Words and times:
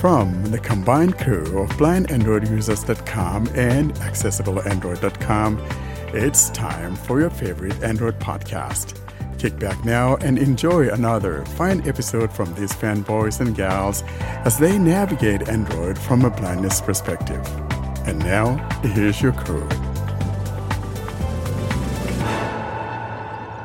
From 0.00 0.44
the 0.52 0.60
combined 0.60 1.18
crew 1.18 1.58
of 1.58 1.70
blindandroidusers.com 1.70 3.48
and 3.56 3.92
accessibleandroid.com, 3.94 5.58
it's 6.14 6.50
time 6.50 6.94
for 6.94 7.18
your 7.18 7.30
favorite 7.30 7.82
Android 7.82 8.16
podcast. 8.20 8.96
Kick 9.40 9.58
back 9.58 9.84
now 9.84 10.14
and 10.18 10.38
enjoy 10.38 10.88
another 10.88 11.44
fine 11.44 11.86
episode 11.88 12.32
from 12.32 12.54
these 12.54 12.72
fanboys 12.72 13.40
and 13.40 13.56
gals 13.56 14.04
as 14.44 14.56
they 14.56 14.78
navigate 14.78 15.48
Android 15.48 15.98
from 15.98 16.24
a 16.24 16.30
blindness 16.30 16.80
perspective. 16.80 17.44
And 18.06 18.20
now, 18.20 18.54
here's 18.82 19.20
your 19.20 19.32
crew. 19.32 19.68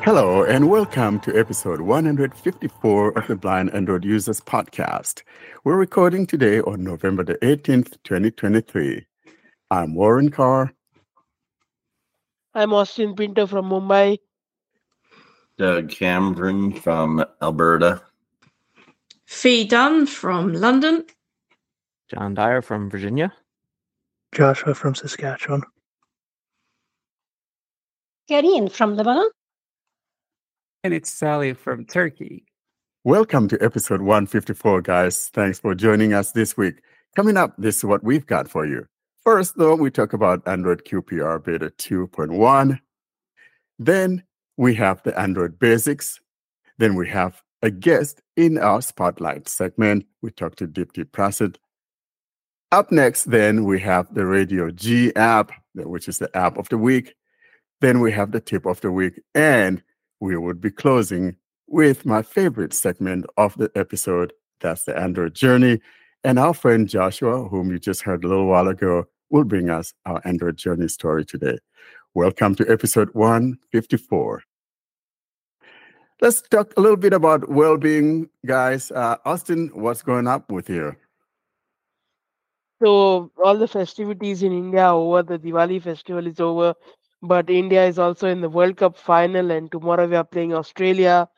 Hello, 0.03 0.43
and 0.43 0.69
welcome 0.69 1.17
to 1.21 1.33
episode 1.39 1.79
154 1.79 3.17
of 3.17 3.25
the 3.25 3.37
Blind 3.37 3.73
Android 3.73 4.03
Users 4.03 4.41
Podcast. 4.41 5.23
We're 5.63 5.77
recording 5.77 6.27
today 6.27 6.59
on 6.59 6.83
November 6.83 7.23
the 7.23 7.35
18th, 7.35 7.95
2023. 8.03 9.05
I'm 9.71 9.95
Warren 9.95 10.29
Carr. 10.29 10.73
I'm 12.53 12.73
Austin 12.73 13.15
Pinto 13.15 13.47
from 13.47 13.69
Mumbai. 13.69 14.17
Doug 15.57 15.89
Cameron 15.89 16.73
from 16.73 17.23
Alberta. 17.41 18.01
Fee 19.25 19.63
Dunn 19.63 20.05
from 20.05 20.51
London. 20.51 21.05
John 22.09 22.33
Dyer 22.33 22.61
from 22.61 22.89
Virginia. 22.89 23.31
Joshua 24.35 24.75
from 24.75 24.95
Saskatchewan. 24.95 25.61
Karine 28.29 28.67
from 28.67 28.97
Lebanon. 28.97 29.29
And 30.85 30.93
it's 30.93 31.09
Sally 31.09 31.53
from 31.53 31.85
Turkey. 31.85 32.43
Welcome 33.05 33.47
to 33.47 33.63
episode 33.63 34.01
154, 34.01 34.81
guys. 34.81 35.29
Thanks 35.33 35.57
for 35.57 35.73
joining 35.73 36.13
us 36.13 36.33
this 36.33 36.57
week. 36.57 36.81
Coming 37.15 37.37
up, 37.37 37.53
this 37.57 37.77
is 37.77 37.85
what 37.85 38.03
we've 38.03 38.25
got 38.25 38.49
for 38.49 38.65
you. 38.65 38.85
First, 39.23 39.55
though, 39.55 39.75
we 39.75 39.89
talk 39.89 40.11
about 40.11 40.45
Android 40.45 40.83
QPR 40.83 41.41
Beta 41.41 41.69
2.1. 41.77 42.79
Then 43.79 44.23
we 44.57 44.75
have 44.75 45.01
the 45.03 45.17
Android 45.17 45.57
basics. 45.57 46.19
Then 46.79 46.95
we 46.95 47.07
have 47.07 47.41
a 47.61 47.71
guest 47.71 48.21
in 48.35 48.57
our 48.57 48.81
spotlight 48.81 49.47
segment. 49.47 50.05
We 50.21 50.31
talk 50.31 50.57
to 50.57 50.67
Dipti 50.67 51.09
Prasad. 51.09 51.59
Up 52.73 52.91
next, 52.91 53.31
then 53.31 53.63
we 53.63 53.79
have 53.79 54.13
the 54.13 54.25
Radio 54.25 54.69
G 54.69 55.15
app, 55.15 55.53
which 55.75 56.09
is 56.09 56.19
the 56.19 56.35
app 56.35 56.57
of 56.57 56.67
the 56.67 56.77
week. 56.77 57.15
Then 57.79 58.01
we 58.01 58.11
have 58.11 58.33
the 58.33 58.41
tip 58.41 58.65
of 58.65 58.81
the 58.81 58.91
week, 58.91 59.21
and 59.33 59.81
we 60.23 60.37
would 60.37 60.61
be 60.61 60.71
closing 60.71 61.35
with 61.67 62.05
my 62.05 62.21
favorite 62.21 62.73
segment 62.73 63.25
of 63.35 63.57
the 63.57 63.69
episode. 63.75 64.31
That's 64.61 64.85
the 64.85 64.97
Android 64.97 65.33
journey. 65.33 65.81
And 66.23 66.39
our 66.39 66.53
friend 66.53 66.87
Joshua, 66.87 67.49
whom 67.49 67.71
you 67.71 67.77
just 67.77 68.03
heard 68.03 68.23
a 68.23 68.27
little 68.29 68.45
while 68.45 68.69
ago, 68.69 69.03
will 69.29 69.43
bring 69.43 69.69
us 69.69 69.93
our 70.05 70.21
Android 70.23 70.55
journey 70.55 70.87
story 70.87 71.25
today. 71.25 71.57
Welcome 72.13 72.55
to 72.55 72.71
episode 72.71 73.09
154. 73.11 74.43
Let's 76.21 76.41
talk 76.43 76.71
a 76.77 76.79
little 76.79 76.95
bit 76.95 77.11
about 77.11 77.49
well 77.49 77.77
being, 77.77 78.29
guys. 78.45 78.91
Uh, 78.91 79.17
Austin, 79.25 79.71
what's 79.73 80.03
going 80.03 80.27
up 80.27 80.49
with 80.49 80.69
you? 80.69 80.95
So, 82.81 83.29
all 83.43 83.57
the 83.57 83.67
festivities 83.67 84.41
in 84.41 84.53
India 84.53 84.87
over, 84.87 85.21
the 85.23 85.37
Diwali 85.37 85.83
festival 85.83 86.25
is 86.27 86.39
over, 86.39 86.75
but 87.23 87.49
India 87.49 87.85
is 87.87 87.99
also 87.99 88.29
in 88.29 88.41
the 88.41 88.49
World 88.49 88.77
Cup 88.77 88.97
final, 88.97 89.51
and 89.51 89.71
tomorrow 89.71 90.07
we 90.07 90.15
are 90.17 90.25
playing 90.25 90.53
Australia. 90.55 91.29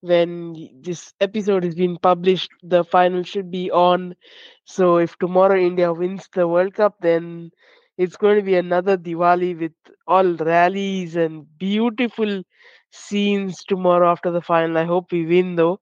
When 0.00 0.54
this 0.82 1.14
episode 1.20 1.64
is 1.64 1.74
being 1.74 1.98
published, 1.98 2.50
the 2.62 2.84
final 2.84 3.22
should 3.24 3.50
be 3.50 3.70
on. 3.70 4.16
So, 4.64 4.98
if 4.98 5.18
tomorrow 5.18 5.58
India 5.58 5.92
wins 5.92 6.28
the 6.34 6.48
World 6.48 6.74
Cup, 6.74 6.96
then 7.00 7.50
it's 7.98 8.16
going 8.16 8.36
to 8.38 8.42
be 8.44 8.56
another 8.56 8.96
Diwali 8.98 9.58
with 9.58 9.72
all 10.06 10.34
rallies 10.36 11.16
and 11.16 11.46
beautiful 11.58 12.42
scenes 12.90 13.64
tomorrow 13.64 14.10
after 14.10 14.30
the 14.30 14.42
final. 14.42 14.78
I 14.78 14.84
hope 14.84 15.12
we 15.12 15.26
win 15.26 15.56
though, 15.56 15.80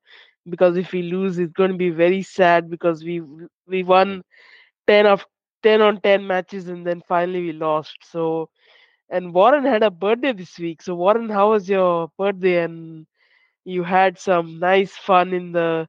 because 0.49 0.77
if 0.77 0.93
we 0.93 1.03
lose, 1.03 1.39
it's 1.39 1.53
going 1.53 1.73
to 1.73 1.79
be 1.79 1.91
very 1.91 2.23
sad 2.23 2.71
because 2.71 3.05
we 3.05 3.23
we 3.67 3.83
won 3.85 4.23
ten 4.87 5.07
of 5.07 5.27
ten 5.63 5.81
on 5.83 6.01
ten 6.01 6.27
matches 6.27 6.69
and 6.69 6.87
then 6.87 7.03
finally 7.09 7.43
we 7.43 7.53
lost. 7.53 7.97
So, 8.03 8.51
and 9.11 9.35
Warren 9.35 9.65
had 9.65 9.83
a 9.83 9.91
birthday 9.91 10.33
this 10.33 10.59
week. 10.59 10.83
So 10.83 10.95
Warren, 10.95 11.29
how 11.29 11.51
was 11.51 11.69
your 11.69 12.11
birthday? 12.17 12.63
And 12.63 13.07
you 13.65 13.83
had 13.83 14.19
some 14.19 14.59
nice 14.59 14.93
fun 14.93 15.33
in 15.33 15.53
the 15.53 15.89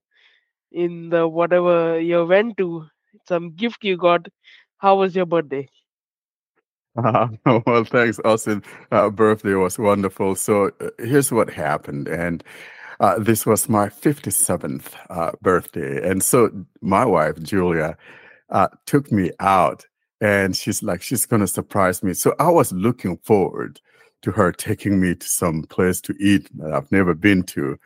in 0.72 1.10
the 1.10 1.28
whatever 1.28 2.00
you 2.00 2.26
went 2.26 2.58
to. 2.58 2.88
Some 3.28 3.52
gift 3.52 3.84
you 3.84 3.98
got. 3.98 4.28
How 4.78 4.96
was 4.96 5.16
your 5.16 5.26
birthday? 5.26 5.68
Uh, 6.96 7.28
well, 7.66 7.84
thanks, 7.84 8.20
Austin. 8.26 8.64
Uh, 8.92 9.10
birthday 9.10 9.54
was 9.54 9.78
wonderful. 9.78 10.36
So 10.36 10.72
uh, 10.82 10.90
here's 10.98 11.32
what 11.32 11.50
happened, 11.50 12.08
and 12.08 12.44
uh, 13.00 13.20
this 13.20 13.46
was 13.46 13.70
my 13.70 13.88
57th 13.88 14.88
uh, 15.10 15.32
birthday, 15.42 16.10
and 16.10 16.24
so 16.24 16.50
my 16.82 17.06
wife 17.06 17.42
Julia 17.42 17.98
uh, 18.50 18.68
took 18.86 19.12
me 19.12 19.32
out, 19.40 19.86
and 20.22 20.56
she's 20.56 20.82
like, 20.84 21.02
she's 21.02 21.26
gonna 21.26 21.48
surprise 21.48 22.04
me. 22.04 22.14
So 22.14 22.34
I 22.40 22.50
was 22.50 22.72
looking 22.72 23.18
forward 23.18 23.82
to 24.22 24.32
her 24.32 24.52
taking 24.52 25.02
me 25.02 25.16
to 25.16 25.28
some 25.28 25.64
place 25.64 26.00
to 26.02 26.16
eat 26.20 26.48
that 26.60 26.72
I've 26.74 26.92
never 26.92 27.14
been 27.16 27.44
to. 27.44 27.78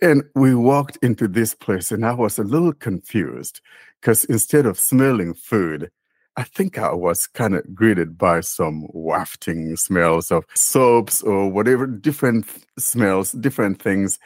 And 0.00 0.22
we 0.34 0.54
walked 0.54 0.96
into 1.02 1.28
this 1.28 1.54
place, 1.54 1.92
and 1.92 2.06
I 2.06 2.12
was 2.14 2.38
a 2.38 2.44
little 2.44 2.72
confused 2.72 3.60
because 4.00 4.24
instead 4.24 4.66
of 4.66 4.78
smelling 4.78 5.34
food, 5.34 5.90
I 6.36 6.42
think 6.42 6.78
I 6.78 6.92
was 6.92 7.26
kind 7.28 7.54
of 7.54 7.74
greeted 7.74 8.18
by 8.18 8.40
some 8.40 8.86
wafting 8.92 9.76
smells 9.76 10.32
of 10.32 10.44
soaps 10.54 11.22
or 11.22 11.48
whatever, 11.48 11.86
different 11.86 12.46
smells, 12.76 13.32
different 13.32 13.80
things. 13.80 14.18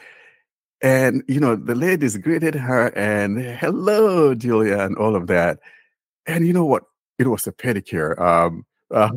And, 0.81 1.23
you 1.27 1.39
know, 1.39 1.55
the 1.55 1.75
ladies 1.75 2.17
greeted 2.17 2.55
her 2.55 2.87
and, 2.97 3.39
hello, 3.39 4.33
Julia, 4.33 4.79
and 4.79 4.97
all 4.97 5.15
of 5.15 5.27
that. 5.27 5.59
And 6.25 6.47
you 6.47 6.53
know 6.53 6.65
what? 6.65 6.83
It 7.19 7.27
was 7.27 7.45
a 7.45 7.51
pedicure. 7.51 8.19
Um, 8.19 8.65
uh, 8.91 9.11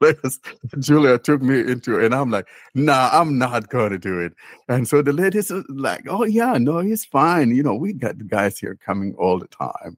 place 0.00 0.40
Julia 0.80 1.16
took 1.18 1.40
me 1.40 1.60
into, 1.60 2.04
and 2.04 2.12
I'm 2.12 2.30
like, 2.30 2.48
nah, 2.74 3.08
I'm 3.12 3.38
not 3.38 3.70
to 3.70 3.98
do 3.98 4.18
it. 4.18 4.32
And 4.68 4.88
so 4.88 5.00
the 5.00 5.12
ladies 5.12 5.52
like, 5.68 6.06
oh, 6.08 6.24
yeah, 6.24 6.58
no, 6.58 6.80
he's 6.80 7.04
fine. 7.04 7.54
You 7.54 7.62
know, 7.62 7.74
we 7.74 7.92
got 7.92 8.26
guys 8.26 8.58
here 8.58 8.76
coming 8.84 9.14
all 9.14 9.38
the 9.38 9.46
time. 9.46 9.96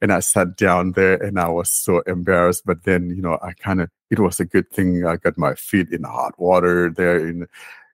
And 0.00 0.12
I 0.12 0.18
sat 0.18 0.56
down 0.56 0.92
there 0.92 1.22
and 1.22 1.38
I 1.38 1.48
was 1.48 1.70
so 1.70 2.00
embarrassed. 2.00 2.64
But 2.66 2.82
then, 2.82 3.10
you 3.10 3.22
know, 3.22 3.38
I 3.42 3.52
kind 3.52 3.80
of, 3.80 3.88
it 4.10 4.18
was 4.18 4.40
a 4.40 4.44
good 4.44 4.68
thing 4.70 5.06
I 5.06 5.16
got 5.16 5.38
my 5.38 5.54
feet 5.54 5.90
in 5.90 6.02
hot 6.02 6.36
water 6.40 6.90
there. 6.90 7.24
In, 7.24 7.46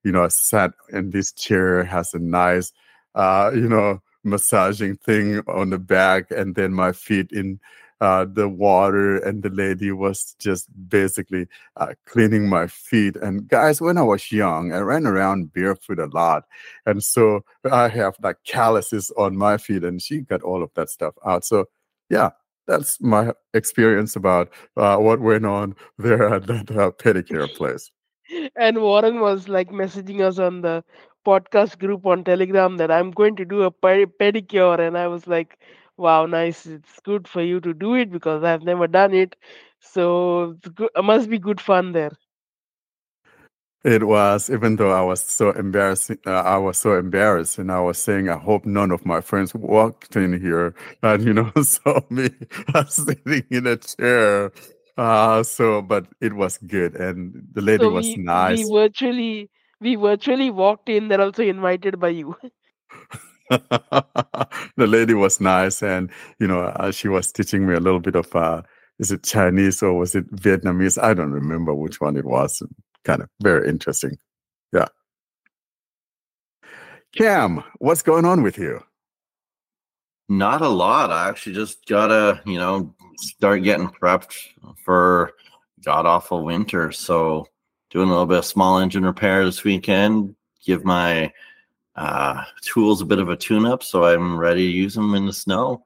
you 0.03 0.13
know, 0.13 0.25
I 0.25 0.29
sat 0.29 0.71
in 0.91 1.11
this 1.11 1.31
chair, 1.33 1.85
has 1.85 2.15
a 2.15 2.19
nice, 2.19 2.73
uh, 3.15 3.51
you 3.55 3.69
know, 3.69 4.01
massaging 4.25 4.97
thing 4.97 5.41
on 5.47 5.71
the 5.71 5.79
back, 5.79 6.31
and 6.31 6.55
then 6.55 6.73
my 6.73 6.93
feet 6.93 7.31
in 7.33 7.61
uh, 8.01 8.27
the 8.31 8.49
water, 8.49 9.19
and 9.19 9.43
the 9.43 9.51
lady 9.51 9.91
was 9.93 10.35
just 10.39 10.69
basically 10.89 11.47
uh, 11.77 11.95
cleaning 12.07 12.49
my 12.49 12.67
feet. 12.67 13.17
And 13.17 13.49
guys, 13.49 13.81
when 13.81 13.99
I 13.99 14.03
was 14.03 14.31
young, 14.31 14.73
I 14.73 14.79
ran 14.79 15.07
around 15.07 15.53
barefoot 15.53 15.99
a 15.99 16.07
lot, 16.07 16.45
and 16.87 17.03
so 17.03 17.45
I 17.71 17.89
have 17.89 18.17
like 18.23 18.37
calluses 18.45 19.11
on 19.17 19.37
my 19.37 19.57
feet, 19.59 19.85
and 19.85 20.01
she 20.01 20.21
got 20.21 20.43
all 20.43 20.63
of 20.63 20.71
that 20.75 20.91
stuff 20.91 21.15
out. 21.27 21.45
So 21.45 21.67
yeah, 22.11 22.31
that's 22.67 23.01
my 23.01 23.33
experience 23.55 24.15
about 24.15 24.51
uh, 24.77 24.99
what 24.99 25.21
went 25.21 25.47
on 25.47 25.75
there 25.99 26.35
at 26.35 26.47
that 26.47 26.71
uh, 26.71 26.93
pedicure 26.93 27.53
place. 27.55 27.91
And 28.57 28.83
Warren 28.83 29.21
was 29.21 29.49
like 29.49 29.71
messaging 29.71 30.21
us 30.21 30.39
on 30.39 30.61
the 30.61 30.85
podcast 31.27 31.79
group 31.79 32.07
on 32.07 32.25
Telegram 32.25 32.77
that 32.77 32.91
I'm 32.91 33.11
going 33.11 33.37
to 33.37 33.45
do 33.45 33.63
a 33.63 33.73
pedicure, 33.73 34.79
and 34.79 34.97
I 34.97 35.09
was 35.09 35.27
like, 35.27 35.59
"Wow, 35.99 36.27
nice! 36.27 36.67
It's 36.67 37.01
good 37.01 37.29
for 37.29 37.43
you 37.43 37.61
to 37.61 37.75
do 37.75 37.95
it 37.95 38.11
because 38.13 38.45
I've 38.45 38.63
never 38.65 38.87
done 38.89 39.15
it, 39.15 39.37
so 39.81 40.57
it 40.97 41.05
must 41.05 41.29
be 41.31 41.39
good 41.39 41.61
fun 41.61 41.93
there." 41.93 42.13
It 43.85 44.05
was, 44.05 44.51
even 44.51 44.77
though 44.77 44.91
I 44.93 45.03
was 45.03 45.25
so 45.25 45.51
embarrassed, 45.53 46.11
uh, 46.27 46.31
I 46.31 46.59
was 46.59 46.79
so 46.79 46.99
embarrassed, 46.99 47.59
and 47.59 47.71
I 47.73 47.81
was 47.81 47.99
saying, 47.99 48.29
I 48.29 48.37
hope 48.39 48.67
none 48.67 48.91
of 48.91 49.07
my 49.07 49.21
friends 49.21 49.55
walked 49.55 50.17
in 50.17 50.41
here 50.41 50.75
and 51.03 51.25
you 51.25 51.33
know 51.35 51.51
saw 51.63 52.01
me 52.11 52.31
sitting 52.89 53.45
in 53.51 53.67
a 53.67 53.77
chair. 53.77 54.53
Uh, 54.97 55.43
so, 55.45 55.83
but 55.83 56.07
it 56.21 56.35
was 56.35 56.59
good, 56.59 56.97
and 56.97 57.47
the 57.53 57.63
lady 57.63 57.87
So 57.87 57.89
was 57.89 58.17
we 58.17 58.21
we 58.35 58.65
virtually 58.65 59.51
we 59.81 59.97
virtually 59.97 60.51
walked 60.51 60.89
in. 60.89 61.09
They're 61.09 61.21
also 61.21 61.43
invited 61.43 61.99
by 62.01 62.09
you. 62.11 62.37
the 64.77 64.87
lady 64.87 65.15
was 65.15 65.41
nice, 65.41 65.83
and 65.83 66.11
you 66.39 66.47
know, 66.47 66.61
uh, 66.61 66.91
she 66.91 67.09
was 67.09 67.33
teaching 67.33 67.67
me 67.67 67.75
a 67.75 67.81
little 67.81 68.01
bit 68.01 68.15
of 68.17 68.35
uh, 68.35 68.63
is 68.99 69.13
it 69.13 69.23
Chinese 69.23 69.83
or 69.83 69.95
was 69.95 70.15
it 70.15 70.31
Vietnamese? 70.35 71.03
I 71.03 71.15
don't 71.15 71.33
remember 71.33 71.75
which 71.75 72.01
one 72.01 72.17
it 72.17 72.25
was. 72.25 72.63
Kind 73.05 73.23
of 73.23 73.29
very 73.43 73.69
interesting. 73.69 74.19
Yeah. 74.73 74.89
Cam, 77.17 77.63
what's 77.79 78.03
going 78.03 78.25
on 78.25 78.43
with 78.43 78.59
you? 78.59 78.83
Not 80.29 80.61
a 80.61 80.69
lot. 80.69 81.11
I 81.11 81.29
actually 81.29 81.55
just 81.55 81.87
gotta, 81.87 82.43
you 82.45 82.59
know, 82.59 82.95
start 83.17 83.63
getting 83.63 83.89
prepped 83.89 84.35
for 84.85 85.33
god 85.85 86.05
awful 86.07 86.45
winter. 86.45 86.93
So 86.93 87.47
doing 87.91 88.09
a 88.09 88.11
little 88.11 88.27
bit 88.27 88.39
of 88.39 88.45
small 88.45 88.79
engine 88.79 89.07
repair 89.07 89.45
this 89.45 89.65
weekend. 89.65 90.35
Give 90.65 90.85
my 90.85 91.33
uh, 91.99 92.45
tools 92.63 93.03
a 93.03 93.05
bit 93.05 93.19
of 93.19 93.29
a 93.29 93.37
tune 93.37 93.67
up, 93.67 93.83
so 93.83 94.05
I'm 94.05 94.39
ready 94.39 94.65
to 94.67 94.73
use 94.73 94.95
them 94.95 95.15
in 95.15 95.27
the 95.27 95.33
snow. 95.33 95.85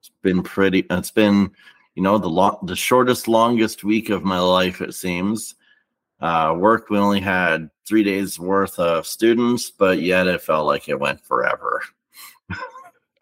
It's 0.00 0.10
been 0.20 0.42
pretty. 0.42 0.84
It's 0.90 1.10
been, 1.10 1.50
you 1.94 2.02
know, 2.02 2.18
the 2.18 2.28
long, 2.28 2.58
the 2.64 2.76
shortest, 2.76 3.28
longest 3.28 3.82
week 3.82 4.10
of 4.10 4.24
my 4.24 4.38
life. 4.38 4.82
It 4.82 4.94
seems. 4.94 5.54
Uh, 6.20 6.54
work 6.56 6.90
we 6.90 6.98
only 6.98 7.18
had 7.18 7.70
three 7.88 8.04
days 8.04 8.38
worth 8.38 8.78
of 8.78 9.06
students, 9.06 9.70
but 9.70 10.00
yet 10.00 10.26
it 10.26 10.42
felt 10.42 10.66
like 10.66 10.88
it 10.88 11.00
went 11.00 11.24
forever. 11.24 11.82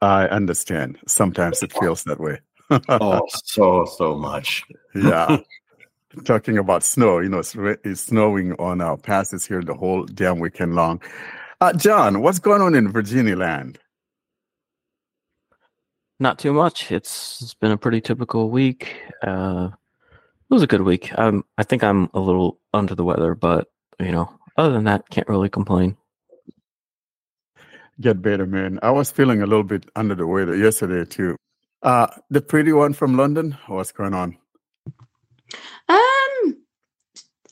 I 0.03 0.27
understand. 0.27 0.99
Sometimes 1.07 1.63
it 1.63 1.73
feels 1.81 2.03
that 2.05 2.19
way. 2.19 2.41
oh, 2.89 3.23
so 3.33 3.85
so 3.85 4.17
much. 4.17 4.65
yeah. 4.97 5.39
Talking 6.25 6.59
about 6.59 6.83
snow, 6.83 7.21
you 7.21 7.29
know, 7.29 7.39
it's, 7.39 7.55
re- 7.55 7.77
it's 7.85 8.01
snowing 8.01 8.55
on 8.55 8.81
our 8.81 8.97
passes 8.97 9.47
here 9.47 9.63
the 9.63 9.75
whole 9.75 10.05
damn 10.07 10.41
weekend 10.41 10.75
long. 10.75 11.01
Uh, 11.61 11.75
John, 11.75 12.23
what's 12.23 12.39
going 12.39 12.63
on 12.63 12.75
in 12.75 12.91
Virginia 12.91 13.37
land? 13.37 13.79
Not 16.19 16.39
too 16.39 16.55
much. 16.55 16.91
It's 16.91 17.43
it's 17.43 17.53
been 17.55 17.71
a 17.71 17.77
pretty 17.77 18.01
typical 18.01 18.49
week. 18.49 18.97
Uh, 19.23 19.69
it 19.73 20.55
was 20.55 20.63
a 20.63 20.67
good 20.67 20.83
week. 20.83 21.17
Um, 21.19 21.45
I 21.59 21.63
think 21.63 21.85
I'm 21.85 22.09
a 22.15 22.21
little 22.21 22.59
under 22.73 22.95
the 22.95 23.05
weather, 23.05 23.35
but 23.35 23.69
you 23.99 24.11
know, 24.11 24.33
other 24.57 24.73
than 24.73 24.85
that, 24.85 25.11
can't 25.11 25.29
really 25.29 25.51
complain. 25.51 25.99
Get 28.01 28.23
better, 28.23 28.47
man. 28.47 28.79
I 28.83 28.91
was 28.91 29.11
feeling 29.11 29.43
a 29.43 29.47
little 29.47 29.63
bit 29.63 29.85
under 29.95 30.15
the 30.15 30.27
weather 30.27 30.57
yesterday 30.57 31.05
too. 31.05 31.37
Uh, 31.83 32.07
the 32.31 32.41
pretty 32.41 32.73
one 32.73 32.95
from 32.95 33.19
London. 33.19 33.59
What's 33.67 33.93
going 33.93 34.15
on? 34.15 34.37
Um, 35.91 36.57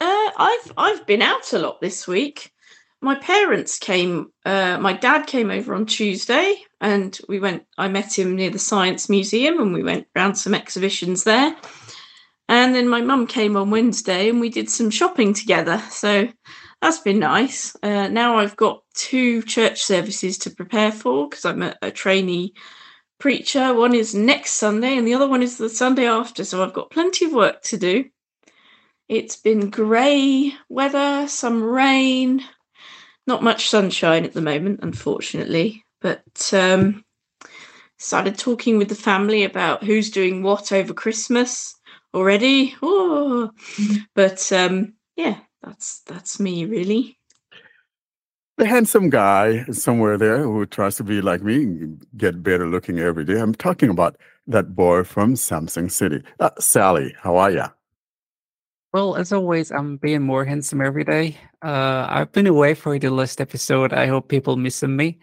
uh, 0.00 0.30
I've 0.38 0.72
I've 0.78 1.06
been 1.06 1.20
out 1.20 1.52
a 1.52 1.58
lot 1.58 1.82
this 1.82 2.08
week. 2.08 2.52
My 3.00 3.14
parents 3.14 3.78
came. 3.78 4.32
Uh, 4.44 4.78
my 4.80 4.92
dad 4.92 5.26
came 5.26 5.50
over 5.50 5.74
on 5.74 5.86
Tuesday, 5.86 6.56
and 6.80 7.18
we 7.28 7.38
went. 7.38 7.64
I 7.76 7.88
met 7.88 8.18
him 8.18 8.34
near 8.34 8.50
the 8.50 8.58
Science 8.58 9.08
Museum, 9.08 9.60
and 9.60 9.72
we 9.72 9.82
went 9.82 10.08
round 10.16 10.36
some 10.36 10.54
exhibitions 10.54 11.24
there. 11.24 11.56
And 12.48 12.74
then 12.74 12.88
my 12.88 13.00
mum 13.02 13.26
came 13.26 13.56
on 13.56 13.70
Wednesday, 13.70 14.28
and 14.28 14.40
we 14.40 14.48
did 14.48 14.68
some 14.68 14.90
shopping 14.90 15.32
together. 15.32 15.78
So 15.90 16.28
that's 16.80 16.98
been 16.98 17.18
nice. 17.20 17.76
Uh, 17.82 18.08
now 18.08 18.38
I've 18.38 18.56
got 18.56 18.82
two 18.94 19.42
church 19.42 19.82
services 19.82 20.38
to 20.38 20.50
prepare 20.50 20.90
for 20.92 21.28
because 21.28 21.44
I'm 21.44 21.62
a, 21.62 21.76
a 21.82 21.90
trainee 21.90 22.54
preacher. 23.18 23.74
One 23.74 23.94
is 23.94 24.14
next 24.14 24.54
Sunday, 24.54 24.96
and 24.96 25.06
the 25.06 25.14
other 25.14 25.28
one 25.28 25.42
is 25.42 25.58
the 25.58 25.68
Sunday 25.68 26.06
after. 26.06 26.44
So 26.44 26.64
I've 26.64 26.74
got 26.74 26.90
plenty 26.90 27.26
of 27.26 27.32
work 27.32 27.62
to 27.62 27.76
do. 27.76 28.06
It's 29.08 29.36
been 29.36 29.70
grey 29.70 30.52
weather, 30.68 31.28
some 31.28 31.62
rain, 31.62 32.42
not 33.28 33.44
much 33.44 33.68
sunshine 33.68 34.24
at 34.24 34.32
the 34.32 34.40
moment, 34.40 34.80
unfortunately. 34.82 35.84
But 36.00 36.50
um, 36.52 37.04
started 37.98 38.38
talking 38.38 38.78
with 38.78 38.88
the 38.88 38.94
family 38.94 39.44
about 39.44 39.84
who's 39.84 40.10
doing 40.10 40.42
what 40.42 40.72
over 40.72 40.94
Christmas 40.94 41.76
already. 42.14 42.74
Oh, 42.82 43.50
but 44.14 44.50
um, 44.52 44.94
yeah, 45.14 45.38
that's 45.62 46.00
that's 46.00 46.40
me 46.40 46.64
really. 46.64 47.18
The 48.56 48.66
handsome 48.66 49.08
guy 49.08 49.64
somewhere 49.66 50.18
there 50.18 50.42
who 50.42 50.66
tries 50.66 50.96
to 50.96 51.04
be 51.04 51.20
like 51.20 51.42
me, 51.42 51.96
get 52.16 52.42
better 52.42 52.66
looking 52.66 52.98
every 52.98 53.24
day. 53.24 53.38
I'm 53.38 53.54
talking 53.54 53.88
about 53.88 54.16
that 54.48 54.74
boy 54.74 55.04
from 55.04 55.34
Samsun 55.34 55.88
City. 55.92 56.24
Uh, 56.40 56.50
Sally, 56.58 57.14
how 57.22 57.36
are 57.36 57.52
ya? 57.52 57.68
Well, 58.98 59.14
as 59.14 59.32
always, 59.32 59.70
I'm 59.70 59.96
being 59.96 60.22
more 60.22 60.44
handsome 60.44 60.80
every 60.80 61.04
day. 61.04 61.36
Uh, 61.62 62.04
I've 62.10 62.32
been 62.32 62.48
away 62.48 62.74
for 62.74 62.98
the 62.98 63.10
last 63.10 63.40
episode. 63.40 63.92
I 63.92 64.06
hope 64.08 64.26
people 64.26 64.56
missing 64.56 64.96
me. 64.96 65.20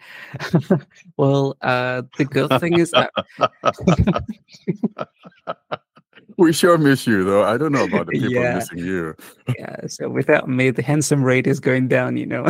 well, 1.18 1.58
uh, 1.60 2.00
the 2.16 2.24
good 2.24 2.58
thing 2.58 2.78
is 2.78 2.90
that 2.92 3.10
we 6.38 6.54
sure 6.54 6.78
miss 6.78 7.06
you, 7.06 7.22
though. 7.22 7.44
I 7.44 7.58
don't 7.58 7.72
know 7.72 7.84
about 7.84 8.06
the 8.06 8.12
people 8.18 8.32
Yeah. 8.32 8.54
missing 8.54 8.78
you. 8.78 9.14
yeah. 9.58 9.86
So 9.88 10.08
without 10.08 10.48
me, 10.48 10.70
the 10.70 10.80
handsome 10.80 11.22
rate 11.22 11.46
is 11.46 11.60
going 11.60 11.88
down. 11.88 12.16
You 12.16 12.24
know. 12.24 12.46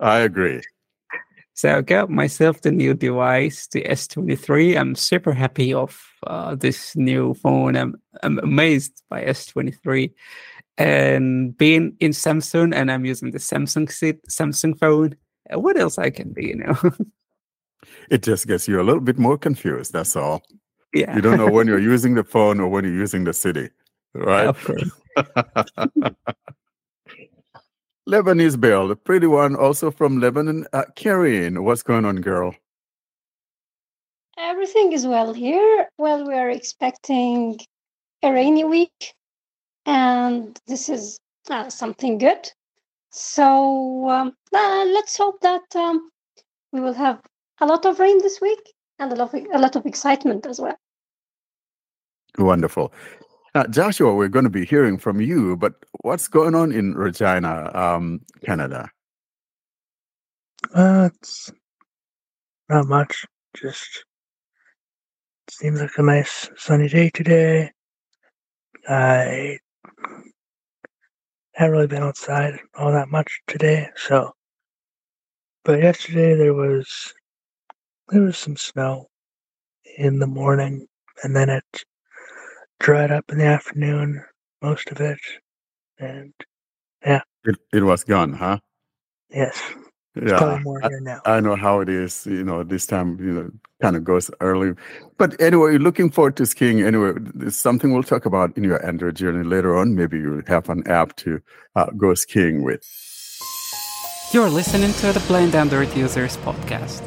I 0.00 0.20
agree. 0.20 0.62
So 1.56 1.78
I 1.78 1.80
got 1.80 2.10
myself 2.10 2.60
the 2.60 2.70
new 2.70 2.92
device, 2.92 3.66
the 3.68 3.82
S23. 3.84 4.78
I'm 4.78 4.94
super 4.94 5.32
happy 5.32 5.72
of 5.72 5.98
uh, 6.26 6.54
this 6.54 6.94
new 6.94 7.32
phone. 7.32 7.76
I'm 7.76 7.94
I'm 8.22 8.38
amazed 8.40 9.02
by 9.08 9.24
S23, 9.24 10.12
and 10.76 11.56
being 11.56 11.96
in 11.98 12.10
Samsun, 12.10 12.74
and 12.74 12.92
I'm 12.92 13.06
using 13.06 13.30
the 13.30 13.38
Samsung 13.38 13.90
sit 13.90 14.22
Samsung 14.28 14.78
phone. 14.78 15.16
uh, 15.50 15.58
What 15.58 15.78
else 15.78 15.96
I 15.96 16.10
can 16.10 16.32
be, 16.34 16.48
you 16.48 16.56
know? 16.56 16.76
It 18.10 18.22
just 18.22 18.46
gets 18.46 18.68
you 18.68 18.80
a 18.80 18.84
little 18.84 19.00
bit 19.00 19.18
more 19.18 19.38
confused. 19.38 19.92
That's 19.92 20.14
all. 20.16 20.42
yeah, 20.92 21.14
You 21.16 21.22
don't 21.22 21.38
know 21.38 21.50
when 21.50 21.66
you're 21.66 21.78
using 21.94 22.14
the 22.16 22.24
phone 22.24 22.60
or 22.60 22.68
when 22.68 22.84
you're 22.84 23.00
using 23.02 23.24
the 23.24 23.32
city, 23.32 23.70
right? 24.14 24.54
Lebanese 28.08 28.60
Belle, 28.60 28.86
the 28.86 28.94
pretty 28.94 29.26
one, 29.26 29.56
also 29.56 29.90
from 29.90 30.20
Lebanon. 30.20 30.64
Uh, 30.72 30.84
Karine, 30.94 31.64
what's 31.64 31.82
going 31.82 32.04
on, 32.04 32.20
girl? 32.20 32.54
Everything 34.38 34.92
is 34.92 35.06
well 35.06 35.32
here. 35.32 35.88
Well, 35.98 36.24
we 36.26 36.34
are 36.34 36.50
expecting 36.50 37.58
a 38.22 38.32
rainy 38.32 38.64
week, 38.64 39.14
and 39.86 40.56
this 40.68 40.88
is 40.88 41.18
uh, 41.50 41.68
something 41.68 42.18
good. 42.18 42.48
So 43.10 44.08
um, 44.08 44.34
uh, 44.54 44.84
let's 44.92 45.16
hope 45.16 45.40
that 45.40 45.74
um, 45.74 46.10
we 46.72 46.80
will 46.80 46.94
have 46.94 47.20
a 47.60 47.66
lot 47.66 47.86
of 47.86 47.98
rain 47.98 48.18
this 48.22 48.40
week 48.40 48.72
and 49.00 49.12
a 49.12 49.16
lot 49.16 49.34
of, 49.34 49.46
a 49.52 49.58
lot 49.58 49.74
of 49.74 49.84
excitement 49.84 50.46
as 50.46 50.60
well. 50.60 50.76
Wonderful. 52.38 52.92
Uh, 53.56 53.66
Joshua, 53.68 54.14
we're 54.14 54.28
going 54.28 54.44
to 54.44 54.50
be 54.50 54.66
hearing 54.66 54.98
from 54.98 55.18
you, 55.18 55.56
but 55.56 55.72
what's 56.02 56.28
going 56.28 56.54
on 56.54 56.72
in 56.72 56.92
Regina, 56.92 57.70
um, 57.74 58.20
Canada? 58.44 58.90
Uh, 60.74 61.08
it's 61.10 61.50
not 62.68 62.86
much. 62.86 63.24
Just 63.56 64.04
seems 65.48 65.80
like 65.80 65.96
a 65.96 66.02
nice 66.02 66.50
sunny 66.58 66.86
day 66.86 67.08
today. 67.08 67.70
I 68.90 69.56
haven't 71.54 71.72
really 71.72 71.86
been 71.86 72.02
outside 72.02 72.58
all 72.74 72.92
that 72.92 73.08
much 73.08 73.40
today, 73.46 73.88
so. 73.96 74.32
But 75.64 75.80
yesterday 75.80 76.34
there 76.34 76.52
was 76.52 77.14
there 78.10 78.20
was 78.20 78.36
some 78.36 78.58
snow 78.58 79.06
in 79.96 80.18
the 80.18 80.26
morning, 80.26 80.86
and 81.24 81.34
then 81.34 81.48
it 81.48 81.84
dried 82.80 83.10
up 83.10 83.24
in 83.30 83.38
the 83.38 83.44
afternoon, 83.44 84.22
most 84.62 84.90
of 84.90 85.00
it, 85.00 85.18
and 85.98 86.32
yeah. 87.04 87.22
It, 87.44 87.56
it 87.72 87.82
was 87.82 88.04
gone, 88.04 88.32
huh? 88.32 88.58
yes, 89.30 89.60
Yeah. 90.14 90.58
more 90.64 90.84
I- 90.84 90.88
here 90.88 91.00
now. 91.00 91.20
I 91.24 91.40
know 91.40 91.56
how 91.56 91.80
it 91.80 91.88
is, 91.88 92.26
you 92.26 92.42
know, 92.44 92.62
this 92.64 92.86
time, 92.86 93.18
you 93.20 93.32
know, 93.32 93.50
kind 93.82 93.96
of 93.96 94.04
goes 94.04 94.30
early. 94.40 94.74
But 95.18 95.40
anyway, 95.40 95.78
looking 95.78 96.10
forward 96.10 96.36
to 96.36 96.46
skiing. 96.46 96.82
Anyway, 96.82 97.12
it's 97.40 97.56
something 97.56 97.92
we'll 97.92 98.02
talk 98.02 98.24
about 98.26 98.56
in 98.56 98.64
your 98.64 98.84
Android 98.84 99.16
journey 99.16 99.44
later 99.44 99.76
on. 99.76 99.94
Maybe 99.94 100.18
you 100.18 100.42
have 100.46 100.68
an 100.70 100.86
app 100.88 101.14
to 101.16 101.40
uh, 101.76 101.86
go 101.96 102.14
skiing 102.14 102.62
with. 102.62 102.82
You're 104.32 104.50
listening 104.50 104.92
to 104.94 105.12
the 105.12 105.20
Blind 105.28 105.54
Android 105.54 105.94
Users 105.94 106.36
podcast. 106.38 107.02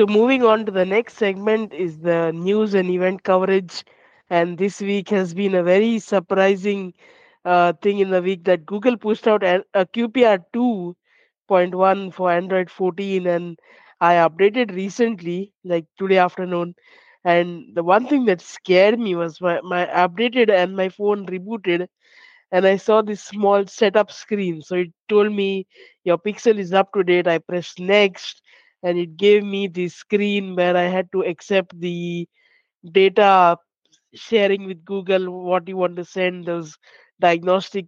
So 0.00 0.06
moving 0.06 0.42
on 0.42 0.64
to 0.64 0.72
the 0.72 0.86
next 0.86 1.16
segment 1.18 1.74
is 1.74 1.98
the 1.98 2.32
news 2.32 2.72
and 2.72 2.88
event 2.90 3.22
coverage, 3.22 3.84
and 4.30 4.56
this 4.56 4.80
week 4.80 5.10
has 5.10 5.34
been 5.34 5.54
a 5.54 5.62
very 5.62 5.98
surprising 5.98 6.94
uh, 7.44 7.74
thing 7.74 7.98
in 7.98 8.08
the 8.10 8.22
week 8.22 8.44
that 8.44 8.64
Google 8.64 8.96
pushed 8.96 9.28
out 9.28 9.42
a, 9.42 9.62
a 9.74 9.84
QPR 9.84 10.38
2.1 10.54 12.12
for 12.12 12.32
Android 12.32 12.70
14, 12.70 13.26
and 13.26 13.58
I 14.00 14.14
updated 14.14 14.74
recently, 14.74 15.52
like 15.64 15.84
today 15.98 16.16
afternoon. 16.18 16.76
And 17.24 17.74
the 17.74 17.82
one 17.84 18.06
thing 18.06 18.24
that 18.24 18.40
scared 18.40 18.98
me 18.98 19.14
was 19.16 19.38
my, 19.42 19.60
my 19.60 19.86
updated 19.86 20.48
and 20.50 20.76
my 20.76 20.88
phone 20.88 21.26
rebooted, 21.26 21.88
and 22.52 22.66
I 22.66 22.76
saw 22.76 23.02
this 23.02 23.22
small 23.22 23.66
setup 23.66 24.10
screen. 24.10 24.62
So 24.62 24.76
it 24.76 24.88
told 25.08 25.32
me 25.32 25.66
your 26.04 26.18
pixel 26.18 26.58
is 26.58 26.72
up 26.72 26.92
to 26.94 27.02
date. 27.02 27.26
I 27.28 27.38
pressed 27.38 27.80
next, 27.80 28.42
and 28.82 28.98
it 28.98 29.16
gave 29.16 29.44
me 29.44 29.68
the 29.68 29.88
screen 29.88 30.56
where 30.56 30.76
I 30.76 30.84
had 30.84 31.10
to 31.12 31.22
accept 31.22 31.78
the 31.80 32.28
data 32.92 33.56
sharing 34.14 34.66
with 34.66 34.84
Google 34.84 35.30
what 35.44 35.68
you 35.68 35.76
want 35.76 35.96
to 35.96 36.04
send 36.04 36.46
those 36.46 36.78
diagnostic 37.20 37.86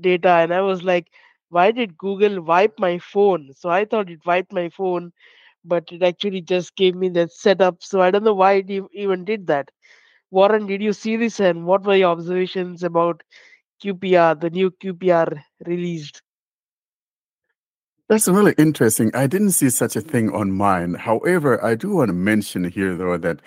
data 0.00 0.28
and 0.30 0.52
I 0.54 0.60
was 0.62 0.82
like 0.84 1.08
why 1.50 1.70
did 1.72 1.96
Google 1.98 2.42
wipe 2.42 2.78
my 2.78 2.98
phone? 2.98 3.50
So 3.56 3.70
I 3.70 3.84
thought 3.84 4.10
it 4.10 4.20
wiped 4.26 4.52
my 4.52 4.68
phone, 4.70 5.12
but 5.64 5.84
it 5.92 6.02
actually 6.02 6.42
just 6.42 6.76
gave 6.76 6.94
me 6.96 7.08
that 7.10 7.32
setup. 7.32 7.82
So 7.82 8.02
I 8.02 8.10
don't 8.10 8.24
know 8.24 8.34
why 8.34 8.54
it 8.54 8.70
even 8.94 9.24
did 9.24 9.46
that. 9.48 9.70
Warren, 10.30 10.66
did 10.66 10.82
you 10.82 10.92
see 10.92 11.16
this 11.16 11.40
and 11.40 11.66
what 11.66 11.84
were 11.84 11.96
your 11.96 12.10
observations 12.12 12.82
about 12.84 13.22
QPR, 13.80 14.34
the 14.34 14.50
new 14.50 14.72
QPR 14.72 15.28
released? 15.66 16.23
That's 18.08 18.28
really 18.28 18.54
interesting. 18.58 19.10
I 19.14 19.26
didn't 19.26 19.52
see 19.52 19.70
such 19.70 19.96
a 19.96 20.00
thing 20.00 20.30
on 20.34 20.52
mine. 20.52 20.94
However, 20.94 21.62
I 21.64 21.74
do 21.74 21.96
want 21.96 22.08
to 22.08 22.12
mention 22.14 22.64
here, 22.64 22.94
though, 22.94 23.16
that 23.16 23.40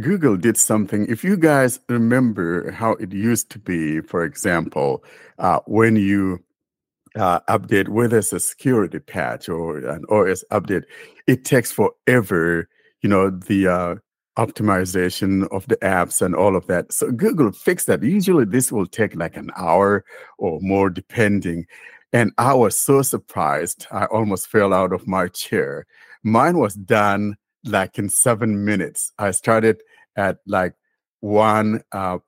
Google 0.00 0.36
did 0.36 0.56
something. 0.56 1.06
If 1.08 1.22
you 1.22 1.36
guys 1.36 1.78
remember 1.88 2.70
how 2.70 2.92
it 2.92 3.12
used 3.12 3.50
to 3.50 3.58
be, 3.58 4.00
for 4.00 4.24
example, 4.24 5.04
uh, 5.38 5.60
when 5.66 5.96
you 5.96 6.42
uh, 7.16 7.40
update, 7.48 7.88
whether 7.88 8.18
it's 8.18 8.32
a 8.32 8.40
security 8.40 8.98
patch 8.98 9.48
or 9.48 9.78
an 9.78 10.04
OS 10.08 10.42
update, 10.50 10.84
it 11.26 11.44
takes 11.44 11.70
forever. 11.70 12.68
You 13.02 13.10
know, 13.10 13.30
the 13.30 13.68
uh, 13.68 13.94
optimization 14.38 15.48
of 15.52 15.66
the 15.68 15.76
apps 15.78 16.22
and 16.22 16.34
all 16.34 16.56
of 16.56 16.66
that. 16.68 16.92
So 16.92 17.10
Google 17.10 17.52
fixed 17.52 17.88
that. 17.88 18.02
Usually, 18.02 18.44
this 18.46 18.72
will 18.72 18.86
take 18.86 19.16
like 19.16 19.36
an 19.36 19.50
hour 19.56 20.04
or 20.38 20.60
more, 20.62 20.88
depending. 20.88 21.66
And 22.12 22.32
I 22.38 22.54
was 22.54 22.76
so 22.76 23.02
surprised, 23.02 23.86
I 23.90 24.06
almost 24.06 24.48
fell 24.48 24.72
out 24.72 24.92
of 24.92 25.06
my 25.06 25.28
chair. 25.28 25.86
Mine 26.22 26.58
was 26.58 26.74
done 26.74 27.36
like 27.64 27.98
in 27.98 28.08
seven 28.08 28.64
minutes. 28.64 29.12
I 29.18 29.30
started 29.32 29.82
at 30.16 30.38
like 30.46 30.74
one 31.20 31.82
uh, 31.92 32.18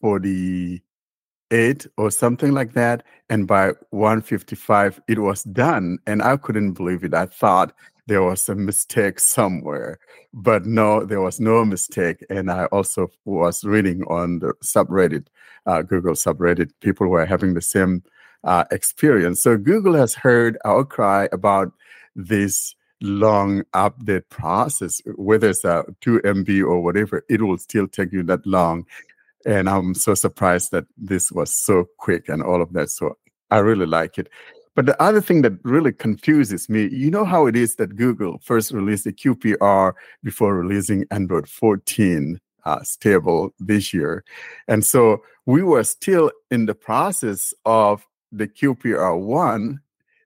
48 0.00 1.86
or 1.96 2.10
something 2.10 2.52
like 2.52 2.74
that. 2.74 3.02
And 3.28 3.46
by 3.48 3.72
155, 3.90 5.00
it 5.08 5.18
was 5.18 5.42
done. 5.44 5.98
And 6.06 6.22
I 6.22 6.36
couldn't 6.36 6.72
believe 6.72 7.02
it. 7.02 7.14
I 7.14 7.26
thought 7.26 7.74
there 8.06 8.22
was 8.22 8.48
a 8.48 8.54
mistake 8.54 9.18
somewhere. 9.18 9.98
But 10.32 10.66
no, 10.66 11.04
there 11.04 11.20
was 11.20 11.40
no 11.40 11.64
mistake. 11.64 12.24
And 12.30 12.50
I 12.50 12.66
also 12.66 13.10
was 13.24 13.64
reading 13.64 14.04
on 14.04 14.38
the 14.38 14.52
subreddit, 14.62 15.26
uh, 15.66 15.82
Google 15.82 16.14
subreddit, 16.14 16.70
people 16.80 17.08
were 17.08 17.26
having 17.26 17.54
the 17.54 17.62
same 17.62 18.04
uh, 18.46 18.64
experience. 18.70 19.42
So 19.42 19.58
Google 19.58 19.94
has 19.94 20.14
heard 20.14 20.56
our 20.64 20.84
cry 20.84 21.28
about 21.32 21.72
this 22.14 22.74
long 23.02 23.62
update 23.74 24.28
process, 24.30 25.02
whether 25.16 25.50
it's 25.50 25.64
a 25.64 25.84
2 26.00 26.20
MB 26.20 26.60
or 26.62 26.80
whatever, 26.80 27.24
it 27.28 27.42
will 27.42 27.58
still 27.58 27.86
take 27.86 28.12
you 28.12 28.22
that 28.22 28.46
long. 28.46 28.86
And 29.44 29.68
I'm 29.68 29.94
so 29.94 30.14
surprised 30.14 30.70
that 30.72 30.86
this 30.96 31.30
was 31.30 31.52
so 31.52 31.86
quick 31.98 32.28
and 32.28 32.42
all 32.42 32.62
of 32.62 32.72
that. 32.72 32.90
So 32.90 33.18
I 33.50 33.58
really 33.58 33.86
like 33.86 34.18
it. 34.18 34.28
But 34.74 34.86
the 34.86 35.00
other 35.02 35.20
thing 35.20 35.42
that 35.42 35.52
really 35.62 35.92
confuses 35.92 36.68
me, 36.68 36.88
you 36.88 37.10
know 37.10 37.24
how 37.24 37.46
it 37.46 37.56
is 37.56 37.76
that 37.76 37.96
Google 37.96 38.38
first 38.42 38.72
released 38.72 39.04
the 39.04 39.12
QPR 39.12 39.92
before 40.22 40.54
releasing 40.54 41.06
Android 41.10 41.48
14 41.48 42.40
uh, 42.64 42.82
stable 42.82 43.54
this 43.58 43.94
year. 43.94 44.24
And 44.68 44.84
so 44.84 45.22
we 45.46 45.62
were 45.62 45.84
still 45.84 46.30
in 46.50 46.66
the 46.66 46.74
process 46.74 47.54
of 47.64 48.04
the 48.32 48.48
QPR 48.48 49.20
1. 49.20 49.80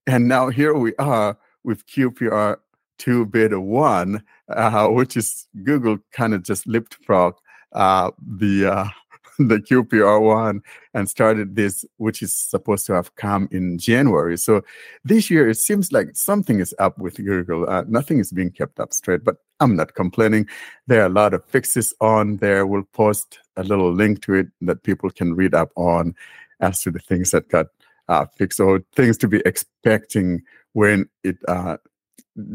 And 0.07 0.29
now 0.29 0.49
here 0.49 0.75
we 0.75 0.95
are 0.97 1.39
with 1.65 1.87
QPR 1.87 2.57
2 2.99 3.27
beta 3.27 3.61
1, 3.61 4.23
uh, 4.49 4.89
which 4.89 5.17
is 5.17 5.47
Google 5.63 5.99
kind 6.13 6.35
of 6.35 6.43
just 6.43 6.67
leapfrog 6.67 7.35
uh, 7.73 8.11
the 8.39 8.67
uh, 8.67 8.89
the 9.39 9.59
QPR 9.59 10.21
one 10.21 10.63
and 10.93 11.09
started 11.09 11.57
this, 11.57 11.85
which 11.97 12.21
is 12.23 12.35
supposed 12.35 12.85
to 12.87 12.93
have 12.93 13.15
come 13.17 13.49
in 13.51 13.79
January. 13.79 14.37
So 14.37 14.63
this 15.05 15.31
year, 15.31 15.49
it 15.49 15.57
seems 15.57 15.93
like 15.93 16.09
something 16.15 16.61
is 16.61 16.75
up 16.79 16.99
with 16.99 17.17
Google. 17.17 17.69
Uh, 17.69 17.85
nothing 17.89 18.19
is 18.19 18.33
being 18.33 18.51
kept 18.51 18.79
up 18.79 18.93
straight, 18.93 19.25
but 19.25 19.37
I'm 19.61 19.77
not 19.77 19.95
complaining. 19.95 20.47
There 20.89 21.03
are 21.03 21.07
a 21.07 21.11
lot 21.11 21.33
of 21.33 21.45
fixes 21.47 21.95
on 22.01 22.37
there. 22.37 22.67
We'll 22.67 22.89
post 22.93 23.39
a 23.57 23.63
little 23.63 23.93
link 23.93 24.23
to 24.25 24.35
it 24.35 24.49
that 24.63 24.83
people 24.83 25.11
can 25.11 25.35
read 25.35 25.55
up 25.55 25.71
on 25.77 26.15
as 26.61 26.83
to 26.83 26.91
the 26.91 26.99
things 26.99 27.31
that 27.31 27.49
got 27.49 27.69
uh, 28.11 28.27
fixed 28.37 28.61
or 28.61 28.83
things 28.95 29.17
to 29.17 29.29
be 29.29 29.41
expecting 29.47 30.43
when 30.75 31.09
it 31.25 31.39
uh, 31.49 31.79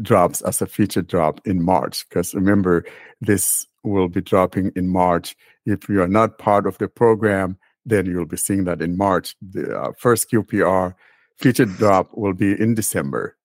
drops 0.02 0.42
as 0.42 0.62
a 0.62 0.66
feature 0.66 1.02
drop 1.02 1.40
in 1.46 1.64
March. 1.64 2.08
Because 2.08 2.34
remember, 2.34 2.84
this 3.20 3.66
will 3.82 4.08
be 4.08 4.20
dropping 4.20 4.70
in 4.76 4.88
March. 4.88 5.34
If 5.64 5.88
you 5.88 6.02
are 6.02 6.08
not 6.08 6.38
part 6.38 6.66
of 6.66 6.78
the 6.78 6.88
program, 6.88 7.58
then 7.84 8.06
you'll 8.06 8.26
be 8.26 8.36
seeing 8.36 8.64
that 8.64 8.82
in 8.82 8.96
March. 8.96 9.34
The 9.40 9.76
uh, 9.76 9.92
first 9.98 10.30
QPR 10.30 10.94
feature 11.38 11.64
drop 11.64 12.10
will 12.14 12.34
be 12.34 12.52
in 12.60 12.74
December. 12.74 13.36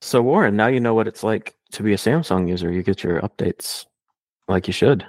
So 0.00 0.22
Warren, 0.22 0.56
now 0.56 0.66
you 0.66 0.80
know 0.80 0.94
what 0.94 1.08
it's 1.08 1.22
like 1.22 1.56
to 1.72 1.82
be 1.82 1.94
a 1.94 1.96
Samsung 1.96 2.48
user. 2.48 2.70
You 2.70 2.82
get 2.82 3.02
your 3.02 3.20
updates 3.22 3.86
like 4.48 4.66
you 4.66 4.72
should. 4.72 5.06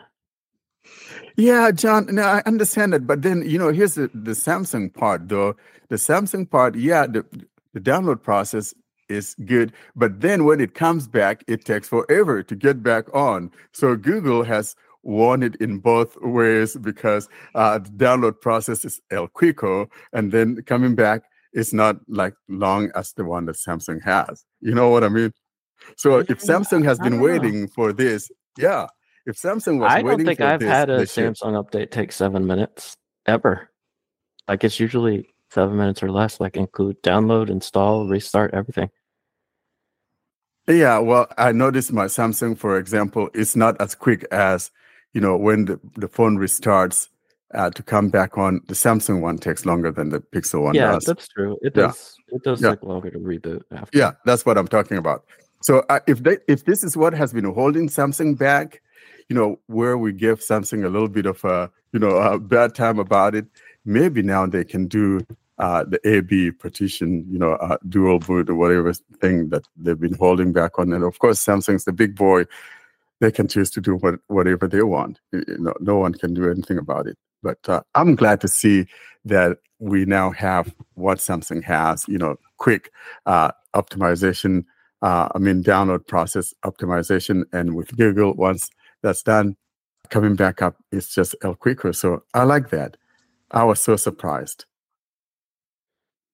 Yeah, 1.37 1.71
John. 1.71 2.07
No, 2.11 2.23
I 2.23 2.41
understand 2.45 2.93
that, 2.93 3.05
but 3.05 3.21
then 3.21 3.47
you 3.47 3.59
know, 3.59 3.71
here's 3.71 3.95
the, 3.95 4.09
the 4.13 4.31
Samsung 4.31 4.93
part, 4.93 5.27
though. 5.27 5.55
The 5.89 5.95
Samsung 5.95 6.49
part, 6.49 6.75
yeah, 6.75 7.07
the 7.07 7.25
the 7.73 7.79
download 7.81 8.23
process 8.23 8.73
is 9.09 9.35
good, 9.45 9.73
but 9.95 10.21
then 10.21 10.45
when 10.45 10.59
it 10.61 10.73
comes 10.73 11.07
back, 11.07 11.43
it 11.47 11.65
takes 11.65 11.87
forever 11.87 12.41
to 12.41 12.55
get 12.55 12.81
back 12.81 13.13
on. 13.13 13.51
So 13.73 13.95
Google 13.95 14.43
has 14.43 14.75
won 15.03 15.43
it 15.43 15.55
in 15.57 15.77
both 15.79 16.17
ways 16.21 16.75
because 16.77 17.27
uh, 17.53 17.77
the 17.79 17.89
download 17.89 18.41
process 18.41 18.83
is 18.85 19.01
El 19.11 19.27
Quico, 19.27 19.87
and 20.13 20.31
then 20.31 20.61
coming 20.63 20.95
back 20.95 21.23
is 21.53 21.73
not 21.73 21.97
like 22.07 22.33
long 22.47 22.91
as 22.95 23.13
the 23.13 23.25
one 23.25 23.45
that 23.45 23.55
Samsung 23.55 24.01
has. 24.03 24.45
You 24.61 24.73
know 24.73 24.89
what 24.89 25.03
I 25.03 25.09
mean? 25.09 25.33
So 25.97 26.19
if 26.19 26.39
Samsung 26.39 26.83
has 26.85 26.97
been 26.99 27.19
waiting 27.19 27.67
for 27.67 27.93
this, 27.93 28.31
yeah. 28.57 28.87
If 29.25 29.37
Samsung 29.37 29.79
was 29.79 29.91
I 29.91 30.01
don't 30.01 30.23
think 30.23 30.39
I've 30.41 30.59
this, 30.59 30.69
had 30.69 30.89
a. 30.89 31.01
Samsung 31.01 31.61
update 31.63 31.91
take 31.91 32.11
seven 32.11 32.45
minutes 32.45 32.95
ever. 33.25 33.69
Like 34.47 34.63
it's 34.63 34.79
usually 34.79 35.33
seven 35.49 35.77
minutes 35.77 36.03
or 36.03 36.11
less. 36.11 36.39
Like 36.39 36.55
include 36.57 37.01
download, 37.01 37.49
install, 37.49 38.07
restart, 38.07 38.53
everything. 38.53 38.89
Yeah, 40.67 40.97
well, 40.97 41.27
I 41.37 41.51
noticed 41.51 41.93
my 41.93 42.05
Samsung, 42.05 42.57
for 42.57 42.77
example, 42.77 43.29
is 43.33 43.55
not 43.55 43.79
as 43.79 43.93
quick 43.93 44.25
as 44.31 44.71
you 45.13 45.21
know 45.21 45.37
when 45.37 45.65
the, 45.65 45.79
the 45.95 46.07
phone 46.07 46.37
restarts 46.37 47.09
uh, 47.53 47.69
to 47.71 47.83
come 47.83 48.09
back 48.09 48.37
on. 48.37 48.61
The 48.67 48.73
Samsung 48.73 49.21
one 49.21 49.37
takes 49.37 49.65
longer 49.65 49.91
than 49.91 50.09
the 50.09 50.19
Pixel 50.19 50.63
one 50.63 50.75
yeah, 50.75 50.91
does. 50.93 51.05
that's 51.05 51.27
true. 51.27 51.57
It 51.61 51.73
Yeah. 51.75 51.87
does. 51.87 52.15
It 52.29 52.43
does 52.43 52.61
Yeah. 52.61 52.71
take 52.71 52.83
longer 52.83 53.09
to 53.11 53.19
reboot 53.19 53.61
after. 53.71 53.97
Yeah, 53.97 54.13
that's 54.25 54.45
what 54.45 54.57
I'm 54.57 54.67
talking 54.67 54.97
about. 54.97 55.25
So 55.61 55.83
uh, 55.89 55.99
if 56.05 56.21
they, 56.21 56.37
if 56.47 56.65
this 56.65 56.83
is 56.83 56.97
what 56.97 57.13
has 57.13 57.31
been 57.33 57.45
holding 57.45 57.87
Samsung 57.87 58.37
back, 58.37 58.81
you 59.29 59.35
know, 59.35 59.59
where 59.67 59.97
we 59.97 60.13
give 60.13 60.39
Samsung 60.39 60.85
a 60.85 60.89
little 60.89 61.07
bit 61.07 61.25
of 61.25 61.43
a 61.43 61.71
you 61.93 61.99
know 61.99 62.17
a 62.17 62.39
bad 62.39 62.75
time 62.75 62.99
about 62.99 63.35
it, 63.35 63.45
maybe 63.85 64.21
now 64.21 64.45
they 64.45 64.63
can 64.63 64.87
do 64.87 65.25
uh, 65.57 65.83
the 65.85 65.99
AB 66.07 66.51
partition, 66.51 67.25
you 67.29 67.39
know, 67.39 67.53
uh, 67.53 67.77
dual 67.87 68.19
boot 68.19 68.49
or 68.49 68.55
whatever 68.55 68.93
thing 68.93 69.49
that 69.49 69.63
they've 69.77 69.99
been 69.99 70.15
holding 70.15 70.51
back 70.51 70.77
on. 70.77 70.91
And 70.91 71.03
of 71.03 71.19
course, 71.19 71.43
Samsung's 71.43 71.85
the 71.85 71.93
big 71.93 72.15
boy; 72.15 72.45
they 73.21 73.31
can 73.31 73.47
choose 73.47 73.69
to 73.71 73.81
do 73.81 73.95
what, 73.95 74.15
whatever 74.27 74.67
they 74.67 74.81
want. 74.81 75.19
You 75.31 75.57
know, 75.59 75.73
no 75.79 75.97
one 75.97 76.13
can 76.13 76.33
do 76.33 76.49
anything 76.49 76.77
about 76.77 77.07
it. 77.07 77.17
But 77.41 77.59
uh, 77.67 77.81
I'm 77.95 78.15
glad 78.15 78.41
to 78.41 78.47
see 78.47 78.87
that 79.23 79.59
we 79.79 80.05
now 80.05 80.31
have 80.31 80.73
what 80.95 81.19
Samsung 81.19 81.63
has. 81.63 82.05
You 82.07 82.17
know, 82.17 82.35
quick 82.57 82.91
uh, 83.25 83.51
optimization. 83.73 84.65
Uh, 85.01 85.29
I 85.33 85.39
mean, 85.39 85.63
download 85.63 86.07
process 86.07 86.53
optimization, 86.65 87.43
and 87.53 87.75
with 87.75 87.95
Google, 87.95 88.33
once 88.33 88.69
that's 89.05 89.23
done, 89.23 89.55
coming 90.09 90.35
back 90.35 90.61
up 90.61 90.75
is 90.91 91.07
just 91.07 91.35
El 91.43 91.55
quicker. 91.55 91.93
So 91.93 92.23
I 92.33 92.43
like 92.43 92.69
that. 92.71 92.97
I 93.51 93.63
was 93.63 93.79
so 93.79 93.95
surprised. 93.95 94.65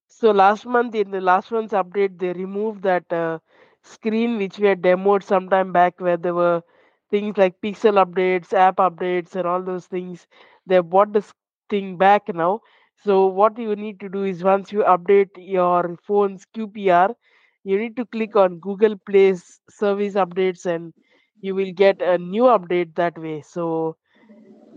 So 0.08 0.32
last 0.32 0.66
month 0.66 0.96
in 0.96 1.12
the 1.12 1.20
last 1.20 1.52
month's 1.52 1.74
update, 1.74 2.18
they 2.18 2.32
removed 2.34 2.84
that 2.84 3.12
uh, 3.12 3.40
screen 3.84 4.38
which 4.38 4.60
we 4.60 4.68
had 4.68 4.82
demoed 4.82 5.24
sometime 5.24 5.72
back, 5.74 6.00
where 6.00 6.18
there 6.18 6.34
were 6.34 6.62
things 7.10 7.38
like 7.38 7.60
pixel 7.62 8.04
updates, 8.04 8.54
app 8.54 8.78
updates, 8.78 9.36
and 9.36 9.46
all 9.48 9.62
those 9.62 9.88
things. 9.88 10.28
They 10.66 10.80
brought 10.80 11.12
this 11.12 11.34
thing 11.70 11.98
back 11.98 12.34
now. 12.34 12.62
So 13.04 13.26
what 13.26 13.58
you 13.58 13.76
need 13.76 14.00
to 14.00 14.10
do 14.10 14.24
is 14.24 14.44
once 14.44 14.72
you 14.72 14.84
update 14.84 15.30
your 15.38 15.98
phone's 16.08 16.46
QPR, 16.56 17.16
you 17.64 17.78
need 17.78 17.96
to 17.98 18.06
click 18.06 18.36
on 18.36 18.60
Google 18.60 18.98
Play's 19.10 19.60
service 19.70 20.14
updates, 20.14 20.66
and 20.66 20.94
you 21.42 21.56
will 21.56 21.72
get 21.74 22.02
a 22.02 22.18
new 22.18 22.44
update 22.44 22.96
that 22.96 23.18
way. 23.18 23.42
So 23.42 23.98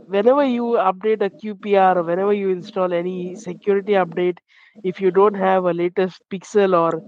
whenever 0.06 0.44
you 0.44 0.64
update 0.90 1.22
a 1.22 1.30
QPR 1.30 1.98
or 1.98 2.02
whenever 2.02 2.32
you 2.32 2.50
install 2.50 2.92
any 2.92 3.34
security 3.36 3.92
update, 3.92 4.38
if 4.82 5.00
you 5.00 5.10
don't 5.10 5.34
have 5.34 5.64
a 5.64 5.72
latest 5.72 6.22
Pixel 6.32 6.76
or 6.78 7.02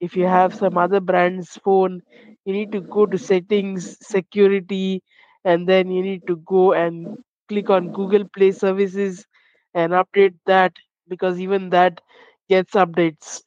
if 0.00 0.16
you 0.16 0.26
have 0.26 0.54
some 0.54 0.76
other 0.78 1.00
brand's 1.00 1.50
phone, 1.64 2.00
you 2.44 2.52
need 2.52 2.72
to 2.72 2.80
go 2.80 3.06
to 3.06 3.18
settings, 3.18 3.96
security, 4.00 5.02
and 5.44 5.68
then 5.68 5.90
you 5.90 6.02
need 6.02 6.22
to 6.26 6.36
go 6.46 6.72
and 6.72 7.18
click 7.48 7.70
on 7.70 7.92
Google 7.92 8.24
Play 8.36 8.52
services 8.52 9.26
and 9.74 9.92
update 9.92 10.34
that 10.46 10.72
because 11.08 11.40
even 11.40 11.70
that 11.70 12.00
gets 12.48 12.72
updates. 12.74 13.40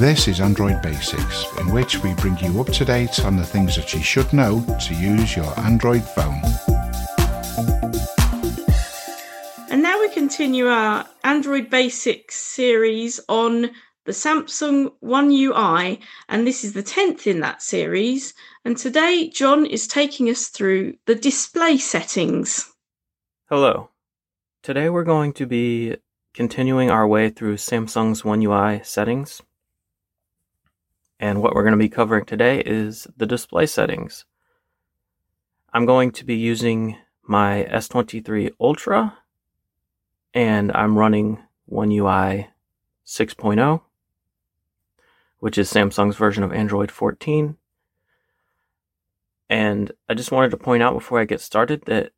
This 0.00 0.28
is 0.28 0.40
Android 0.40 0.80
Basics, 0.80 1.44
in 1.58 1.72
which 1.72 2.02
we 2.02 2.14
bring 2.14 2.38
you 2.38 2.58
up 2.58 2.68
to 2.68 2.86
date 2.86 3.22
on 3.22 3.36
the 3.36 3.44
things 3.44 3.76
that 3.76 3.92
you 3.92 4.00
should 4.00 4.32
know 4.32 4.64
to 4.86 4.94
use 4.94 5.36
your 5.36 5.60
Android 5.60 6.02
phone. 6.02 6.40
And 9.68 9.82
now 9.82 10.00
we 10.00 10.08
continue 10.08 10.68
our 10.68 11.06
Android 11.22 11.68
Basics 11.68 12.36
series 12.36 13.20
on 13.28 13.72
the 14.06 14.12
Samsung 14.12 14.90
One 15.00 15.30
UI, 15.30 16.00
and 16.30 16.46
this 16.46 16.64
is 16.64 16.72
the 16.72 16.82
10th 16.82 17.26
in 17.26 17.40
that 17.40 17.60
series. 17.60 18.32
And 18.64 18.78
today, 18.78 19.28
John 19.28 19.66
is 19.66 19.86
taking 19.86 20.30
us 20.30 20.48
through 20.48 20.94
the 21.04 21.14
display 21.14 21.76
settings. 21.76 22.72
Hello. 23.50 23.90
Today 24.62 24.88
we're 24.88 25.04
going 25.04 25.34
to 25.34 25.44
be 25.44 25.98
continuing 26.32 26.90
our 26.90 27.06
way 27.06 27.28
through 27.28 27.56
Samsung's 27.56 28.24
One 28.24 28.42
UI 28.42 28.80
settings. 28.82 29.42
And 31.20 31.42
what 31.42 31.54
we're 31.54 31.62
going 31.62 31.72
to 31.72 31.78
be 31.78 31.90
covering 31.90 32.24
today 32.24 32.62
is 32.64 33.06
the 33.14 33.26
display 33.26 33.66
settings. 33.66 34.24
I'm 35.70 35.84
going 35.84 36.12
to 36.12 36.24
be 36.24 36.34
using 36.34 36.96
my 37.22 37.68
S23 37.70 38.52
Ultra 38.58 39.18
and 40.32 40.72
I'm 40.72 40.96
running 40.96 41.38
One 41.66 41.92
UI 41.92 42.48
6.0, 43.06 43.82
which 45.40 45.58
is 45.58 45.70
Samsung's 45.70 46.16
version 46.16 46.42
of 46.42 46.54
Android 46.54 46.90
14. 46.90 47.58
And 49.50 49.92
I 50.08 50.14
just 50.14 50.32
wanted 50.32 50.52
to 50.52 50.56
point 50.56 50.82
out 50.82 50.94
before 50.94 51.20
I 51.20 51.26
get 51.26 51.42
started 51.42 51.82
that 51.84 52.12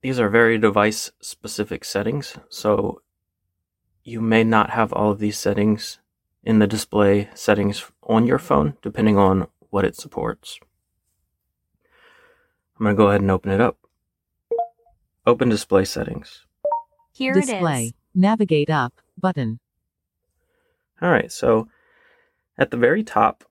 these 0.00 0.20
are 0.20 0.28
very 0.28 0.58
device 0.58 1.10
specific 1.20 1.84
settings. 1.84 2.38
So 2.48 3.02
you 4.04 4.20
may 4.20 4.44
not 4.44 4.70
have 4.70 4.92
all 4.92 5.10
of 5.10 5.18
these 5.18 5.38
settings 5.38 5.98
in 6.44 6.58
the 6.58 6.66
display 6.66 7.28
settings 7.34 7.84
on 8.02 8.26
your 8.26 8.38
phone, 8.38 8.76
depending 8.82 9.18
on 9.18 9.46
what 9.70 9.84
it 9.84 9.96
supports. 9.96 10.58
I'm 12.78 12.84
going 12.84 12.96
to 12.96 13.02
go 13.02 13.08
ahead 13.08 13.20
and 13.20 13.30
open 13.30 13.50
it 13.50 13.60
up. 13.60 13.78
Open 15.26 15.48
display 15.48 15.84
settings. 15.84 16.44
Here 17.12 17.32
Display. 17.32 17.84
it 17.84 17.86
is. 17.86 17.92
Navigate 18.14 18.70
up 18.70 19.00
button. 19.18 19.58
All 21.00 21.10
right, 21.10 21.30
so 21.32 21.68
at 22.58 22.70
the 22.70 22.76
very 22.76 23.02
top, 23.02 23.44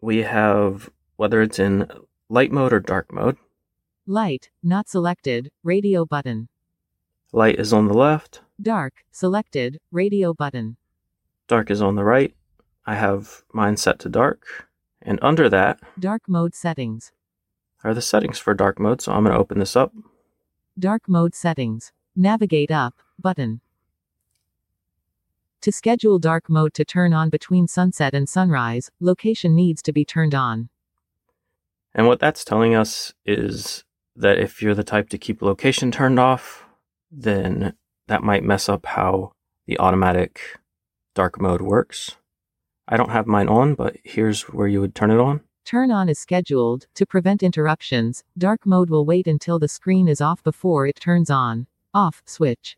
we 0.00 0.18
have 0.18 0.90
whether 1.16 1.42
it's 1.42 1.58
in 1.58 1.86
light 2.28 2.52
mode 2.52 2.72
or 2.72 2.80
dark 2.80 3.12
mode. 3.12 3.36
Light, 4.06 4.50
not 4.62 4.88
selected, 4.88 5.50
radio 5.62 6.04
button. 6.04 6.48
Light 7.32 7.58
is 7.58 7.72
on 7.72 7.88
the 7.88 7.94
left, 7.94 8.40
Dark, 8.60 9.04
selected, 9.12 9.78
radio 9.92 10.34
button. 10.34 10.76
Dark 11.48 11.70
is 11.70 11.82
on 11.82 11.96
the 11.96 12.04
right. 12.04 12.34
I 12.86 12.94
have 12.94 13.42
mine 13.52 13.76
set 13.76 13.98
to 14.00 14.08
dark. 14.08 14.68
And 15.02 15.18
under 15.22 15.48
that 15.48 15.80
Dark 15.98 16.22
mode 16.28 16.54
settings. 16.54 17.12
are 17.82 17.94
the 17.94 18.02
settings 18.02 18.38
for 18.38 18.54
dark 18.54 18.78
mode. 18.78 19.00
So 19.00 19.12
I'm 19.12 19.24
going 19.24 19.34
to 19.34 19.40
open 19.40 19.58
this 19.58 19.76
up. 19.76 19.92
Dark 20.78 21.08
mode 21.08 21.34
settings. 21.34 21.92
Navigate 22.14 22.70
up 22.70 22.94
button. 23.18 23.60
To 25.62 25.72
schedule 25.72 26.18
dark 26.18 26.48
mode 26.48 26.72
to 26.74 26.84
turn 26.84 27.12
on 27.12 27.30
between 27.30 27.66
sunset 27.66 28.14
and 28.14 28.28
sunrise, 28.28 28.90
location 29.00 29.56
needs 29.56 29.82
to 29.82 29.92
be 29.92 30.04
turned 30.04 30.34
on. 30.34 30.68
And 31.94 32.06
what 32.06 32.20
that's 32.20 32.44
telling 32.44 32.74
us 32.74 33.12
is 33.26 33.84
that 34.14 34.38
if 34.38 34.62
you're 34.62 34.74
the 34.74 34.84
type 34.84 35.08
to 35.10 35.18
keep 35.18 35.42
location 35.42 35.90
turned 35.90 36.20
off, 36.20 36.64
then 37.10 37.74
that 38.06 38.22
might 38.22 38.44
mess 38.44 38.68
up 38.68 38.86
how 38.86 39.32
the 39.66 39.78
automatic 39.78 40.58
dark 41.18 41.40
mode 41.40 41.60
works. 41.60 42.14
I 42.86 42.96
don't 42.96 43.10
have 43.10 43.26
mine 43.26 43.48
on, 43.48 43.74
but 43.74 43.96
here's 44.04 44.42
where 44.42 44.68
you 44.68 44.80
would 44.80 44.94
turn 44.94 45.10
it 45.10 45.18
on. 45.18 45.40
Turn 45.64 45.90
on 45.90 46.08
is 46.08 46.20
scheduled. 46.20 46.86
To 46.94 47.04
prevent 47.04 47.42
interruptions, 47.42 48.22
dark 48.38 48.64
mode 48.64 48.88
will 48.88 49.04
wait 49.04 49.26
until 49.26 49.58
the 49.58 49.66
screen 49.66 50.06
is 50.06 50.20
off 50.20 50.44
before 50.44 50.86
it 50.86 50.94
turns 51.00 51.28
on. 51.28 51.66
Off 51.92 52.22
switch. 52.24 52.76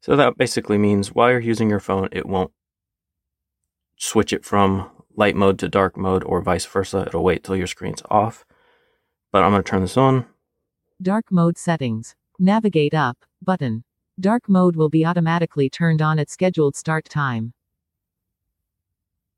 So 0.00 0.16
that 0.16 0.36
basically 0.36 0.78
means 0.78 1.14
while 1.14 1.30
you're 1.30 1.38
using 1.38 1.70
your 1.70 1.78
phone, 1.78 2.08
it 2.10 2.26
won't 2.26 2.50
switch 3.96 4.32
it 4.32 4.44
from 4.44 4.90
light 5.14 5.36
mode 5.36 5.60
to 5.60 5.68
dark 5.68 5.96
mode 5.96 6.24
or 6.24 6.42
vice 6.42 6.66
versa. 6.66 7.04
It'll 7.06 7.22
wait 7.22 7.44
till 7.44 7.54
your 7.54 7.68
screen's 7.68 8.02
off. 8.10 8.44
But 9.30 9.44
I'm 9.44 9.52
going 9.52 9.62
to 9.62 9.70
turn 9.70 9.82
this 9.82 9.96
on. 9.96 10.26
Dark 11.00 11.26
mode 11.30 11.56
settings. 11.56 12.16
Navigate 12.40 12.94
up 12.94 13.18
button. 13.40 13.84
Dark 14.22 14.48
mode 14.48 14.76
will 14.76 14.88
be 14.88 15.04
automatically 15.04 15.68
turned 15.68 16.00
on 16.00 16.20
at 16.20 16.30
scheduled 16.30 16.76
start 16.76 17.06
time. 17.06 17.54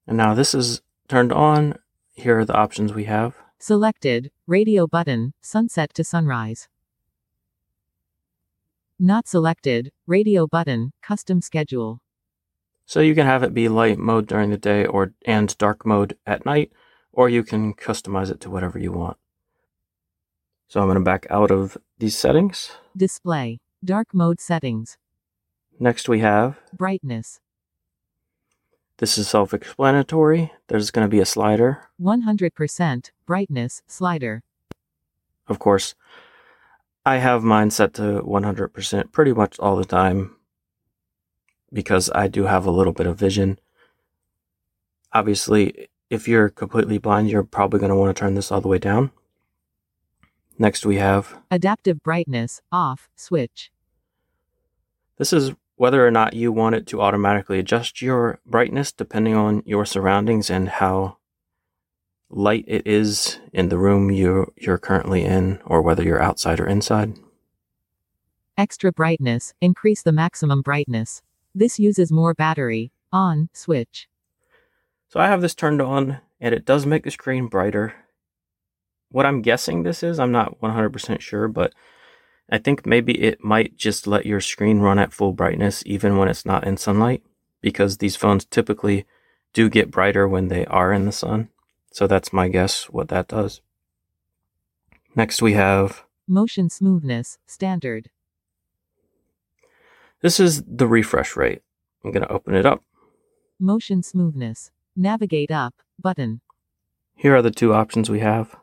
And 0.07 0.19
now 0.19 0.35
this 0.35 0.55
is 0.55 0.83
turned 1.09 1.33
on. 1.33 1.79
Here 2.13 2.41
are 2.41 2.45
the 2.45 2.55
options 2.55 2.93
we 2.93 3.05
have. 3.05 3.35
Selected, 3.59 4.31
radio 4.47 4.87
button, 4.87 5.33
sunset 5.41 5.95
to 5.95 6.05
sunrise. 6.05 6.69
Not 8.99 9.27
selected, 9.27 9.91
radio 10.07 10.47
button, 10.47 10.93
custom 11.01 11.41
schedule. 11.41 12.03
So 12.85 13.01
you 13.01 13.15
can 13.15 13.25
have 13.25 13.43
it 13.43 13.55
be 13.55 13.71
light 13.71 13.97
mode 13.99 14.27
during 14.27 14.51
the 14.51 14.59
day 14.59 14.85
or 14.85 15.15
and 15.25 15.57
dark 15.57 15.87
mode 15.87 16.19
at 16.27 16.45
night, 16.45 16.73
or 17.11 17.31
you 17.31 17.43
can 17.43 17.73
customize 17.73 18.31
it 18.31 18.39
to 18.41 18.51
whatever 18.51 18.79
you 18.79 18.93
want. 18.93 19.17
So 20.69 20.81
I'm 20.81 20.89
going 20.89 20.99
to 20.99 21.01
back 21.01 21.27
out 21.31 21.51
of 21.51 21.79
these 21.99 22.19
settings. 22.19 22.73
Display, 22.95 23.61
dark 23.85 24.09
mode 24.13 24.41
settings. 24.41 24.97
Next 25.79 26.09
we 26.09 26.21
have 26.21 26.59
Brightness, 26.73 27.41
this 28.99 29.19
is 29.19 29.29
self-explanatory. 29.29 30.53
There's 30.69 30.93
going 30.93 31.05
to 31.05 31.11
be 31.11 31.21
a 31.21 31.27
slider. 31.27 31.89
100%, 32.01 33.11
brightness, 33.27 33.83
slider. 33.89 34.43
Of 35.49 35.59
course, 35.59 35.97
I 37.05 37.17
have 37.17 37.43
mine 37.43 37.71
set 37.71 37.93
to 37.95 38.23
100% 38.23 39.13
pretty 39.13 39.33
much 39.33 39.59
all 39.59 39.75
the 39.77 39.85
time 39.85 40.37
because 41.73 42.09
I 42.15 42.29
do 42.29 42.45
have 42.45 42.67
a 42.67 42.71
little 42.71 42.93
bit 42.93 43.09
of 43.09 43.19
vision. 43.19 43.59
Obviously, 45.13 45.89
if 46.09 46.29
you're 46.29 46.49
completely 46.49 46.99
blind, 46.99 47.31
you're 47.31 47.43
probably 47.43 47.81
going 47.81 47.91
to 47.91 47.97
want 47.97 48.17
to 48.17 48.21
turn 48.21 48.35
this 48.35 48.53
all 48.53 48.61
the 48.61 48.69
way 48.69 48.79
down. 48.79 49.11
Next, 50.57 50.87
we 50.87 50.97
have 50.97 51.37
Adaptive 51.51 52.01
brightness, 52.05 52.63
off, 52.71 53.09
switch. 53.17 53.73
This 55.19 55.33
is 55.33 55.53
whether 55.77 56.07
or 56.07 56.11
not 56.11 56.35
you 56.35 56.53
want 56.53 56.75
it 56.75 56.87
to 56.87 57.01
automatically 57.01 57.59
adjust 57.59 58.01
your 58.01 58.39
brightness 58.47 58.93
depending 58.93 59.35
on 59.35 59.63
your 59.67 59.85
surroundings 59.85 60.51
and 60.51 60.69
how 60.69 61.17
light 62.31 62.65
it 62.67 62.87
is 62.87 63.39
in 63.53 63.69
the 63.69 63.79
room 63.79 64.11
you 64.11 64.53
you're 64.57 64.79
currently 64.79 65.25
in 65.25 65.61
or 65.65 65.83
whether 65.83 66.03
you're 66.03 66.23
outside 66.23 66.61
or 66.61 66.67
inside. 66.67 67.15
Extra 68.57 68.93
brightness, 68.93 69.53
increase 69.61 70.03
the 70.03 70.13
maximum 70.13 70.63
brightness. 70.63 71.23
This 71.55 71.79
uses 71.79 72.13
more 72.13 72.35
battery. 72.35 72.93
On, 73.13 73.49
switch. 73.53 74.09
So 75.09 75.21
I 75.21 75.29
have 75.29 75.41
this 75.41 75.55
turned 75.55 75.81
on 75.81 76.19
and 76.41 76.53
it 76.53 76.65
does 76.65 76.85
make 76.85 77.05
the 77.05 77.11
screen 77.11 77.47
brighter. 77.47 77.95
What 79.11 79.27
I'm 79.27 79.43
guessing 79.43 79.85
this 79.85 80.03
is, 80.03 80.19
I'm 80.19 80.33
not 80.33 80.61
100% 80.61 81.21
sure, 81.21 81.47
but 81.47 81.73
I 82.51 82.59
think 82.59 82.85
maybe 82.87 83.21
it 83.23 83.43
might 83.43 83.77
just 83.77 84.07
let 84.07 84.27
your 84.27 84.41
screen 84.41 84.81
run 84.81 84.99
at 84.99 85.13
full 85.13 85.33
brightness 85.33 85.83
even 85.87 86.19
when 86.19 86.29
it's 86.29 86.45
not 86.45 86.67
in 86.67 86.77
sunlight 86.77 87.23
because 87.61 87.99
these 87.99 88.17
phones 88.17 88.45
typically 88.45 89.07
do 89.55 89.71
get 89.71 89.91
brighter 89.91 90.29
when 90.29 90.49
they 90.49 90.67
are 90.67 90.93
in 90.93 91.07
the 91.07 91.13
sun. 91.13 91.49
So 91.93 92.07
that's 92.07 92.33
my 92.33 92.49
guess 92.49 92.85
what 92.91 93.09
that 93.09 93.29
does. 93.29 93.61
Next 95.17 95.41
we 95.41 95.53
have 95.55 96.05
Motion 96.27 96.69
smoothness, 96.71 97.39
standard. 97.47 98.11
this 100.21 100.41
is 100.41 100.63
the 100.67 100.87
refresh 100.87 101.37
rate. 101.37 101.63
I'm 102.05 102.11
going 102.13 102.23
to 102.27 102.33
open 102.33 102.55
it 102.55 102.67
up. 102.67 102.83
Motion 103.61 104.03
smoothness. 104.03 104.71
Navigate 104.97 105.51
up, 105.51 105.75
button. 106.01 106.41
Here 107.15 107.35
are 107.37 107.43
the 107.43 107.51
two 107.51 107.73
options 107.75 108.11
we 108.11 108.21
have. 108.21 108.57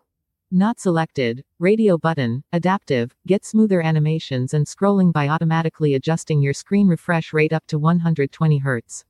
Not 0.53 0.81
selected, 0.81 1.45
radio 1.59 1.97
button, 1.97 2.43
adaptive, 2.51 3.15
get 3.25 3.45
smoother 3.45 3.81
animations 3.81 4.53
and 4.53 4.65
scrolling 4.65 5.13
by 5.13 5.29
automatically 5.29 5.95
adjusting 5.95 6.41
your 6.41 6.51
screen 6.51 6.89
refresh 6.89 7.31
rate 7.31 7.53
up 7.53 7.65
to 7.67 7.79
120 7.79 8.59
Hz. 8.59 9.05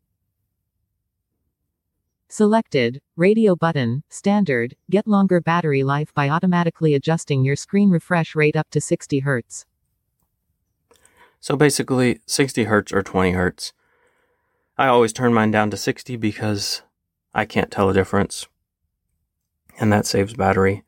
Selected, 2.30 3.02
radio 3.16 3.56
button, 3.56 4.04
standard, 4.08 4.76
get 4.92 5.08
longer 5.08 5.42
battery 5.42 5.84
life 5.84 6.14
by 6.14 6.30
automatically 6.30 6.94
adjusting 6.94 7.44
your 7.44 7.56
screen 7.56 7.90
refresh 7.90 8.36
rate 8.36 8.56
up 8.56 8.70
to 8.70 8.80
60 8.80 9.22
Hz. 9.22 9.66
So 11.40 11.56
basically 11.56 12.20
60 12.28 12.66
hertz 12.66 12.94
or 12.94 13.02
20 13.02 13.32
hertz. 13.32 13.74
I 14.78 14.86
always 14.86 15.12
turn 15.12 15.34
mine 15.34 15.50
down 15.50 15.72
to 15.72 15.78
60 15.78 16.18
because 16.18 16.84
I 17.34 17.46
can't 17.46 17.72
tell 17.72 17.90
a 17.90 17.96
difference. 17.96 18.48
And 19.80 19.92
that 19.92 20.06
saves 20.06 20.36
battery. 20.36 20.84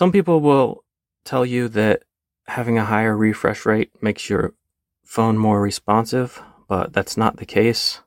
Some 0.00 0.12
people 0.12 0.40
will 0.40 0.82
tell 1.26 1.44
you 1.44 1.68
that 1.68 2.04
having 2.46 2.78
a 2.78 2.86
higher 2.86 3.14
refresh 3.14 3.66
rate 3.66 3.90
makes 4.00 4.30
your 4.30 4.54
phone 5.04 5.36
more 5.36 5.60
responsive, 5.60 6.40
but 6.68 6.94
that's 6.94 7.18
not 7.18 7.36
the 7.36 7.44
case. 7.44 8.00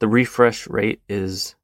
The 0.00 0.08
refresh 0.08 0.66
rate 0.66 1.00
is 1.08 1.54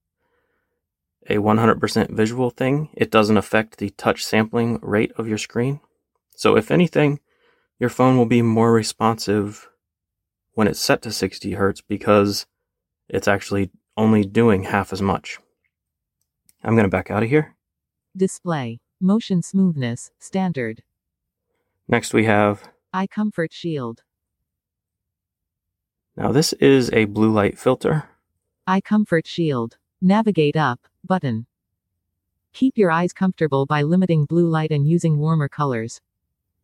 a 1.28 1.38
100% 1.38 2.10
visual 2.10 2.50
thing. 2.50 2.90
It 2.94 3.10
doesn't 3.10 3.36
affect 3.36 3.78
the 3.78 3.90
touch 3.90 4.24
sampling 4.24 4.78
rate 4.82 5.10
of 5.16 5.26
your 5.26 5.36
screen. 5.36 5.80
So, 6.36 6.56
if 6.56 6.70
anything, 6.70 7.18
your 7.80 7.90
phone 7.90 8.16
will 8.16 8.26
be 8.26 8.42
more 8.42 8.72
responsive 8.72 9.68
when 10.52 10.68
it's 10.68 10.78
set 10.78 11.02
to 11.02 11.10
60 11.10 11.54
hertz 11.54 11.80
because 11.80 12.46
it's 13.08 13.26
actually 13.26 13.72
only 13.96 14.24
doing 14.24 14.62
half 14.62 14.92
as 14.92 15.02
much. 15.02 15.40
I'm 16.62 16.76
going 16.76 16.84
to 16.84 16.88
back 16.88 17.10
out 17.10 17.24
of 17.24 17.28
here. 17.28 17.56
Display. 18.16 18.78
Motion 19.00 19.42
smoothness. 19.42 20.10
Standard. 20.18 20.82
Next, 21.88 22.14
we 22.14 22.24
have 22.24 22.62
Eye 22.92 23.06
comfort 23.06 23.52
shield. 23.52 24.02
now 26.16 26.32
this 26.32 26.52
is 26.54 26.90
a 26.92 27.04
blue 27.04 27.30
light 27.30 27.58
filter. 27.58 28.04
Eye 28.66 28.80
comfort 28.80 29.26
shield. 29.26 29.76
Navigate 30.00 30.56
up. 30.56 30.80
Button. 31.04 31.46
Keep 32.52 32.78
your 32.78 32.90
eyes 32.90 33.12
comfortable 33.12 33.66
by 33.66 33.82
limiting 33.82 34.24
blue 34.24 34.48
light 34.48 34.70
and 34.70 34.88
using 34.88 35.18
warmer 35.18 35.48
colors. 35.48 36.00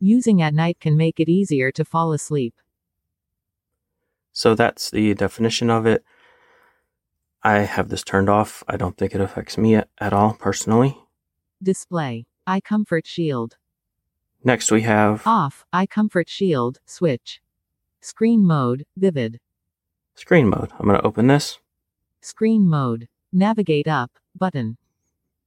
Using 0.00 0.40
at 0.40 0.54
night 0.54 0.80
can 0.80 0.96
make 0.96 1.20
it 1.20 1.28
easier 1.28 1.70
to 1.72 1.84
fall 1.84 2.12
asleep. 2.12 2.54
So 4.32 4.54
that's 4.54 4.90
the 4.90 5.12
definition 5.14 5.68
of 5.68 5.84
it. 5.86 6.02
I 7.42 7.58
have 7.58 7.90
this 7.90 8.02
turned 8.02 8.30
off. 8.30 8.64
I 8.66 8.76
don't 8.78 8.96
think 8.96 9.14
it 9.14 9.20
affects 9.20 9.58
me 9.58 9.74
at, 9.74 10.12
all 10.12 10.32
personally. 10.34 10.98
Display. 11.62 12.26
Eye 12.46 12.60
comfort 12.60 13.06
shield. 13.06 13.56
Next, 14.42 14.72
we 14.72 14.82
have 14.82 15.24
Off. 15.26 15.64
Eye 15.72 15.86
comfort 15.86 16.28
shield. 16.28 16.78
Switch. 16.84 17.40
Screen 18.00 18.44
mode. 18.44 18.84
Vivid. 18.96 19.38
screen 20.14 20.48
mode. 20.48 20.70
I'm 20.78 20.86
going 20.86 20.98
to 21.00 21.06
open 21.06 21.28
this. 21.28 21.58
Screen 22.20 22.68
mode. 22.68 23.06
Navigate 23.32 23.86
up. 23.86 24.10
Button. 24.36 24.76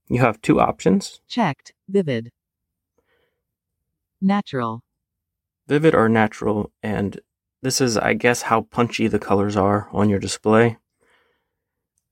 You 0.07 0.21
have 0.21 0.41
two 0.41 0.59
options 0.61 1.19
Checked. 1.27 1.73
Vivid. 1.89 2.31
Natural. 4.21 4.83
vivid 5.67 5.93
or 5.93 6.07
natural, 6.07 6.71
and 6.81 7.19
this 7.61 7.81
is, 7.81 7.97
I 7.97 8.13
guess, 8.13 8.43
how 8.43 8.61
punchy 8.61 9.07
the 9.07 9.19
colors 9.19 9.57
are 9.57 9.89
on 9.91 10.09
your 10.09 10.19
display. 10.19 10.77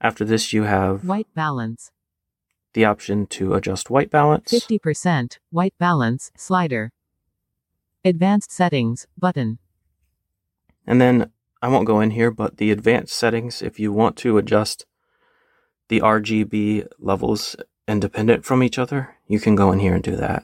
After 0.01 0.25
this, 0.25 0.51
you 0.51 0.63
have 0.63 1.05
White 1.05 1.27
balance. 1.33 1.91
The 2.73 2.85
option 2.85 3.25
to 3.27 3.53
adjust 3.53 3.89
white 3.89 4.09
balance. 4.09 4.51
50%. 4.51 5.37
White 5.51 5.75
balance. 5.79 6.31
Slider. 6.35 6.91
Advanced 8.03 8.51
settings. 8.51 9.07
Button. 9.17 9.59
And 10.85 10.99
then 10.99 11.31
I 11.61 11.67
won't 11.69 11.85
go 11.87 12.01
in 12.01 12.11
here, 12.11 12.31
but 12.31 12.57
the 12.57 12.71
advanced 12.71 13.15
settings, 13.15 13.61
if 13.61 13.79
you 13.79 13.93
want 13.93 14.17
to 14.17 14.37
adjust 14.37 14.85
the 15.87 16.01
RGB 16.01 16.87
levels 16.99 17.55
independent 17.87 18.43
from 18.45 18.63
each 18.63 18.77
other, 18.79 19.15
you 19.27 19.39
can 19.39 19.55
go 19.55 19.71
in 19.71 19.79
here 19.79 19.93
and 19.93 20.03
do 20.03 20.15
that. 20.15 20.43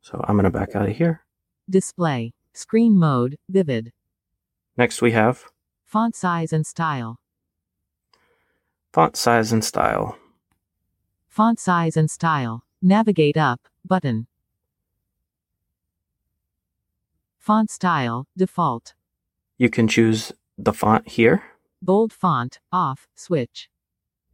So 0.00 0.24
I'm 0.26 0.36
going 0.36 0.44
to 0.44 0.50
back 0.50 0.74
out 0.74 0.88
of 0.88 0.96
here. 0.96 1.22
Display. 1.68 2.32
Screen 2.52 2.96
mode. 2.98 3.36
Vivid. 3.48 3.92
Next, 4.76 5.02
we 5.02 5.12
have 5.12 5.44
Font 5.84 6.14
size 6.14 6.52
and 6.52 6.66
style. 6.66 7.18
font 8.92 9.16
size 9.16 9.52
and 9.52 9.64
style. 9.64 10.16
Font 11.38 11.60
size 11.60 11.96
and 11.96 12.10
style. 12.10 12.64
Navigate 12.82 13.36
up. 13.36 13.60
Button. 13.84 14.26
Font 17.38 17.70
style. 17.70 18.26
Default. 18.36 18.94
You 19.56 19.70
can 19.70 19.86
choose 19.86 20.32
the 20.58 20.72
font 20.72 21.06
here. 21.06 21.44
Bold 21.80 22.12
font. 22.12 22.58
Off. 22.72 23.06
Switch. 23.14 23.70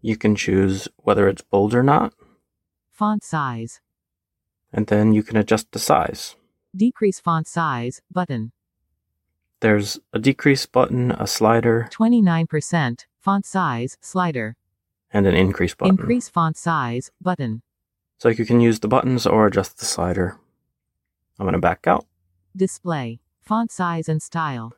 You 0.01 0.17
can 0.17 0.35
choose 0.35 0.88
whether 0.97 1.29
it's 1.29 1.43
bold 1.43 1.75
or 1.75 1.83
not, 1.83 2.14
Font 2.90 3.23
size. 3.23 3.83
and 4.73 4.87
then 4.87 5.12
you 5.12 5.23
can 5.23 5.37
adjust 5.37 5.73
the 5.73 5.79
size. 5.79 6.37
Decrease 6.75 7.21
font 7.21 7.47
size. 7.47 8.01
Button. 8.11 8.53
There's 9.61 10.01
a 10.14 10.19
decrease 10.19 10.64
button, 10.64 11.11
a 11.11 11.27
slider, 11.27 11.87
29%. 11.93 13.05
Font 13.21 13.45
size. 13.45 13.99
Slider. 14.01 14.57
And 15.14 15.27
an 15.27 15.35
increase 15.35 15.74
button. 15.74 15.96
Increase 15.96 16.29
font 16.29 16.57
size. 16.59 17.11
Button. 17.22 17.62
So 18.18 18.29
you 18.29 18.44
can 18.44 18.61
use 18.61 18.81
the 18.81 18.88
buttons 18.88 19.27
or 19.27 19.46
adjust 19.46 19.79
the 19.79 19.85
slider. 19.87 20.38
I'm 21.38 21.44
going 21.46 21.55
to 21.55 21.59
back 21.61 21.87
out. 21.87 22.05
Display. 22.55 23.20
Font 23.40 23.70
size 23.70 24.09
and 24.09 24.20
style. 24.20 24.72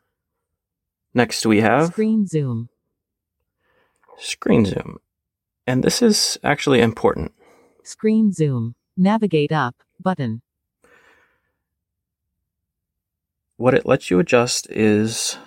Next, 1.15 1.47
we 1.47 1.61
have 1.63 1.87
Screen 1.89 2.27
zoom. 2.27 2.69
screen 4.19 4.67
zoom. 4.67 4.99
And 5.67 5.83
this 5.83 6.03
is 6.03 6.39
actually 6.45 6.81
important. 6.81 7.33
Screen 7.83 8.33
zoom. 8.33 8.75
Navigate 8.97 9.53
up. 9.53 9.77
Button. 9.99 10.43
What 13.57 13.73
it 13.75 13.87
lets 13.87 14.11
you 14.11 14.19
adjust 14.19 14.69
is 14.71 15.39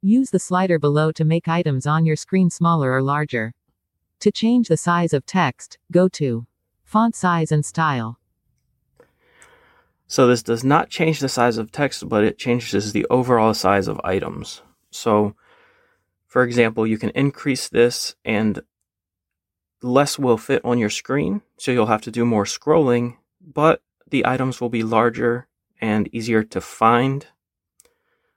Use 0.00 0.30
the 0.30 0.38
slider 0.38 0.78
below 0.78 1.12
to 1.12 1.24
make 1.24 1.48
items 1.48 1.86
on 1.86 2.06
your 2.06 2.16
screen 2.16 2.48
smaller 2.50 2.92
or 2.92 3.02
larger. 3.02 3.52
To 4.24 4.32
change 4.32 4.68
the 4.68 4.78
size 4.78 5.12
of 5.12 5.26
text, 5.26 5.76
go 5.92 6.08
to 6.08 6.46
Font 6.82 7.14
size 7.14 7.52
and 7.52 7.62
style. 7.62 8.18
so 10.06 10.26
this 10.26 10.42
does 10.42 10.64
not 10.64 10.88
change 10.88 11.20
the 11.20 11.28
size 11.28 11.58
of 11.58 11.70
text, 11.70 12.08
but 12.08 12.24
it 12.24 12.38
changes 12.38 12.94
the 12.94 13.06
overall 13.10 13.52
size 13.52 13.86
of 13.86 14.00
items. 14.02 14.62
So, 14.90 15.34
for 16.26 16.42
example, 16.42 16.86
you 16.86 16.96
can 16.96 17.10
increase 17.10 17.68
this 17.68 18.16
and 18.24 18.60
less 19.82 20.18
will 20.18 20.38
fit 20.38 20.64
on 20.64 20.78
your 20.78 20.88
screen, 20.88 21.42
so 21.58 21.70
you'll 21.70 21.94
have 21.94 22.00
to 22.04 22.10
do 22.10 22.24
more 22.24 22.44
scrolling, 22.44 23.18
but 23.42 23.82
the 24.08 24.24
items 24.24 24.58
will 24.58 24.70
be 24.70 24.82
larger 24.82 25.48
and 25.82 26.08
easier 26.14 26.42
to 26.44 26.62
find 26.62 27.26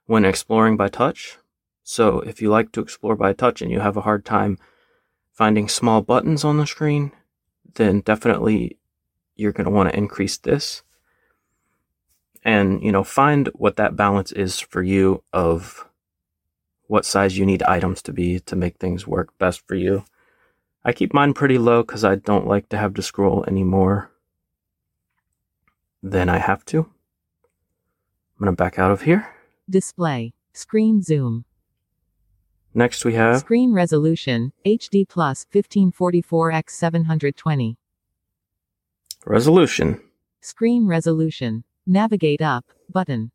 when 0.04 0.26
exploring 0.26 0.76
by 0.76 0.88
touch. 0.88 1.38
So, 1.82 2.20
if 2.20 2.42
you 2.42 2.50
like 2.50 2.72
to 2.72 2.82
explore 2.82 3.16
by 3.16 3.32
touch 3.32 3.62
and 3.62 3.70
you 3.70 3.80
have 3.80 3.96
a 3.96 4.02
hard 4.02 4.26
time 4.26 4.58
finding 5.38 5.68
small 5.68 6.02
buttons 6.02 6.44
on 6.44 6.56
the 6.56 6.66
screen, 6.66 7.12
then 7.76 8.00
definitely 8.00 8.76
you're 9.36 9.52
going 9.52 9.64
to 9.64 9.70
want 9.70 9.88
to 9.88 9.96
increase 9.96 10.36
this 10.36 10.82
and 12.42 12.82
you 12.82 12.90
know 12.90 13.04
find 13.04 13.48
what 13.54 13.76
that 13.76 13.94
balance 13.94 14.32
is 14.32 14.58
for 14.58 14.82
you 14.82 15.22
of 15.32 15.86
what 16.88 17.04
size 17.04 17.38
you 17.38 17.46
need 17.46 17.62
items 17.62 18.02
to 18.02 18.12
be 18.12 18.40
to 18.40 18.56
make 18.56 18.76
things 18.78 19.06
work 19.06 19.36
best 19.38 19.66
for 19.66 19.74
you 19.74 20.04
i 20.84 20.92
keep 20.92 21.12
mine 21.12 21.34
pretty 21.34 21.58
low 21.58 21.82
because 21.82 22.04
i 22.04 22.14
don't 22.14 22.46
like 22.46 22.68
to 22.68 22.78
have 22.78 22.94
to 22.94 23.02
scroll 23.02 23.44
any 23.48 23.64
more 23.64 24.10
than 26.00 26.28
i 26.28 26.38
have 26.38 26.64
to 26.64 26.78
i'm 26.78 28.44
going 28.44 28.46
to 28.46 28.52
back 28.52 28.78
out 28.78 28.92
of 28.92 29.02
here 29.02 29.28
Display. 29.70 30.32
Screen 30.54 31.02
zoom. 31.02 31.44
Next 32.78 33.04
we 33.04 33.12
have 33.14 33.40
Screen 33.40 33.72
resolution. 33.72 34.52
HD 34.64 35.06
plus 35.06 35.44
1544 35.52 36.52
x 36.52 36.74
720. 36.76 37.76
resolution 39.26 40.00
Screen 40.40 40.86
resolution. 40.86 41.64
Navigate 41.86 42.40
up. 42.40 42.64
Button. 42.90 43.32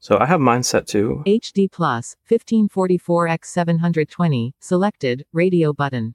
so 0.00 0.18
i 0.18 0.26
have 0.26 0.40
mine 0.40 0.62
set 0.64 0.86
to 0.88 1.22
HD 1.26 1.70
plus 1.70 2.16
1544 2.26 3.28
x 3.28 3.50
720. 3.50 4.54
Selected. 4.58 5.26
Radio 5.32 5.72
button. 5.72 6.14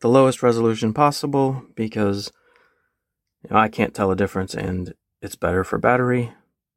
the 0.00 0.08
lowest 0.08 0.42
resolution 0.42 0.94
possible 0.94 1.64
because 1.74 2.32
you 3.42 3.50
know, 3.50 3.58
I 3.58 3.68
can't 3.68 3.94
tell 3.94 4.10
a 4.10 4.16
difference 4.16 4.54
and 4.54 4.94
it's 5.20 5.36
better 5.36 5.64
for 5.64 5.78
battery. 5.78 6.32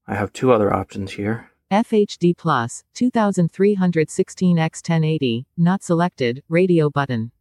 I 0.08 0.16
have 0.16 0.34
two 0.34 0.52
other 0.52 0.74
options 0.74 1.14
here. 1.14 1.52
FHD 1.72 2.38
plus 2.38 2.86
2316 2.94 4.58
x 4.58 4.80
1080. 4.80 5.46
Not 5.58 5.84
selected. 5.84 6.42
Radio 6.48 6.90
button. 6.90 7.32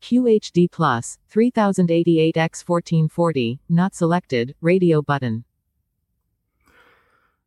QHD 0.00 0.70
plus 0.70 1.18
3088 1.28 2.36
x 2.36 2.62
1440. 2.64 3.58
Not 3.68 3.96
selected. 3.96 4.54
Radio 4.60 5.02
button. 5.02 5.44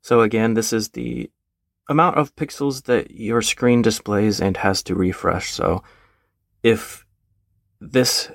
So 0.02 0.20
again, 0.20 0.56
this 0.56 0.74
is 0.74 0.90
the 0.90 1.32
amount 1.88 2.18
of 2.18 2.36
pixels 2.36 2.84
that 2.84 3.12
your 3.12 3.42
screen 3.42 3.82
displays 3.82 4.42
and 4.42 4.58
has 4.58 4.84
to 4.84 4.96
refresh. 4.96 5.52
So 5.52 5.84
if 6.64 7.06
this 7.80 8.30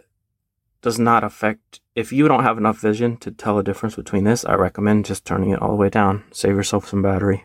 does 0.86 1.00
not 1.00 1.24
affect 1.24 1.80
if 1.96 2.12
you 2.12 2.28
don't 2.28 2.44
have 2.44 2.58
enough 2.58 2.78
vision 2.78 3.16
to 3.16 3.32
tell 3.32 3.58
a 3.58 3.64
difference 3.64 3.96
between 3.96 4.22
this, 4.22 4.44
I 4.44 4.54
recommend 4.54 5.04
just 5.04 5.24
turning 5.24 5.50
it 5.50 5.60
all 5.60 5.70
the 5.70 5.74
way 5.74 5.88
down. 5.88 6.22
Save 6.30 6.54
yourself 6.54 6.86
some 6.86 7.02
battery. 7.02 7.44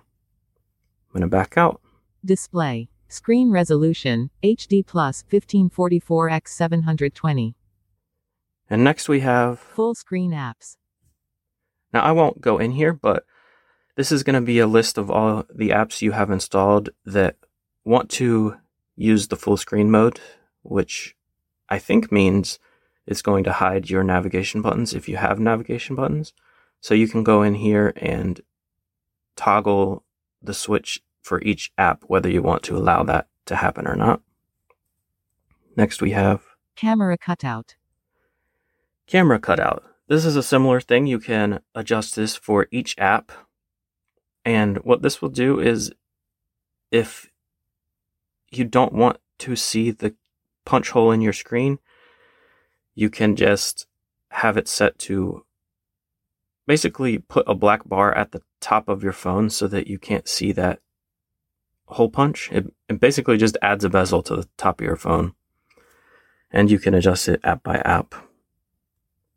I'm 1.08 1.14
going 1.14 1.22
to 1.22 1.28
back 1.28 1.58
out. 1.58 1.82
Display. 2.24 2.90
Screen 3.08 3.50
resolution. 3.50 4.30
HD 4.44 4.86
plus 4.86 5.24
1544 5.24 6.30
x 6.30 6.54
720. 6.54 7.56
And 8.70 8.84
next 8.84 9.10
we 9.10 9.22
have 9.22 9.58
Full 9.58 9.96
screen 9.96 10.34
apps. 10.34 10.78
Now, 11.92 12.02
I 12.02 12.12
won't 12.12 12.42
go 12.42 12.60
in 12.60 12.74
here, 12.74 12.94
but 12.94 13.26
this 13.96 14.12
is 14.12 14.22
going 14.22 14.36
to 14.36 14.46
be 14.46 14.60
a 14.60 14.68
list 14.68 15.00
of 15.00 15.10
all 15.10 15.46
the 15.52 15.70
apps 15.70 16.04
you 16.04 16.12
have 16.12 16.30
installed 16.30 16.92
that 17.06 17.38
want 17.84 18.12
to 18.12 18.58
use 18.96 19.30
the 19.30 19.36
full 19.36 19.58
screen 19.58 19.90
mode, 19.90 20.20
which 20.62 21.16
I 21.70 21.80
think 21.80 22.12
means 22.12 22.60
it's 23.12 23.22
going 23.22 23.44
to 23.44 23.52
hide 23.52 23.90
your 23.90 24.04
navigation 24.04 24.62
buttons 24.62 24.94
if 24.94 25.10
you 25.10 25.18
have 25.18 25.40
navigation 25.40 25.96
buttons. 25.96 26.34
So 26.80 26.94
you 26.94 27.08
can 27.08 27.24
go 27.24 27.44
in 27.44 27.56
here 27.56 27.94
and 27.98 28.42
toggle 29.36 30.04
the 30.42 30.54
switch 30.54 31.02
for 31.22 31.42
each 31.42 31.72
app, 31.78 32.04
whether 32.08 32.30
you 32.30 32.42
want 32.42 32.64
to 32.64 32.78
allow 32.78 33.04
that 33.04 33.28
to 33.46 33.58
happen 33.58 33.86
or 33.86 33.96
not. 33.96 34.22
Next, 35.76 36.02
we 36.02 36.12
have 36.12 36.42
Camera 36.76 37.18
cutout. 37.18 37.76
camera 39.08 39.40
cutout. 39.40 39.84
This 40.08 40.26
is 40.26 40.36
a 40.36 40.44
similar 40.44 40.82
thing. 40.82 41.06
You 41.06 41.20
can 41.20 41.60
adjust 41.76 42.16
this 42.16 42.36
for 42.36 42.68
each 42.72 42.96
app. 42.98 43.32
And 44.44 44.78
what 44.78 45.02
this 45.02 45.22
will 45.22 45.30
do 45.30 45.60
is 45.60 45.94
if 46.92 47.30
you 48.52 48.66
don't 48.66 48.94
want 48.94 49.18
to 49.40 49.56
see 49.56 49.92
the 49.92 50.16
punch 50.66 50.90
hole 50.90 51.12
in 51.12 51.22
your 51.22 51.34
screen, 51.34 51.80
you 52.96 53.10
can 53.10 53.36
just 53.36 53.88
have 54.30 54.58
it 54.58 54.68
set 54.68 54.98
to 55.00 55.46
basically 56.68 57.18
put 57.18 57.44
a 57.48 57.56
black 57.56 57.88
bar 57.88 58.16
at 58.16 58.32
the 58.32 58.42
top 58.60 58.88
of 58.88 59.04
your 59.04 59.14
phone 59.14 59.50
so 59.50 59.68
that 59.68 59.88
you 59.88 59.98
can't 60.00 60.28
see 60.28 60.52
that 60.54 60.80
hole 61.86 62.10
punch. 62.10 62.50
It, 62.52 62.74
it 62.88 63.00
basically 63.00 63.38
just 63.38 63.58
adds 63.62 63.84
a 63.84 63.90
bezel 63.90 64.22
to 64.24 64.36
the 64.36 64.48
top 64.58 64.80
of 64.80 64.86
your 64.86 64.96
phone. 64.96 65.34
And 66.52 66.70
you 66.72 66.80
can 66.80 66.94
adjust 66.94 67.28
it 67.28 67.40
app 67.44 67.64
by 67.64 67.78
app. 67.78 68.14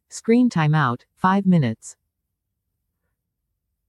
Screen 0.09 0.49
timeout, 0.51 1.03
5 1.17 1.47
minutes. 1.47 1.97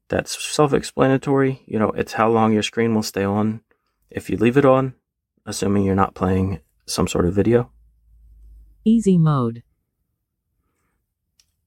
that's 0.08 0.42
self-explanatory. 0.44 1.62
You 1.66 1.80
know, 1.80 1.90
it's 1.92 2.14
how 2.14 2.30
long 2.30 2.54
your 2.54 2.64
screen 2.64 2.94
will 2.94 3.04
stay 3.04 3.24
on 3.24 3.62
if 4.10 4.30
you 4.30 4.38
leave 4.38 4.58
it 4.58 4.66
on, 4.66 4.94
assuming 5.46 5.84
you're 5.84 5.96
not 5.96 6.16
playing 6.16 6.62
some 6.86 7.08
sort 7.08 7.26
of 7.26 7.34
video. 7.34 7.72
Easy 8.88 9.18
mode. 9.18 9.64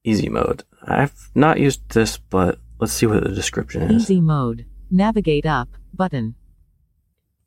Easy 0.05 0.29
mode. 0.29 0.63
I've 0.85 1.31
not 1.35 1.59
used 1.59 1.89
this, 1.91 2.17
but 2.17 2.61
let's 2.79 2.93
see 2.93 3.07
what 3.07 3.25
the 3.25 3.35
description 3.35 3.83
is. 3.83 4.05
Easy 4.05 4.21
mode. 4.21 4.67
Navigate 4.89 5.45
up, 5.45 5.69
button. 5.93 6.37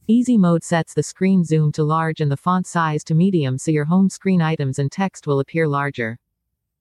Easy 0.07 0.37
mode 0.37 0.65
sets 0.65 0.93
the 0.93 1.01
screen 1.01 1.45
zoom 1.45 1.71
to 1.71 1.85
large 1.85 2.19
and 2.19 2.29
the 2.29 2.35
font 2.35 2.67
size 2.67 3.01
to 3.05 3.15
medium 3.15 3.57
so 3.57 3.71
your 3.71 3.85
home 3.85 4.09
screen 4.09 4.41
items 4.41 4.77
and 4.77 4.91
text 4.91 5.25
will 5.25 5.39
appear 5.39 5.69
larger. 5.69 6.19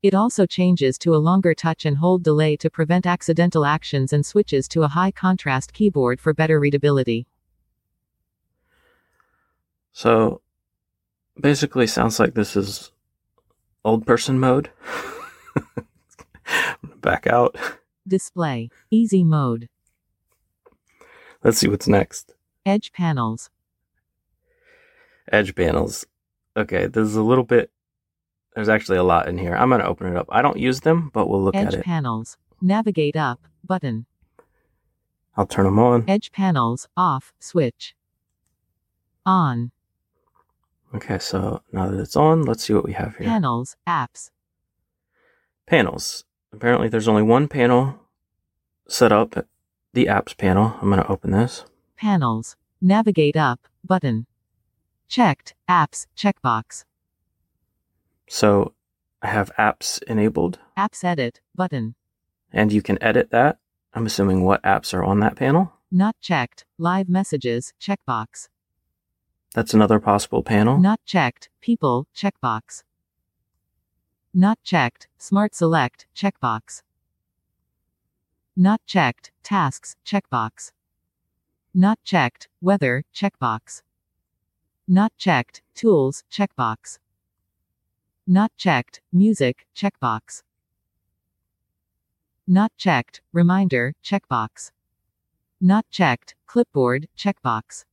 It 0.03 0.13
also 0.13 0.45
changes 0.45 0.99
to 0.99 1.15
a 1.15 1.23
longer 1.29 1.55
touch 1.55 1.87
and 1.87 1.99
hold 1.99 2.25
delay 2.25 2.57
to 2.57 2.69
prevent 2.69 3.07
accidental 3.07 3.65
actions 3.65 4.13
and 4.13 4.27
switches 4.27 4.67
to 4.67 4.83
a 4.83 4.89
high 4.89 5.13
contrast 5.13 5.73
keyboard 5.73 6.21
for 6.21 6.35
better 6.35 6.59
readability. 6.59 7.29
So, 9.93 10.41
basically, 11.39 11.87
sounds 11.87 12.19
like 12.19 12.35
this 12.35 12.57
is 12.57 12.93
old 13.85 14.07
person 14.07 14.39
mode. 14.39 14.71
Back 17.01 17.27
out. 17.27 17.57
Display. 18.07 18.71
Easy 18.91 19.25
mode. 19.25 19.69
Let's 21.43 21.59
see 21.59 21.69
what's 21.69 21.89
next. 21.89 22.35
Edge 22.67 22.93
panels. 22.93 23.51
Edge 25.33 25.55
panels. 25.55 26.07
Okay, 26.57 26.87
there's 26.87 27.15
a 27.15 27.23
little 27.23 27.45
bit. 27.45 27.71
There's 28.55 28.69
actually 28.69 28.99
a 28.99 29.05
lot 29.05 29.29
in 29.29 29.39
here. 29.39 29.55
I'm 29.55 29.69
going 29.69 29.81
to 29.81 29.87
open 29.87 30.09
it 30.09 30.17
up. 30.17 30.27
I 30.31 30.43
don't 30.43 30.59
use 30.59 30.81
them, 30.81 31.11
but 31.15 31.29
we'll 31.29 31.43
look 31.43 31.55
Edge 31.55 31.69
at 31.69 31.75
it. 31.75 31.79
Edge 31.79 31.85
panels. 31.85 32.37
Navigate 32.61 33.17
up, 33.17 33.41
button. 33.65 34.07
I'll 35.37 35.47
turn 35.47 35.65
them 35.65 35.79
on. 35.79 36.05
Edge 36.09 36.33
panels, 36.33 36.89
off, 36.97 37.33
switch. 37.39 37.95
On. 39.25 39.71
Okay, 40.95 41.19
so 41.19 41.63
now 41.73 41.89
that 41.89 42.01
it's 42.01 42.17
on, 42.17 42.43
let's 42.43 42.65
see 42.65 42.73
what 42.75 42.85
we 42.85 42.93
have 42.95 43.17
here. 43.17 43.27
Panels, 43.29 43.77
apps. 43.87 44.31
panels. 45.67 46.25
Apparently, 46.53 46.89
there's 46.89 47.07
only 47.09 47.23
one 47.23 47.47
panel 47.47 48.01
set 48.89 49.13
up, 49.13 49.47
the 49.93 50.07
apps 50.07 50.37
panel. 50.37 50.75
I'm 50.83 50.91
going 50.91 51.01
to 51.03 51.09
open 51.09 51.31
this. 51.31 51.65
Panels. 51.97 52.57
Navigate 52.81 53.37
up, 53.37 53.61
button. 53.85 54.27
Checked, 55.09 55.55
apps, 55.69 56.07
checkbox. 56.17 56.85
So 58.29 58.75
I 59.23 59.29
have 59.29 59.53
apps 59.59 60.03
enabled, 60.05 60.59
Apps 60.79 61.05
edit, 61.05 61.41
button. 61.55 61.95
and 62.53 62.73
you 62.73 62.83
can 62.83 63.01
edit 63.03 63.31
that. 63.31 63.59
I'm 63.95 64.07
assuming 64.07 64.43
what 64.45 64.63
apps 64.63 64.95
are 64.95 65.05
on 65.05 65.21
that 65.21 65.37
panel. 65.37 65.73
Not 65.91 66.17
checked, 66.21 66.65
live 66.79 67.09
messages, 67.09 67.73
checkbox. 67.81 68.49
That's 69.55 69.75
another 69.75 69.99
possible 69.99 70.43
panel. 70.43 70.79
Not 70.79 71.01
checked, 71.05 71.49
people, 71.61 72.07
checkbox. 72.17 72.85
Not 74.33 74.59
checked, 74.63 75.09
smart 75.19 75.57
select, 75.57 76.07
checkbox. 76.15 76.83
Not 78.57 78.81
checked, 78.87 79.33
tasks, 79.43 79.97
checkbox. 80.07 80.71
Not 81.75 81.99
checked, 82.05 82.49
weather, 82.61 83.05
checkbox. 83.13 83.83
Not 84.87 85.13
checked, 85.17 85.63
tools, 85.75 86.23
checkbox. 86.31 86.99
Not 88.27 88.53
checked, 88.57 89.01
music, 89.13 89.67
checkbox. 89.75 90.43
Not 92.47 92.71
checked, 92.77 93.21
reminder, 93.33 93.95
checkbox. 94.05 94.71
Not 95.61 95.87
checked, 95.91 96.37
clipboard, 96.47 97.09
checkbox. 97.17 97.85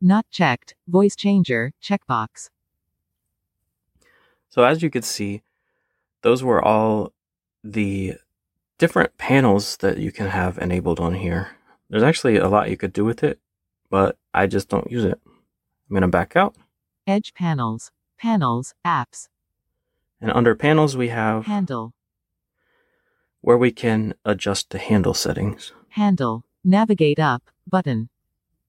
Not 0.00 0.26
checked, 0.30 0.74
voice 0.86 1.16
changer, 1.16 1.72
checkbox. 1.82 2.50
So 4.48 4.62
as 4.64 4.82
you 4.82 4.90
can 4.90 5.02
see, 5.02 5.42
those 6.22 6.42
were 6.42 6.62
all 6.62 7.12
the 7.62 8.14
different 8.78 9.16
panels 9.18 9.76
that 9.78 9.98
you 9.98 10.12
can 10.12 10.28
have 10.28 10.58
enabled 10.58 11.00
on 11.00 11.14
here. 11.14 11.56
There's 11.88 12.02
actually 12.02 12.36
a 12.36 12.48
lot 12.48 12.70
you 12.70 12.76
could 12.76 12.92
do 12.92 13.04
with 13.04 13.22
it, 13.22 13.38
but 13.90 14.16
I 14.34 14.46
just 14.46 14.68
don't 14.68 14.90
use 14.90 15.04
it. 15.04 15.20
I'm 15.26 15.94
going 15.94 16.02
to 16.02 16.08
back 16.08 16.36
out. 16.36 16.54
Edge 17.06 17.32
panels, 17.34 17.90
panels, 18.18 18.74
apps, 18.84 19.28
And 20.20 20.32
under 20.32 20.54
panels, 20.54 20.96
we 20.96 21.08
have 21.08 21.46
handle, 21.46 21.92
where 23.40 23.56
we 23.58 23.70
can 23.70 24.14
adjust 24.24 24.70
the 24.70 24.78
handle 24.78 25.14
settings. 25.14 25.72
handle, 25.90 26.44
navigate 26.64 27.18
up, 27.18 27.42
button. 27.66 28.08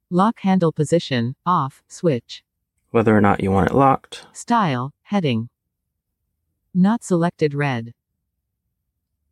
Lock 0.10 0.40
handle 0.40 0.72
position, 0.72 1.36
off, 1.46 1.84
switch. 1.90 2.44
Whether 2.92 3.16
or 3.16 3.20
not 3.20 3.42
you 3.44 3.52
want 3.52 3.70
it 3.70 3.76
locked. 3.76 4.26
Style, 4.32 4.94
heading. 5.04 5.50
Not 6.74 7.04
selected 7.04 7.54
red. 7.54 7.94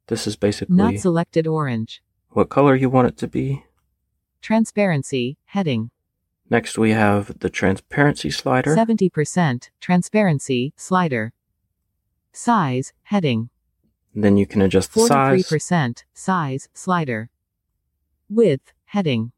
This 0.07 0.27
is 0.27 0.35
basically 0.35 0.75
Not 0.75 0.97
selected 0.99 1.47
orange. 1.47 2.01
what 2.29 2.49
color 2.49 2.75
you 2.75 2.89
want 2.89 3.07
it 3.07 3.17
to 3.17 3.27
be. 3.27 3.63
Transparency, 4.41 5.37
heading. 5.45 5.91
Next, 6.49 6.77
we 6.77 6.91
have 6.91 7.39
the 7.39 7.49
transparency 7.49 8.29
slider. 8.29 8.75
70% 8.75 9.69
transparency 9.79 10.73
slider. 10.75 11.31
Size 12.33 12.91
heading. 13.03 13.49
Then 14.13 14.35
you 14.35 14.45
can 14.45 14.61
adjust 14.61 14.93
the 14.93 15.07
size. 15.07 15.47
43% 15.49 16.03
size 16.13 16.69
slider. 16.73 17.29
Width 18.29 18.73
heading. 18.85 19.31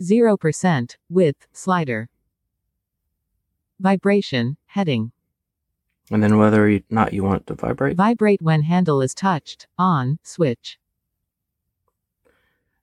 0% 0.00 0.96
width 1.08 1.46
slider. 1.52 2.08
Vibration 3.78 4.56
heading. 4.66 5.12
And 6.10 6.22
then 6.22 6.38
whether 6.38 6.68
or 6.68 6.80
not 6.90 7.12
you 7.12 7.22
want 7.22 7.42
it 7.42 7.46
to 7.48 7.54
vibrate. 7.54 7.96
Vibrate 7.96 8.42
when 8.42 8.62
handle 8.62 9.00
is 9.00 9.14
touched. 9.14 9.66
On 9.78 10.18
switch. 10.22 10.78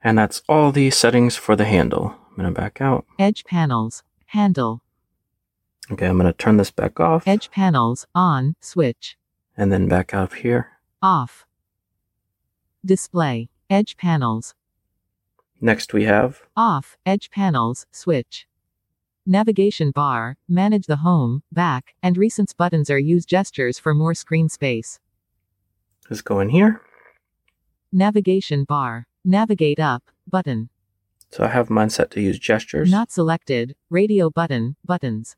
And 0.04 0.18
that's 0.18 0.42
all 0.48 0.72
the 0.72 0.90
settings 0.92 1.36
for 1.36 1.56
the 1.56 1.66
handle. 1.66 2.16
I'm 2.30 2.36
going 2.44 2.54
to 2.54 2.62
back 2.62 2.80
out. 2.82 3.06
Edge 3.20 3.44
panels. 3.44 4.04
Handle. 4.28 4.82
Okay, 5.92 6.06
I'm 6.08 6.18
going 6.18 6.28
to 6.32 6.34
turn 6.38 6.58
this 6.58 6.72
back 6.72 7.00
off 7.00 7.28
Edge 7.28 7.50
panels. 7.52 8.06
On 8.14 8.56
switch. 8.60 9.18
and 9.58 9.72
then 9.72 9.88
back 9.88 10.14
out 10.14 10.24
of 10.32 10.34
here. 10.40 10.70
Off. 11.02 11.46
Display. 12.86 13.50
Edge 13.70 13.98
panels. 13.98 14.54
Next, 15.60 15.94
we 15.94 16.04
have 16.04 16.42
Off, 16.56 16.98
edge 17.06 17.30
panels, 17.32 17.86
switch. 17.92 18.48
Navigation 19.26 19.92
bar, 19.92 20.38
manage 20.48 20.86
the 20.86 20.98
home, 20.98 21.44
back, 21.52 21.96
and 22.02 22.16
recents 22.16 22.56
buttons 22.56 22.90
are 22.90 23.00
use 23.00 23.26
gestures 23.26 23.78
for 23.80 23.94
more 23.94 24.14
screen 24.14 24.50
space. 24.50 25.00
let's 26.10 26.22
go 26.22 26.40
in 26.40 26.50
here. 26.50 26.82
Navigation 27.92 28.64
bar, 28.64 29.08
navigate 29.26 29.80
up, 29.80 30.04
button. 30.28 30.70
So 31.32 31.44
I 31.44 31.48
have 31.48 31.70
mine 31.70 31.90
set 31.90 32.12
to 32.12 32.22
use 32.22 32.40
gestures. 32.40 32.90
Not 32.90 33.12
selected, 33.12 33.76
radio 33.90 34.30
button, 34.30 34.76
buttons. 34.86 35.36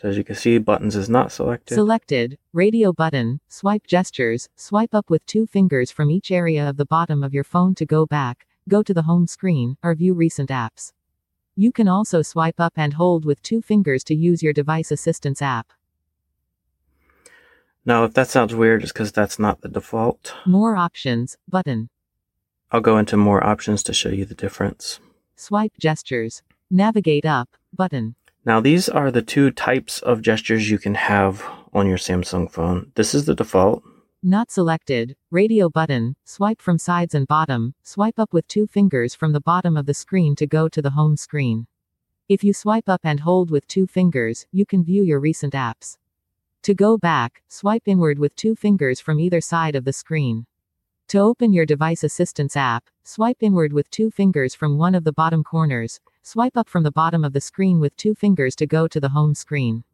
So 0.00 0.08
as 0.08 0.16
you 0.16 0.24
can 0.24 0.34
see, 0.36 0.58
buttons 0.58 0.96
is 0.96 1.08
not 1.08 1.32
selected. 1.32 1.74
Selected. 1.74 2.38
Radio 2.52 2.92
button. 2.92 3.40
Swipe 3.48 3.84
gestures. 3.84 4.48
Swipe 4.54 4.94
up 4.94 5.10
with 5.10 5.26
two 5.26 5.44
fingers 5.44 5.90
from 5.90 6.08
each 6.08 6.30
area 6.30 6.68
of 6.68 6.76
the 6.76 6.84
bottom 6.86 7.24
of 7.24 7.34
your 7.34 7.42
phone 7.42 7.74
to 7.74 7.84
go 7.84 8.06
back, 8.06 8.46
go 8.68 8.82
to 8.82 8.94
the 8.94 9.02
home 9.02 9.26
screen, 9.26 9.76
or 9.82 9.94
view 9.94 10.14
recent 10.14 10.50
apps. 10.50 10.92
You 11.56 11.72
can 11.72 11.88
also 11.88 12.22
swipe 12.22 12.60
up 12.60 12.74
and 12.76 12.94
hold 12.94 13.24
with 13.24 13.42
two 13.42 13.60
fingers 13.60 14.04
to 14.04 14.14
use 14.14 14.42
your 14.42 14.52
device 14.52 14.92
assistance 14.92 15.42
app. 15.42 15.72
now, 17.84 18.04
if 18.04 18.14
that 18.14 18.28
sounds 18.28 18.54
weird, 18.54 18.82
it's 18.82 18.92
because 18.92 19.10
that's 19.10 19.38
not 19.38 19.62
the 19.62 19.68
default. 19.68 20.34
More 20.46 20.76
options. 20.76 21.36
Button. 21.48 21.88
I'll 22.70 22.80
go 22.82 22.98
into 22.98 23.16
more 23.16 23.42
options 23.44 23.82
to 23.84 23.92
show 23.92 24.10
you 24.10 24.24
the 24.24 24.34
difference. 24.34 25.00
Swipe 25.36 25.72
gestures. 25.80 26.42
Navigate 26.70 27.24
up. 27.24 27.48
Button. 27.74 28.14
Now, 28.44 28.60
these 28.60 28.88
are 28.88 29.10
the 29.10 29.22
two 29.22 29.50
types 29.50 30.00
of 30.00 30.22
gestures 30.22 30.70
you 30.70 30.78
can 30.78 30.94
have 30.94 31.44
on 31.72 31.86
your 31.86 31.98
Samsung 31.98 32.50
phone. 32.50 32.92
This 32.94 33.14
is 33.14 33.24
the 33.24 33.34
default. 33.34 33.82
Not 34.24 34.50
selected. 34.50 35.14
Radio 35.30 35.70
button. 35.70 36.16
Swipe 36.24 36.60
from 36.60 36.76
sides 36.76 37.14
and 37.14 37.24
bottom. 37.28 37.74
Swipe 37.84 38.18
up 38.18 38.32
with 38.32 38.48
two 38.48 38.66
fingers 38.66 39.14
from 39.14 39.30
the 39.30 39.40
bottom 39.40 39.76
of 39.76 39.86
the 39.86 39.94
screen 39.94 40.34
to 40.34 40.46
go 40.46 40.68
to 40.68 40.82
the 40.82 40.90
home 40.90 41.16
screen. 41.16 41.68
If 42.28 42.42
you 42.42 42.52
swipe 42.52 42.88
up 42.88 43.02
and 43.04 43.20
hold 43.20 43.52
with 43.52 43.68
two 43.68 43.86
fingers, 43.86 44.44
you 44.50 44.66
can 44.66 44.82
view 44.82 45.04
your 45.04 45.20
recent 45.20 45.54
apps. 45.54 45.98
To 46.62 46.74
go 46.74 46.98
back, 46.98 47.44
swipe 47.46 47.84
inward 47.86 48.18
with 48.18 48.34
two 48.34 48.56
fingers 48.56 48.98
from 48.98 49.20
either 49.20 49.40
side 49.40 49.76
of 49.76 49.84
the 49.84 49.92
screen. 49.92 50.46
To 51.08 51.20
open 51.20 51.52
your 51.52 51.64
device 51.64 52.02
assistance 52.02 52.56
app, 52.56 52.90
swipe 53.04 53.38
inward 53.40 53.72
with 53.72 53.88
two 53.88 54.10
fingers 54.10 54.52
from 54.52 54.78
one 54.78 54.96
of 54.96 55.04
the 55.04 55.12
bottom 55.12 55.44
corners. 55.44 56.00
Swipe 56.24 56.56
up 56.56 56.68
from 56.68 56.82
the 56.82 56.90
bottom 56.90 57.24
of 57.24 57.34
the 57.34 57.40
screen 57.40 57.78
with 57.78 57.96
two 57.96 58.16
fingers 58.16 58.56
to 58.56 58.66
go 58.66 58.88
to 58.88 58.98
the 58.98 59.10
home 59.10 59.36
screen. 59.36 59.84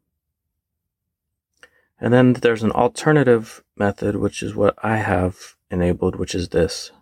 And 2.04 2.12
then 2.12 2.34
there's 2.34 2.62
an 2.62 2.70
alternative 2.72 3.64
method, 3.78 4.16
which 4.16 4.42
is 4.42 4.54
what 4.54 4.74
I 4.82 4.98
have 4.98 5.56
enabled, 5.70 6.16
which 6.16 6.34
is 6.34 6.50
this. 6.50 6.92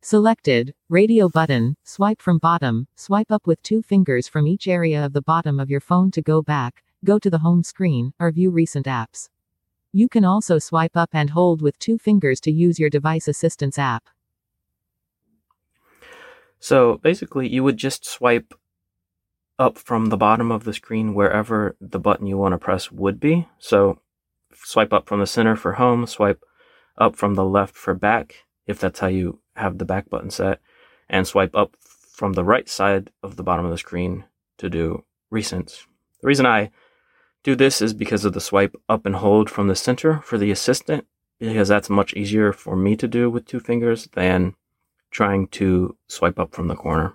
Selected. 0.00 0.72
Radio 0.88 1.28
button. 1.28 1.76
Swipe 1.82 2.22
from 2.22 2.38
bottom. 2.38 2.86
Swipe 2.94 3.32
up 3.32 3.44
with 3.44 3.60
two 3.64 3.82
fingers 3.82 4.28
from 4.28 4.46
each 4.46 4.68
area 4.68 5.04
of 5.04 5.14
the 5.14 5.20
bottom 5.20 5.58
of 5.58 5.68
your 5.68 5.80
phone 5.80 6.12
to 6.12 6.22
go 6.22 6.42
back, 6.42 6.84
go 7.04 7.18
to 7.18 7.28
the 7.28 7.40
home 7.40 7.64
screen, 7.64 8.12
or 8.20 8.30
view 8.30 8.52
recent 8.52 8.86
apps. 8.86 9.30
You 9.92 10.08
can 10.08 10.24
also 10.24 10.60
swipe 10.60 10.96
up 10.96 11.10
and 11.12 11.30
hold 11.30 11.60
with 11.60 11.76
two 11.80 11.98
fingers 11.98 12.40
to 12.42 12.52
use 12.52 12.78
your 12.78 12.88
device 12.88 13.26
assistance 13.26 13.80
app. 13.80 14.04
So 16.60 17.00
basically, 17.02 17.48
you 17.48 17.64
would 17.64 17.78
just 17.78 18.06
swipe 18.06 18.54
up 19.58 19.76
from 19.76 20.06
the 20.06 20.16
bottom 20.16 20.52
of 20.52 20.62
the 20.62 20.72
screen 20.72 21.14
wherever 21.14 21.74
the 21.80 21.98
button 21.98 22.28
you 22.28 22.38
want 22.38 22.52
to 22.52 22.58
press 22.58 22.92
would 22.92 23.18
be. 23.18 23.48
So 23.58 23.98
swipe 24.54 24.92
up 24.92 25.08
from 25.08 25.20
the 25.20 25.26
center 25.26 25.56
for 25.56 25.72
home, 25.74 26.06
swipe 26.06 26.42
up 26.98 27.16
from 27.16 27.34
the 27.34 27.44
left 27.44 27.74
for 27.74 27.94
back, 27.94 28.44
if 28.66 28.78
that's 28.78 29.00
how 29.00 29.06
you 29.06 29.40
have 29.56 29.78
the 29.78 29.84
back 29.84 30.08
button 30.08 30.30
set, 30.30 30.60
and 31.08 31.26
swipe 31.26 31.54
up 31.54 31.76
from 31.80 32.34
the 32.34 32.44
right 32.44 32.68
side 32.68 33.10
of 33.22 33.36
the 33.36 33.42
bottom 33.42 33.64
of 33.64 33.70
the 33.70 33.78
screen 33.78 34.24
to 34.58 34.68
do 34.70 35.04
recents. 35.32 35.86
The 36.20 36.28
reason 36.28 36.46
I 36.46 36.70
do 37.42 37.56
this 37.56 37.82
is 37.82 37.94
because 37.94 38.24
of 38.24 38.32
the 38.32 38.40
swipe 38.40 38.76
up 38.88 39.06
and 39.06 39.16
hold 39.16 39.50
from 39.50 39.68
the 39.68 39.74
center 39.74 40.20
for 40.20 40.38
the 40.38 40.50
assistant, 40.50 41.06
because 41.38 41.68
that's 41.68 41.90
much 41.90 42.14
easier 42.14 42.52
for 42.52 42.76
me 42.76 42.94
to 42.96 43.08
do 43.08 43.28
with 43.28 43.46
two 43.46 43.58
fingers 43.58 44.08
than 44.12 44.54
trying 45.10 45.48
to 45.48 45.96
swipe 46.06 46.38
up 46.38 46.54
from 46.54 46.68
the 46.68 46.76
corner. 46.76 47.14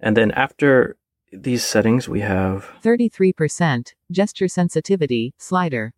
And 0.00 0.16
then 0.16 0.30
after 0.30 0.96
these 1.32 1.64
settings, 1.64 2.08
we 2.08 2.20
have 2.20 2.70
33%. 2.82 3.92
Gesture 4.10 4.48
sensitivity. 4.48 5.34
Slider. 5.38 5.92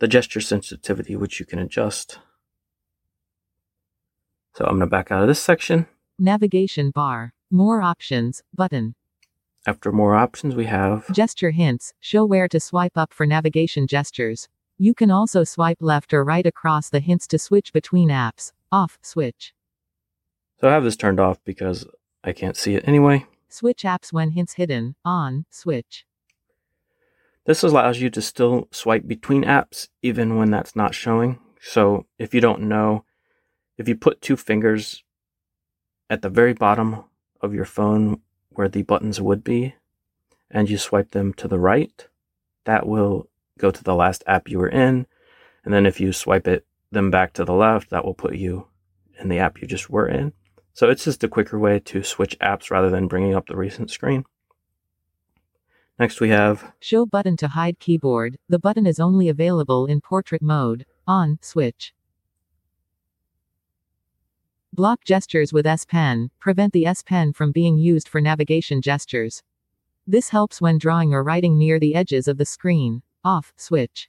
the 0.00 0.08
gesture 0.08 0.40
sensitivity, 0.40 1.16
which 1.16 1.40
you 1.40 1.46
can 1.46 1.58
adjust. 1.58 2.18
So 4.54 4.64
I'm 4.64 4.72
going 4.78 4.80
to 4.80 4.86
back 4.86 5.10
out 5.10 5.22
of 5.22 5.28
this 5.28 5.40
section. 5.40 5.86
Navigation 6.18 6.90
bar. 6.90 7.32
More 7.50 7.80
options. 7.82 8.42
Button. 8.54 8.94
After 9.66 9.90
more 9.92 10.14
options, 10.14 10.54
we 10.54 10.66
have 10.66 11.10
Gesture 11.12 11.50
hints. 11.50 11.92
Show 12.00 12.24
where 12.24 12.48
to 12.48 12.60
swipe 12.60 12.96
up 12.96 13.12
for 13.12 13.26
navigation 13.26 13.86
gestures. 13.86 14.48
You 14.78 14.94
can 14.94 15.10
also 15.10 15.42
swipe 15.44 15.78
left 15.80 16.14
or 16.14 16.22
right 16.24 16.46
across 16.46 16.88
the 16.90 17.00
hints 17.00 17.26
to 17.28 17.38
switch 17.38 17.72
between 17.72 18.08
apps. 18.08 18.52
Off. 18.70 18.98
Switch. 19.02 19.52
So 20.60 20.68
I 20.68 20.72
have 20.72 20.84
this 20.84 20.96
turned 20.96 21.18
off 21.20 21.38
because 21.44 21.86
I 22.22 22.32
can't 22.32 22.56
see 22.56 22.74
it 22.74 22.86
anyway. 22.86 23.26
Switch 23.48 23.82
apps 23.82 24.12
when 24.12 24.32
hints 24.32 24.54
hidden. 24.54 24.94
On. 25.04 25.46
Switch. 25.50 26.04
This 27.44 27.62
allows 27.62 28.00
you 28.00 28.10
to 28.10 28.20
still 28.20 28.68
swipe 28.70 29.06
between 29.06 29.44
apps 29.44 29.88
even 30.02 30.36
when 30.36 30.50
that's 30.50 30.76
not 30.76 30.94
showing. 30.94 31.38
So 31.60 32.06
if 32.18 32.34
you 32.34 32.40
don't 32.40 32.62
know, 32.62 33.04
if 33.78 33.88
you 33.88 33.96
put 33.96 34.20
two 34.20 34.36
fingers 34.36 35.02
at 36.10 36.20
the 36.22 36.28
very 36.28 36.52
bottom 36.52 37.04
of 37.40 37.54
your 37.54 37.64
phone 37.64 38.20
where 38.50 38.68
the 38.68 38.82
buttons 38.82 39.20
would 39.20 39.42
be 39.42 39.74
and 40.50 40.68
you 40.68 40.76
swipe 40.76 41.12
them 41.12 41.32
to 41.34 41.48
the 41.48 41.58
right, 41.58 42.06
that 42.64 42.86
will 42.86 43.28
go 43.58 43.70
to 43.70 43.82
the 43.82 43.94
last 43.94 44.22
app 44.26 44.48
you 44.48 44.58
were 44.58 44.68
in. 44.68 45.06
And 45.64 45.72
then 45.72 45.86
if 45.86 46.00
you 46.00 46.12
swipe 46.12 46.46
it 46.46 46.66
them 46.90 47.10
back 47.10 47.32
to 47.34 47.44
the 47.44 47.54
left, 47.54 47.90
that 47.90 48.04
will 48.04 48.14
put 48.14 48.34
you 48.34 48.66
in 49.18 49.28
the 49.28 49.38
app 49.38 49.60
you 49.60 49.66
just 49.66 49.90
were 49.90 50.08
in. 50.08 50.32
So 50.78 50.88
it's 50.88 51.02
just 51.02 51.24
a 51.24 51.28
quicker 51.28 51.58
way 51.58 51.80
to 51.80 52.04
switch 52.04 52.38
apps 52.38 52.70
rather 52.70 52.88
than 52.88 53.08
bringing 53.08 53.34
up 53.34 53.48
the 53.48 53.56
recent 53.56 53.90
screen. 53.90 54.24
Next 55.98 56.20
we 56.20 56.28
have 56.28 56.72
Show 56.78 57.04
button 57.04 57.36
to 57.38 57.48
hide 57.48 57.80
keyboard. 57.80 58.38
The 58.48 58.60
button 58.60 58.86
is 58.86 59.00
only 59.00 59.28
available 59.28 59.86
in 59.86 60.00
portrait 60.00 60.40
mode. 60.40 60.86
On. 61.04 61.40
Switch. 61.42 61.92
Block 64.72 65.02
gestures 65.04 65.52
with 65.52 65.66
S 65.66 65.84
Pen. 65.84 66.30
Prevent 66.38 66.72
the 66.72 66.86
S 66.86 67.02
Pen 67.02 67.32
from 67.32 67.50
being 67.50 67.76
used 67.76 68.08
for 68.08 68.20
navigation 68.20 68.80
gestures. 68.80 69.42
This 70.06 70.28
helps 70.28 70.60
when 70.60 70.78
drawing 70.78 71.12
or 71.12 71.24
writing 71.24 71.58
near 71.58 71.80
the 71.80 71.96
edges 71.96 72.28
of 72.28 72.38
the 72.38 72.46
screen. 72.46 73.02
Off. 73.24 73.52
Switch. 73.56 74.08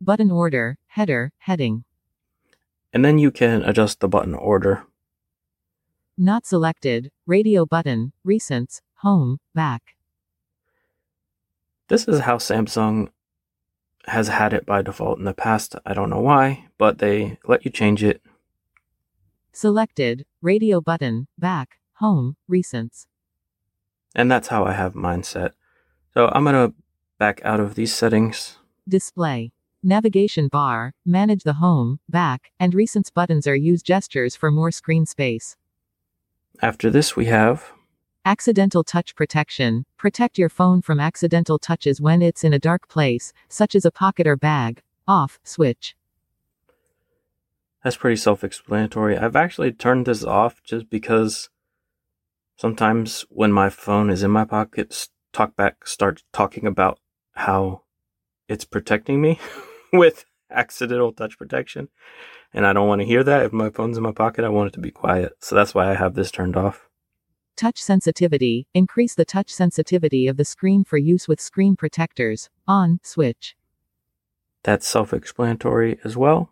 Button 0.00 0.30
order. 0.30 0.78
Header. 0.86 1.32
Heading. 1.38 1.82
and 2.92 3.04
then 3.04 3.18
you 3.18 3.32
can 3.32 3.64
adjust 3.64 3.98
the 3.98 4.06
button 4.06 4.34
order. 4.34 4.86
Not 6.22 6.46
selected. 6.46 7.10
Radio 7.26 7.66
button. 7.66 8.12
Recents. 8.24 8.80
Home. 8.98 9.40
Back. 9.56 9.96
This 11.88 12.06
is 12.06 12.20
how 12.20 12.36
Samsung 12.36 13.08
has 14.06 14.28
had 14.28 14.52
it 14.52 14.64
by 14.64 14.82
default 14.82 15.18
in 15.18 15.24
the 15.24 15.34
past. 15.34 15.74
I 15.84 15.94
don't 15.94 16.10
know 16.10 16.20
why, 16.20 16.68
but 16.78 16.98
they 16.98 17.40
let 17.44 17.64
you 17.64 17.72
change 17.72 18.04
it. 18.04 18.22
Selected. 19.52 20.24
Radio 20.40 20.80
button. 20.80 21.26
Back. 21.36 21.78
Home. 21.94 22.36
Recents. 22.48 23.06
And 24.14 24.30
that's 24.30 24.46
how 24.46 24.64
I 24.64 24.74
have 24.74 24.94
mine 24.94 25.24
set. 25.24 25.54
So 26.14 26.30
I'm 26.32 26.44
going 26.44 26.54
to 26.54 26.72
back 27.18 27.40
out 27.44 27.58
of 27.58 27.74
these 27.74 27.92
settings. 27.92 28.58
Display. 28.88 29.50
Navigation 29.82 30.46
bar. 30.46 30.94
Manage 31.04 31.42
the 31.42 31.54
home, 31.54 31.98
back, 32.08 32.52
and 32.60 32.74
recents 32.74 33.12
buttons 33.12 33.48
are 33.48 33.56
use 33.56 33.82
gestures 33.82 34.36
for 34.36 34.52
more 34.52 34.70
screen 34.70 35.04
space. 35.04 35.56
After 36.62 36.90
this, 36.90 37.16
we 37.16 37.26
have 37.26 37.72
Accidental 38.24 38.84
touch 38.84 39.16
protection. 39.16 39.84
Protect 39.98 40.38
your 40.38 40.48
phone 40.48 40.80
from 40.80 41.00
accidental 41.00 41.58
touches 41.58 42.00
when 42.00 42.22
it's 42.22 42.44
in 42.44 42.52
a 42.52 42.58
dark 42.60 42.88
place, 42.88 43.32
such 43.48 43.74
as 43.74 43.84
a 43.84 43.90
pocket 43.90 44.28
or 44.28 44.36
bag. 44.36 44.80
Off. 45.08 45.40
Switch. 45.42 45.96
That's 47.82 47.96
pretty 47.96 48.14
self 48.14 48.44
explanatory. 48.44 49.18
I've 49.18 49.34
actually 49.34 49.72
turned 49.72 50.06
this 50.06 50.22
off 50.22 50.62
just 50.62 50.88
because 50.88 51.50
sometimes 52.56 53.24
when 53.28 53.50
my 53.50 53.68
phone 53.68 54.08
is 54.08 54.22
in 54.22 54.30
my 54.30 54.44
pocket, 54.44 55.08
TalkBack 55.32 55.74
starts 55.84 56.22
talking 56.32 56.64
about 56.64 57.00
how 57.32 57.82
it's 58.46 58.64
protecting 58.64 59.20
me 59.20 59.40
with 59.92 60.26
accidental 60.48 61.12
touch 61.12 61.36
protection. 61.36 61.88
And 62.54 62.66
I 62.66 62.72
don't 62.72 62.88
want 62.88 63.00
to 63.00 63.06
hear 63.06 63.24
that. 63.24 63.44
If 63.46 63.52
my 63.52 63.70
phone's 63.70 63.96
in 63.96 64.02
my 64.02 64.12
pocket, 64.12 64.44
I 64.44 64.50
want 64.50 64.68
it 64.68 64.74
to 64.74 64.80
be 64.80 64.90
quiet. 64.90 65.32
So 65.40 65.54
that's 65.54 65.74
why 65.74 65.90
I 65.90 65.94
have 65.94 66.14
this 66.14 66.30
turned 66.30 66.56
off. 66.56 66.88
Touch 67.56 67.78
sensitivity. 67.78 68.66
Increase 68.74 69.14
the 69.14 69.24
touch 69.24 69.50
sensitivity 69.50 70.26
of 70.26 70.36
the 70.36 70.44
screen 70.44 70.84
for 70.84 70.98
use 70.98 71.28
with 71.28 71.40
screen 71.40 71.76
protectors. 71.76 72.50
On. 72.66 73.00
Switch. 73.02 73.56
That's 74.62 74.86
self 74.86 75.12
explanatory 75.12 75.98
as 76.04 76.16
well. 76.16 76.50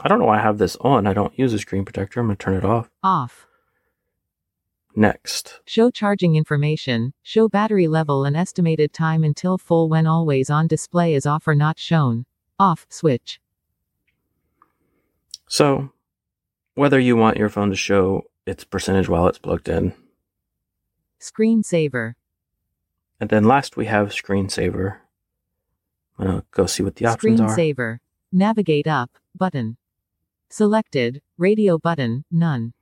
I 0.00 0.08
don't 0.08 0.18
know 0.18 0.26
why 0.26 0.38
I 0.38 0.42
have 0.42 0.58
this 0.58 0.76
on. 0.76 1.06
I 1.06 1.12
don't 1.12 1.38
use 1.38 1.52
a 1.52 1.58
screen 1.58 1.84
protector. 1.84 2.20
I'm 2.20 2.26
going 2.26 2.36
to 2.36 2.44
turn 2.44 2.54
it 2.54 2.64
off. 2.64 2.90
Off. 3.02 3.46
Next. 4.94 5.60
Show 5.66 5.90
charging 5.90 6.36
information. 6.36 7.12
Show 7.22 7.48
battery 7.48 7.88
level 7.88 8.24
and 8.24 8.36
estimated 8.36 8.92
time 8.92 9.24
until 9.24 9.58
full 9.58 9.88
when 9.88 10.06
always 10.06 10.50
on 10.50 10.66
display 10.66 11.14
is 11.14 11.26
off 11.26 11.46
or 11.46 11.54
not 11.54 11.78
shown. 11.78 12.26
Off. 12.58 12.86
Switch. 12.88 13.40
So, 15.50 15.90
whether 16.74 17.00
you 17.00 17.16
want 17.16 17.36
your 17.36 17.48
phone 17.48 17.70
to 17.70 17.76
show 17.76 18.22
its 18.46 18.62
percentage 18.62 19.08
while 19.08 19.26
it's 19.26 19.36
plugged 19.38 19.68
in, 19.68 19.92
screensaver. 21.20 22.14
And 23.18 23.28
then 23.28 23.42
last 23.42 23.76
we 23.76 23.86
have 23.86 24.10
screensaver. 24.10 24.98
I'm 26.18 26.26
gonna 26.26 26.44
go 26.52 26.66
see 26.66 26.84
what 26.84 26.94
the 26.96 27.06
options 27.06 27.40
are. 27.40 27.48
Screensaver. 27.48 27.98
Navigate 28.30 28.86
up 28.86 29.10
button. 29.34 29.76
Selected. 30.48 31.20
Radio 31.36 31.78
button. 31.78 32.24
None. 32.30 32.72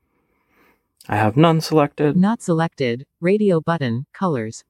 I 1.09 1.17
have 1.17 1.39
none 1.39 1.63
selected. 1.63 2.19
Not 2.19 2.43
selected. 2.43 3.07
Radio 3.19 3.63
button. 3.63 4.05
Colors. 4.13 4.65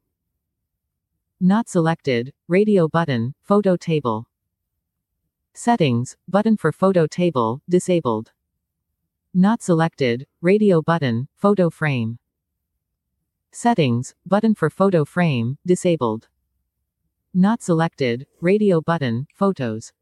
Not 1.40 1.68
selected. 1.68 2.32
Radio 2.46 2.86
button. 2.86 3.34
Photo 3.42 3.76
table. 3.76 4.27
Settings. 5.60 6.16
Button 6.28 6.56
for 6.56 6.70
photo 6.70 7.08
table. 7.08 7.62
Disabled. 7.68 8.30
Not 9.34 9.60
selected. 9.60 10.28
Radio 10.40 10.80
button. 10.80 11.26
Photo 11.34 11.68
frame. 11.68 12.20
Settings. 13.50 14.14
Button 14.24 14.54
for 14.54 14.70
photo 14.70 15.04
frame. 15.04 15.58
Disabled. 15.66 16.28
Not 17.34 17.60
selected. 17.60 18.28
Radio 18.40 18.80
button. 18.80 19.26
Photos. 19.34 19.92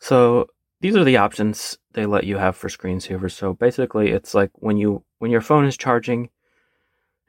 So 0.00 0.48
these 0.82 0.96
are 0.96 1.04
the 1.04 1.16
options 1.16 1.78
they 1.94 2.04
let 2.04 2.24
you 2.24 2.36
have 2.36 2.56
for 2.56 2.68
screensaver. 2.68 3.32
So 3.32 3.54
basically, 3.54 4.10
it's 4.10 4.34
like 4.34 4.50
when 4.56 4.76
you 4.76 5.02
when 5.18 5.30
your 5.30 5.40
phone 5.40 5.64
is 5.64 5.78
charging 5.78 6.28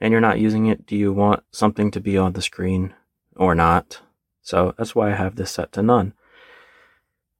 and 0.01 0.11
you're 0.11 0.19
not 0.19 0.41
using 0.41 0.65
it, 0.65 0.85
do 0.85 0.97
you 0.97 1.13
want 1.13 1.43
something 1.51 1.89
to 1.91 2.01
be 2.01 2.17
on 2.17 2.33
the 2.33 2.41
screen 2.41 2.93
or 3.37 3.55
not? 3.55 4.01
So 4.41 4.75
that's 4.77 4.93
why 4.93 5.13
I 5.13 5.15
have 5.15 5.37
this 5.37 5.51
set 5.51 5.71
to 5.71 5.81
none. 5.81 6.13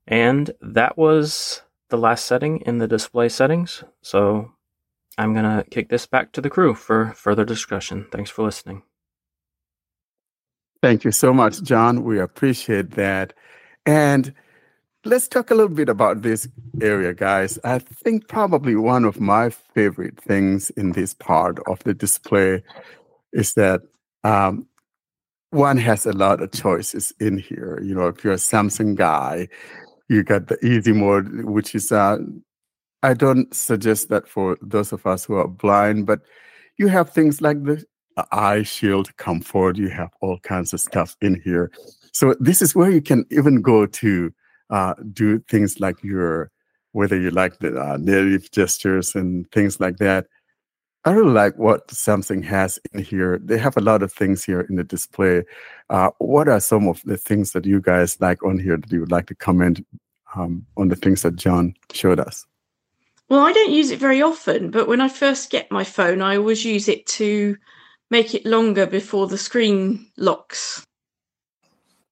And 0.07 0.51
that 0.61 0.97
was 0.97 1.61
the 1.89 1.97
last 1.97 2.25
setting 2.25 2.61
in 2.61 2.77
the 2.77 2.87
display 2.87 3.29
settings. 3.29 3.83
So 4.01 4.51
I'm 5.17 5.33
going 5.33 5.45
to 5.45 5.69
kick 5.69 5.89
this 5.89 6.05
back 6.05 6.31
to 6.33 6.41
the 6.41 6.49
crew 6.49 6.73
for 6.73 7.11
further 7.13 7.45
discussion. 7.45 8.07
Thanks 8.11 8.29
for 8.29 8.43
listening. 8.43 8.83
Thank 10.81 11.03
you 11.03 11.11
so 11.11 11.33
much, 11.33 11.61
John. 11.63 12.03
We 12.03 12.19
appreciate 12.19 12.91
that. 12.91 13.33
And 13.85 14.33
let's 15.05 15.27
talk 15.27 15.49
a 15.49 15.55
little 15.55 15.73
bit 15.73 15.89
about 15.89 16.21
this 16.21 16.47
area, 16.81 17.13
guys. 17.13 17.57
I 17.63 17.79
think 17.79 18.27
probably 18.27 18.75
one 18.75 19.05
of 19.05 19.19
my 19.19 19.49
favorite 19.49 20.19
things 20.19 20.69
in 20.71 20.91
this 20.91 21.13
part 21.13 21.59
of 21.67 21.83
the 21.83 21.93
display 21.93 22.63
is 23.33 23.55
that 23.55 23.81
um, 24.23 24.67
one 25.49 25.77
has 25.77 26.05
a 26.05 26.13
lot 26.13 26.41
of 26.41 26.51
choices 26.51 27.13
in 27.19 27.37
here. 27.37 27.81
You 27.81 27.95
know, 27.95 28.07
if 28.07 28.23
you're 28.23 28.33
a 28.33 28.37
Samsung 28.37 28.95
guy, 28.95 29.47
you 30.09 30.23
got 30.23 30.47
the 30.47 30.63
easy 30.65 30.93
mode, 30.93 31.43
which 31.43 31.75
is 31.75 31.91
uh, 31.91 32.17
I 33.03 33.13
don't 33.13 33.53
suggest 33.53 34.09
that 34.09 34.27
for 34.27 34.57
those 34.61 34.91
of 34.91 35.05
us 35.05 35.25
who 35.25 35.35
are 35.35 35.47
blind, 35.47 36.05
but 36.05 36.21
you 36.77 36.87
have 36.87 37.09
things 37.11 37.41
like 37.41 37.63
the 37.63 37.83
eye 38.31 38.63
shield 38.63 39.15
comfort. 39.17 39.77
You 39.77 39.89
have 39.89 40.09
all 40.21 40.39
kinds 40.39 40.73
of 40.73 40.79
stuff 40.79 41.15
in 41.21 41.41
here. 41.43 41.71
So 42.13 42.35
this 42.39 42.61
is 42.61 42.75
where 42.75 42.89
you 42.89 43.01
can 43.01 43.25
even 43.31 43.61
go 43.61 43.85
to 43.85 44.33
uh, 44.69 44.95
do 45.13 45.39
things 45.47 45.79
like 45.79 46.03
your 46.03 46.51
whether 46.93 47.19
you 47.19 47.29
like 47.29 47.59
the 47.59 47.79
uh, 47.79 47.97
native 47.99 48.49
gestures 48.51 49.13
and 49.13 49.49
things 49.51 49.79
like 49.79 49.97
that. 49.97 50.25
I 51.07 51.11
really 51.11 51.31
like 51.31 51.57
what 51.57 51.87
Samsung 51.87 52.43
has 52.43 52.77
in 52.91 53.01
here. 53.01 53.39
They 53.41 53.57
have 53.57 53.77
a 53.77 53.81
lot 53.81 54.03
of 54.03 54.11
things 54.11 54.43
here 54.43 54.59
in 54.59 54.75
the 54.75 54.83
display. 54.83 55.43
Uh, 55.89 56.09
what 56.17 56.49
are 56.49 56.59
some 56.59 56.89
of 56.89 57.01
the 57.05 57.15
things 57.15 57.53
that 57.53 57.65
you 57.65 57.79
guys 57.79 58.19
like 58.19 58.43
on 58.43 58.59
here 58.59 58.75
that 58.75 58.91
you 58.91 58.99
would 58.99 59.11
like 59.11 59.27
to 59.27 59.35
comment 59.35 59.85
um, 60.35 60.65
on 60.75 60.89
the 60.89 60.97
things 60.97 61.21
that 61.21 61.37
John 61.37 61.75
showed 61.93 62.19
us? 62.19 62.45
Well, 63.29 63.39
I 63.39 63.53
don't 63.53 63.71
use 63.71 63.89
it 63.89 63.99
very 63.99 64.21
often, 64.21 64.69
but 64.69 64.89
when 64.89 64.99
I 64.99 65.07
first 65.07 65.49
get 65.49 65.71
my 65.71 65.85
phone, 65.85 66.21
I 66.21 66.35
always 66.35 66.65
use 66.65 66.89
it 66.89 67.05
to 67.05 67.55
make 68.11 68.35
it 68.35 68.45
longer 68.45 68.85
before 68.85 69.27
the 69.27 69.37
screen 69.37 70.11
locks. 70.17 70.83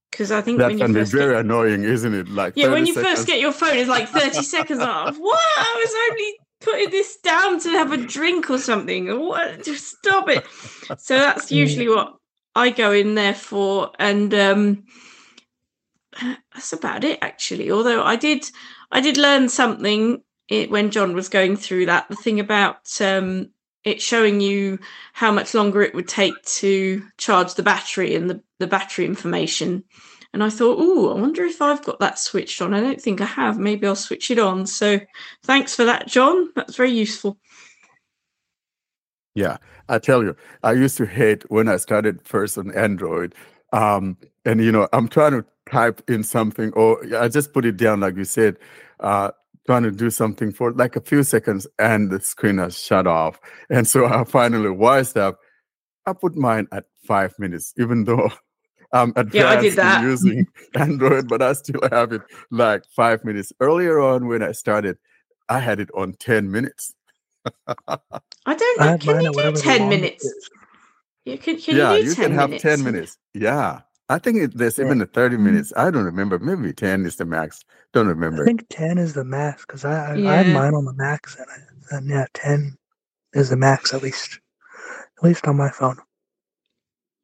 Because 0.09 0.31
I 0.31 0.39
think 0.39 0.59
that 0.59 0.69
when 0.69 0.77
can 0.77 0.93
be 0.93 1.03
very 1.03 1.33
get, 1.33 1.41
annoying, 1.41 1.83
isn't 1.83 2.13
it? 2.13 2.29
Like 2.29 2.53
yeah, 2.55 2.67
when 2.67 2.85
30 2.85 2.87
you 2.87 2.93
first 2.93 3.27
get 3.27 3.41
your 3.41 3.51
phone, 3.51 3.75
it's 3.75 3.89
like 3.89 4.07
thirty 4.07 4.41
seconds. 4.55 4.79
Off. 4.79 5.17
What? 5.17 5.39
I 5.57 5.83
was 5.83 5.93
only 6.11 6.44
putting 6.61 6.89
this 6.89 7.17
down 7.17 7.59
to 7.61 7.69
have 7.69 7.91
a 7.91 7.97
drink 7.97 8.49
or 8.49 8.57
something. 8.57 9.07
What? 9.19 9.63
Just 9.63 9.97
stop 9.97 10.29
it. 10.29 10.45
So 10.97 11.17
that's 11.17 11.51
usually 11.51 11.89
what 11.89 12.15
I 12.55 12.69
go 12.69 12.91
in 12.91 13.15
there 13.15 13.33
for, 13.33 13.91
and 13.99 14.33
um, 14.33 14.83
that's 16.53 16.73
about 16.73 17.03
it 17.03 17.19
actually. 17.21 17.71
Although 17.71 18.03
I 18.03 18.15
did, 18.15 18.49
I 18.91 19.01
did 19.01 19.17
learn 19.17 19.49
something 19.49 20.21
it, 20.47 20.69
when 20.69 20.91
John 20.91 21.13
was 21.13 21.29
going 21.29 21.57
through 21.57 21.87
that. 21.87 22.07
The 22.09 22.15
thing 22.15 22.39
about 22.39 23.01
um, 23.01 23.49
it 23.83 24.01
showing 24.01 24.41
you 24.41 24.79
how 25.13 25.31
much 25.31 25.53
longer 25.53 25.81
it 25.81 25.93
would 25.93 26.07
take 26.07 26.41
to 26.43 27.03
charge 27.17 27.53
the 27.53 27.63
battery 27.63 28.15
and 28.15 28.29
the, 28.29 28.41
the 28.59 28.67
battery 28.67 29.05
information. 29.05 29.83
And 30.35 30.43
I 30.43 30.49
thought, 30.49 30.75
oh, 30.77 31.15
I 31.15 31.21
wonder 31.21 31.45
if 31.45 31.61
I've 31.61 31.81
got 31.85 32.01
that 32.01 32.19
switched 32.19 32.61
on. 32.61 32.73
I 32.73 32.81
don't 32.81 33.01
think 33.01 33.21
I 33.21 33.25
have. 33.25 33.57
Maybe 33.57 33.87
I'll 33.87 33.95
switch 33.95 34.29
it 34.29 34.37
on. 34.37 34.67
So 34.67 34.99
thanks 35.45 35.73
for 35.73 35.85
that, 35.85 36.07
John. 36.07 36.51
That's 36.57 36.75
very 36.75 36.91
useful. 36.91 37.37
Yeah, 39.33 39.55
I 39.87 39.97
tell 39.97 40.23
you, 40.23 40.35
I 40.61 40.73
used 40.73 40.97
to 40.97 41.05
hate 41.05 41.49
when 41.49 41.69
I 41.69 41.77
started 41.77 42.19
first 42.27 42.57
on 42.57 42.75
Android. 42.75 43.33
Um, 43.71 44.17
and 44.43 44.61
you 44.61 44.73
know, 44.73 44.89
I'm 44.91 45.07
trying 45.07 45.31
to 45.31 45.45
type 45.71 46.03
in 46.09 46.21
something, 46.21 46.73
or 46.73 47.01
I 47.15 47.29
just 47.29 47.53
put 47.53 47.63
it 47.63 47.77
down, 47.77 48.01
like 48.01 48.17
you 48.17 48.25
said, 48.25 48.57
uh, 48.99 49.31
trying 49.65 49.83
to 49.83 49.91
do 49.91 50.09
something 50.09 50.51
for 50.51 50.73
like 50.73 50.97
a 50.97 51.01
few 51.01 51.23
seconds, 51.23 51.65
and 51.79 52.11
the 52.11 52.19
screen 52.19 52.57
has 52.57 52.77
shut 52.77 53.07
off. 53.07 53.39
And 53.69 53.87
so 53.87 54.05
I 54.05 54.25
finally 54.25 54.69
wised 54.69 55.17
up. 55.17 55.39
I 56.05 56.11
put 56.11 56.35
mine 56.35 56.67
at 56.73 56.83
five 57.07 57.33
minutes, 57.39 57.73
even 57.77 58.03
though 58.03 58.29
I'm 58.95 59.13
advanced 59.17 59.35
Yeah, 59.35 59.49
I 59.49 59.57
did 59.57 59.77
that. 59.77 59.83
in 59.83 59.95
that. 59.95 60.01
using 60.01 60.47
Android, 60.75 61.29
but 61.29 61.43
I 61.43 61.53
still 61.53 61.81
have 61.91 62.13
it 62.13 62.23
like 62.51 62.85
five 62.95 63.25
minutes. 63.25 63.53
Earlier 63.61 63.99
on, 64.01 64.27
when 64.27 64.43
I 64.43 64.53
started, 64.53 64.97
I 65.49 65.59
had 65.61 65.81
it 65.81 65.91
on 65.95 66.13
10 66.15 66.51
minutes. 66.51 66.95
I 68.45 68.55
don't 68.55 68.81
know. 68.81 68.95
have 68.95 68.99
Can 68.99 69.19
you 69.21 69.31
do 69.31 69.53
10 69.53 69.89
minutes? 69.89 70.35
is. 70.37 70.49
Yeah, 71.25 71.37
can, 71.37 71.59
can 71.61 71.77
yeah, 71.77 71.97
you 71.97 72.03
do 72.03 72.07
you 72.07 72.15
10 72.15 72.31
can 72.31 72.33
have 72.33 72.51
minutes? 72.51 72.63
10 72.63 72.83
minutes. 72.83 73.17
Yeah. 73.33 73.81
I 74.09 74.19
think 74.19 74.37
it, 74.39 74.57
there's 74.57 74.79
Yeah. 74.79 74.85
even 74.85 75.01
a 75.01 75.07
30 75.07 75.37
Mm. 75.37 75.41
minutes. 75.43 75.73
I 75.77 75.91
don't 75.91 76.05
remember. 76.05 76.39
Maybe 76.39 76.73
10 76.73 77.05
is 77.05 77.17
the 77.17 77.25
max. 77.25 77.63
Don't 77.93 78.07
remember. 78.07 78.43
I 78.43 78.45
think 78.49 78.65
10 78.69 78.97
is 78.99 79.13
the 79.13 79.25
max 79.25 79.65
because 79.65 79.85
I, 79.85 80.15
I, 80.15 80.33
I 80.33 80.35
Yeah. 80.35 80.37
have 80.37 80.47
mine 80.47 80.75
on 80.75 80.85
the 80.85 80.93
max 80.93 81.35
and, 81.37 81.47
I, 81.49 81.97
and 81.97 82.09
yeah, 82.09 82.25
10 82.33 82.77
is 83.33 83.49
the 83.49 83.57
max 83.57 83.93
at 83.93 84.03
least. 84.03 84.39
At 85.17 85.23
least 85.25 85.47
on 85.47 85.57
my 85.57 85.69
phone. 85.71 85.97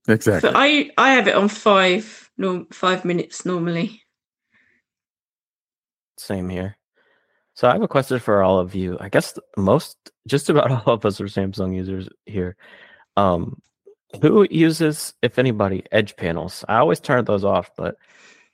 Exactly. 0.08 0.49
But 0.49 0.58
I 0.58 0.89
I 0.97 1.14
have 1.14 1.28
it 1.28 1.36
on 1.36 1.47
five 1.47 2.30
no 2.38 2.66
five 2.72 3.06
minutes 3.06 3.45
normally. 3.45 4.02
Same 6.18 6.49
here. 6.49 6.78
So 7.54 7.68
I 7.68 7.74
have 7.74 7.82
a 7.82 7.88
question 7.88 8.20
for 8.20 8.41
all 8.43 8.60
of 8.60 8.74
you. 8.74 8.97
I 8.99 9.10
guess 9.10 9.38
most, 9.58 9.97
just 10.28 10.49
about 10.49 10.72
all 10.88 10.93
of 10.93 11.06
us 11.06 11.20
are 11.22 11.26
Samsung 11.26 11.76
users 11.76 12.08
here. 12.26 12.56
Um, 13.18 13.62
who 14.22 14.47
uses, 14.49 15.14
if 15.22 15.38
anybody, 15.39 15.84
edge 15.91 16.16
panels? 16.16 16.66
I 16.68 16.78
always 16.78 16.99
turn 16.99 17.24
those 17.26 17.43
off, 17.43 17.72
but 17.78 17.95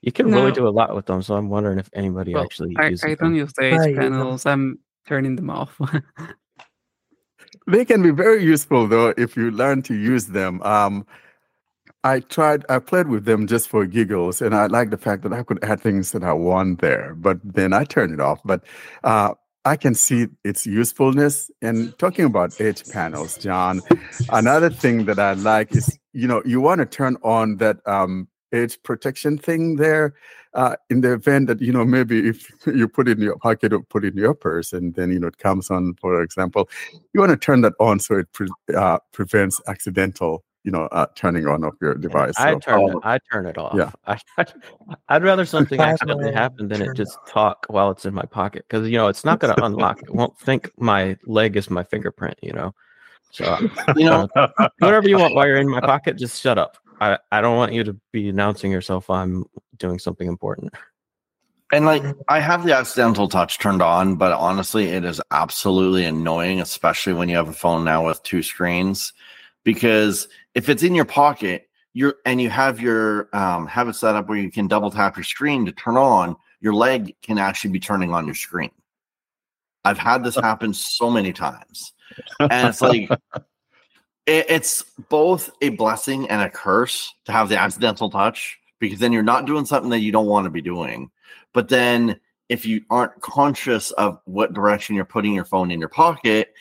you 0.02 0.12
can 0.12 0.30
really 0.30 0.52
do 0.52 0.68
a 0.68 0.70
lot 0.70 0.94
with 0.94 1.06
them. 1.06 1.22
So 1.22 1.34
I'm 1.34 1.48
wondering 1.48 1.78
if 1.78 1.88
anybody 1.92 2.34
Well, 2.34 2.44
actually 2.44 2.76
I, 2.78 2.88
uses 2.88 3.04
I 3.04 3.14
don't 3.14 3.34
use 3.34 3.52
the 3.54 3.64
I 3.64 3.66
edge 3.66 3.86
use 3.88 3.96
them. 3.96 4.12
panels. 4.12 4.46
I'm 4.46 4.78
turning 5.06 5.36
them 5.36 5.50
off. 5.50 5.78
They 7.66 7.84
can 7.84 8.02
be 8.02 8.10
very 8.10 8.42
useful 8.42 8.86
though 8.88 9.12
if 9.16 9.36
you 9.36 9.50
learn 9.50 9.82
to 9.82 9.94
use 9.94 10.26
them. 10.26 10.62
Um, 10.62 11.06
I 12.04 12.20
tried, 12.20 12.64
I 12.68 12.78
played 12.78 13.08
with 13.08 13.24
them 13.24 13.46
just 13.46 13.68
for 13.68 13.84
giggles, 13.84 14.40
and 14.40 14.54
I 14.54 14.66
like 14.66 14.90
the 14.90 14.96
fact 14.96 15.22
that 15.24 15.32
I 15.32 15.42
could 15.42 15.62
add 15.64 15.80
things 15.80 16.12
that 16.12 16.22
I 16.22 16.32
want 16.32 16.80
there, 16.80 17.14
but 17.16 17.38
then 17.42 17.72
I 17.72 17.84
turned 17.84 18.14
it 18.14 18.20
off. 18.20 18.40
But 18.44 18.62
uh, 19.02 19.34
I 19.64 19.76
can 19.76 19.94
see 19.94 20.28
its 20.44 20.64
usefulness. 20.64 21.50
And 21.60 21.96
talking 21.98 22.24
about 22.24 22.58
edge 22.60 22.88
panels, 22.88 23.36
John, 23.36 23.82
another 24.30 24.70
thing 24.70 25.04
that 25.06 25.18
I 25.18 25.34
like 25.34 25.74
is, 25.74 25.98
you 26.12 26.26
know, 26.26 26.42
you 26.44 26.60
want 26.60 26.78
to 26.78 26.86
turn 26.86 27.16
on 27.22 27.56
that 27.56 27.86
um, 27.86 28.28
edge 28.52 28.82
protection 28.82 29.36
thing 29.36 29.76
there 29.76 30.14
uh, 30.54 30.76
in 30.88 31.02
the 31.02 31.12
event 31.12 31.48
that, 31.48 31.60
you 31.60 31.72
know, 31.72 31.84
maybe 31.84 32.28
if 32.28 32.50
you 32.66 32.88
put 32.88 33.08
it 33.08 33.18
in 33.18 33.24
your 33.24 33.36
pocket 33.36 33.72
or 33.72 33.80
put 33.80 34.04
it 34.04 34.14
in 34.14 34.18
your 34.18 34.34
purse 34.34 34.72
and 34.72 34.94
then, 34.94 35.10
you 35.12 35.18
know, 35.18 35.26
it 35.26 35.38
comes 35.38 35.70
on, 35.70 35.94
for 36.00 36.22
example, 36.22 36.68
you 37.12 37.20
want 37.20 37.30
to 37.30 37.36
turn 37.36 37.60
that 37.60 37.74
on 37.78 38.00
so 38.00 38.18
it 38.18 38.32
pre- 38.32 38.48
uh, 38.74 38.98
prevents 39.12 39.60
accidental, 39.66 40.44
you 40.68 40.72
know, 40.72 40.82
uh, 40.92 41.06
turning 41.14 41.46
on 41.46 41.64
of 41.64 41.72
your 41.80 41.94
Yeah, 41.94 42.00
device. 42.02 42.36
I 42.36 42.52
So, 42.52 42.58
turn 42.60 42.82
it. 42.90 42.98
I 43.02 43.18
turn 43.32 43.46
it 43.46 43.56
off. 43.56 43.78
yeah. 43.78 43.90
I, 44.06 44.18
I'd 45.08 45.22
rather 45.22 45.46
something 45.46 45.80
accidentally 45.80 46.30
happen 46.30 46.68
than 46.68 46.82
it 46.82 46.94
just 46.94 47.16
off. 47.16 47.32
talk 47.32 47.64
while 47.70 47.90
it's 47.90 48.04
in 48.04 48.12
my 48.12 48.24
pocket 48.26 48.66
because 48.68 48.86
you 48.86 48.98
know 48.98 49.08
it's 49.08 49.24
not 49.24 49.40
going 49.40 49.54
to 49.56 49.64
unlock. 49.64 50.02
It 50.02 50.14
won't 50.14 50.38
think 50.38 50.70
my 50.76 51.16
leg 51.24 51.56
is 51.56 51.70
my 51.70 51.84
fingerprint. 51.84 52.38
You 52.42 52.52
know, 52.52 52.74
so 53.30 53.58
You 53.96 54.10
know, 54.10 54.28
whatever 54.80 55.08
you 55.08 55.16
want 55.16 55.34
while 55.34 55.46
you're 55.46 55.56
in 55.56 55.70
my 55.70 55.80
pocket, 55.80 56.18
just 56.18 56.38
shut 56.38 56.58
up. 56.58 56.76
I, 57.00 57.16
I 57.32 57.40
don't 57.40 57.56
want 57.56 57.72
you 57.72 57.82
to 57.84 57.96
be 58.12 58.28
announcing 58.28 58.70
yourself 58.70 59.08
I'm 59.08 59.46
doing 59.78 59.98
something 59.98 60.28
important. 60.28 60.74
and 61.72 61.86
like 61.86 62.02
I 62.28 62.40
have 62.40 62.64
the 62.66 62.76
accidental 62.76 63.26
touch 63.28 63.58
turned 63.58 63.80
on, 63.80 64.16
but 64.16 64.32
honestly, 64.32 64.88
it 64.88 65.04
is 65.06 65.20
absolutely 65.30 66.04
annoying, 66.04 66.60
especially 66.60 67.14
when 67.14 67.30
you 67.30 67.36
have 67.36 67.48
a 67.48 67.54
phone 67.54 67.84
now 67.84 68.04
with 68.06 68.22
two 68.22 68.42
screens. 68.42 69.14
Because 69.64 70.28
if 70.54 70.68
it's 70.68 70.82
in 70.82 70.94
your 70.94 71.04
pocket, 71.04 71.68
you're 71.94 72.14
and 72.24 72.40
you 72.40 72.50
have 72.50 72.80
your 72.80 73.28
um, 73.32 73.66
have 73.66 73.88
it 73.88 73.94
set 73.94 74.14
up 74.14 74.28
where 74.28 74.38
you 74.38 74.50
can 74.50 74.68
double 74.68 74.90
tap 74.90 75.16
your 75.16 75.24
screen 75.24 75.66
to 75.66 75.72
turn 75.72 75.96
on, 75.96 76.36
your 76.60 76.74
leg 76.74 77.14
can 77.22 77.38
actually 77.38 77.70
be 77.70 77.80
turning 77.80 78.12
on 78.12 78.26
your 78.26 78.34
screen. 78.34 78.70
I've 79.84 79.98
had 79.98 80.22
this 80.22 80.36
happen 80.36 80.74
so 80.74 81.10
many 81.10 81.32
times, 81.32 81.92
and 82.38 82.68
it's 82.68 82.80
like 82.80 83.10
it, 84.26 84.46
it's 84.48 84.82
both 85.08 85.50
a 85.62 85.70
blessing 85.70 86.28
and 86.28 86.42
a 86.42 86.50
curse 86.50 87.12
to 87.24 87.32
have 87.32 87.48
the 87.48 87.58
accidental 87.58 88.10
touch 88.10 88.58
because 88.78 88.98
then 88.98 89.12
you're 89.12 89.22
not 89.22 89.46
doing 89.46 89.64
something 89.64 89.90
that 89.90 90.00
you 90.00 90.12
don't 90.12 90.26
want 90.26 90.44
to 90.44 90.50
be 90.50 90.62
doing. 90.62 91.10
But 91.52 91.68
then 91.68 92.20
if 92.48 92.64
you 92.64 92.82
aren't 92.90 93.20
conscious 93.20 93.90
of 93.92 94.20
what 94.24 94.54
direction 94.54 94.94
you're 94.94 95.04
putting 95.04 95.34
your 95.34 95.44
phone 95.44 95.70
in 95.70 95.80
your 95.80 95.88
pocket, 95.88 96.54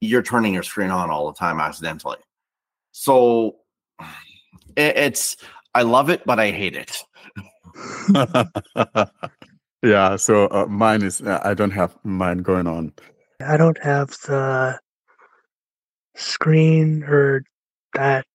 you're 0.00 0.22
turning 0.22 0.54
your 0.54 0.62
screen 0.62 0.90
on 0.90 1.10
all 1.10 1.26
the 1.30 1.38
time 1.38 1.60
accidentally. 1.60 2.18
So 2.92 3.56
it, 4.76 4.96
it's 4.96 5.36
I 5.74 5.82
love 5.82 6.10
it, 6.10 6.24
but 6.24 6.40
I 6.40 6.50
hate 6.50 6.76
it. 6.76 7.02
yeah. 9.82 10.16
So 10.16 10.46
uh, 10.46 10.66
mine 10.66 11.02
is 11.02 11.20
uh, 11.20 11.40
I 11.44 11.54
don't 11.54 11.70
have 11.70 11.96
mine 12.04 12.38
going 12.38 12.66
on. 12.66 12.92
I 13.40 13.56
don't 13.56 13.78
have 13.82 14.10
the 14.26 14.78
screen 16.16 17.04
or 17.04 17.44
that 17.94 18.26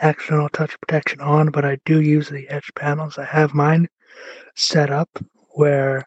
accidental 0.00 0.48
touch 0.50 0.78
protection 0.80 1.20
on, 1.20 1.50
but 1.50 1.64
I 1.64 1.78
do 1.84 2.00
use 2.00 2.28
the 2.28 2.48
edge 2.48 2.70
panels. 2.76 3.18
I 3.18 3.24
have 3.24 3.52
mine 3.54 3.88
set 4.56 4.90
up 4.90 5.10
where 5.50 6.06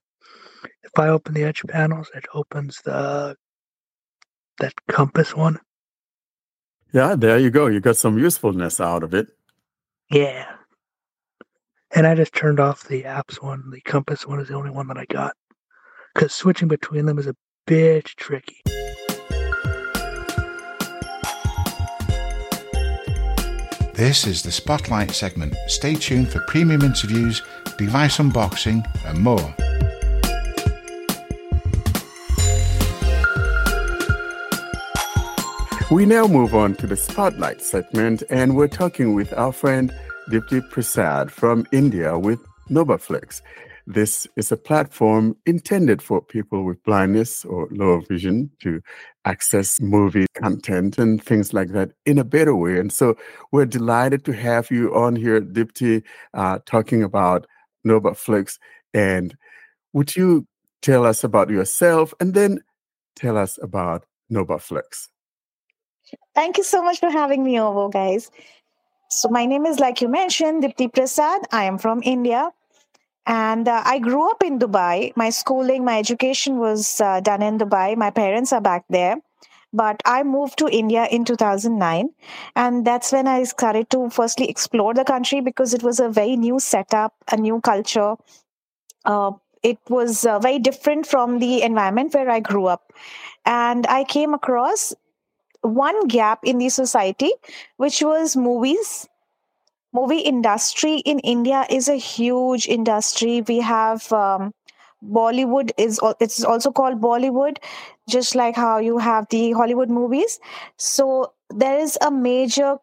if 0.83 0.91
I 0.97 1.09
open 1.09 1.33
the 1.33 1.43
edge 1.43 1.63
panels, 1.67 2.09
it 2.15 2.25
opens 2.33 2.81
the 2.83 3.35
that 4.59 4.73
compass 4.87 5.35
one. 5.35 5.59
Yeah, 6.93 7.15
there 7.15 7.37
you 7.37 7.49
go. 7.49 7.67
You 7.67 7.79
got 7.79 7.97
some 7.97 8.17
usefulness 8.17 8.81
out 8.81 9.03
of 9.03 9.13
it. 9.13 9.27
Yeah. 10.09 10.45
And 11.93 12.05
I 12.05 12.15
just 12.15 12.33
turned 12.33 12.59
off 12.59 12.87
the 12.87 13.03
apps 13.03 13.41
one. 13.41 13.69
The 13.71 13.81
compass 13.81 14.27
one 14.27 14.39
is 14.39 14.49
the 14.49 14.55
only 14.55 14.71
one 14.71 14.87
that 14.87 14.97
I 14.97 15.05
got. 15.05 15.35
Because 16.13 16.33
switching 16.33 16.67
between 16.67 17.05
them 17.05 17.17
is 17.17 17.27
a 17.27 17.35
bit 17.65 18.05
tricky. 18.05 18.61
This 23.93 24.25
is 24.25 24.41
the 24.41 24.51
Spotlight 24.51 25.11
segment. 25.11 25.55
Stay 25.67 25.95
tuned 25.95 26.29
for 26.29 26.41
premium 26.47 26.81
interviews, 26.81 27.41
device 27.77 28.17
unboxing, 28.17 28.83
and 29.05 29.19
more. 29.19 29.55
We 35.91 36.05
now 36.05 36.25
move 36.25 36.55
on 36.55 36.75
to 36.75 36.87
the 36.87 36.95
Spotlight 36.95 37.61
segment, 37.61 38.23
and 38.29 38.55
we're 38.55 38.69
talking 38.69 39.13
with 39.13 39.33
our 39.33 39.51
friend 39.51 39.91
Dipti 40.29 40.61
Prasad 40.69 41.33
from 41.33 41.65
India 41.73 42.17
with 42.17 42.39
Nobaflix. 42.69 43.41
This 43.85 44.25
is 44.37 44.53
a 44.53 44.57
platform 44.57 45.35
intended 45.45 46.01
for 46.01 46.21
people 46.21 46.63
with 46.63 46.81
blindness 46.83 47.43
or 47.43 47.67
lower 47.71 47.99
vision 48.07 48.51
to 48.61 48.81
access 49.25 49.81
movie 49.81 50.27
content 50.33 50.97
and 50.97 51.21
things 51.21 51.53
like 51.53 51.73
that 51.73 51.91
in 52.05 52.17
a 52.17 52.23
better 52.23 52.55
way. 52.55 52.79
And 52.79 52.93
so 52.93 53.17
we're 53.51 53.65
delighted 53.65 54.23
to 54.25 54.31
have 54.31 54.71
you 54.71 54.95
on 54.95 55.17
here, 55.17 55.41
Dipti, 55.41 56.03
uh, 56.33 56.59
talking 56.65 57.03
about 57.03 57.47
Nobaflix. 57.85 58.59
And 58.93 59.35
would 59.91 60.15
you 60.15 60.47
tell 60.81 61.05
us 61.05 61.25
about 61.25 61.49
yourself 61.49 62.13
and 62.21 62.33
then 62.33 62.61
tell 63.17 63.37
us 63.37 63.59
about 63.61 64.05
Nobaflix? 64.31 65.09
Thank 66.35 66.57
you 66.57 66.63
so 66.63 66.81
much 66.83 66.99
for 66.99 67.09
having 67.09 67.43
me 67.43 67.59
over, 67.59 67.89
guys. 67.89 68.31
So, 69.09 69.29
my 69.29 69.45
name 69.45 69.65
is, 69.65 69.79
like 69.79 70.01
you 70.01 70.07
mentioned, 70.07 70.63
Dipti 70.63 70.93
Prasad. 70.93 71.41
I 71.51 71.65
am 71.65 71.77
from 71.77 72.01
India. 72.03 72.51
And 73.27 73.67
uh, 73.67 73.83
I 73.85 73.99
grew 73.99 74.29
up 74.29 74.43
in 74.43 74.59
Dubai. 74.59 75.13
My 75.15 75.29
schooling, 75.29 75.85
my 75.85 75.99
education 75.99 76.57
was 76.59 77.01
uh, 77.01 77.19
done 77.21 77.41
in 77.41 77.57
Dubai. 77.59 77.95
My 77.97 78.09
parents 78.11 78.53
are 78.53 78.61
back 78.61 78.85
there. 78.89 79.17
But 79.73 80.01
I 80.05 80.23
moved 80.23 80.57
to 80.59 80.67
India 80.69 81.07
in 81.11 81.25
2009. 81.25 82.09
And 82.55 82.85
that's 82.85 83.11
when 83.11 83.27
I 83.27 83.43
started 83.43 83.89
to 83.91 84.09
firstly 84.09 84.49
explore 84.49 84.93
the 84.93 85.05
country 85.05 85.41
because 85.41 85.73
it 85.73 85.83
was 85.83 85.99
a 85.99 86.09
very 86.09 86.35
new 86.35 86.59
setup, 86.59 87.13
a 87.31 87.37
new 87.37 87.61
culture. 87.61 88.15
Uh, 89.05 89.31
it 89.63 89.77
was 89.89 90.25
uh, 90.25 90.39
very 90.39 90.59
different 90.59 91.05
from 91.05 91.39
the 91.39 91.61
environment 91.61 92.13
where 92.13 92.29
I 92.29 92.39
grew 92.39 92.65
up. 92.65 92.91
And 93.45 93.85
I 93.87 94.03
came 94.03 94.33
across 94.33 94.93
one 95.61 96.07
gap 96.07 96.39
in 96.43 96.57
the 96.57 96.69
society, 96.69 97.31
which 97.77 98.01
was 98.01 98.35
movies. 98.35 99.07
Movie 99.93 100.19
industry 100.19 100.97
in 100.99 101.19
India 101.19 101.65
is 101.69 101.87
a 101.89 101.95
huge 101.95 102.67
industry. 102.67 103.41
We 103.41 103.59
have 103.59 104.11
um, 104.13 104.53
Bollywood 105.03 105.71
is 105.77 105.99
it's 106.19 106.43
also 106.43 106.71
called 106.71 107.01
Bollywood, 107.01 107.57
just 108.09 108.35
like 108.35 108.55
how 108.55 108.77
you 108.79 108.97
have 108.99 109.27
the 109.29 109.51
Hollywood 109.53 109.89
movies. 109.89 110.39
So 110.77 111.33
there 111.49 111.77
is 111.79 111.97
a 112.01 112.11
major 112.11 112.77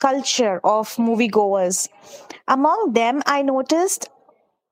culture 0.00 0.60
of 0.64 0.94
moviegoers. 0.96 1.88
Among 2.48 2.92
them, 2.94 3.22
I 3.26 3.42
noticed 3.42 4.08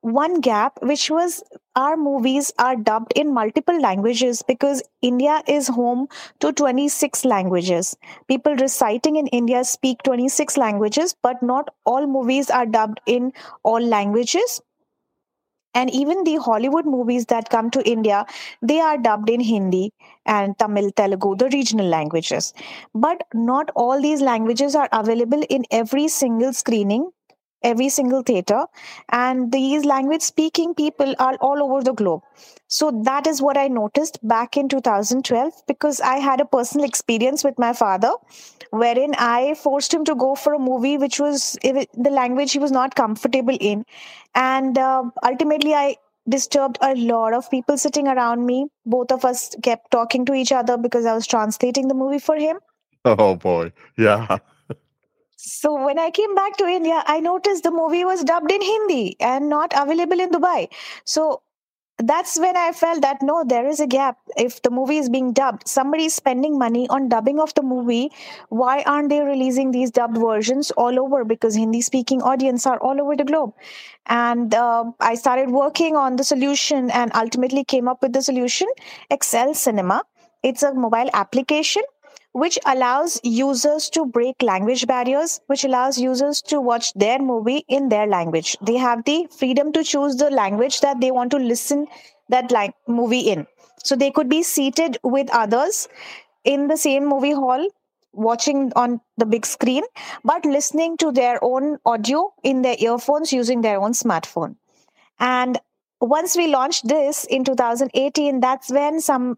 one 0.01 0.41
gap, 0.41 0.79
which 0.81 1.09
was 1.09 1.43
our 1.75 1.95
movies 1.97 2.51
are 2.59 2.75
dubbed 2.75 3.13
in 3.15 3.33
multiple 3.33 3.79
languages 3.79 4.41
because 4.43 4.81
India 5.01 5.41
is 5.47 5.67
home 5.67 6.07
to 6.39 6.51
26 6.53 7.25
languages. 7.25 7.95
People 8.27 8.55
reciting 8.55 9.15
in 9.15 9.27
India 9.27 9.63
speak 9.63 10.03
26 10.03 10.57
languages, 10.57 11.15
but 11.21 11.41
not 11.43 11.69
all 11.85 12.07
movies 12.07 12.49
are 12.49 12.65
dubbed 12.65 12.99
in 13.05 13.31
all 13.63 13.79
languages. 13.81 14.61
And 15.73 15.89
even 15.91 16.23
the 16.23 16.35
Hollywood 16.37 16.85
movies 16.85 17.25
that 17.27 17.49
come 17.49 17.69
to 17.71 17.87
India, 17.89 18.25
they 18.61 18.79
are 18.79 18.97
dubbed 18.97 19.29
in 19.29 19.39
Hindi 19.39 19.93
and 20.25 20.57
Tamil, 20.57 20.91
Telugu, 20.91 21.35
the 21.35 21.49
regional 21.49 21.87
languages. 21.87 22.53
But 22.93 23.23
not 23.33 23.69
all 23.75 24.01
these 24.01 24.21
languages 24.21 24.75
are 24.75 24.89
available 24.91 25.43
in 25.49 25.65
every 25.71 26.07
single 26.07 26.53
screening 26.53 27.11
every 27.63 27.89
single 27.89 28.21
theater. 28.21 28.65
And 29.09 29.51
these 29.51 29.85
language 29.85 30.21
speaking 30.21 30.73
people 30.73 31.15
are 31.19 31.35
all 31.41 31.63
over 31.63 31.83
the 31.83 31.93
globe. 31.93 32.21
So 32.67 32.91
that 33.03 33.25
is 33.25 33.41
what 33.41 33.57
i 33.57 33.67
noticed 33.67 34.19
back 34.27 34.55
in 34.55 34.69
2012 34.69 35.53
because 35.67 35.99
i 36.01 36.17
had 36.17 36.39
a 36.39 36.45
personal 36.45 36.85
experience 36.85 37.43
with 37.43 37.57
my 37.57 37.73
father 37.73 38.11
wherein 38.69 39.15
i 39.17 39.55
forced 39.55 39.93
him 39.93 40.05
to 40.05 40.15
go 40.15 40.35
for 40.35 40.53
a 40.53 40.59
movie 40.59 40.97
which 40.97 41.19
was 41.19 41.57
the 41.63 42.11
language 42.11 42.51
he 42.51 42.59
was 42.59 42.71
not 42.71 42.93
comfortable 42.95 43.57
in. 43.59 43.85
And 44.35 44.77
uh, 44.77 45.03
ultimately 45.23 45.73
i 45.73 45.95
disturbed 46.27 46.77
a 46.81 46.93
lot 46.93 47.33
of 47.33 47.49
people 47.49 47.75
sitting 47.75 48.07
around 48.07 48.45
me. 48.45 48.67
Both 48.85 49.11
of 49.11 49.25
us 49.25 49.55
kept 49.63 49.89
talking 49.89 50.25
to 50.25 50.33
each 50.33 50.51
other 50.51 50.77
because 50.77 51.07
i 51.07 51.13
was 51.15 51.25
translating 51.25 51.87
the 51.87 51.95
movie 51.95 52.19
for 52.19 52.35
him. 52.35 52.59
Oh 53.05 53.35
boy. 53.35 53.71
Yeah 53.97 54.37
so 55.41 55.73
when 55.85 55.97
I 55.97 56.11
came 56.11 56.35
back 56.35 56.57
to 56.57 56.65
India, 56.65 57.01
I 57.07 57.21
noticed 57.21 57.63
the 57.63 57.71
movie 57.71 58.03
was 58.03 58.25
dubbed 58.25 58.51
in 58.51 58.61
Hindi 58.61 59.15
and 59.21 59.47
not 59.47 59.71
available 59.73 60.19
in 60.19 60.31
Dubai. 60.31 60.67
So 61.05 61.41
that's 61.97 62.37
when 62.37 62.57
I 62.57 62.73
felt 62.73 63.01
that 63.03 63.21
no, 63.21 63.45
there 63.45 63.65
is 63.65 63.79
a 63.79 63.87
gap. 63.87 64.17
If 64.35 64.61
the 64.63 64.69
movie 64.69 64.97
is 64.97 65.09
being 65.09 65.31
dubbed, 65.31 65.65
somebody 65.65 66.05
is 66.05 66.13
spending 66.13 66.59
money 66.59 66.89
on 66.89 67.07
dubbing 67.07 67.39
of 67.39 67.53
the 67.53 67.63
movie. 67.63 68.11
Why 68.49 68.83
aren't 68.83 69.07
they 69.07 69.21
releasing 69.21 69.71
these 69.71 69.91
dubbed 69.91 70.17
versions 70.17 70.71
all 70.71 70.99
over? 70.99 71.23
Because 71.23 71.55
Hindi 71.55 71.79
speaking 71.79 72.21
audience 72.21 72.67
are 72.67 72.77
all 72.79 72.99
over 72.99 73.15
the 73.15 73.23
globe. 73.23 73.53
And 74.07 74.53
uh, 74.53 74.91
I 74.99 75.15
started 75.15 75.51
working 75.51 75.95
on 75.95 76.17
the 76.17 76.25
solution 76.25 76.91
and 76.91 77.15
ultimately 77.15 77.63
came 77.63 77.87
up 77.87 78.01
with 78.01 78.11
the 78.11 78.21
solution 78.21 78.67
Excel 79.09 79.53
Cinema. 79.53 80.03
It's 80.43 80.63
a 80.63 80.73
mobile 80.73 81.09
application 81.13 81.83
which 82.33 82.59
allows 82.65 83.19
users 83.23 83.89
to 83.89 84.05
break 84.05 84.41
language 84.41 84.85
barriers, 84.85 85.41
which 85.47 85.63
allows 85.63 85.97
users 85.97 86.41
to 86.43 86.61
watch 86.61 86.93
their 86.93 87.19
movie 87.19 87.65
in 87.67 87.89
their 87.89 88.07
language. 88.07 88.55
They 88.61 88.77
have 88.77 89.03
the 89.05 89.27
freedom 89.37 89.71
to 89.73 89.83
choose 89.83 90.15
the 90.15 90.29
language 90.29 90.81
that 90.81 91.01
they 91.01 91.11
want 91.11 91.31
to 91.31 91.37
listen 91.37 91.87
that 92.29 92.51
movie 92.87 93.21
in. 93.21 93.47
So 93.83 93.95
they 93.95 94.11
could 94.11 94.29
be 94.29 94.43
seated 94.43 94.97
with 95.03 95.29
others 95.31 95.87
in 96.43 96.67
the 96.67 96.77
same 96.77 97.05
movie 97.07 97.31
hall 97.31 97.67
watching 98.11 98.71
on 98.75 98.99
the 99.17 99.25
big 99.25 99.45
screen 99.45 99.83
but 100.23 100.43
listening 100.45 100.97
to 100.97 101.11
their 101.11 101.37
own 101.43 101.77
audio 101.85 102.33
in 102.43 102.63
their 102.63 102.75
earphones 102.79 103.31
using 103.31 103.61
their 103.61 103.79
own 103.79 103.91
smartphone 103.91 104.55
and 105.19 105.59
once 106.01 106.35
we 106.35 106.47
launched 106.47 106.87
this 106.87 107.25
in 107.25 107.43
2018 107.43 108.39
that's 108.39 108.71
when 108.71 108.99
some 108.99 109.37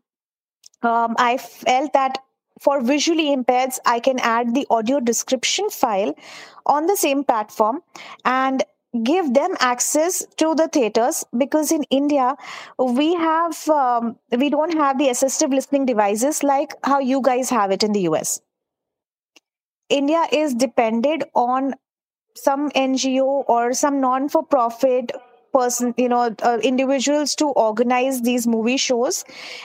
um, 0.83 1.15
i 1.17 1.37
felt 1.37 1.91
that 1.91 2.19
for 2.61 2.81
visually 2.81 3.33
impaired, 3.33 3.71
I 3.85 3.99
can 3.99 4.19
add 4.19 4.53
the 4.53 4.67
audio 4.69 4.99
description 4.99 5.69
file 5.69 6.13
on 6.65 6.85
the 6.85 6.95
same 6.95 7.23
platform 7.23 7.81
and 8.23 8.63
give 9.03 9.33
them 9.33 9.55
access 9.59 10.25
to 10.37 10.53
the 10.53 10.67
theaters 10.67 11.23
because 11.37 11.71
in 11.71 11.83
india 11.83 12.35
we 12.77 13.13
have 13.15 13.69
um, 13.69 14.17
we 14.37 14.49
don't 14.49 14.73
have 14.73 14.97
the 14.97 15.07
assistive 15.07 15.53
listening 15.53 15.85
devices 15.85 16.43
like 16.43 16.73
how 16.83 16.99
you 16.99 17.21
guys 17.21 17.49
have 17.49 17.71
it 17.71 17.83
in 17.83 17.93
the 17.93 18.01
us 18.01 18.41
india 19.99 20.25
is 20.33 20.53
depended 20.53 21.23
on 21.35 21.73
some 22.35 22.69
NGO 22.71 23.43
or 23.47 23.73
some 23.73 23.99
non 23.99 24.29
for 24.29 24.43
profit 24.43 25.11
person 25.53 25.93
you 25.97 26.09
know 26.09 26.35
uh, 26.41 26.57
individuals 26.63 27.35
to 27.35 27.47
organize 27.49 28.21
these 28.21 28.47
movie 28.47 28.77
shows. 28.77 29.23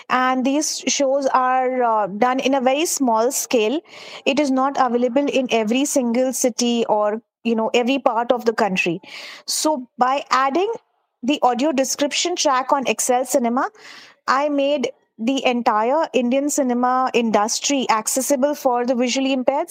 And 0.09 0.45
these 0.45 0.79
shows 0.87 1.27
are 1.27 1.83
uh, 1.83 2.07
done 2.07 2.41
in 2.41 2.55
a 2.55 2.61
very 2.61 2.87
small 2.87 3.33
scale. 3.33 3.81
It 4.25 4.39
is 4.41 4.51
not 4.51 4.77
available 4.79 5.29
in 5.29 5.49
every 5.51 5.85
single 5.85 6.33
city 6.33 6.85
or 6.87 7.23
you 7.45 7.55
know 7.55 7.71
every 7.75 7.99
part 7.99 8.33
of 8.33 8.45
the 8.45 8.53
country. 8.53 9.01
So 9.47 9.89
by 9.99 10.25
adding 10.31 10.73
the 11.23 11.39
audio 11.43 11.73
description 11.73 12.37
track 12.37 12.73
on 12.73 12.87
excel 12.87 13.25
cinema 13.25 13.71
i 14.29 14.49
made 14.49 14.91
the 15.29 15.37
entire 15.51 16.01
indian 16.13 16.49
cinema 16.57 17.11
industry 17.15 17.87
accessible 17.91 18.55
for 18.55 18.85
the 18.87 18.95
visually 18.95 19.33
impaired 19.33 19.71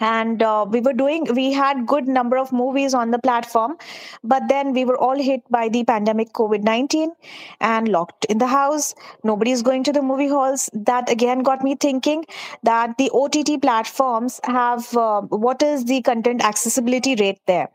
and 0.00 0.42
uh, 0.42 0.66
we 0.68 0.80
were 0.80 0.92
doing 0.92 1.26
we 1.34 1.52
had 1.52 1.86
good 1.86 2.08
number 2.08 2.38
of 2.38 2.52
movies 2.52 2.94
on 2.94 3.10
the 3.10 3.18
platform 3.18 3.76
but 4.24 4.42
then 4.48 4.72
we 4.72 4.84
were 4.84 4.98
all 4.98 5.16
hit 5.16 5.42
by 5.50 5.68
the 5.68 5.84
pandemic 5.84 6.32
covid-19 6.32 7.10
and 7.60 7.88
locked 7.88 8.24
in 8.26 8.38
the 8.38 8.46
house. 8.46 8.94
Nobody's 9.24 9.62
going 9.62 9.82
to 9.84 9.92
the 9.92 10.02
movie 10.02 10.28
halls. 10.28 10.68
That 10.72 11.10
again 11.10 11.42
got 11.42 11.62
me 11.62 11.74
thinking 11.74 12.24
that 12.62 12.96
the 12.98 13.10
ott 13.10 13.36
platforms 13.62 14.40
have 14.44 14.96
uh, 14.96 15.22
what 15.22 15.62
is 15.62 15.84
the 15.84 16.02
content 16.02 16.42
accessibility 16.42 17.16
rate 17.16 17.40
there? 17.46 17.68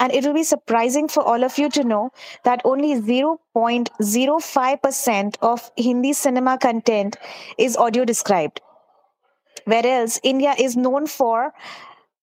And 0.00 0.12
it 0.12 0.24
will 0.24 0.34
be 0.34 0.44
surprising 0.44 1.08
for 1.08 1.24
all 1.24 1.42
of 1.42 1.58
you 1.58 1.68
to 1.70 1.82
know 1.82 2.12
that 2.44 2.62
only 2.64 2.94
0.05% 2.94 5.36
of 5.42 5.72
hindi 5.76 6.12
cinema 6.12 6.56
content 6.58 7.16
is 7.58 7.76
audio 7.76 8.04
described 8.04 8.60
whereas 9.68 10.20
India 10.22 10.54
is 10.58 10.76
known 10.76 11.06
for 11.06 11.52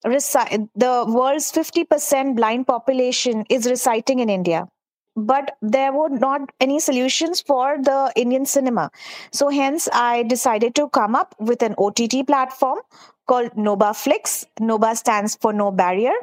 reci- 0.06 0.70
the 0.76 0.94
world's 1.08 1.52
50% 1.52 2.36
blind 2.36 2.68
population 2.68 3.46
is 3.50 3.68
reciting 3.68 4.20
in 4.20 4.30
India. 4.30 4.68
But 5.16 5.58
there 5.62 5.94
were 5.94 6.10
not 6.10 6.50
any 6.60 6.80
solutions 6.80 7.40
for 7.40 7.78
the 7.82 8.12
Indian 8.18 8.46
cinema. 8.46 8.92
So, 9.32 9.48
hence, 9.48 9.88
I 9.94 10.24
decided 10.24 10.76
to 10.76 10.90
come 10.90 11.16
up 11.16 11.36
with 11.40 11.62
an 11.64 11.76
OTT 11.78 12.28
platform 12.28 12.80
called 13.26 13.52
NobaFlix. 13.52 14.44
Noba 14.60 14.96
stands 14.98 15.38
for 15.38 15.54
No 15.54 15.72
Barrier. 15.72 16.16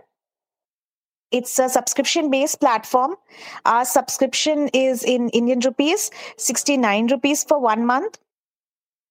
It's 1.30 1.58
a 1.58 1.70
subscription 1.70 2.30
based 2.30 2.60
platform. 2.60 3.16
Our 3.64 3.86
subscription 3.86 4.68
is 4.74 5.02
in 5.02 5.30
Indian 5.30 5.60
rupees, 5.60 6.10
69 6.36 7.06
rupees 7.06 7.44
for 7.44 7.58
one 7.58 7.86
month 7.86 8.18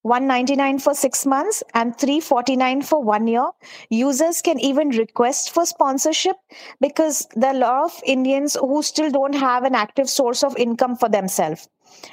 199 0.02 0.78
for 0.80 0.94
6 0.94 1.26
months 1.26 1.62
and 1.74 1.96
349 1.96 2.82
for 2.82 3.02
1 3.02 3.26
year. 3.28 3.46
Users 3.88 4.42
can 4.42 4.58
even 4.58 4.90
request 4.90 5.52
for 5.52 5.64
sponsorship 5.64 6.36
because 6.80 7.26
there 7.36 7.52
are 7.52 7.56
a 7.56 7.58
lot 7.58 7.84
of 7.84 8.02
indians 8.04 8.56
who 8.60 8.82
still 8.82 9.10
don't 9.10 9.34
have 9.34 9.64
an 9.64 9.74
active 9.74 10.10
source 10.10 10.42
of 10.42 10.56
income 10.56 10.96
for 10.96 11.08
themselves. 11.08 11.68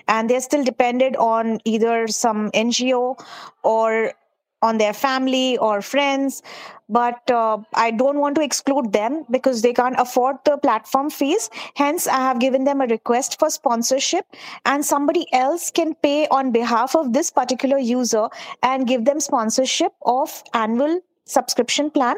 And 0.07 0.29
they're 0.29 0.41
still 0.41 0.63
dependent 0.63 1.15
on 1.17 1.59
either 1.65 2.07
some 2.07 2.51
ngo 2.51 3.19
or 3.63 4.13
on 4.61 4.77
their 4.77 4.93
family 4.93 5.57
or 5.57 5.81
friends 5.81 6.41
but 6.89 7.31
uh, 7.31 7.57
i 7.75 7.91
don't 7.91 8.19
want 8.19 8.35
to 8.35 8.41
exclude 8.41 8.91
them 8.91 9.23
because 9.29 9.61
they 9.61 9.73
can't 9.73 9.99
afford 9.99 10.37
the 10.45 10.57
platform 10.57 11.09
fees. 11.09 11.49
Hence 11.75 12.07
i 12.07 12.17
have 12.17 12.39
given 12.39 12.63
them 12.63 12.81
a 12.81 12.87
request 12.87 13.39
for 13.39 13.49
sponsorship 13.49 14.25
and 14.65 14.83
somebody 14.83 15.25
else 15.33 15.69
can 15.71 15.93
pay 15.95 16.27
on 16.27 16.51
behalf 16.51 16.95
of 16.95 17.13
this 17.13 17.29
particular 17.31 17.77
user 17.77 18.27
and 18.63 18.87
give 18.87 19.05
them 19.05 19.19
sponsorship 19.19 19.93
of 20.01 20.43
annual 20.53 20.99
subscription 21.25 21.91
plan. 21.91 22.15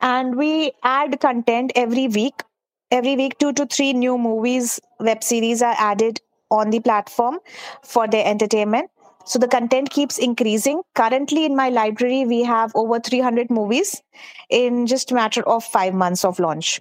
And 0.00 0.36
we 0.36 0.72
add 0.82 1.20
content 1.20 1.72
every 1.74 2.08
week. 2.08 2.42
Every 2.90 3.16
week 3.16 3.38
two 3.38 3.52
to 3.52 3.66
three 3.66 3.92
new 3.92 4.16
movies 4.16 4.80
web 4.98 5.22
series 5.22 5.62
are 5.62 5.74
added 5.78 6.20
on 6.50 6.70
the 6.70 6.80
platform 6.80 7.38
for 7.82 8.08
their 8.08 8.26
entertainment 8.26 8.90
so 9.28 9.38
the 9.38 9.48
content 9.48 9.90
keeps 9.90 10.18
increasing. 10.18 10.82
Currently 10.94 11.44
in 11.44 11.54
my 11.54 11.68
library, 11.68 12.24
we 12.24 12.42
have 12.42 12.72
over 12.74 12.98
300 12.98 13.50
movies 13.50 14.02
in 14.48 14.86
just 14.86 15.10
a 15.10 15.14
matter 15.14 15.46
of 15.46 15.62
five 15.62 15.94
months 15.94 16.24
of 16.24 16.38
launch. 16.38 16.80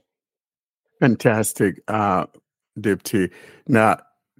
Fantastic, 0.99 1.81
uh, 1.87 2.25
Dipti. 2.79 3.29
Now, 3.67 3.97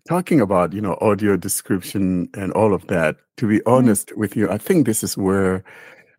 talking 0.07 0.39
about 0.39 0.73
you 0.73 0.81
know 0.81 0.97
audio 1.01 1.35
description 1.37 2.29
and 2.33 2.51
all 2.53 2.73
of 2.73 2.87
that. 2.87 3.17
To 3.37 3.47
be 3.47 3.57
mm-hmm. 3.57 3.73
honest 3.73 4.07
mm-hmm. 4.09 4.19
with 4.19 4.35
you, 4.35 4.49
I 4.49 4.57
think 4.57 4.85
this 4.85 5.03
is 5.03 5.17
where 5.17 5.63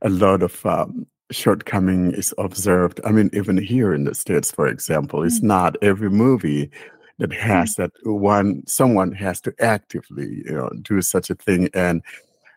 a 0.03 0.09
lot 0.09 0.43
of 0.43 0.65
um, 0.65 1.07
shortcoming 1.31 2.13
is 2.13 2.35
observed. 2.39 3.01
I 3.05 3.11
mean, 3.11 3.31
even 3.33 3.59
here 3.59 3.93
in 3.93 4.05
the 4.05 4.15
states, 4.15 4.53
for 4.53 4.69
example, 4.69 5.21
mm-hmm. 5.21 5.29
it's 5.29 5.43
not 5.43 5.77
every 5.83 6.11
movie 6.11 6.71
that 7.19 7.31
mm-hmm. 7.31 7.49
has 7.49 7.75
that 7.75 7.91
one 8.05 8.63
someone 8.67 9.13
has 9.13 9.41
to 9.41 9.55
actively 9.61 10.43
you 10.47 10.53
know 10.53 10.71
do 10.83 11.01
such 11.03 11.31
a 11.31 11.35
thing 11.35 11.69
and 11.75 12.03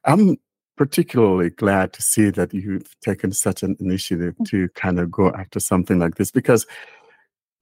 i'm 0.05 0.37
particularly 0.77 1.49
glad 1.49 1.93
to 1.93 2.01
see 2.01 2.29
that 2.29 2.53
you've 2.53 2.99
taken 3.01 3.31
such 3.31 3.61
an 3.61 3.75
initiative 3.79 4.33
mm. 4.37 4.45
to 4.47 4.69
kind 4.69 4.99
of 4.99 5.11
go 5.11 5.31
after 5.33 5.59
something 5.59 5.99
like 5.99 6.15
this 6.15 6.31
because 6.31 6.65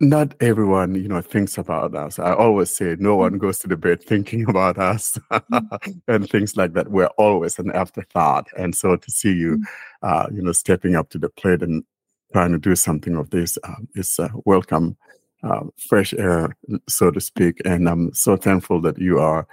not 0.01 0.33
everyone 0.39 0.95
you 0.95 1.09
know 1.09 1.21
thinks 1.21 1.57
about 1.57 1.93
us 1.93 2.19
i 2.19 2.33
always 2.33 2.73
say 2.73 2.95
no 2.99 3.17
one 3.17 3.33
mm. 3.33 3.39
goes 3.39 3.59
to 3.59 3.67
the 3.67 3.75
bed 3.75 4.01
thinking 4.01 4.47
about 4.49 4.77
us 4.77 5.17
mm. 5.31 6.01
and 6.07 6.29
things 6.29 6.55
like 6.55 6.73
that 6.73 6.91
we're 6.91 7.07
always 7.17 7.59
an 7.59 7.71
afterthought 7.71 8.47
and 8.57 8.75
so 8.75 8.95
to 8.95 9.11
see 9.11 9.33
you 9.33 9.61
uh, 10.03 10.27
you 10.31 10.41
know 10.41 10.53
stepping 10.53 10.95
up 10.95 11.09
to 11.09 11.17
the 11.17 11.29
plate 11.29 11.61
and 11.61 11.83
trying 12.31 12.51
to 12.51 12.59
do 12.59 12.75
something 12.75 13.15
of 13.15 13.31
this 13.31 13.57
uh, 13.63 13.75
is 13.95 14.17
uh, 14.19 14.29
welcome 14.45 14.95
uh, 15.43 15.63
fresh 15.77 16.13
air, 16.13 16.55
so 16.87 17.11
to 17.11 17.21
speak. 17.21 17.61
And 17.65 17.87
I'm 17.87 18.13
so 18.13 18.35
thankful 18.35 18.81
that 18.81 18.99
you 18.99 19.19
are 19.19 19.47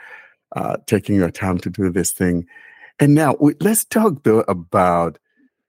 uh, 0.55 0.76
taking 0.87 1.16
your 1.16 1.30
time 1.30 1.59
to 1.59 1.70
do 1.70 1.91
this 1.91 2.12
thing. 2.12 2.47
And 2.99 3.14
now 3.14 3.37
we, 3.41 3.55
let's 3.61 3.84
talk 3.84 4.22
though 4.24 4.45
about 4.49 5.18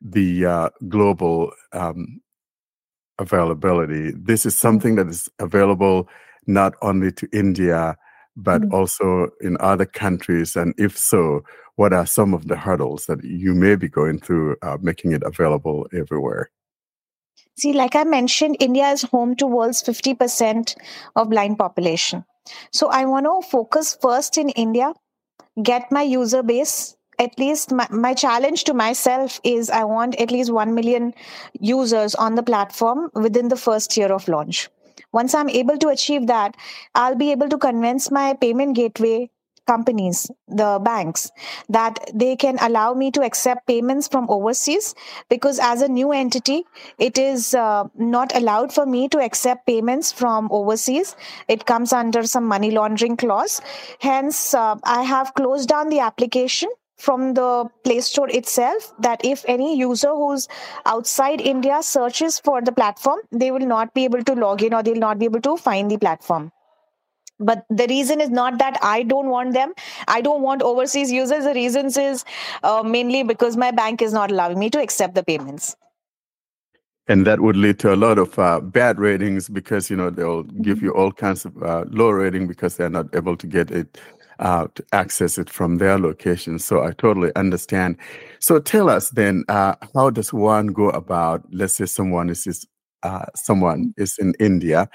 the 0.01 0.45
uh, 0.45 0.69
global 0.87 1.51
um, 1.73 2.21
availability. 3.19 4.11
This 4.11 4.45
is 4.45 4.55
something 4.55 4.95
that 4.95 5.07
is 5.07 5.29
available 5.39 6.07
not 6.45 6.73
only 6.81 7.11
to 7.13 7.27
India, 7.33 7.97
but 8.35 8.61
mm-hmm. 8.61 8.73
also 8.73 9.29
in 9.41 9.57
other 9.59 9.85
countries. 9.85 10.55
And 10.55 10.73
if 10.77 10.97
so, 10.97 11.43
what 11.75 11.93
are 11.93 12.05
some 12.05 12.33
of 12.33 12.47
the 12.47 12.55
hurdles 12.55 13.05
that 13.07 13.23
you 13.23 13.53
may 13.53 13.75
be 13.75 13.89
going 13.89 14.19
through 14.19 14.55
uh, 14.61 14.77
making 14.81 15.11
it 15.11 15.23
available 15.23 15.87
everywhere? 15.93 16.49
See, 17.59 17.73
like 17.73 17.95
I 17.95 18.03
mentioned, 18.03 18.57
India 18.59 18.87
is 18.89 19.01
home 19.01 19.35
to 19.37 19.47
world's 19.47 19.81
50% 19.81 20.75
of 21.15 21.29
blind 21.29 21.57
population. 21.57 22.23
So 22.71 22.89
I 22.89 23.05
want 23.05 23.25
to 23.25 23.49
focus 23.49 23.97
first 23.99 24.37
in 24.37 24.49
India, 24.49 24.93
get 25.63 25.91
my 25.91 26.03
user 26.03 26.43
base. 26.43 26.95
At 27.19 27.37
least 27.39 27.71
my, 27.71 27.87
my 27.89 28.13
challenge 28.13 28.63
to 28.65 28.75
myself 28.75 29.41
is 29.43 29.71
I 29.71 29.85
want 29.85 30.15
at 30.21 30.29
least 30.29 30.53
1 30.53 30.75
million 30.75 31.15
users 31.59 32.13
on 32.13 32.35
the 32.35 32.43
platform 32.43 33.09
within 33.15 33.47
the 33.47 33.57
first 33.57 33.97
year 33.97 34.11
of 34.11 34.27
launch. 34.27 34.69
Once 35.11 35.33
I'm 35.33 35.49
able 35.49 35.77
to 35.79 35.87
achieve 35.87 36.27
that, 36.27 36.55
I'll 36.93 37.15
be 37.15 37.31
able 37.31 37.49
to 37.49 37.57
convince 37.57 38.11
my 38.11 38.33
payment 38.33 38.75
gateway 38.75 39.31
companies, 39.67 40.31
the 40.47 40.79
banks, 40.83 41.31
that 41.69 41.99
they 42.13 42.35
can 42.35 42.57
allow 42.61 42.93
me 42.93 43.11
to 43.11 43.21
accept 43.21 43.67
payments 43.67 44.07
from 44.07 44.29
overseas 44.29 44.95
because 45.29 45.59
as 45.59 45.81
a 45.81 45.87
new 45.87 46.11
entity, 46.11 46.63
it 46.97 47.17
is 47.17 47.53
uh, 47.53 47.83
not 47.95 48.35
allowed 48.35 48.73
for 48.73 48.85
me 48.85 49.07
to 49.09 49.19
accept 49.19 49.67
payments 49.67 50.11
from 50.11 50.47
overseas. 50.51 51.15
It 51.47 51.65
comes 51.65 51.93
under 51.93 52.23
some 52.23 52.45
money 52.45 52.71
laundering 52.71 53.17
clause. 53.17 53.61
Hence, 53.99 54.53
uh, 54.53 54.75
I 54.83 55.03
have 55.03 55.33
closed 55.33 55.69
down 55.69 55.89
the 55.89 55.99
application 55.99 56.69
from 56.97 57.33
the 57.35 57.69
Play 57.83 58.01
Store 58.01 58.29
itself 58.29 58.91
that 58.99 59.21
if 59.23 59.45
any 59.47 59.77
user 59.77 60.09
who's 60.09 60.47
outside 60.85 61.41
India 61.41 61.83
searches 61.83 62.39
for 62.39 62.61
the 62.61 62.71
platform, 62.71 63.19
they 63.31 63.51
will 63.51 63.67
not 63.67 63.93
be 63.93 64.05
able 64.05 64.23
to 64.23 64.33
log 64.33 64.63
in 64.63 64.73
or 64.73 64.81
they'll 64.81 64.95
not 64.95 65.19
be 65.19 65.25
able 65.25 65.41
to 65.41 65.57
find 65.57 65.91
the 65.91 65.97
platform 65.97 66.51
but 67.39 67.65
the 67.69 67.87
reason 67.87 68.21
is 68.21 68.29
not 68.29 68.57
that 68.59 68.77
i 68.81 69.03
don't 69.03 69.29
want 69.29 69.53
them. 69.53 69.73
I 70.07 70.21
don't 70.21 70.41
want 70.41 70.61
overseas 70.61 71.11
users. 71.11 71.43
The 71.43 71.53
reasons 71.53 71.97
is 71.97 72.25
uh, 72.63 72.83
mainly 72.83 73.23
because 73.23 73.57
my 73.57 73.71
bank 73.71 74.01
is 74.01 74.13
not 74.13 74.31
allowing 74.31 74.59
me 74.59 74.69
to 74.71 74.81
accept 74.81 75.15
the 75.15 75.23
payments. 75.23 75.75
And 77.09 77.25
that 77.25 77.39
would 77.39 77.55
lead 77.55 77.79
to 77.79 77.93
a 77.93 77.95
lot 77.95 78.17
of 78.17 78.37
uh, 78.37 78.59
bad 78.59 78.99
ratings 78.99 79.47
because 79.47 79.89
you 79.89 79.95
know 79.95 80.09
they'll 80.09 80.43
give 80.43 80.81
you 80.81 80.91
all 80.91 81.11
kinds 81.11 81.45
of 81.45 81.63
uh, 81.63 81.85
low 81.89 82.09
rating 82.09 82.47
because 82.47 82.75
they're 82.75 82.89
not 82.89 83.13
able 83.15 83.37
to 83.37 83.47
get 83.47 83.71
it 83.71 83.97
uh, 84.39 84.67
to 84.75 84.83
access 84.91 85.37
it 85.37 85.49
from 85.49 85.77
their 85.77 85.97
location. 85.97 86.59
So 86.59 86.83
i 86.83 86.91
totally 86.91 87.31
understand. 87.35 87.97
So 88.39 88.59
tell 88.59 88.89
us 88.89 89.09
then 89.11 89.45
uh, 89.47 89.75
how 89.93 90.09
does 90.09 90.33
one 90.33 90.67
go 90.67 90.89
about 90.89 91.43
let's 91.51 91.75
say 91.75 91.85
someone 91.85 92.29
is, 92.29 92.45
is 92.45 92.67
uh, 93.03 93.25
someone 93.35 93.93
is 93.97 94.17
in 94.19 94.33
india. 94.39 94.89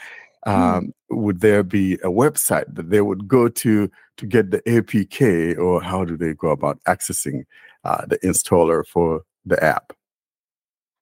Um, 0.45 0.55
mm. 0.57 0.93
would 1.11 1.41
there 1.41 1.63
be 1.63 1.95
a 1.95 2.09
website 2.09 2.75
that 2.75 2.91
they 2.91 3.01
would 3.01 3.29
go 3.29 3.49
to 3.49 3.91
to 4.17 4.27
get 4.27 4.51
the 4.51 4.61
APK, 4.63 5.59
or 5.59 5.83
how 5.83 6.05
do 6.05 6.17
they 6.17 6.35
go 6.35 6.49
about 6.49 6.79
accessing 6.85 7.45
uh, 7.85 8.05
the 8.07 8.19
installer 8.19 8.87
for 8.87 9.23
the 9.45 9.63
app? 9.63 9.93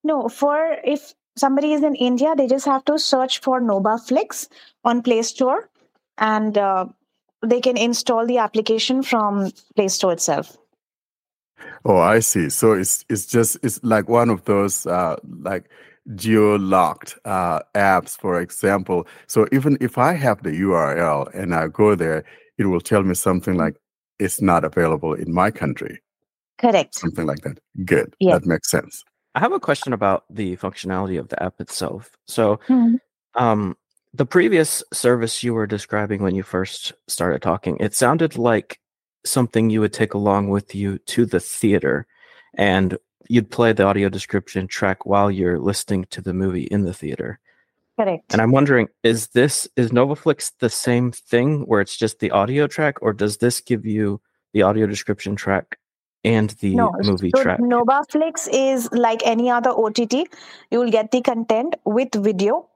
No, 0.05 0.29
for 0.29 0.77
if 0.85 1.15
somebody 1.37 1.73
is 1.73 1.83
in 1.83 1.95
India, 1.95 2.35
they 2.37 2.47
just 2.47 2.67
have 2.67 2.85
to 2.87 2.99
search 2.99 3.41
for 3.41 3.61
Nobaflix 3.61 4.49
on 4.85 5.03
Play 5.03 5.23
Store 5.23 5.69
and 6.19 6.57
uh, 6.57 6.87
they 7.45 7.61
can 7.61 7.77
install 7.77 8.27
the 8.27 8.39
application 8.39 9.03
from 9.03 9.51
Play 9.75 9.89
Store 9.89 10.13
itself. 10.13 10.57
Oh, 11.85 11.99
I 11.99 12.21
see. 12.21 12.51
So 12.51 12.73
it's 12.73 13.05
it's 13.09 13.27
just 13.27 13.57
it's 13.63 13.83
like 13.83 14.09
one 14.09 14.29
of 14.29 14.45
those 14.45 14.87
uh, 14.87 15.17
like 15.43 15.71
geo-locked 16.17 17.17
uh, 17.25 17.61
apps, 17.75 18.19
for 18.19 18.41
example. 18.41 19.07
So 19.27 19.47
even 19.53 19.77
if 19.81 19.99
I 19.99 20.15
have 20.15 20.43
the 20.43 20.51
URL 20.51 21.29
and 21.35 21.55
I 21.55 21.69
go 21.69 21.95
there, 21.95 22.25
it 22.59 22.67
will 22.67 22.81
tell 22.81 23.03
me 23.03 23.15
something 23.15 23.57
like 23.57 23.77
it's 24.19 24.41
not 24.41 24.65
available 24.65 25.15
in 25.15 25.33
my 25.33 25.51
country. 25.51 26.03
Correct. 26.59 26.95
Something 26.95 27.27
like 27.27 27.41
that. 27.43 27.59
Good. 27.85 28.15
Yeah. 28.21 28.35
That 28.35 28.47
makes 28.47 28.71
sense. 28.71 29.03
I 29.35 29.41
have 29.41 29.53
a 29.53 29.61
question 29.61 29.93
about 29.93 30.25
the 30.29 30.57
functionality 30.57 31.19
of 31.19 31.29
the 31.29 31.43
app 31.43 31.61
itself. 31.61 32.11
So, 32.27 32.59
Mhm. 32.69 32.99
um, 33.35 33.77
the 34.13 34.27
previous 34.27 34.83
service 34.93 35.43
you 35.45 35.55
were 35.55 35.67
describing 35.69 36.21
when 36.23 36.35
you 36.35 36.43
first 36.43 36.93
started 37.07 37.41
talking, 37.41 37.77
it 37.79 37.95
sounded 37.95 38.37
like 38.37 38.81
something 39.25 39.71
you 39.71 39.81
would 39.81 39.93
take 39.93 40.15
along 40.15 40.49
with 40.49 40.75
you 40.75 40.99
to 40.99 41.25
the 41.25 41.39
theater, 41.41 42.07
and 42.55 42.99
you'd 43.31 43.51
play 43.51 43.73
the 43.73 43.85
audio 43.85 44.09
description 44.09 44.67
track 44.67 45.07
while 45.07 45.31
you're 45.31 45.61
listening 45.61 46.05
to 46.11 46.21
the 46.21 46.35
movie 46.35 46.65
in 46.65 46.83
the 46.83 46.93
theater. 46.93 47.39
Correct. 47.97 48.33
And 48.33 48.43
I'm 48.43 48.51
wondering, 48.51 48.89
is 49.05 49.29
this 49.29 49.69
is 49.77 49.91
NobaFlix 49.91 50.53
the 50.59 50.69
same 50.69 51.13
thing 51.13 51.61
where 51.67 51.81
it's 51.81 51.97
just 51.97 52.19
the 52.19 52.33
audio 52.33 52.67
track, 52.67 53.01
or 53.03 53.13
does 53.13 53.37
this 53.37 53.61
give 53.61 53.87
you 53.87 54.21
the 54.53 54.63
audio 54.63 54.87
description 54.87 55.37
track 55.37 55.79
and 56.25 56.51
the 56.61 56.75
No, 56.75 56.93
movie 57.05 57.31
so 57.37 57.43
track? 57.43 57.61
Nobaflix 57.61 58.49
is 58.53 58.89
like 58.91 59.23
any 59.25 59.49
other 59.49 59.71
OTT. 59.71 60.27
You 60.73 60.81
will 60.81 60.91
get 60.91 61.13
the 61.13 61.21
content 61.21 61.77
with 61.85 62.13
video 62.15 62.69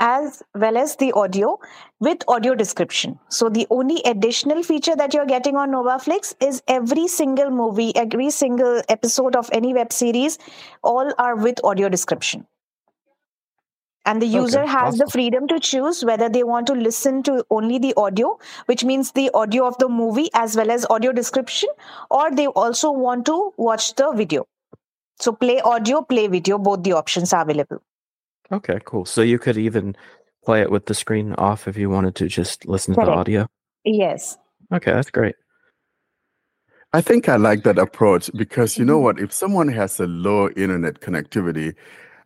as 0.00 0.42
well 0.54 0.76
as 0.76 0.96
the 0.96 1.12
audio 1.12 1.58
with 2.00 2.22
audio 2.28 2.54
description. 2.54 3.18
So 3.28 3.48
the 3.48 3.66
only 3.70 4.02
additional 4.04 4.62
feature 4.62 4.96
that 4.96 5.14
you're 5.14 5.26
getting 5.26 5.56
on 5.56 5.70
Nobaflix 5.70 6.34
is 6.40 6.62
every 6.68 7.08
single 7.08 7.50
movie, 7.50 7.94
every 7.96 8.30
single 8.30 8.82
episode 8.88 9.36
of 9.36 9.48
any 9.52 9.74
web 9.74 9.92
series, 9.92 10.38
all 10.82 11.12
are 11.18 11.36
with 11.36 11.64
audio 11.64 11.88
description. 11.88 12.46
And 14.06 14.20
the 14.20 14.26
user 14.26 14.60
Okay, 14.60 14.70
has 14.70 14.98
the 14.98 15.06
freedom 15.06 15.46
to 15.48 15.58
choose 15.60 16.04
whether 16.04 16.28
they 16.28 16.42
want 16.42 16.66
to 16.68 16.74
listen 16.74 17.22
to 17.24 17.44
only 17.50 17.78
the 17.78 17.94
audio, 17.96 18.38
which 18.66 18.84
means 18.84 19.12
the 19.12 19.30
audio 19.32 19.66
of 19.66 19.78
the 19.78 19.88
movie 19.88 20.28
as 20.34 20.56
well 20.56 20.70
as 20.70 20.86
audio 20.90 21.12
description, 21.12 21.70
or 22.10 22.30
they 22.30 22.46
also 22.46 22.90
want 22.92 23.24
to 23.26 23.52
watch 23.56 23.94
the 23.94 24.12
video. 24.12 24.46
So 25.20 25.32
play 25.32 25.60
audio, 25.60 26.02
play 26.02 26.28
video, 26.28 26.58
both 26.58 26.82
the 26.82 26.92
options 26.92 27.32
are 27.32 27.42
available. 27.42 27.82
Okay, 28.52 28.78
cool. 28.84 29.04
So 29.04 29.22
you 29.22 29.38
could 29.38 29.56
even 29.56 29.96
play 30.44 30.60
it 30.60 30.70
with 30.70 30.86
the 30.86 30.94
screen 30.94 31.32
off 31.34 31.66
if 31.66 31.76
you 31.76 31.88
wanted 31.90 32.14
to 32.16 32.28
just 32.28 32.66
listen 32.66 32.94
to 32.94 33.00
the 33.00 33.12
audio. 33.12 33.46
Yes. 33.84 34.36
Okay, 34.72 34.92
that's 34.92 35.10
great. 35.10 35.34
I 36.92 37.00
think 37.00 37.28
I 37.28 37.36
like 37.36 37.64
that 37.64 37.78
approach 37.78 38.30
because 38.34 38.78
you 38.78 38.84
know 38.84 38.98
Mhm. 38.98 39.02
what? 39.02 39.18
If 39.18 39.32
someone 39.32 39.68
has 39.68 39.98
a 39.98 40.06
low 40.06 40.48
internet 40.50 41.00
connectivity, 41.00 41.74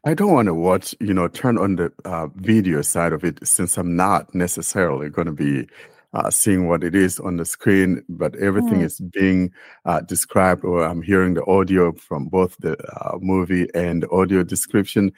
I 0.05 0.14
don't 0.14 0.33
want 0.33 0.47
to 0.47 0.55
watch, 0.55 0.95
you 1.01 1.14
know, 1.14 1.29
turn 1.29 1.59
on 1.59 1.77
the 1.77 1.93
uh, 2.05 2.27
video 2.37 2.83
side 2.83 3.12
of 3.12 3.25
it 3.25 3.39
since 3.47 3.79
I'm 3.79 3.97
not 3.97 4.35
necessarily 4.35 5.09
going 5.11 5.27
to 5.27 5.33
be 5.33 5.69
uh, 6.14 6.31
seeing 6.31 6.69
what 6.69 6.83
it 6.83 6.95
is 6.95 7.21
on 7.21 7.37
the 7.37 7.45
screen, 7.45 8.03
but 8.09 8.35
everything 8.37 8.81
Mm. 8.81 8.85
is 8.85 8.99
being 9.01 9.53
uh, 9.85 10.01
described 10.01 10.64
or 10.64 10.83
I'm 10.85 11.03
hearing 11.03 11.35
the 11.35 11.45
audio 11.47 11.93
from 11.93 12.29
both 12.29 12.57
the 12.61 12.77
uh, 12.97 13.19
movie 13.21 13.69
and 13.75 14.03
the 14.03 14.11
audio 14.11 14.43
description. 14.43 15.12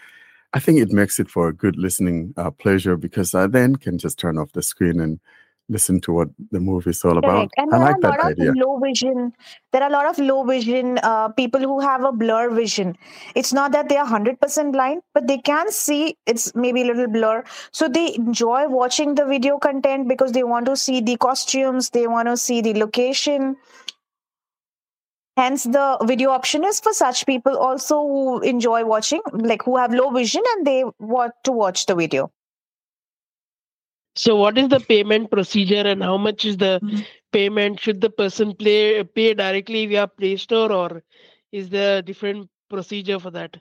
I 0.52 0.58
think 0.58 0.80
it 0.80 0.90
makes 0.90 1.20
it 1.20 1.30
for 1.30 1.48
a 1.48 1.52
good 1.52 1.76
listening 1.76 2.34
uh, 2.36 2.50
pleasure 2.50 2.96
because 2.96 3.34
I 3.34 3.46
then 3.46 3.76
can 3.76 3.98
just 3.98 4.18
turn 4.18 4.36
off 4.36 4.52
the 4.52 4.62
screen 4.62 5.00
and 5.00 5.20
listen 5.70 6.00
to 6.00 6.12
what 6.12 6.28
the 6.50 6.60
movie 6.60 6.90
is 6.90 7.04
all 7.04 7.16
about. 7.16 7.50
Correct. 7.50 7.54
And 7.56 7.72
I 7.72 7.78
there 7.78 7.86
are 7.86 7.92
like 7.92 7.96
a 7.96 8.00
that 8.00 8.18
lot 8.18 8.32
idea. 8.32 8.50
of 8.50 8.56
low 8.56 8.78
vision. 8.80 9.32
There 9.72 9.82
are 9.82 9.88
a 9.88 9.92
lot 9.92 10.06
of 10.06 10.18
low 10.18 10.42
vision 10.44 10.98
uh, 11.02 11.28
people 11.28 11.60
who 11.60 11.78
have 11.80 12.02
a 12.02 12.12
blur 12.12 12.50
vision. 12.50 12.96
It's 13.36 13.52
not 13.52 13.70
that 13.72 13.88
they 13.88 13.96
are 13.96 14.06
100% 14.06 14.72
blind, 14.72 15.02
but 15.14 15.28
they 15.28 15.38
can 15.38 15.70
see 15.70 16.16
it's 16.26 16.54
maybe 16.56 16.82
a 16.82 16.86
little 16.86 17.06
blur. 17.06 17.44
So 17.70 17.88
they 17.88 18.14
enjoy 18.16 18.68
watching 18.68 19.14
the 19.14 19.24
video 19.24 19.58
content 19.58 20.08
because 20.08 20.32
they 20.32 20.42
want 20.42 20.66
to 20.66 20.76
see 20.76 21.00
the 21.00 21.16
costumes, 21.16 21.90
they 21.90 22.08
want 22.08 22.28
to 22.28 22.36
see 22.36 22.60
the 22.60 22.74
location. 22.74 23.56
Hence, 25.40 25.64
the 25.64 25.96
video 26.04 26.30
option 26.30 26.64
is 26.64 26.80
for 26.80 26.92
such 26.92 27.24
people 27.24 27.56
also 27.56 28.00
who 28.06 28.40
enjoy 28.40 28.84
watching, 28.84 29.22
like 29.32 29.62
who 29.62 29.78
have 29.78 29.94
low 29.94 30.10
vision 30.10 30.42
and 30.52 30.66
they 30.66 30.84
want 30.98 31.32
to 31.44 31.52
watch 31.52 31.86
the 31.86 31.94
video. 31.94 32.30
So, 34.16 34.36
what 34.36 34.58
is 34.58 34.68
the 34.68 34.80
payment 34.80 35.30
procedure 35.30 35.86
and 35.92 36.02
how 36.02 36.18
much 36.18 36.44
is 36.44 36.58
the 36.58 36.80
Mhm. 36.82 37.06
payment? 37.32 37.80
Should 37.80 38.02
the 38.02 38.10
person 38.10 38.54
play 38.54 39.02
pay 39.02 39.32
directly 39.32 39.86
via 39.86 40.06
Play 40.08 40.36
Store 40.36 40.70
or 40.70 41.02
is 41.52 41.70
there 41.70 41.98
a 41.98 42.02
different 42.02 42.50
procedure 42.68 43.18
for 43.18 43.30
that? 43.30 43.56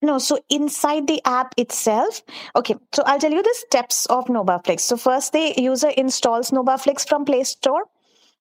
No, 0.00 0.16
so 0.18 0.38
inside 0.48 1.08
the 1.08 1.20
app 1.26 1.54
itself, 1.58 2.22
okay, 2.56 2.76
so 2.94 3.02
I'll 3.04 3.18
tell 3.18 3.32
you 3.32 3.42
the 3.42 3.54
steps 3.66 4.06
of 4.06 4.26
Nobaflix. 4.28 4.80
So 4.80 4.96
first 4.96 5.32
the 5.34 5.60
user 5.60 5.90
installs 5.90 6.52
Nobaflix 6.52 7.06
from 7.06 7.26
Play 7.26 7.44
Store. 7.44 7.84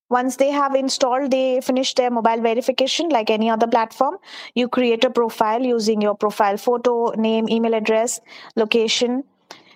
Once 0.09 0.37
they 0.37 0.49
have 0.49 0.73
installed, 0.73 1.31
they 1.31 1.59
finish 1.61 1.93
their 1.95 2.09
mobile 2.09 2.41
verification 2.41 3.09
like 3.09 3.29
any 3.29 3.49
other 3.49 3.67
platform. 3.67 4.17
You 4.55 4.69
create 4.69 5.03
a 5.03 5.09
profile 5.09 5.61
using 5.61 6.01
your 6.01 6.15
profile 6.15 6.57
photo, 6.57 7.11
name, 7.11 7.49
email 7.49 7.73
address, 7.73 8.21
location, 8.55 9.23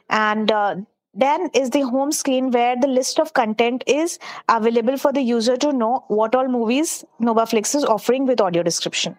and 0.09 0.51
uh, 0.51 0.75
then 1.13 1.49
is 1.53 1.69
the 1.71 1.81
home 1.81 2.11
screen 2.11 2.51
where 2.51 2.75
the 2.79 2.87
list 2.87 3.19
of 3.19 3.33
content 3.33 3.83
is 3.85 4.17
available 4.47 4.97
for 4.97 5.11
the 5.11 5.21
user 5.21 5.57
to 5.57 5.73
know 5.73 6.05
what 6.07 6.35
all 6.35 6.47
movies 6.47 7.03
Nobaflix 7.21 7.75
is 7.75 7.83
offering 7.83 8.25
with 8.25 8.39
audio 8.39 8.63
description 8.63 9.17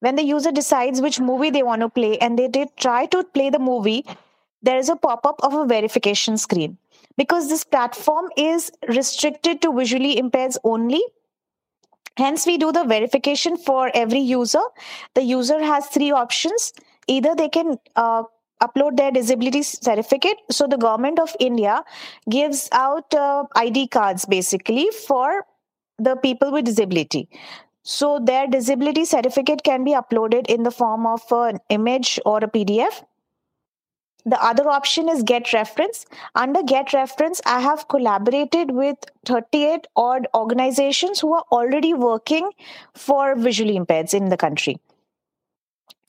when 0.00 0.16
the 0.16 0.24
user 0.24 0.50
decides 0.50 1.00
which 1.02 1.20
movie 1.20 1.50
they 1.50 1.62
want 1.62 1.82
to 1.82 1.88
play 1.88 2.16
and 2.18 2.38
they 2.38 2.48
did 2.48 2.68
try 2.76 3.04
to 3.06 3.22
play 3.22 3.50
the 3.50 3.58
movie 3.58 4.04
there 4.62 4.78
is 4.78 4.88
a 4.88 4.96
pop-up 4.96 5.42
of 5.42 5.54
a 5.54 5.66
verification 5.66 6.38
screen 6.38 6.78
because 7.16 7.48
this 7.48 7.64
platform 7.64 8.28
is 8.36 8.70
restricted 8.88 9.62
to 9.62 9.72
visually 9.72 10.18
impaired 10.18 10.54
only. 10.64 11.02
Hence 12.16 12.46
we 12.46 12.58
do 12.58 12.72
the 12.72 12.84
verification 12.84 13.56
for 13.56 13.90
every 13.94 14.20
user. 14.20 14.62
The 15.14 15.22
user 15.22 15.62
has 15.62 15.86
three 15.86 16.10
options. 16.10 16.72
Either 17.06 17.34
they 17.34 17.48
can 17.48 17.76
uh, 17.96 18.24
upload 18.62 18.96
their 18.96 19.10
disability 19.10 19.62
certificate. 19.62 20.36
So 20.50 20.66
the 20.66 20.76
government 20.76 21.18
of 21.18 21.34
india 21.40 21.82
gives 22.28 22.68
out 22.72 23.14
uh, 23.14 23.44
id 23.56 23.88
cards 23.88 24.26
basically 24.26 24.88
for 25.06 25.44
the 25.98 26.16
people 26.16 26.52
with 26.52 26.64
disability. 26.64 27.28
So 27.82 28.18
their 28.18 28.46
disability 28.46 29.04
certificate 29.04 29.62
can 29.64 29.84
be 29.84 29.92
uploaded 29.92 30.46
in 30.48 30.62
the 30.62 30.70
form 30.70 31.06
of 31.06 31.22
an 31.30 31.58
image 31.70 32.20
or 32.26 32.38
a 32.38 32.48
PDF. 32.48 33.02
The 34.26 34.42
other 34.42 34.68
option 34.68 35.08
is 35.08 35.22
get 35.22 35.52
reference. 35.52 36.04
Under 36.34 36.62
get 36.62 36.92
reference, 36.92 37.40
I 37.46 37.60
have 37.60 37.88
collaborated 37.88 38.70
with 38.70 38.96
38 39.24 39.86
odd 39.96 40.28
organizations 40.34 41.20
who 41.20 41.34
are 41.34 41.44
already 41.50 41.94
working 41.94 42.50
for 42.94 43.34
visually 43.34 43.76
impaired 43.76 44.12
in 44.12 44.28
the 44.28 44.36
country. 44.36 44.78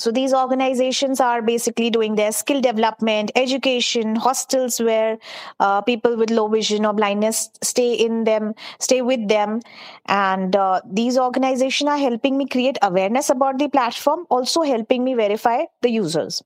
So 0.01 0.11
these 0.11 0.33
organizations 0.33 1.19
are 1.19 1.43
basically 1.43 1.91
doing 1.91 2.15
their 2.15 2.31
skill 2.31 2.59
development, 2.59 3.31
education, 3.35 4.15
hostels 4.15 4.79
where 4.79 5.19
uh, 5.59 5.81
people 5.81 6.17
with 6.17 6.31
low 6.31 6.47
vision 6.47 6.87
or 6.87 6.93
blindness 6.93 7.51
stay 7.61 7.93
in 7.93 8.23
them, 8.23 8.55
stay 8.79 9.03
with 9.03 9.27
them, 9.27 9.59
and 10.07 10.55
uh, 10.55 10.81
these 10.91 11.19
organizations 11.19 11.87
are 11.87 11.99
helping 11.99 12.35
me 12.35 12.47
create 12.47 12.79
awareness 12.81 13.29
about 13.29 13.59
the 13.59 13.69
platform, 13.69 14.25
also 14.31 14.63
helping 14.63 15.03
me 15.03 15.13
verify 15.13 15.65
the 15.83 15.91
users. 15.91 16.41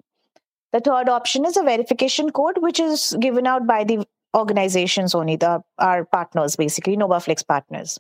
The 0.76 0.82
third 0.82 1.08
option 1.08 1.46
is 1.46 1.56
a 1.56 1.64
verification 1.64 2.32
code, 2.32 2.58
which 2.58 2.82
is 2.82 3.16
given 3.22 3.48
out 3.48 3.66
by 3.66 3.86
the 3.86 4.06
organizations 4.36 5.16
only, 5.16 5.38
the 5.38 5.64
our 5.80 6.04
partners, 6.04 6.58
basically 6.58 6.98
NobaFlix 6.98 7.48
partners. 7.48 7.98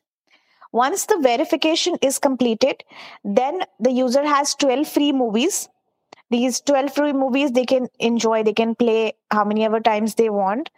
Once 0.74 1.06
the 1.06 1.18
verification 1.22 1.96
is 2.02 2.20
completed, 2.20 2.84
then 3.24 3.62
the 3.80 3.92
user 3.92 4.26
has 4.26 4.56
12 4.56 4.90
free 4.90 5.14
movies. 5.14 5.70
These 6.32 6.60
12 6.62 6.94
free 6.94 7.14
movies 7.14 7.54
they 7.54 7.64
can 7.64 7.88
enjoy, 8.00 8.44
they 8.44 8.52
can 8.52 8.76
play 8.76 9.14
how 9.32 9.46
many 9.46 9.64
ever 9.64 9.80
times 9.80 10.16
they 10.16 10.30
want. 10.30 10.70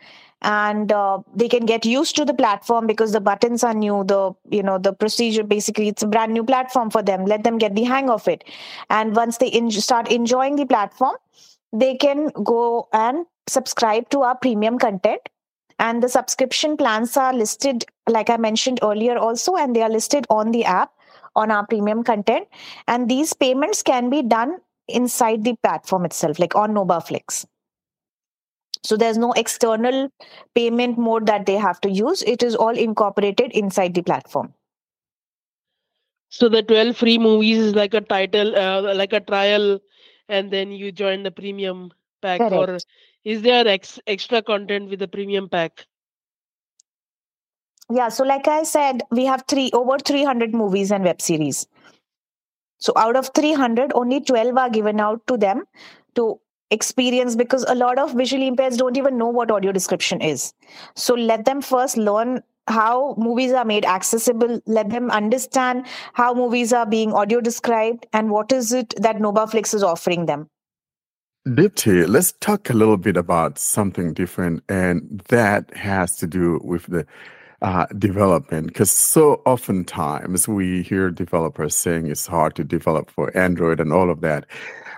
And 0.43 0.91
uh, 0.91 1.22
they 1.36 1.50
can 1.50 1.66
get 1.66 1.84
used 1.84 2.16
to 2.18 2.26
the 2.26 2.36
platform 2.36 2.86
because 2.86 3.12
the 3.12 3.22
buttons 3.22 3.64
are 3.64 3.74
new. 3.74 4.04
The 4.04 4.34
you 4.52 4.62
know 4.62 4.78
the 4.78 4.93
procedure 4.93 5.43
basically 5.43 5.88
it's 5.88 6.04
a 6.04 6.08
brand 6.08 6.32
new 6.32 6.43
platform 6.43 6.91
for 6.91 7.02
them. 7.02 7.26
Let 7.26 7.43
them 7.43 7.58
get 7.58 7.74
the 7.74 7.86
hang 7.86 8.12
of 8.12 8.28
it. 8.28 8.43
And 8.91 9.16
once 9.16 9.39
they 9.39 9.50
en- 9.50 9.72
start 9.72 10.12
enjoying 10.12 10.58
the 10.58 10.68
platform, 10.68 11.16
they 11.74 11.95
can 11.95 12.30
go 12.43 12.88
and 12.93 13.26
subscribe 13.47 14.09
to 14.09 14.22
our 14.22 14.38
premium 14.38 14.78
content 14.78 15.22
and 15.80 16.01
the 16.01 16.09
subscription 16.09 16.76
plans 16.76 17.15
are 17.15 17.34
listed 17.34 17.86
like 18.09 18.30
i 18.30 18.38
mentioned 18.38 18.80
earlier 18.82 19.18
also 19.18 19.55
and 19.55 19.76
they 19.76 19.82
are 19.82 19.89
listed 19.89 20.26
on 20.30 20.51
the 20.51 20.65
app 20.65 20.91
on 21.36 21.51
our 21.51 21.65
premium 21.65 22.03
content 22.03 22.47
and 22.88 23.09
these 23.09 23.34
payments 23.34 23.84
can 23.84 24.09
be 24.09 24.22
done 24.22 24.57
inside 24.88 25.43
the 25.43 25.55
platform 25.63 26.05
itself, 26.05 26.39
like 26.39 26.55
on 26.55 26.74
NobaFlix. 26.74 27.45
So 28.84 28.95
there's 28.95 29.18
no 29.18 29.34
external 29.34 30.09
payment 30.55 30.97
mode 30.97 31.26
that 31.28 31.45
they 31.45 31.55
have 31.55 31.82
to 31.82 31.89
use. 31.89 32.22
It 32.24 32.41
is 32.43 32.55
all 32.55 32.78
incorporated 32.78 33.51
inside 33.51 33.93
the 33.93 34.01
platform. 34.01 34.53
So 36.30 36.49
the 36.49 36.63
12 36.63 36.97
free 36.97 37.18
movies 37.18 37.57
is 37.57 37.76
like 37.76 37.93
a 37.93 38.01
title, 38.01 38.55
uh, 38.55 38.93
like 38.93 39.13
a 39.13 39.20
trial, 39.20 39.80
and 40.30 40.51
then 40.51 40.71
you 40.71 40.91
join 40.91 41.23
the 41.23 41.32
premium 41.32 41.91
pack. 42.21 42.39
Correct. 42.39 42.53
Or 42.53 42.78
is 43.23 43.41
there 43.41 43.67
ex- 43.67 43.99
extra 44.07 44.41
content 44.41 44.89
with 44.89 44.99
the 44.99 45.07
premium 45.07 45.49
pack? 45.49 45.86
Yeah, 47.89 48.09
so 48.09 48.23
like 48.23 48.47
I 48.47 48.63
said, 48.63 49.03
we 49.11 49.25
have 49.25 49.45
three 49.47 49.71
over 49.73 49.97
300 49.97 50.53
movies 50.53 50.91
and 50.91 51.03
web 51.03 51.21
series. 51.21 51.67
So 52.80 52.93
out 52.95 53.15
of 53.15 53.32
300, 53.34 53.91
only 53.95 54.19
12 54.21 54.57
are 54.57 54.69
given 54.69 54.99
out 54.99 55.25
to 55.28 55.38
them 55.38 55.63
to 56.15 56.39
experience 56.69 57.36
because 57.36 57.63
a 57.67 57.75
lot 57.75 57.97
of 57.97 58.13
visually 58.13 58.47
impaired 58.47 58.73
don't 58.73 58.97
even 58.97 59.17
know 59.17 59.28
what 59.28 59.49
audio 59.51 59.71
description 59.71 60.21
is. 60.21 60.53
So 60.95 61.13
let 61.13 61.45
them 61.45 61.61
first 61.61 61.97
learn 61.97 62.43
how 62.68 63.15
movies 63.18 63.51
are 63.51 63.65
made 63.65 63.86
accessible. 63.86 64.61
Let 64.65 64.89
them 64.89 65.09
understand 65.11 65.86
how 66.13 66.34
movies 66.34 66.74
are 66.74 66.86
being 66.86 67.13
audio 67.13 67.41
described 67.41 68.05
and 68.13 68.30
what 68.30 68.51
is 68.51 68.74
it 68.74 68.93
that 68.97 69.18
NobaFlix 69.18 69.74
is 69.74 69.84
offering 69.84 70.26
them. 70.26 70.49
Dipti, 71.47 72.05
let's 72.07 72.34
talk 72.34 72.70
a 72.70 72.74
little 72.74 72.97
bit 72.97 73.15
about 73.15 73.57
something 73.57 74.13
different, 74.13 74.63
and 74.68 75.22
that 75.30 75.74
has 75.78 76.18
to 76.18 76.28
do 76.28 76.59
with 76.61 76.88
the 76.88 77.05
uh, 77.61 77.86
development. 77.97 78.68
Because 78.68 78.91
so 78.91 79.41
oftentimes 79.45 80.47
we 80.47 80.84
hear 80.84 81.09
developers 81.09 81.74
saying 81.74 82.07
it's 82.07 82.28
hard 82.28 82.55
to 82.55 82.65
develop 82.65 83.09
for 83.09 83.36
Android 83.36 83.80
and 83.80 83.93
all 83.93 84.09
of 84.09 84.20
that. 84.22 84.45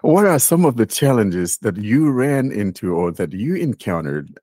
What 0.02 0.26
are 0.26 0.40
some 0.40 0.66
of 0.66 0.78
the 0.78 0.88
challenges 0.88 1.60
that 1.60 1.78
you 1.78 2.10
ran 2.10 2.52
into 2.52 2.96
or 2.96 3.12
that 3.12 3.32
you 3.32 3.56
encountered 3.56 4.40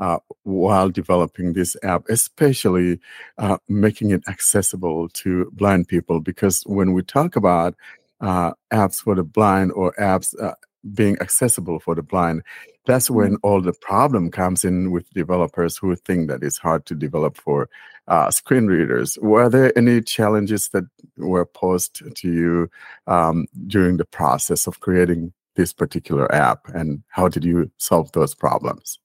uh, 0.00 0.18
while 0.42 0.88
developing 0.88 1.52
this 1.52 1.76
app, 1.82 2.08
especially 2.08 2.98
uh, 3.38 3.58
making 3.68 4.10
it 4.10 4.22
accessible 4.28 5.08
to 5.10 5.50
blind 5.52 5.88
people? 5.88 6.20
Because 6.20 6.62
when 6.66 6.92
we 6.92 7.02
talk 7.02 7.36
about 7.36 7.74
uh, 8.20 8.52
apps 8.72 8.96
for 8.96 9.14
the 9.14 9.22
blind 9.22 9.72
or 9.72 9.94
apps 10.00 10.34
uh, 10.42 10.54
being 10.94 11.16
accessible 11.20 11.78
for 11.78 11.94
the 11.94 12.02
blind, 12.02 12.42
that's 12.86 13.10
when 13.10 13.36
all 13.42 13.60
the 13.60 13.74
problem 13.74 14.30
comes 14.30 14.64
in 14.64 14.90
with 14.90 15.08
developers 15.10 15.76
who 15.76 15.94
think 15.94 16.28
that 16.28 16.42
it's 16.42 16.58
hard 16.58 16.86
to 16.86 16.94
develop 16.94 17.36
for 17.36 17.68
uh, 18.08 18.30
screen 18.30 18.66
readers. 18.66 19.18
Were 19.20 19.48
there 19.48 19.76
any 19.78 20.00
challenges 20.00 20.70
that 20.70 20.84
were 21.16 21.44
posed 21.44 22.02
to 22.16 22.28
you 22.28 22.70
um, 23.06 23.46
during 23.66 23.98
the 23.98 24.06
process 24.06 24.66
of 24.66 24.80
creating 24.80 25.32
this 25.56 25.72
particular 25.72 26.32
app, 26.34 26.68
and 26.68 27.02
how 27.08 27.28
did 27.28 27.44
you 27.44 27.70
solve 27.76 28.10
those 28.12 28.34
problems? 28.34 28.98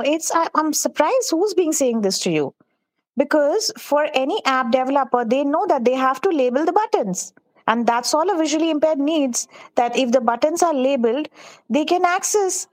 It's 0.00 0.32
I, 0.34 0.48
I'm 0.54 0.72
surprised 0.72 1.30
who's 1.30 1.54
being 1.54 1.72
saying 1.72 2.02
this 2.02 2.18
to 2.20 2.30
you. 2.30 2.54
Because 3.16 3.70
for 3.76 4.08
any 4.14 4.42
app 4.46 4.70
developer, 4.72 5.24
they 5.24 5.44
know 5.44 5.66
that 5.68 5.84
they 5.84 5.94
have 5.94 6.20
to 6.22 6.30
label 6.30 6.64
the 6.64 6.72
buttons. 6.72 7.34
And 7.66 7.86
that's 7.86 8.14
all 8.14 8.28
a 8.30 8.36
visually 8.38 8.70
impaired 8.70 8.98
needs. 8.98 9.46
That 9.76 9.96
if 9.96 10.12
the 10.12 10.20
buttons 10.20 10.62
are 10.62 10.74
labeled, 10.74 11.28
they 11.68 11.84
can 11.84 12.04
access 12.04 12.66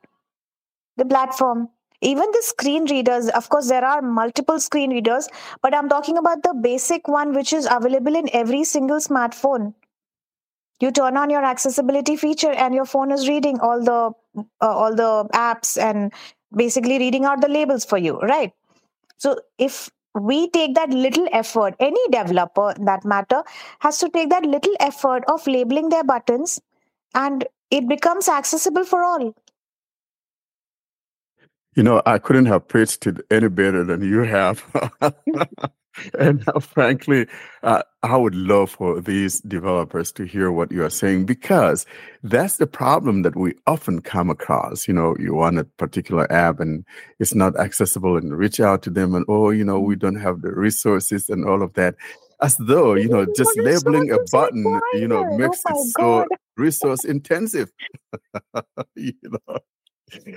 the 0.98 1.06
platform. 1.06 1.70
Even 2.02 2.32
the 2.32 2.42
screen 2.42 2.86
readers, 2.90 3.28
of 3.28 3.50
course, 3.50 3.68
there 3.68 3.84
are 3.84 4.02
multiple 4.02 4.60
screen 4.60 4.92
readers, 4.92 5.28
but 5.62 5.76
I'm 5.76 5.90
talking 5.90 6.18
about 6.18 6.44
the 6.44 6.54
basic 6.54 7.10
one 7.10 7.34
which 7.34 7.52
is 7.52 7.68
available 7.70 8.16
in 8.16 8.30
every 8.32 8.64
single 8.64 9.00
smartphone. 9.00 9.74
You 10.80 10.92
turn 10.92 11.18
on 11.18 11.30
your 11.30 11.44
accessibility 11.44 12.16
feature, 12.16 12.54
and 12.54 12.74
your 12.74 12.86
phone 12.86 13.12
is 13.12 13.28
reading 13.28 13.60
all 13.60 13.84
the 13.84 14.14
uh, 14.38 14.44
all 14.62 14.96
the 14.96 15.28
apps 15.34 15.78
and 15.82 16.14
basically 16.56 16.98
reading 17.00 17.26
out 17.26 17.42
the 17.42 17.48
labels 17.48 17.86
for 17.86 17.98
you, 17.98 18.20
right? 18.20 18.52
So 19.18 19.40
if 19.58 19.90
we 20.16 20.50
take 20.50 20.76
that 20.76 20.90
little 20.90 21.28
effort, 21.32 21.76
any 21.80 22.00
developer 22.10 22.74
that 22.80 23.06
matter 23.06 23.44
has 23.80 24.00
to 24.00 24.10
take 24.10 24.30
that 24.30 24.44
little 24.44 24.74
effort 24.80 25.24
of 25.28 25.46
labeling 25.46 25.90
their 25.90 26.04
buttons 26.04 26.60
and 27.14 27.46
it 27.72 27.88
becomes 27.88 28.28
accessible 28.28 28.86
for 28.86 29.04
all. 29.04 29.34
You 31.76 31.84
know, 31.84 32.02
I 32.06 32.18
couldn't 32.18 32.48
have 32.48 32.68
preached 32.68 33.06
it 33.08 33.26
any 33.30 33.48
better 33.48 33.84
than 33.84 34.02
you 34.02 34.22
have. 34.22 34.64
and 36.20 36.48
uh, 36.48 36.60
frankly, 36.60 37.28
uh, 37.64 37.84
I 38.04 38.16
would 38.16 38.36
love 38.36 38.72
for 38.72 39.02
these 39.02 39.42
developers 39.42 40.12
to 40.14 40.24
hear 40.24 40.52
what 40.52 40.72
you 40.72 40.84
are 40.84 40.90
saying 40.90 41.26
because 41.26 41.86
that's 42.24 42.58
the 42.58 42.68
problem 42.68 43.24
that 43.24 43.36
we 43.36 43.56
often 43.68 44.02
come 44.02 44.30
across. 44.30 44.88
You 44.88 44.94
know, 44.94 45.16
you 45.20 45.34
want 45.34 45.60
a 45.60 45.66
particular 45.66 46.32
app 46.32 46.60
and 46.60 46.86
it's 47.20 47.36
not 47.36 47.60
accessible, 47.60 48.18
and 48.18 48.38
reach 48.38 48.60
out 48.60 48.84
to 48.84 48.90
them, 48.90 49.16
and 49.16 49.26
oh, 49.28 49.50
you 49.50 49.66
know, 49.66 49.80
we 49.80 49.96
don't 49.96 50.20
have 50.20 50.42
the 50.42 50.52
resources 50.52 51.30
and 51.30 51.46
all 51.46 51.62
of 51.62 51.74
that. 51.74 51.96
As 52.42 52.56
though, 52.58 52.94
you 52.94 53.10
know, 53.10 53.26
just 53.36 53.58
labeling 53.58 54.12
a 54.12 54.18
button, 54.32 54.80
you 54.94 55.08
know, 55.08 55.26
makes 55.38 55.62
Oh 55.68 55.82
it 55.82 55.92
so 56.00 56.26
resource 56.56 57.04
intensive. 57.04 57.70
you 58.96 59.14
know, 59.24 59.58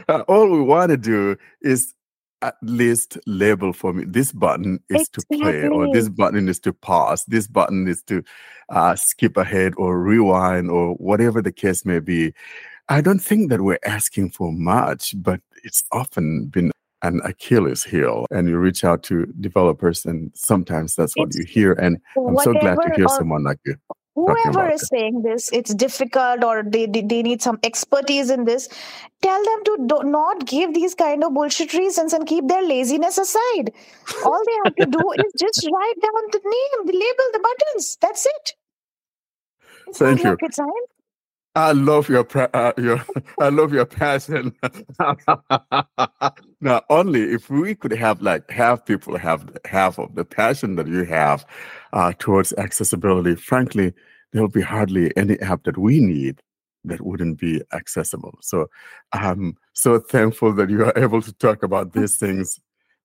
Uh, 0.08 0.20
all 0.28 0.50
we 0.50 0.60
want 0.60 0.90
to 0.90 0.96
do 0.96 1.36
is 1.62 1.94
at 2.42 2.56
least 2.62 3.16
label 3.26 3.72
for 3.72 3.92
me 3.92 4.04
this 4.04 4.32
button 4.32 4.80
is 4.88 5.08
to 5.08 5.22
play 5.32 5.66
or 5.68 5.92
this 5.92 6.08
button 6.08 6.48
is 6.48 6.58
to 6.60 6.72
pause 6.72 7.24
this 7.26 7.46
button 7.46 7.88
is 7.88 8.02
to 8.02 8.22
uh, 8.68 8.94
skip 8.96 9.36
ahead 9.36 9.72
or 9.76 10.00
rewind 10.00 10.70
or 10.70 10.94
whatever 10.94 11.42
the 11.42 11.52
case 11.52 11.84
may 11.84 11.98
be. 11.98 12.32
I 12.88 13.00
don't 13.00 13.20
think 13.20 13.50
that 13.50 13.60
we're 13.60 13.78
asking 13.84 14.30
for 14.30 14.52
much 14.52 15.14
but 15.22 15.40
it's 15.64 15.84
often 15.92 16.46
been 16.46 16.72
an 17.02 17.20
achilles 17.24 17.82
heel 17.82 18.26
and 18.30 18.48
you 18.48 18.58
reach 18.58 18.84
out 18.84 19.02
to 19.04 19.26
developers 19.40 20.04
and 20.04 20.30
sometimes 20.34 20.94
that's 20.94 21.16
what 21.16 21.28
It's 21.28 21.38
you 21.38 21.44
hear 21.44 21.72
and 21.72 21.98
i'm 22.16 22.38
so 22.38 22.52
glad 22.52 22.78
to 22.82 22.92
hear 22.94 23.08
someone 23.08 23.42
like 23.42 23.58
you 23.64 23.76
whoever 24.14 24.70
is 24.70 24.86
saying 24.88 25.22
this 25.22 25.50
it's 25.52 25.74
difficult 25.74 26.44
or 26.44 26.62
they, 26.66 26.86
they, 26.86 27.02
they 27.02 27.22
need 27.22 27.40
some 27.40 27.58
expertise 27.62 28.30
in 28.30 28.44
this 28.44 28.68
tell 29.22 29.42
them 29.44 29.64
to 29.64 29.86
do 29.86 30.02
not 30.04 30.46
give 30.46 30.74
these 30.74 30.94
kind 30.94 31.24
of 31.24 31.32
bullshit 31.32 31.72
reasons 31.74 32.12
and 32.12 32.26
keep 32.26 32.48
their 32.48 32.62
laziness 32.62 33.18
aside. 33.18 33.72
All 34.24 34.42
they 34.44 34.56
have 34.64 34.74
to 34.76 34.86
do 34.86 35.12
is 35.24 35.32
just 35.38 35.68
write 35.72 36.00
down 36.02 36.22
the 36.32 36.40
name 36.44 36.86
the 36.86 36.92
label 36.92 37.28
the 37.32 37.38
buttons. 37.38 37.98
That's 38.00 38.26
it. 38.26 38.54
It's 39.86 40.00
not 40.00 40.08
thank 40.08 40.24
you. 40.24 40.30
rocket 40.30 40.54
science 40.54 41.01
I 41.54 41.72
love 41.72 42.08
your 42.08 42.26
uh, 42.54 42.72
your 42.78 43.04
I 43.40 43.50
love 43.50 43.74
your 43.74 43.84
passion. 43.84 44.54
now, 46.60 46.80
only 46.88 47.22
if 47.22 47.50
we 47.50 47.74
could 47.74 47.92
have 47.92 48.22
like 48.22 48.50
half 48.50 48.86
people 48.86 49.18
have 49.18 49.50
half 49.66 49.98
of 49.98 50.14
the 50.14 50.24
passion 50.24 50.76
that 50.76 50.86
you 50.86 51.04
have 51.04 51.44
uh, 51.92 52.14
towards 52.18 52.54
accessibility, 52.54 53.34
frankly, 53.34 53.92
there'll 54.32 54.48
be 54.48 54.62
hardly 54.62 55.14
any 55.16 55.38
app 55.40 55.64
that 55.64 55.76
we 55.76 56.00
need 56.00 56.40
that 56.84 57.02
wouldn't 57.02 57.38
be 57.38 57.60
accessible. 57.72 58.38
So 58.40 58.68
I'm 59.12 59.56
so 59.74 59.98
thankful 59.98 60.54
that 60.54 60.70
you 60.70 60.84
are 60.84 60.94
able 60.96 61.20
to 61.20 61.32
talk 61.34 61.62
about 61.62 61.92
these 61.92 62.16
things 62.16 62.58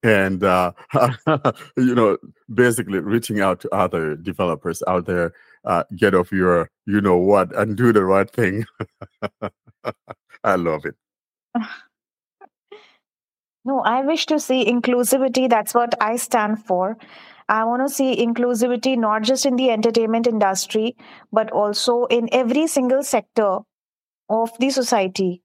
and 0.03 0.43
uh, 0.43 0.71
you 1.77 1.95
know 1.95 2.17
basically 2.53 2.99
reaching 2.99 3.41
out 3.41 3.59
to 3.61 3.69
other 3.73 4.15
developers 4.15 4.83
out 4.87 5.05
there 5.05 5.33
uh, 5.65 5.83
get 5.95 6.15
off 6.15 6.31
your 6.31 6.69
you 6.85 7.01
know 7.01 7.17
what 7.17 7.55
and 7.55 7.75
do 7.75 7.91
the 7.91 8.03
right 8.03 8.29
thing. 8.31 8.65
I 10.43 10.55
love 10.55 10.85
it. 10.85 10.95
No 13.65 13.81
i 13.81 13.99
wish 13.99 14.25
to 14.27 14.39
see 14.39 14.63
inclusivity. 14.63 15.49
That's 15.49 15.73
what 15.73 15.93
i 16.01 16.15
stand 16.15 16.63
for. 16.65 16.97
I 17.49 17.65
want 17.65 17.85
to 17.85 17.93
see 17.93 18.25
inclusivity 18.25 18.97
not 18.97 19.23
just 19.23 19.45
in 19.45 19.57
the 19.57 19.71
entertainment 19.71 20.25
industry 20.25 20.95
but 21.33 21.51
also 21.51 22.05
in 22.05 22.29
every 22.31 22.67
single 22.67 23.03
sector 23.03 23.59
of 24.29 24.51
the 24.59 24.69
society. 24.69 25.41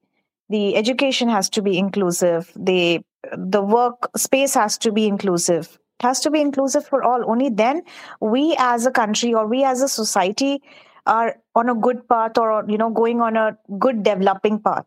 The 0.47 0.77
education 0.77 1.27
has 1.27 1.49
to 1.49 1.61
be 1.61 1.77
inclusive. 1.77 2.49
The 2.55 3.01
the 3.31 3.61
work 3.61 4.09
space 4.17 4.53
has 4.53 4.77
to 4.79 4.91
be 4.91 5.07
inclusive. 5.07 5.77
It 5.99 6.03
has 6.03 6.19
to 6.21 6.31
be 6.31 6.41
inclusive 6.41 6.85
for 6.85 7.03
all. 7.03 7.29
Only 7.29 7.49
then 7.49 7.83
we 8.19 8.55
as 8.57 8.85
a 8.85 8.91
country 8.91 9.33
or 9.33 9.47
we 9.47 9.63
as 9.63 9.81
a 9.81 9.87
society 9.87 10.61
are 11.05 11.35
on 11.55 11.69
a 11.69 11.75
good 11.75 12.07
path 12.07 12.37
or 12.37 12.65
you 12.67 12.77
know 12.77 12.89
going 12.89 13.21
on 13.21 13.35
a 13.37 13.57
good 13.79 14.03
developing 14.03 14.59
path. 14.59 14.85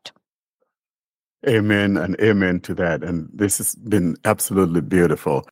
Amen 1.48 1.96
and 1.96 2.18
amen 2.20 2.60
to 2.60 2.74
that. 2.74 3.04
And 3.04 3.28
this 3.32 3.58
has 3.58 3.74
been 3.74 4.16
absolutely 4.24 4.80
beautiful. 4.80 5.46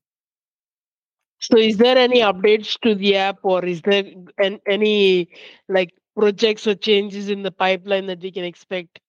So, 1.41 1.59
is 1.59 1.77
there 1.77 1.99
any 1.99 2.21
updates 2.21 2.79
to 2.81 2.95
the 2.95 3.17
app, 3.17 3.39
or 3.43 3.65
is 3.65 3.83
there 3.83 4.05
an, 4.39 4.61
any 4.67 5.29
like 5.69 5.93
projects 6.17 6.67
or 6.67 6.75
changes 6.75 7.29
in 7.29 7.43
the 7.43 7.51
pipeline 7.51 8.07
that 8.07 8.21
we 8.21 8.33
can 8.33 8.45
expect? 8.45 9.01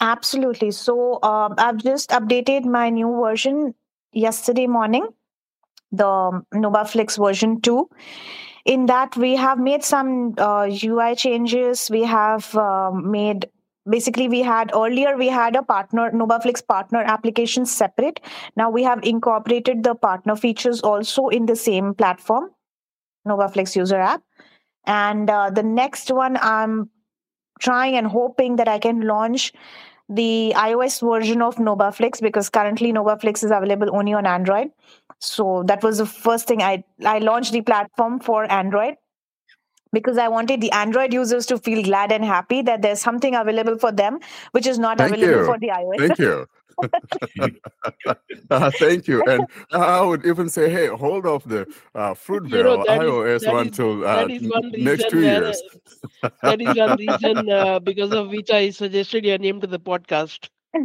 Absolutely. 0.00 0.70
So 0.70 1.18
um, 1.22 1.54
I've 1.58 1.76
just 1.78 2.10
updated 2.10 2.64
my 2.64 2.88
new 2.90 3.20
version 3.20 3.74
yesterday 4.12 4.66
morning, 4.66 5.06
the 5.92 6.42
NobaFlix 6.54 7.18
version 7.24 7.60
2. 7.60 7.88
in 8.66 8.86
that 8.86 9.16
we 9.16 9.36
have 9.36 9.58
made 9.58 9.84
some 9.84 10.34
uh, 10.38 10.68
ui 10.84 11.14
changes 11.16 11.90
we 11.94 12.02
have 12.04 12.54
um, 12.62 13.10
made 13.12 13.46
basically 13.94 14.26
we 14.34 14.42
had 14.48 14.72
earlier 14.80 15.12
we 15.22 15.28
had 15.36 15.56
a 15.60 15.62
partner 15.70 16.04
nobaflix 16.20 16.64
partner 16.72 17.02
application 17.14 17.66
separate 17.74 18.20
now 18.62 18.68
we 18.78 18.84
have 18.88 19.04
incorporated 19.12 19.82
the 19.88 19.94
partner 20.06 20.36
features 20.44 20.82
also 20.92 21.28
in 21.40 21.46
the 21.52 21.56
same 21.62 21.94
platform 22.02 22.50
nobaflix 23.28 23.76
user 23.76 24.00
app 24.00 24.22
and 24.86 25.30
uh, 25.30 25.50
the 25.50 25.62
next 25.62 26.10
one 26.10 26.38
i'm 26.42 26.90
trying 27.60 27.96
and 27.96 28.06
hoping 28.06 28.56
that 28.56 28.68
i 28.68 28.78
can 28.78 29.00
launch 29.02 29.52
the 30.18 30.52
ios 30.56 31.00
version 31.08 31.42
of 31.42 31.56
nobaflix 31.56 32.20
because 32.20 32.48
currently 32.48 32.92
nobaflix 32.92 33.44
is 33.44 33.52
available 33.58 33.94
only 33.96 34.12
on 34.12 34.26
android 34.26 34.70
so 35.18 35.62
that 35.66 35.82
was 35.82 35.98
the 35.98 36.06
first 36.06 36.48
thing 36.48 36.62
i 36.62 36.82
i 37.06 37.18
launched 37.18 37.52
the 37.52 37.62
platform 37.62 38.18
for 38.18 38.50
android 38.50 38.96
because 39.92 40.18
I 40.18 40.28
wanted 40.28 40.60
the 40.60 40.70
Android 40.72 41.12
users 41.12 41.46
to 41.46 41.58
feel 41.58 41.82
glad 41.82 42.12
and 42.12 42.24
happy 42.24 42.62
that 42.62 42.82
there's 42.82 43.00
something 43.00 43.34
available 43.34 43.78
for 43.78 43.92
them, 43.92 44.20
which 44.52 44.66
is 44.66 44.78
not 44.78 44.98
Thank 44.98 45.16
available 45.16 45.40
you. 45.40 45.44
for 45.46 45.58
the 45.58 45.68
iOS. 45.68 45.98
Thank 45.98 46.18
you. 46.18 46.46
uh, 48.50 48.70
thank 48.78 49.06
you. 49.08 49.22
And 49.24 49.46
I 49.72 50.00
would 50.02 50.24
even 50.26 50.48
say, 50.48 50.70
hey, 50.70 50.86
hold 50.88 51.26
off 51.26 51.44
the 51.44 51.62
uh, 51.94 52.14
Fruitvale 52.14 52.50
You 52.50 52.62
know, 52.62 52.84
that 52.86 53.02
is- 53.02 53.08
iOS 53.08 53.40
that 53.42 53.52
one 53.54 53.66
is- 53.68 53.76
till 53.76 54.04
uh, 54.06 54.16
that 54.26 54.30
is 54.30 54.42
one 54.48 54.70
next 54.78 55.04
reason 55.04 55.10
two 55.10 55.20
years. 55.22 55.62
That 56.42 56.60
is 56.60 56.76
one 56.76 56.96
reason 57.06 57.50
uh, 57.50 57.78
because 57.80 58.12
of 58.12 58.28
which 58.28 58.50
I 58.50 58.70
suggested 58.70 59.24
your 59.24 59.38
name 59.38 59.60
to 59.60 59.66
the 59.66 59.80
podcast. 59.80 60.48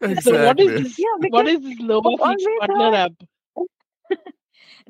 So 0.00 0.06
what 0.44 0.60
exactly. 0.60 0.68
this? 0.68 0.96
Yeah, 0.98 1.06
what 1.28 1.46
because 1.46 1.48
is 1.54 1.60
this 1.62 1.80
Nobaflix 1.80 2.20
always 2.20 2.46
partner 2.60 2.94
app? 2.94 3.12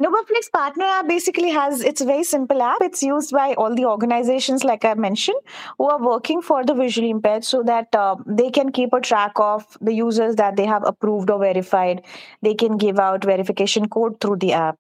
Nobaflix 0.01 0.49
Partner 0.53 0.84
app 0.84 1.09
basically 1.09 1.51
has 1.51 1.82
it's 1.82 2.01
a 2.01 2.05
very 2.05 2.22
simple 2.22 2.62
app. 2.62 2.78
It's 2.80 3.03
used 3.03 3.32
by 3.32 3.55
all 3.55 3.74
the 3.74 3.84
organizations, 3.84 4.62
like 4.62 4.84
I 4.84 4.94
mentioned, 4.94 5.40
who 5.76 5.88
are 5.88 6.01
working 6.01 6.40
for 6.40 6.64
the 6.64 6.72
visually 6.72 7.11
impaired, 7.11 7.44
so 7.44 7.64
that 7.64 7.92
uh, 7.94 8.14
they 8.24 8.51
can 8.51 8.70
keep 8.70 8.92
a 8.92 9.01
track 9.01 9.32
of 9.36 9.76
the 9.80 9.92
users 9.92 10.36
that 10.36 10.55
they 10.55 10.66
have 10.66 10.84
approved 10.86 11.30
or 11.30 11.40
verified. 11.40 12.05
They 12.42 12.55
can 12.55 12.76
give 12.76 13.01
out 13.01 13.24
verification 13.24 13.88
code 13.88 14.20
through 14.20 14.36
the 14.36 14.53
app, 14.53 14.76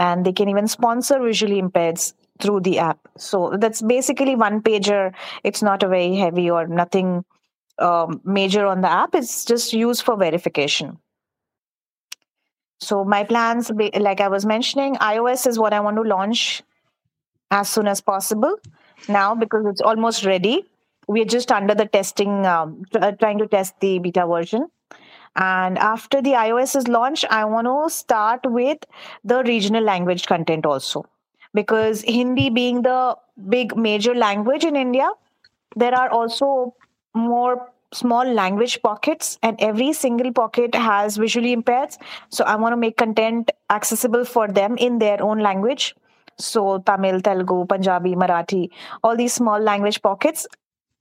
and 0.00 0.26
they 0.26 0.32
can 0.32 0.48
even 0.48 0.66
sponsor 0.66 1.20
visually 1.20 1.60
impaired 1.60 2.00
through 2.40 2.62
the 2.62 2.80
app. 2.80 2.98
So 3.16 3.56
that's 3.58 3.80
basically 3.80 4.34
one 4.34 4.60
pager. 4.60 5.14
It's 5.44 5.62
not 5.62 5.84
a 5.84 5.88
very 5.88 6.16
heavy 6.16 6.50
or 6.50 6.66
nothing 6.66 7.24
um, 7.78 8.20
major 8.24 8.66
on 8.66 8.80
the 8.80 8.90
app. 8.90 9.14
It's 9.14 9.44
just 9.44 9.72
used 9.72 10.02
for 10.02 10.16
verification. 10.16 10.98
So 12.80 13.04
my 13.04 13.24
plans, 13.24 13.70
like 13.98 14.20
I 14.20 14.28
was 14.28 14.46
mentioning, 14.46 14.96
iOS 14.96 15.46
is 15.46 15.58
what 15.58 15.72
I 15.72 15.80
want 15.80 15.96
to 15.96 16.02
launch 16.02 16.62
as 17.50 17.68
soon 17.68 17.86
as 17.86 18.00
possible 18.00 18.56
now 19.08 19.34
because 19.34 19.66
it's 19.66 19.80
almost 19.80 20.24
ready. 20.24 20.64
We're 21.06 21.24
just 21.24 21.52
under 21.52 21.74
the 21.74 21.86
testing, 21.86 22.46
um, 22.46 22.84
uh, 22.94 23.12
trying 23.12 23.38
to 23.38 23.46
test 23.46 23.78
the 23.80 23.98
beta 23.98 24.26
version. 24.26 24.68
And 25.36 25.78
after 25.78 26.22
the 26.22 26.32
iOS 26.32 26.76
is 26.76 26.88
launched, 26.88 27.24
I 27.30 27.44
want 27.44 27.66
to 27.66 27.94
start 27.94 28.40
with 28.44 28.78
the 29.24 29.42
regional 29.44 29.82
language 29.84 30.26
content 30.26 30.66
also. 30.66 31.04
Because 31.54 32.02
Hindi 32.02 32.50
being 32.50 32.82
the 32.82 33.16
big 33.48 33.76
major 33.76 34.14
language 34.14 34.64
in 34.64 34.76
India, 34.76 35.10
there 35.76 35.94
are 35.94 36.10
also 36.10 36.74
more 37.14 37.70
small 37.92 38.24
language 38.32 38.80
pockets, 38.82 39.38
and 39.42 39.56
every 39.60 39.92
single 39.92 40.32
pocket 40.32 40.74
has 40.74 41.16
visually 41.16 41.52
impaired. 41.52 41.96
So 42.30 42.44
I 42.44 42.56
want 42.56 42.72
to 42.72 42.76
make 42.76 42.96
content 42.96 43.50
accessible 43.70 44.24
for 44.24 44.48
them 44.48 44.76
in 44.76 44.98
their 44.98 45.22
own 45.22 45.40
language. 45.40 45.94
So 46.38 46.78
Tamil, 46.78 47.20
Telugu, 47.20 47.66
Punjabi, 47.66 48.14
Marathi, 48.14 48.70
all 49.02 49.16
these 49.16 49.32
small 49.32 49.60
language 49.60 50.00
pockets, 50.02 50.46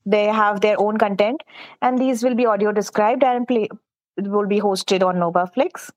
they 0.05 0.25
have 0.25 0.61
their 0.61 0.79
own 0.79 0.97
content, 0.97 1.43
and 1.81 1.97
these 1.97 2.23
will 2.23 2.35
be 2.35 2.45
audio 2.45 2.71
described 2.71 3.23
and 3.23 3.47
play 3.47 3.69
will 4.17 4.47
be 4.47 4.59
hosted 4.59 5.03
on 5.03 5.15
Nobaflix. 5.15 5.91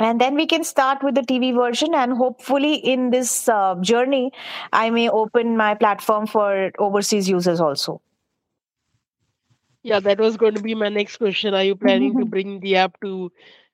And 0.00 0.20
then 0.20 0.34
we 0.34 0.46
can 0.46 0.64
start 0.64 1.02
with 1.04 1.14
the 1.14 1.22
TV 1.22 1.54
version, 1.54 1.94
and 1.94 2.12
hopefully, 2.14 2.74
in 2.74 3.10
this 3.10 3.48
uh, 3.48 3.76
journey, 3.80 4.32
I 4.72 4.90
may 4.90 5.08
open 5.08 5.56
my 5.56 5.74
platform 5.74 6.26
for 6.26 6.72
overseas 6.78 7.28
users 7.28 7.60
also. 7.60 8.02
Yeah, 9.84 10.00
that 10.00 10.18
was 10.18 10.36
going 10.36 10.54
to 10.54 10.62
be 10.62 10.74
my 10.74 10.88
next 10.88 11.18
question. 11.18 11.54
Are 11.54 11.62
you 11.62 11.76
planning 11.76 12.16
to 12.18 12.24
bring 12.24 12.58
the 12.60 12.76
app 12.76 12.98
to 13.02 13.30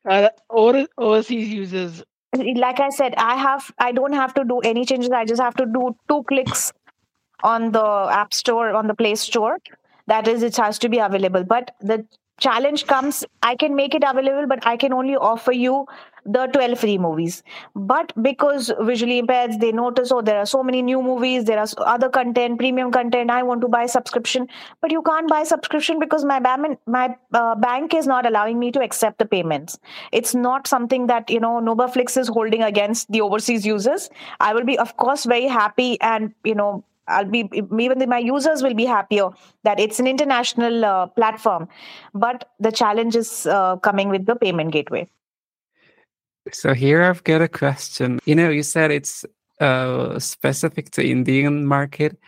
uh, 0.08 0.28
over, 0.50 0.86
overseas 0.98 1.48
users? 1.48 2.02
like 2.54 2.78
i 2.78 2.88
said 2.90 3.12
i 3.18 3.34
have 3.34 3.72
i 3.80 3.90
don't 3.90 4.12
have 4.12 4.32
to 4.32 4.44
do 4.44 4.60
any 4.60 4.84
changes 4.84 5.10
i 5.10 5.24
just 5.24 5.42
have 5.42 5.54
to 5.54 5.66
do 5.66 5.96
two 6.08 6.22
clicks 6.28 6.72
on 7.42 7.72
the 7.72 7.84
app 8.10 8.32
store 8.32 8.72
on 8.72 8.86
the 8.86 8.94
play 8.94 9.16
store 9.16 9.58
that 10.06 10.28
is 10.28 10.44
it 10.44 10.56
has 10.56 10.78
to 10.78 10.88
be 10.88 10.98
available 10.98 11.42
but 11.42 11.74
the 11.80 12.06
challenge 12.40 12.86
comes 12.86 13.24
i 13.42 13.54
can 13.54 13.74
make 13.76 13.94
it 13.94 14.04
available 14.06 14.46
but 14.46 14.66
i 14.66 14.76
can 14.76 14.92
only 14.92 15.16
offer 15.16 15.52
you 15.52 15.86
the 16.24 16.46
12 16.46 16.78
free 16.78 16.98
movies. 16.98 17.42
But 17.74 18.12
because 18.22 18.72
visually 18.80 19.18
impaired 19.18 19.60
they 19.60 19.72
notice 19.72 20.12
oh 20.12 20.20
there 20.20 20.38
are 20.38 20.46
so 20.46 20.62
many 20.62 20.82
new 20.82 21.02
movies 21.02 21.44
there 21.44 21.58
are 21.58 21.66
other 21.78 22.08
content 22.08 22.58
premium 22.58 22.90
content 22.90 23.30
i 23.30 23.42
want 23.42 23.60
to 23.62 23.68
buy 23.68 23.86
subscription. 23.86 24.48
But 24.80 24.90
you 24.90 25.02
can't 25.02 25.28
buy 25.28 25.44
subscription 25.44 25.98
because 25.98 26.24
my 26.24 26.40
bank 26.40 26.78
my 26.86 27.16
uh, 27.32 27.54
bank 27.54 27.94
is 27.94 28.06
not 28.06 28.26
allowing 28.26 28.58
me 28.58 28.70
to 28.72 28.82
accept 28.82 29.18
the 29.18 29.26
payments. 29.26 29.78
It's 30.12 30.34
not 30.34 30.66
something 30.66 31.06
that 31.06 31.30
you 31.30 31.40
know 31.40 31.60
nobaflix 31.60 32.16
is 32.16 32.28
holding 32.28 32.62
against 32.62 33.10
the 33.10 33.20
overseas 33.20 33.66
users. 33.66 34.10
I 34.40 34.54
will 34.54 34.64
be 34.64 34.78
of 34.78 34.96
course 34.96 35.24
very 35.24 35.46
happy 35.46 36.00
and 36.00 36.34
you 36.44 36.54
know 36.54 36.84
I'll 37.10 37.24
be 37.24 37.48
even 37.52 37.98
the- 37.98 38.06
my 38.06 38.18
users 38.18 38.62
will 38.62 38.74
be 38.74 38.84
happier 38.86 39.30
that 39.64 39.80
it's 39.80 40.00
an 40.00 40.06
international 40.06 40.84
uh, 40.84 41.06
platform, 41.06 41.68
but 42.14 42.50
the 42.58 42.72
challenge 42.72 43.16
is 43.16 43.46
uh, 43.46 43.76
coming 43.76 44.08
with 44.08 44.26
the 44.26 44.36
payment 44.36 44.72
gateway. 44.72 45.08
So 46.52 46.74
here 46.74 47.02
I've 47.02 47.22
got 47.24 47.42
a 47.42 47.48
question. 47.48 48.18
You 48.24 48.34
know, 48.34 48.48
you 48.48 48.62
said 48.62 48.90
it's 48.90 49.24
uh, 49.60 50.18
specific 50.18 50.90
to 50.92 51.06
Indian 51.06 51.66
market, 51.66 52.18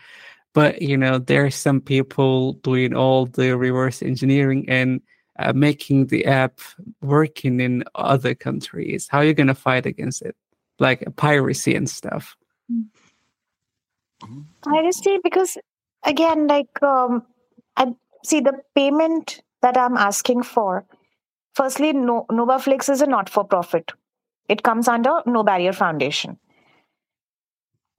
but 0.53 0.81
you 0.81 0.97
know 0.97 1.17
there 1.17 1.45
are 1.45 1.51
some 1.51 1.81
people 1.81 2.53
doing 2.53 2.95
all 2.95 3.25
the 3.25 3.57
reverse 3.57 4.01
engineering 4.01 4.65
and 4.69 5.01
uh, 5.39 5.51
making 5.53 6.07
the 6.07 6.25
app 6.25 6.59
working 7.01 7.59
in 7.59 7.83
other 7.95 8.35
countries. 8.35 9.07
How 9.09 9.19
are 9.19 9.25
you 9.25 9.33
gonna 9.33 9.55
fight 9.55 9.85
against 9.85 10.21
it, 10.21 10.35
like 10.79 11.03
piracy 11.15 11.75
and 11.75 11.89
stuff? 11.89 12.35
I 14.65 14.81
just 14.83 15.03
see 15.03 15.19
because 15.23 15.57
again, 16.05 16.47
like 16.47 16.81
um, 16.81 17.23
I 17.75 17.93
see 18.23 18.39
the 18.39 18.59
payment 18.75 19.41
that 19.61 19.77
I'm 19.77 19.97
asking 19.97 20.43
for. 20.43 20.85
Firstly, 21.53 21.93
no, 21.93 22.25
Nobaflix 22.31 22.89
is 22.89 23.01
a 23.01 23.07
not-for-profit. 23.07 23.91
It 24.49 24.63
comes 24.63 24.87
under 24.87 25.21
No 25.25 25.43
Barrier 25.43 25.73
Foundation. 25.73 26.39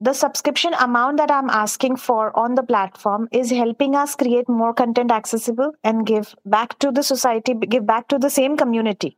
The 0.01 0.13
subscription 0.13 0.73
amount 0.73 1.17
that 1.17 1.31
I'm 1.31 1.49
asking 1.49 1.95
for 1.95 2.37
on 2.37 2.55
the 2.55 2.63
platform 2.63 3.29
is 3.31 3.49
helping 3.49 3.95
us 3.95 4.15
create 4.15 4.49
more 4.49 4.73
content 4.73 5.09
accessible 5.09 5.71
and 5.83 6.05
give 6.05 6.35
back 6.45 6.77
to 6.79 6.91
the 6.91 7.01
society, 7.01 7.53
give 7.53 7.87
back 7.87 8.09
to 8.09 8.19
the 8.19 8.29
same 8.29 8.57
community. 8.57 9.17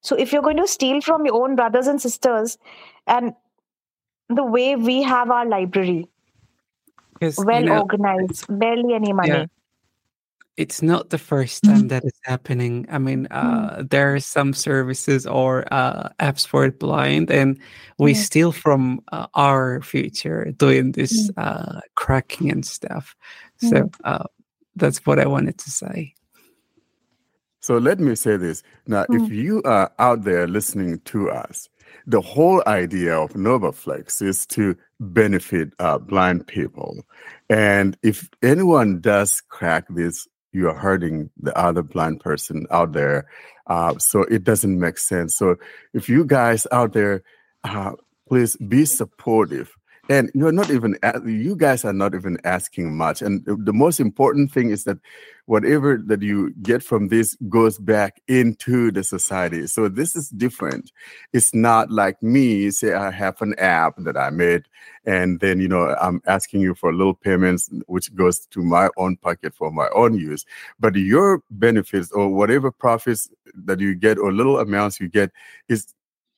So 0.00 0.16
if 0.16 0.32
you're 0.32 0.42
going 0.42 0.56
to 0.56 0.66
steal 0.66 1.00
from 1.00 1.24
your 1.24 1.42
own 1.42 1.54
brothers 1.54 1.86
and 1.86 2.02
sisters, 2.02 2.58
and 3.06 3.34
the 4.28 4.44
way 4.44 4.74
we 4.76 5.02
have 5.02 5.30
our 5.30 5.46
library, 5.46 6.08
'Cause, 7.20 7.38
you 7.38 7.44
well 7.44 7.62
know, 7.62 7.80
organized, 7.82 8.46
barely 8.48 8.94
any 8.94 9.12
money. 9.12 9.28
Yeah. 9.28 9.46
It's 10.56 10.82
not 10.82 11.10
the 11.10 11.18
first 11.18 11.62
time 11.62 11.86
that 11.88 12.02
it's 12.04 12.18
happening. 12.24 12.84
I 12.90 12.98
mean, 12.98 13.26
uh, 13.30 13.84
there 13.88 14.14
are 14.14 14.20
some 14.20 14.52
services 14.52 15.24
or 15.24 15.64
uh, 15.72 16.08
apps 16.18 16.44
for 16.44 16.64
it 16.64 16.80
blind, 16.80 17.30
and 17.30 17.58
we 17.98 18.10
Yeah. 18.12 18.22
steal 18.22 18.50
from 18.52 19.00
uh, 19.12 19.28
our 19.34 19.80
future 19.82 20.50
doing 20.56 20.92
this 20.92 21.30
uh, 21.36 21.80
cracking 21.94 22.50
and 22.50 22.66
stuff. 22.66 23.14
So 23.58 23.88
uh, 24.02 24.24
that's 24.74 25.06
what 25.06 25.20
I 25.20 25.26
wanted 25.26 25.58
to 25.58 25.70
say. 25.70 26.14
So 27.60 27.78
let 27.78 28.00
me 28.00 28.16
say 28.16 28.36
this. 28.36 28.64
Now, 28.86 29.04
if 29.10 29.30
you 29.30 29.62
are 29.64 29.92
out 30.00 30.24
there 30.24 30.48
listening 30.48 30.98
to 31.04 31.30
us, 31.30 31.68
the 32.06 32.20
whole 32.20 32.62
idea 32.66 33.14
of 33.16 33.34
Nobaflix 33.34 34.22
is 34.22 34.44
to 34.46 34.74
benefit 35.00 35.72
uh, 35.78 35.98
blind 35.98 36.46
people. 36.46 37.04
And 37.48 37.96
if 38.02 38.28
anyone 38.42 39.00
does 39.00 39.40
crack 39.48 39.84
this, 39.90 40.26
you're 40.52 40.74
hurting 40.74 41.30
the 41.40 41.56
other 41.56 41.82
blind 41.82 42.20
person 42.20 42.66
out 42.70 42.92
there. 42.92 43.28
Uh, 43.66 43.96
so 43.98 44.22
it 44.22 44.44
doesn't 44.44 44.78
make 44.78 44.98
sense. 44.98 45.36
So 45.36 45.56
if 45.92 46.08
you 46.08 46.24
guys 46.24 46.66
out 46.72 46.92
there, 46.94 47.22
uh, 47.64 47.92
please 48.28 48.56
be 48.56 48.84
supportive 48.84 49.74
and 50.08 50.30
you're 50.34 50.52
not 50.52 50.70
even, 50.70 50.96
you 51.26 51.54
guys 51.54 51.84
are 51.84 51.92
not 51.92 52.14
even 52.14 52.38
asking 52.44 52.96
much 52.96 53.20
and 53.20 53.44
the 53.46 53.72
most 53.72 54.00
important 54.00 54.52
thing 54.52 54.70
is 54.70 54.84
that 54.84 54.98
whatever 55.48 55.96
that 55.96 56.20
you 56.20 56.50
get 56.60 56.82
from 56.82 57.08
this 57.08 57.34
goes 57.48 57.78
back 57.78 58.20
into 58.28 58.90
the 58.90 59.02
society. 59.02 59.66
So 59.66 59.88
this 59.88 60.14
is 60.14 60.28
different. 60.28 60.92
It's 61.32 61.54
not 61.54 61.90
like 61.90 62.22
me 62.22 62.70
say 62.70 62.92
i 62.92 63.10
have 63.10 63.40
an 63.40 63.54
app 63.58 63.94
that 63.98 64.16
i 64.16 64.28
made 64.28 64.64
and 65.06 65.40
then 65.40 65.58
you 65.58 65.68
know 65.68 65.96
i'm 66.02 66.20
asking 66.26 66.60
you 66.60 66.74
for 66.74 66.92
little 66.92 67.14
payments 67.14 67.70
which 67.86 68.14
goes 68.14 68.46
to 68.48 68.60
my 68.60 68.90
own 68.98 69.16
pocket 69.16 69.54
for 69.54 69.70
my 69.70 69.88
own 69.94 70.18
use. 70.18 70.44
But 70.78 70.94
your 70.96 71.42
benefits 71.50 72.12
or 72.12 72.28
whatever 72.28 72.70
profits 72.70 73.30
that 73.64 73.80
you 73.80 73.94
get 73.94 74.18
or 74.18 74.32
little 74.32 74.58
amounts 74.58 75.00
you 75.00 75.08
get 75.08 75.30
is 75.68 75.94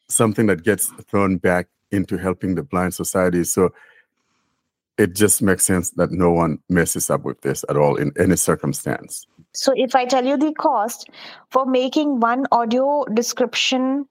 something 0.08 0.46
that 0.46 0.62
gets 0.62 0.86
thrown 1.08 1.38
back 1.38 1.66
into 1.90 2.16
helping 2.16 2.54
the 2.54 2.62
blind 2.62 2.94
society. 2.94 3.42
So 3.42 3.70
it 5.00 5.14
just 5.14 5.40
makes 5.40 5.64
sense 5.64 5.90
that 5.92 6.10
no 6.10 6.30
one 6.30 6.58
messes 6.68 7.08
up 7.08 7.24
with 7.24 7.40
this 7.40 7.64
at 7.70 7.76
all 7.76 7.96
in 7.96 8.12
any 8.18 8.36
circumstance. 8.36 9.26
So 9.54 9.72
if 9.74 9.94
I 9.94 10.04
tell 10.04 10.26
you 10.26 10.36
the 10.36 10.52
cost 10.52 11.08
for 11.50 11.64
making 11.64 12.20
one 12.20 12.46
audio 12.52 13.06
description, 13.14 14.06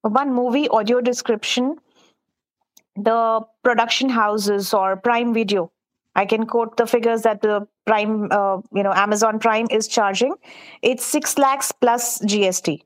one 0.00 0.32
movie 0.32 0.68
audio 0.68 1.02
description, 1.02 1.76
the 2.96 3.42
production 3.62 4.08
houses 4.08 4.72
or 4.72 4.96
Prime 4.96 5.34
Video, 5.34 5.70
I 6.14 6.24
can 6.24 6.46
quote 6.46 6.78
the 6.78 6.86
figures 6.86 7.22
that 7.22 7.42
the 7.42 7.68
Prime, 7.84 8.28
uh, 8.30 8.62
you 8.72 8.82
know, 8.82 8.94
Amazon 8.94 9.38
Prime 9.38 9.66
is 9.70 9.86
charging. 9.86 10.34
It's 10.80 11.04
six 11.04 11.36
lakhs 11.36 11.72
plus 11.72 12.20
GST. 12.20 12.82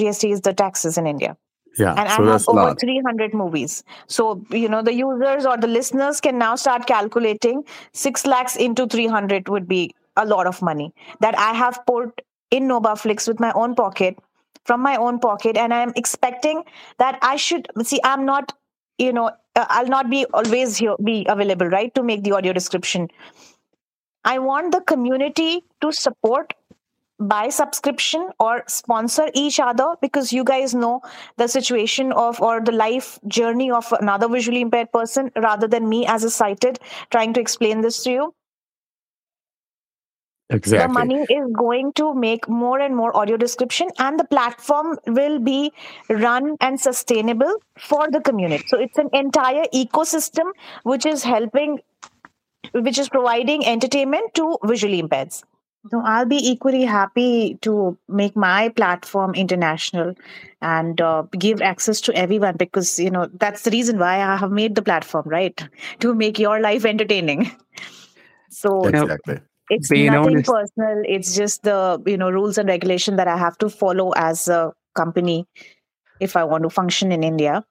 GST 0.00 0.32
is 0.32 0.40
the 0.40 0.52
taxes 0.52 0.98
in 0.98 1.06
India 1.06 1.36
Yeah. 1.78 1.94
and 1.94 2.10
so 2.10 2.24
I 2.24 2.32
have 2.32 2.48
over 2.48 2.74
300 2.74 3.34
movies. 3.34 3.82
So, 4.06 4.44
you 4.50 4.68
know, 4.68 4.82
the 4.82 4.94
users 4.94 5.46
or 5.46 5.56
the 5.56 5.66
listeners 5.66 6.20
can 6.20 6.38
now 6.38 6.54
start 6.56 6.86
calculating 6.86 7.64
6 7.92 8.26
lakhs 8.26 8.56
into 8.56 8.86
300 8.86 9.48
would 9.48 9.66
be 9.66 9.94
a 10.16 10.26
lot 10.26 10.46
of 10.46 10.60
money 10.60 10.92
that 11.20 11.38
I 11.38 11.54
have 11.54 11.80
put 11.86 12.20
in 12.50 12.64
Nobaflix 12.64 13.26
with 13.26 13.40
my 13.40 13.52
own 13.52 13.74
pocket, 13.74 14.18
from 14.64 14.80
my 14.80 14.96
own 14.96 15.18
pocket. 15.18 15.56
And 15.56 15.72
I'm 15.72 15.92
expecting 15.96 16.64
that 16.98 17.18
I 17.22 17.36
should 17.36 17.68
see, 17.82 18.00
I'm 18.04 18.26
not, 18.26 18.52
you 18.98 19.12
know, 19.12 19.30
uh, 19.56 19.66
I'll 19.68 19.88
not 19.88 20.10
be 20.10 20.26
always 20.32 20.76
here, 20.76 20.96
be 21.02 21.26
available, 21.28 21.66
right, 21.66 21.94
to 21.94 22.02
make 22.02 22.22
the 22.22 22.32
audio 22.32 22.52
description. 22.52 23.08
I 24.24 24.38
want 24.38 24.72
the 24.72 24.80
community 24.80 25.64
to 25.80 25.92
support 25.92 26.54
buy 27.28 27.48
subscription 27.48 28.30
or 28.38 28.64
sponsor 28.66 29.28
each 29.34 29.60
other 29.60 29.94
because 30.00 30.32
you 30.32 30.44
guys 30.44 30.74
know 30.74 31.00
the 31.36 31.46
situation 31.46 32.12
of 32.12 32.40
or 32.40 32.60
the 32.60 32.72
life 32.72 33.18
journey 33.28 33.70
of 33.70 33.92
another 34.00 34.28
visually 34.28 34.60
impaired 34.60 34.92
person 34.92 35.30
rather 35.36 35.68
than 35.68 35.88
me 35.88 36.06
as 36.06 36.24
a 36.24 36.30
sighted 36.30 36.78
trying 37.10 37.32
to 37.32 37.40
explain 37.40 37.80
this 37.80 38.02
to 38.04 38.10
you. 38.10 38.34
Exactly. 40.50 40.86
the 40.86 40.92
money 40.92 41.22
is 41.34 41.50
going 41.56 41.92
to 41.94 42.12
make 42.12 42.46
more 42.46 42.78
and 42.78 42.94
more 42.94 43.16
audio 43.16 43.38
description 43.38 43.88
and 43.98 44.20
the 44.20 44.24
platform 44.24 44.98
will 45.06 45.38
be 45.38 45.72
run 46.10 46.56
and 46.60 46.78
sustainable 46.78 47.54
for 47.78 48.10
the 48.10 48.20
community. 48.20 48.62
So 48.68 48.78
it's 48.78 48.98
an 48.98 49.08
entire 49.14 49.64
ecosystem 49.72 50.50
which 50.82 51.06
is 51.06 51.22
helping 51.22 51.80
which 52.72 52.98
is 52.98 53.08
providing 53.08 53.64
entertainment 53.66 54.34
to 54.34 54.58
visually 54.64 54.98
impaired 54.98 55.32
so 55.90 56.00
I'll 56.04 56.26
be 56.26 56.36
equally 56.36 56.82
happy 56.84 57.58
to 57.62 57.96
make 58.08 58.36
my 58.36 58.68
platform 58.70 59.34
international 59.34 60.14
and 60.60 61.00
uh, 61.00 61.22
give 61.38 61.60
access 61.60 62.00
to 62.02 62.14
everyone 62.14 62.56
because 62.56 62.98
you 62.98 63.10
know 63.10 63.28
that's 63.34 63.62
the 63.62 63.70
reason 63.70 63.98
why 63.98 64.20
I 64.22 64.36
have 64.36 64.52
made 64.52 64.74
the 64.74 64.82
platform, 64.82 65.28
right? 65.28 65.60
To 66.00 66.14
make 66.14 66.38
your 66.38 66.60
life 66.60 66.84
entertaining. 66.84 67.50
So 68.54 68.88
Exactly. 68.88 69.40
it's 69.70 69.90
being 69.90 70.06
nothing 70.06 70.14
honest, 70.14 70.46
personal. 70.46 71.02
It's 71.04 71.34
just 71.34 71.62
the 71.62 72.02
you 72.06 72.16
know 72.16 72.30
rules 72.30 72.58
and 72.58 72.68
regulation 72.68 73.16
that 73.16 73.28
I 73.28 73.36
have 73.36 73.58
to 73.58 73.68
follow 73.70 74.10
as 74.12 74.48
a 74.48 74.72
company 74.94 75.46
if 76.20 76.36
I 76.36 76.44
want 76.44 76.62
to 76.64 76.70
function 76.70 77.12
in 77.12 77.22
India. 77.22 77.64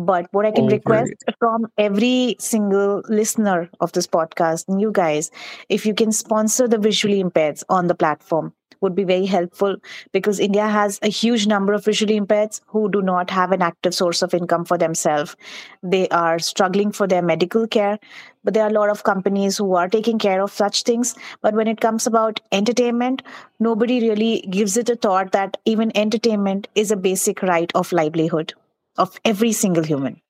But 0.00 0.28
what 0.32 0.46
I 0.46 0.50
can 0.50 0.64
oh, 0.64 0.66
over 0.68 0.76
request 0.76 1.12
from 1.38 1.66
every 1.76 2.36
single 2.38 3.02
listener 3.08 3.68
of 3.80 3.92
this 3.92 4.06
podcast, 4.06 4.66
and 4.66 4.80
you 4.80 4.92
guys, 4.92 5.30
if 5.68 5.84
you 5.84 5.94
can 5.94 6.10
sponsor 6.10 6.66
the 6.66 6.78
visually 6.78 7.20
impaired 7.20 7.60
on 7.68 7.86
the 7.86 7.94
platform, 7.94 8.54
would 8.80 8.94
be 8.94 9.04
very 9.04 9.26
helpful 9.26 9.76
because 10.12 10.40
India 10.40 10.66
has 10.66 10.98
a 11.02 11.08
huge 11.08 11.46
number 11.46 11.74
of 11.74 11.84
visually 11.84 12.16
impaired 12.16 12.58
who 12.66 12.90
do 12.90 13.02
not 13.02 13.28
have 13.28 13.52
an 13.52 13.60
active 13.60 13.94
source 13.94 14.22
of 14.22 14.32
income 14.32 14.64
for 14.64 14.78
themselves. 14.78 15.36
They 15.82 16.08
are 16.08 16.38
struggling 16.38 16.92
for 16.92 17.06
their 17.06 17.20
medical 17.20 17.66
care, 17.68 17.98
but 18.42 18.54
there 18.54 18.64
are 18.64 18.70
a 18.70 18.78
lot 18.80 18.88
of 18.88 19.04
companies 19.04 19.58
who 19.58 19.74
are 19.74 19.88
taking 19.88 20.18
care 20.18 20.40
of 20.40 20.50
such 20.50 20.82
things. 20.84 21.14
But 21.42 21.52
when 21.54 21.68
it 21.68 21.82
comes 21.82 22.06
about 22.06 22.40
entertainment, 22.52 23.22
nobody 23.58 24.00
really 24.00 24.40
gives 24.48 24.78
it 24.78 24.88
a 24.88 24.96
thought 24.96 25.32
that 25.32 25.58
even 25.66 25.94
entertainment 25.94 26.68
is 26.74 26.90
a 26.90 26.96
basic 26.96 27.42
right 27.42 27.70
of 27.74 27.92
livelihood 27.92 28.54
of 28.96 29.20
every 29.24 29.52
single 29.52 29.84
human. 29.84 30.20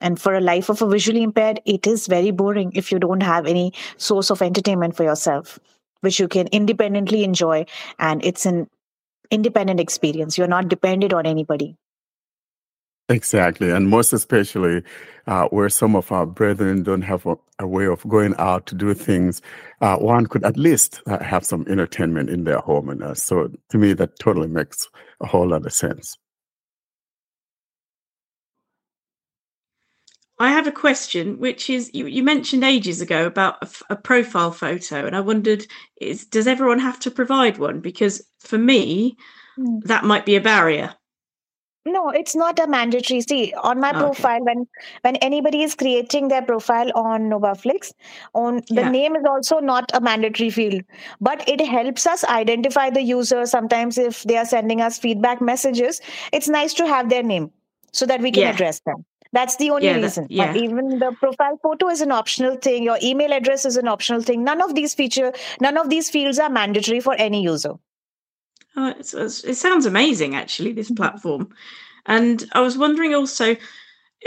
And 0.00 0.20
for 0.20 0.34
a 0.34 0.40
life 0.40 0.68
of 0.68 0.82
a 0.82 0.88
visually 0.88 1.22
impaired, 1.22 1.60
it 1.64 1.86
is 1.86 2.06
very 2.06 2.30
boring 2.30 2.72
if 2.74 2.92
you 2.92 2.98
don't 2.98 3.22
have 3.22 3.46
any 3.46 3.72
source 3.96 4.30
of 4.30 4.42
entertainment 4.42 4.94
for 4.94 5.04
yourself, 5.04 5.58
which 6.00 6.20
you 6.20 6.28
can 6.28 6.48
independently 6.48 7.24
enjoy. 7.24 7.64
And 7.98 8.22
it's 8.24 8.44
an 8.44 8.68
independent 9.30 9.80
experience. 9.80 10.36
You're 10.36 10.48
not 10.48 10.68
dependent 10.68 11.12
on 11.12 11.26
anybody. 11.26 11.76
Exactly. 13.08 13.70
And 13.70 13.88
most 13.88 14.12
especially 14.12 14.82
uh, 15.28 15.46
where 15.48 15.68
some 15.68 15.94
of 15.94 16.10
our 16.10 16.26
brethren 16.26 16.82
don't 16.82 17.02
have 17.02 17.24
a, 17.24 17.36
a 17.60 17.66
way 17.66 17.86
of 17.86 18.06
going 18.08 18.34
out 18.36 18.66
to 18.66 18.74
do 18.74 18.94
things, 18.94 19.40
uh, 19.80 19.96
one 19.96 20.26
could 20.26 20.44
at 20.44 20.56
least 20.56 21.02
uh, 21.06 21.22
have 21.22 21.44
some 21.44 21.64
entertainment 21.68 22.28
in 22.28 22.44
their 22.44 22.58
home. 22.58 22.88
And 22.88 23.02
uh, 23.02 23.14
so 23.14 23.50
to 23.70 23.78
me, 23.78 23.92
that 23.92 24.18
totally 24.18 24.48
makes 24.48 24.88
a 25.20 25.26
whole 25.26 25.48
lot 25.48 25.64
of 25.64 25.72
sense. 25.72 26.18
I 30.38 30.50
have 30.50 30.66
a 30.66 30.72
question, 30.72 31.38
which 31.38 31.70
is 31.70 31.90
you, 31.94 32.06
you 32.06 32.22
mentioned 32.22 32.62
ages 32.62 33.00
ago 33.00 33.26
about 33.26 33.56
a 33.88 33.96
profile 33.96 34.52
photo, 34.52 35.06
and 35.06 35.16
I 35.16 35.20
wondered, 35.20 35.66
is 36.00 36.26
does 36.26 36.46
everyone 36.46 36.78
have 36.78 37.00
to 37.00 37.10
provide 37.10 37.56
one? 37.58 37.80
Because 37.80 38.22
for 38.40 38.58
me, 38.58 39.16
Hmm. 39.56 39.78
that 39.84 40.04
might 40.04 40.26
be 40.26 40.36
a 40.36 40.40
barrier. 40.40 40.94
No, 41.86 42.10
it's 42.10 42.34
not 42.34 42.58
a 42.58 42.66
mandatory. 42.66 43.20
See, 43.20 43.54
on 43.54 43.80
my 43.80 43.92
Okay. 43.92 43.98
profile, 44.00 44.44
when 44.44 44.66
when 45.02 45.16
anybody 45.16 45.62
is 45.62 45.74
creating 45.74 46.28
their 46.28 46.42
profile 46.42 46.90
on 46.96 47.30
Nobaflix, 47.30 47.92
on 48.34 48.56
the 48.68 48.82
Yeah. 48.82 48.90
name 48.90 49.16
is 49.16 49.24
also 49.24 49.60
not 49.60 49.90
a 49.94 50.00
mandatory 50.00 50.50
field, 50.50 50.82
but 51.20 51.48
it 51.48 51.60
helps 51.64 52.06
us 52.06 52.24
identify 52.24 52.90
the 52.90 53.02
user. 53.02 53.46
Sometimes, 53.46 53.96
if 53.96 54.24
they 54.24 54.36
are 54.36 54.44
sending 54.44 54.80
us 54.82 54.98
feedback 54.98 55.40
messages, 55.40 56.00
it's 56.32 56.48
nice 56.48 56.74
to 56.74 56.86
have 56.86 57.08
their 57.08 57.22
name 57.22 57.52
so 57.92 58.04
that 58.04 58.20
we 58.20 58.32
can 58.32 58.42
Yeah. 58.42 58.50
address 58.50 58.80
them. 58.80 59.04
That's 59.36 59.56
the 59.62 59.70
only 59.70 59.86
Yeah, 59.86 59.94
that- 59.98 60.02
reason. 60.08 60.24
But 60.24 60.30
yeah. 60.40 60.54
even 60.64 60.98
the 61.04 61.10
profile 61.22 61.56
photo 61.62 61.88
is 61.94 62.00
an 62.00 62.12
optional 62.20 62.56
thing. 62.66 62.84
Your 62.90 62.98
email 63.02 63.32
address 63.38 63.64
is 63.70 63.76
an 63.76 63.88
optional 63.94 64.22
thing. 64.28 64.44
None 64.50 64.62
of 64.66 64.74
these 64.74 64.94
feature, 65.00 65.32
none 65.60 65.76
of 65.82 65.90
these 65.90 66.08
fields 66.10 66.38
are 66.38 66.48
mandatory 66.60 67.00
for 67.00 67.14
any 67.28 67.42
user. 67.42 67.74
Oh, 68.76 68.88
it's, 68.98 69.12
it's, 69.14 69.44
it 69.44 69.56
sounds 69.56 69.86
amazing, 69.86 70.34
actually. 70.42 70.72
This 70.72 70.90
Mhm. 70.90 70.96
platform, 70.96 71.48
and 72.06 72.44
I 72.52 72.60
was 72.60 72.76
wondering 72.78 73.14
also, 73.14 73.46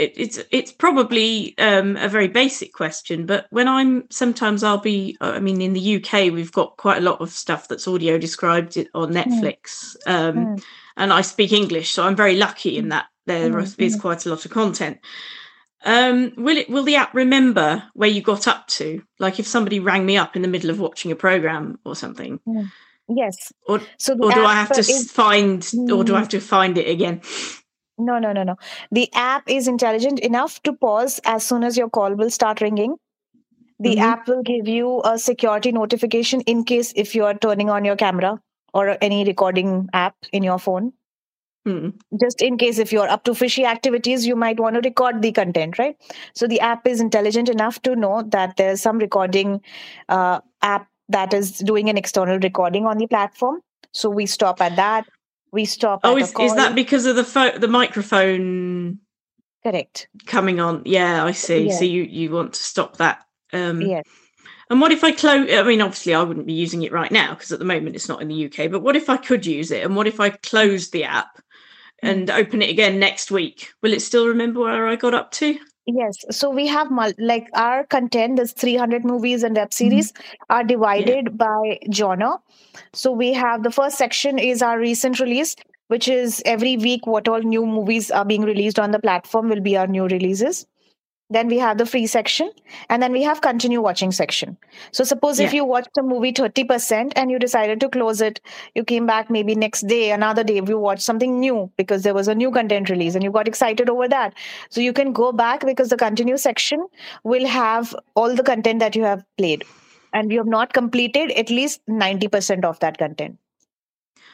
it, 0.02 0.12
it's 0.24 0.38
it's 0.58 0.72
probably 0.72 1.54
um, 1.58 1.96
a 1.96 2.08
very 2.08 2.28
basic 2.28 2.72
question, 2.72 3.26
but 3.26 3.46
when 3.50 3.68
I'm 3.76 4.04
sometimes 4.10 4.62
I'll 4.62 4.78
be, 4.94 5.16
I 5.20 5.40
mean, 5.40 5.60
in 5.60 5.72
the 5.78 5.86
UK 5.96 6.12
we've 6.32 6.52
got 6.60 6.76
quite 6.84 6.98
a 6.98 7.06
lot 7.10 7.20
of 7.20 7.30
stuff 7.30 7.68
that's 7.68 7.88
audio 7.88 8.18
described 8.18 8.78
on 8.94 9.12
Netflix, 9.20 9.96
um, 10.06 10.36
Mm. 10.36 10.62
and 10.96 11.12
I 11.12 11.22
speak 11.22 11.52
English, 11.52 11.88
so 11.94 12.04
I'm 12.06 12.16
very 12.16 12.36
lucky 12.36 12.72
in 12.80 12.88
that 12.90 13.06
there 13.30 13.50
Mm, 13.50 13.74
is 13.78 13.96
quite 13.96 14.26
a 14.26 14.30
lot 14.30 14.44
of 14.44 14.50
content. 14.50 14.98
Um, 15.84 16.32
will 16.36 16.56
it 16.58 16.68
will 16.68 16.82
the 16.84 16.96
app 16.96 17.14
remember 17.14 17.82
where 17.94 18.08
you 18.10 18.20
got 18.22 18.46
up 18.46 18.66
to? 18.68 19.02
Like 19.18 19.38
if 19.40 19.46
somebody 19.46 19.80
rang 19.80 20.04
me 20.04 20.16
up 20.16 20.36
in 20.36 20.42
the 20.42 20.48
middle 20.48 20.70
of 20.70 20.78
watching 20.80 21.10
a 21.10 21.16
program 21.16 21.78
or 21.84 21.96
something, 21.96 22.40
Yes. 23.08 23.52
or 23.66 23.80
So 23.98 24.14
or 24.14 24.30
do 24.32 24.44
I 24.44 24.54
have 24.54 24.72
to 24.72 24.80
is 24.80 25.10
find, 25.10 25.66
or 25.90 26.04
do 26.04 26.14
I 26.14 26.18
Mm. 26.18 26.20
have 26.20 26.28
to 26.30 26.40
find 26.40 26.76
it 26.78 26.88
again? 26.88 27.22
No, 27.98 28.18
no, 28.18 28.32
no, 28.32 28.42
no. 28.42 28.56
The 28.90 29.08
app 29.14 29.48
is 29.48 29.68
intelligent 29.68 30.20
enough 30.20 30.62
to 30.62 30.72
pause 30.72 31.20
as 31.24 31.44
soon 31.44 31.64
as 31.64 31.76
your 31.76 31.90
call 31.90 32.14
will 32.14 32.30
start 32.30 32.60
ringing. 32.60 32.96
The 33.78 33.96
Mhm. 33.96 34.02
app 34.02 34.28
will 34.28 34.42
give 34.42 34.68
you 34.68 35.00
a 35.04 35.18
security 35.18 35.72
notification 35.72 36.42
in 36.42 36.64
case 36.64 36.92
if 36.96 37.14
you 37.14 37.24
are 37.24 37.34
turning 37.34 37.70
on 37.70 37.84
your 37.84 37.96
camera 37.96 38.38
or 38.74 38.96
any 39.00 39.24
recording 39.24 39.88
app 39.92 40.16
in 40.32 40.42
your 40.42 40.58
phone. 40.58 40.92
Hmm. 41.66 41.90
Just 42.18 42.40
in 42.40 42.56
case 42.56 42.78
if 42.78 42.90
you're 42.90 43.08
up 43.08 43.24
to 43.24 43.34
fishy 43.34 43.64
activities, 43.66 44.26
you 44.26 44.34
might 44.34 44.58
want 44.58 44.76
to 44.76 44.80
record 44.80 45.20
the 45.20 45.30
content, 45.30 45.78
right? 45.78 45.96
So 46.34 46.46
the 46.46 46.60
app 46.60 46.86
is 46.86 47.00
intelligent 47.00 47.48
enough 47.50 47.82
to 47.82 47.94
know 47.94 48.22
that 48.28 48.56
there's 48.56 48.80
some 48.80 48.98
recording 48.98 49.60
uh, 50.08 50.40
app 50.62 50.88
that 51.10 51.34
is 51.34 51.58
doing 51.58 51.90
an 51.90 51.98
external 51.98 52.38
recording 52.38 52.86
on 52.86 52.96
the 52.96 53.06
platform. 53.06 53.60
So 53.92 54.08
we 54.08 54.24
stop 54.26 54.60
at 54.62 54.76
that. 54.76 55.06
We 55.52 55.64
stop 55.64 56.00
Oh, 56.04 56.16
is, 56.16 56.32
is 56.38 56.54
that 56.54 56.74
because 56.74 57.06
of 57.06 57.16
the 57.16 57.24
pho- 57.24 57.58
the 57.58 57.68
microphone 57.68 58.98
Correct. 59.62 60.08
coming 60.26 60.60
on. 60.60 60.82
Yeah, 60.86 61.24
I 61.24 61.32
see. 61.32 61.66
Yeah. 61.68 61.76
So 61.76 61.84
you 61.84 62.02
you 62.04 62.30
want 62.30 62.54
to 62.54 62.62
stop 62.62 62.96
that. 62.98 63.24
Um, 63.52 63.82
Yes. 63.82 64.04
And 64.70 64.80
what 64.80 64.92
if 64.92 65.02
I 65.02 65.10
close? 65.10 65.52
I 65.52 65.64
mean, 65.64 65.80
obviously, 65.80 66.14
I 66.14 66.22
wouldn't 66.22 66.46
be 66.46 66.52
using 66.52 66.84
it 66.84 66.92
right 66.92 67.10
now 67.10 67.34
because 67.34 67.50
at 67.50 67.58
the 67.58 67.64
moment 67.64 67.96
it's 67.96 68.08
not 68.08 68.22
in 68.22 68.28
the 68.28 68.46
UK. 68.46 68.70
But 68.70 68.82
what 68.82 68.94
if 68.94 69.10
I 69.10 69.16
could 69.16 69.44
use 69.44 69.72
it? 69.72 69.84
And 69.84 69.96
what 69.96 70.06
if 70.06 70.20
I 70.20 70.30
close 70.30 70.90
the 70.90 71.02
app. 71.02 71.40
Mm. 72.02 72.08
and 72.10 72.30
open 72.30 72.62
it 72.62 72.70
again 72.70 72.98
next 72.98 73.30
week? 73.30 73.72
Will 73.82 73.92
it 73.92 74.02
still 74.02 74.26
remember 74.26 74.60
where 74.60 74.86
I 74.86 74.96
got 74.96 75.14
up 75.14 75.30
to? 75.32 75.58
Yes. 75.86 76.16
So 76.30 76.50
we 76.50 76.66
have 76.66 76.90
mul- 76.90 77.12
like 77.18 77.48
our 77.54 77.84
content, 77.84 78.36
there's 78.36 78.52
300 78.52 79.04
movies 79.04 79.42
and 79.42 79.56
web 79.56 79.72
series 79.72 80.12
mm-hmm. 80.12 80.44
are 80.50 80.64
divided 80.64 81.36
by 81.36 81.78
genre. 81.92 82.38
So 82.92 83.10
we 83.10 83.32
have 83.32 83.62
the 83.62 83.70
first 83.70 83.98
section 83.98 84.38
is 84.38 84.62
our 84.62 84.78
recent 84.78 85.18
release, 85.20 85.56
which 85.88 86.06
is 86.06 86.42
every 86.44 86.76
week 86.76 87.06
what 87.06 87.28
all 87.28 87.40
new 87.40 87.66
movies 87.66 88.10
are 88.10 88.24
being 88.24 88.42
released 88.42 88.78
on 88.78 88.92
the 88.92 89.00
platform 89.00 89.48
will 89.48 89.60
be 89.60 89.76
our 89.76 89.86
new 89.86 90.06
releases. 90.06 90.66
Then 91.32 91.46
we 91.46 91.58
have 91.58 91.78
the 91.78 91.86
free 91.86 92.08
section, 92.08 92.50
and 92.88 93.00
then 93.00 93.12
we 93.12 93.22
have 93.22 93.40
continue 93.40 93.80
watching 93.80 94.10
section. 94.10 94.56
So 94.90 95.04
suppose 95.04 95.38
if 95.38 95.54
you 95.54 95.64
watched 95.64 95.96
a 95.96 96.02
movie 96.02 96.32
30% 96.32 97.12
and 97.14 97.30
you 97.30 97.38
decided 97.38 97.78
to 97.80 97.88
close 97.88 98.20
it, 98.20 98.40
you 98.74 98.82
came 98.82 99.06
back 99.06 99.30
maybe 99.30 99.54
next 99.54 99.86
day, 99.86 100.10
another 100.10 100.42
day, 100.42 100.60
you 100.66 100.78
watched 100.78 101.02
something 101.02 101.38
new 101.38 101.70
because 101.76 102.02
there 102.02 102.14
was 102.14 102.26
a 102.26 102.34
new 102.34 102.50
content 102.50 102.90
release 102.90 103.14
and 103.14 103.22
you 103.22 103.30
got 103.30 103.46
excited 103.46 103.88
over 103.88 104.08
that. 104.08 104.34
So 104.70 104.80
you 104.80 104.92
can 104.92 105.12
go 105.12 105.30
back 105.30 105.64
because 105.64 105.90
the 105.90 105.96
continue 105.96 106.36
section 106.36 106.84
will 107.22 107.46
have 107.46 107.94
all 108.16 108.34
the 108.34 108.42
content 108.42 108.80
that 108.80 108.96
you 108.96 109.04
have 109.04 109.24
played. 109.38 109.64
And 110.12 110.32
you 110.32 110.38
have 110.38 110.48
not 110.48 110.72
completed 110.72 111.30
at 111.30 111.50
least 111.50 111.80
90% 111.88 112.64
of 112.64 112.80
that 112.80 112.98
content. 112.98 113.38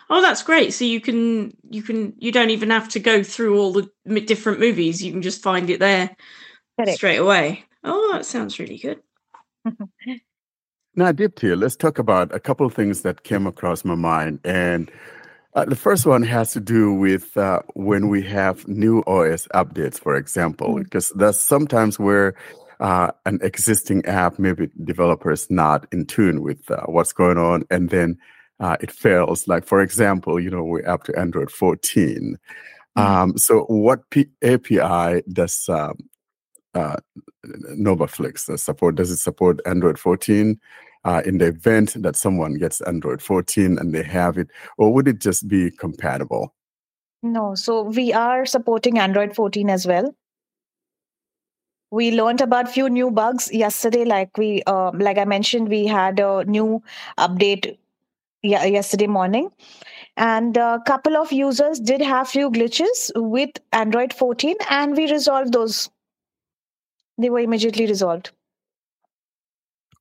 Oh, 0.09 0.23
that's 0.23 0.43
great. 0.43 0.73
So 0.73 0.87
you 0.87 1.01
can 1.01 1.55
you 1.69 1.83
can 1.83 2.15
you 2.19 2.33
don't 2.33 2.51
even 2.51 2.71
have 2.71 2.89
to 2.91 3.01
go 3.01 3.23
through 3.23 3.59
all 3.59 3.73
the 3.73 4.21
different 4.21 4.61
movies. 4.61 5.03
You 5.03 5.13
can 5.13 5.21
just 5.21 5.43
find 5.43 5.69
it 5.69 5.81
there 5.81 6.17
Correct. 6.77 6.97
straight 6.97 7.17
away. 7.17 7.65
Oh, 7.85 8.11
that 8.13 8.27
sounds 8.27 8.59
really 8.59 8.79
good. 8.79 9.01
Now, 10.99 11.13
Dipti, 11.13 11.55
let's 11.61 11.77
talk 11.77 11.99
about 11.99 12.35
a 12.35 12.41
couple 12.41 12.65
of 12.65 12.73
things 12.73 13.03
that 13.03 13.23
came 13.23 13.47
across 13.47 13.85
my 13.85 13.95
mind. 13.95 14.41
And 14.45 14.91
uh, 15.55 15.67
the 15.67 15.77
first 15.77 16.07
one 16.07 16.23
has 16.23 16.53
to 16.53 16.61
do 16.61 16.91
with 16.95 17.37
uh, 17.37 17.61
when 17.75 18.09
we 18.09 18.23
have 18.23 18.67
new 18.67 19.01
OS 19.07 19.47
updates, 19.49 20.01
for 20.01 20.17
example, 20.17 20.79
because 20.79 21.11
that's 21.11 21.37
sometimes 21.37 21.99
where 21.99 22.35
uh, 22.81 23.11
an 23.27 23.41
existing 23.43 24.07
app, 24.07 24.39
maybe 24.39 24.71
developers 24.85 25.51
not 25.51 25.87
in 25.93 26.07
tune 26.07 26.41
with 26.41 26.71
uh, 26.71 26.85
what's 26.87 27.13
going 27.13 27.37
on, 27.37 27.65
and 27.71 27.91
then 27.91 28.17
uh, 28.61 28.79
it 28.81 28.91
fails. 28.91 29.47
Like, 29.47 29.67
for 29.67 29.83
example, 29.83 30.41
you 30.41 30.49
know, 30.49 30.65
we're 30.65 30.89
up 30.89 31.05
to 31.05 31.19
Android 31.19 31.51
14. 31.51 32.39
Um, 32.97 33.37
so, 33.37 33.65
what 33.65 34.09
P- 34.09 34.31
API 34.43 35.23
does 35.31 35.69
um, 35.69 35.99
uh, 36.77 36.97
Nobaflix 37.73 38.49
uh, 38.49 38.57
support? 38.57 38.97
Does 38.97 39.11
it 39.11 39.19
support 39.19 39.61
Android 39.67 39.99
14? 39.99 40.61
Uh, 41.05 41.23
in 41.25 41.39
the 41.39 41.47
event 41.47 41.95
that 42.03 42.17
someone 42.17 42.55
gets 42.55 42.81
Android 42.81 43.23
14 43.23 43.79
and 43.79 43.95
they 43.95 44.03
have 44.03 44.37
it, 44.37 44.49
or 44.77 44.93
would 44.93 45.07
it 45.07 45.21
just 45.21 45.47
be 45.47 45.71
compatible? 45.71 46.53
No, 47.23 47.55
so 47.55 47.83
we 47.83 48.13
are 48.13 48.45
supporting 48.45 48.99
Android 48.99 49.35
14 49.35 49.71
as 49.71 49.87
well. 49.87 50.13
We 51.93 52.11
learned 52.11 52.41
about 52.41 52.69
few 52.69 52.89
new 52.89 53.13
bugs 53.13 53.53
yesterday. 53.53 54.05
Like 54.05 54.37
we, 54.37 54.63
uh, 54.67 54.91
like 54.95 55.17
I 55.19 55.25
mentioned, 55.25 55.69
we 55.69 55.87
had 55.87 56.19
a 56.19 56.45
new 56.45 56.83
update 57.19 57.79
ye- 58.43 58.51
yesterday 58.51 59.07
morning, 59.07 59.51
and 60.17 60.57
a 60.57 60.81
couple 60.87 61.17
of 61.17 61.33
users 61.33 61.79
did 61.79 62.01
have 62.01 62.29
few 62.29 62.51
glitches 62.51 63.13
with 63.15 63.51
Android 63.73 64.13
14, 64.13 64.57
and 64.71 64.97
we 64.97 65.11
resolved 65.11 65.53
those. 65.53 65.89
They 67.19 67.31
were 67.31 67.41
immediately 67.41 67.87
resolved. 67.87 68.31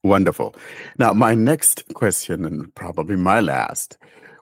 Wonderful. 0.04 0.56
Now, 1.00 1.14
my 1.14 1.34
next 1.34 1.84
question, 1.94 2.46
and 2.46 2.74
probably 2.76 3.16
my 3.16 3.40
last, 3.40 3.98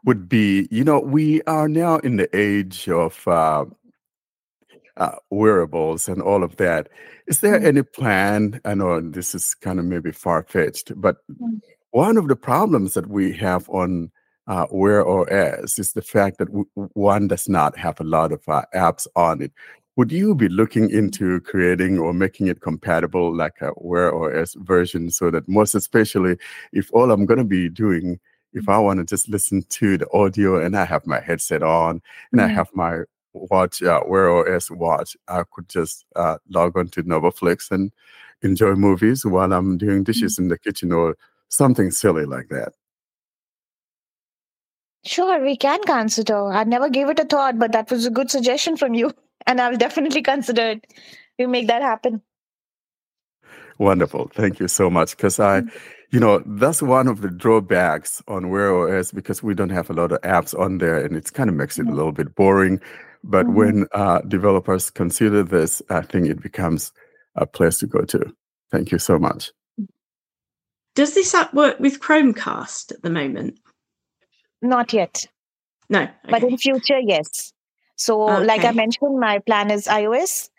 would 0.06 0.28
be 0.28 0.68
you 0.72 0.84
know, 0.84 1.00
we 1.00 1.42
are 1.44 1.70
now 1.70 1.98
in 2.00 2.18
the 2.18 2.30
age 2.36 2.90
of 2.90 3.26
uh, 3.28 3.66
uh, 4.98 5.16
wearables 5.32 6.10
and 6.10 6.22
all 6.22 6.44
of 6.44 6.58
that. 6.58 6.90
Is 7.28 7.40
there 7.40 7.60
Mm. 7.60 7.66
any 7.66 7.84
plan? 7.84 8.60
I 8.66 8.74
know 8.74 9.00
this 9.00 9.34
is 9.34 9.56
kind 9.56 9.80
of 9.80 9.86
maybe 9.86 10.12
far 10.12 10.44
fetched, 10.44 10.92
but 11.00 11.18
Mm. 11.32 11.62
one 11.92 12.18
of 12.18 12.28
the 12.28 12.36
problems 12.36 12.94
that 12.96 13.08
we 13.08 13.32
have 13.34 13.70
on 13.70 14.12
uh, 14.46 14.68
Wear 14.72 15.08
OS 15.08 15.80
is 15.80 15.94
the 15.94 16.02
fact 16.02 16.38
that 16.40 16.48
w- 16.48 16.68
one 16.96 17.30
does 17.30 17.48
not 17.48 17.78
have 17.78 18.02
a 18.02 18.04
lot 18.04 18.34
of 18.34 18.42
uh, 18.50 18.64
apps 18.76 19.08
on 19.16 19.42
it. 19.42 19.54
Would 19.96 20.12
you 20.12 20.34
be 20.34 20.50
looking 20.50 20.90
into 20.90 21.40
creating 21.42 22.00
or 22.00 22.14
making 22.14 22.48
it 22.48 22.62
compatible 22.62 23.36
like 23.36 23.62
a 23.62 23.72
Wear 23.78 24.14
OS 24.14 24.56
version 24.56 25.12
so 25.12 25.30
that 25.30 25.48
most 25.48 25.76
especially 25.76 26.38
if 26.72 26.90
all 26.94 27.12
I'm 27.12 27.26
going 27.26 27.38
to 27.38 27.44
be 27.44 27.70
doing, 27.70 28.20
if 28.54 28.68
I 28.68 28.80
want 28.80 29.00
to 29.00 29.06
just 29.06 29.30
listen 29.30 29.62
to 29.70 29.98
the 30.00 30.08
audio 30.12 30.60
and 30.64 30.76
I 30.76 30.86
have 30.86 31.06
my 31.06 31.20
headset 31.20 31.62
on 31.62 32.02
and 32.32 32.42
I 32.42 32.48
Mhm. 32.48 32.56
have 32.56 32.70
my 32.74 33.04
watch, 33.34 33.84
uh, 33.84 34.02
Wear 34.08 34.30
OS 34.32 34.72
watch, 34.72 35.16
I 35.28 35.44
could 35.52 35.70
just 35.70 36.06
uh, 36.16 36.38
log 36.50 36.76
on 36.78 36.88
to 36.90 37.04
Nobaflix 37.04 37.70
and 37.72 37.92
enjoy 38.42 38.74
movies 38.76 39.26
while 39.26 39.54
I'm 39.54 39.78
doing 39.78 40.04
dishes 40.04 40.40
in 40.40 40.48
the 40.48 40.58
kitchen 40.58 40.92
or 40.92 41.16
something 41.50 41.92
silly 41.92 42.26
like 42.26 42.50
that. 42.50 42.74
Sure, 45.06 45.42
we 45.42 45.56
can 45.58 45.82
consider. 45.84 46.52
I 46.52 46.64
never 46.64 46.90
gave 46.90 47.10
it 47.10 47.20
a 47.20 47.26
thought, 47.26 47.60
but 47.60 47.72
that 47.74 47.92
was 47.92 48.06
a 48.06 48.10
good 48.10 48.32
suggestion 48.32 48.78
from 48.78 48.94
you, 48.94 49.12
and 49.48 49.60
I'll 49.62 49.78
definitely 49.78 50.22
consider 50.22 50.62
it. 50.72 50.94
We 51.40 51.48
make 51.48 51.68
that 51.68 51.82
happen. 51.82 52.22
Wonderful. 53.80 54.30
Thank 54.34 54.60
you 54.60 54.68
so 54.68 54.90
much. 54.90 55.16
Because 55.18 55.40
I, 55.40 55.64
you 56.12 56.20
know, 56.20 56.44
that's 56.46 56.82
one 56.82 57.08
of 57.08 57.22
the 57.22 57.30
drawbacks 57.30 58.22
on 58.28 58.50
Wear 58.50 58.74
OS 59.00 59.12
because 59.12 59.42
we 59.42 59.56
don't 59.56 59.70
have 59.72 59.90
a 59.90 59.94
lot 59.94 60.12
of 60.12 60.22
apps 60.22 60.58
on 60.58 60.78
there 60.78 61.04
and 61.04 61.16
it 61.16 61.34
kind 61.34 61.50
of 61.50 61.56
makes 61.56 61.80
it 61.80 61.88
a 61.88 61.92
little 61.92 62.12
bit 62.12 62.36
boring. 62.36 62.80
But 63.24 63.46
Mhm. 63.48 63.54
when 63.56 63.88
uh, 63.94 64.20
developers 64.22 64.90
consider 64.92 65.44
this, 65.44 65.82
I 65.90 66.02
think 66.02 66.28
it 66.28 66.42
becomes 66.42 66.92
a 67.36 67.46
place 67.48 67.80
to 67.80 67.88
go 67.88 68.02
to. 68.02 68.34
Thank 68.72 68.92
you 68.92 69.00
so 69.00 69.18
much. 69.18 69.52
Does 70.96 71.16
this 71.16 71.34
app 71.34 71.54
work 71.54 71.80
with 71.80 72.00
Chromecast 72.00 72.92
at 72.92 73.02
the 73.02 73.10
moment? 73.10 73.60
Not 74.62 74.94
yet, 74.94 75.26
No. 75.90 76.08
but 76.30 76.44
in 76.44 76.58
future, 76.58 77.00
yes. 77.00 77.53
So, 77.96 78.18
like 78.20 78.66
I 78.66 78.72
mentioned, 78.72 79.20
my 79.20 79.40
plan 79.40 79.72
is 79.72 79.88
iOS. 79.88 80.50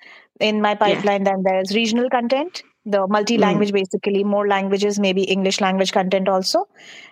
In 0.40 0.61
my 0.61 0.74
pipeline, 0.74 1.24
then 1.24 1.43
there's 1.44 1.74
regional 1.74 2.11
content, 2.11 2.62
the 2.85 3.06
multi-language, 3.06 3.73
basically 3.73 4.24
more 4.24 4.48
languages, 4.48 4.98
maybe 4.98 5.23
English 5.23 5.61
language 5.61 5.93
content 5.93 6.28
also, 6.28 6.66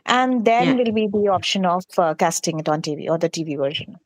and 0.06 0.44
then 0.44 0.76
Yeah. 0.76 0.84
will 0.84 0.92
be 0.92 1.06
the 1.06 1.28
option 1.28 1.64
of 1.64 1.84
uh, 1.98 2.14
casting 2.14 2.58
it 2.58 2.68
on 2.68 2.82
TV 2.82 3.08
or 3.08 3.18
the 3.18 3.30
TV 3.30 3.56
version. 3.56 3.98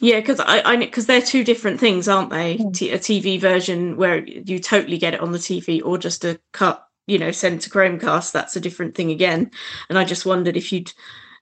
Yeah, 0.00 0.20
because 0.20 0.40
I, 0.40 0.62
I 0.64 0.76
because 0.76 1.04
they're 1.06 1.20
two 1.20 1.44
different 1.44 1.78
things, 1.78 2.08
aren't 2.08 2.30
they? 2.30 2.56
Mm. 2.56 2.72
T- 2.74 2.90
a 2.90 2.98
TV 2.98 3.38
version 3.38 3.96
where 3.98 4.24
you 4.26 4.58
totally 4.58 4.96
get 4.96 5.12
it 5.12 5.20
on 5.20 5.32
the 5.32 5.38
TV, 5.38 5.82
or 5.84 5.98
just 5.98 6.24
a 6.24 6.40
cut, 6.52 6.86
you 7.06 7.18
know, 7.18 7.30
send 7.30 7.60
to 7.62 7.70
Chromecast. 7.70 8.32
That's 8.32 8.56
a 8.56 8.60
different 8.60 8.94
thing 8.94 9.10
again. 9.10 9.50
And 9.90 9.98
I 9.98 10.04
just 10.04 10.24
wondered 10.24 10.56
if 10.56 10.72
you'd, 10.72 10.92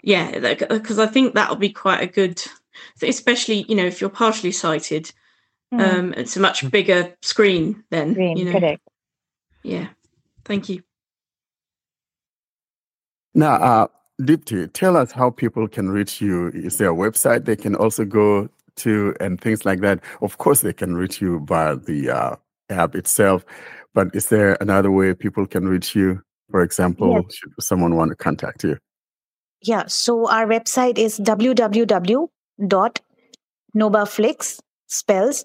yeah, 0.03 0.55
because 0.69 0.99
I 0.99 1.07
think 1.07 1.35
that'll 1.35 1.55
be 1.57 1.71
quite 1.71 2.03
a 2.03 2.09
good, 2.09 2.43
especially 3.03 3.65
you 3.69 3.77
know 3.77 3.87
if 3.87 4.01
you're 4.01 4.11
partially 4.11 4.53
sighted. 4.53 5.13
Mm. 5.73 5.81
Um, 5.81 6.15
it's 6.17 6.37
a 6.37 6.41
much 6.41 6.69
bigger 6.71 7.15
screen 7.21 7.85
then. 7.91 8.15
Green, 8.15 8.37
you 8.37 8.45
know. 8.47 8.53
correct. 8.53 8.83
Yeah. 9.63 9.89
Thank 10.45 10.71
you. 10.71 10.83
Now, 13.35 13.55
uh, 13.55 13.87
Dipti, 14.21 14.73
tell 14.73 14.97
us 14.97 15.13
how 15.13 15.31
people 15.31 15.69
can 15.69 15.91
reach 15.91 16.21
you. 16.21 16.49
Is 16.49 16.79
there 16.79 16.91
a 16.91 16.95
website 16.95 17.45
they 17.45 17.55
can 17.55 17.77
also 17.77 18.05
go 18.05 18.49
to 18.77 19.15
and 19.21 19.41
things 19.41 19.65
like 19.65 19.81
that? 19.81 20.01
Of 20.23 20.39
course, 20.39 20.63
they 20.63 20.73
can 20.73 20.97
reach 20.97 21.21
you 21.21 21.41
via 21.45 21.77
the 21.77 22.11
uh, 22.11 22.37
app 22.71 22.95
itself, 22.95 23.45
but 23.95 24.09
is 24.15 24.29
there 24.29 24.57
another 24.61 24.91
way 24.91 25.15
people 25.15 25.47
can 25.47 25.69
reach 25.69 25.95
you? 25.95 26.21
For 26.51 26.63
example, 26.63 27.27
should 27.31 27.53
someone 27.61 27.95
want 27.95 28.11
to 28.11 28.17
contact 28.17 28.65
you? 28.65 28.79
Yeah, 29.61 29.85
so 29.87 30.29
our 30.29 30.47
website 30.47 30.99
is 30.99 31.19
www.nobaflix 32.61 34.61
spells 34.87 35.45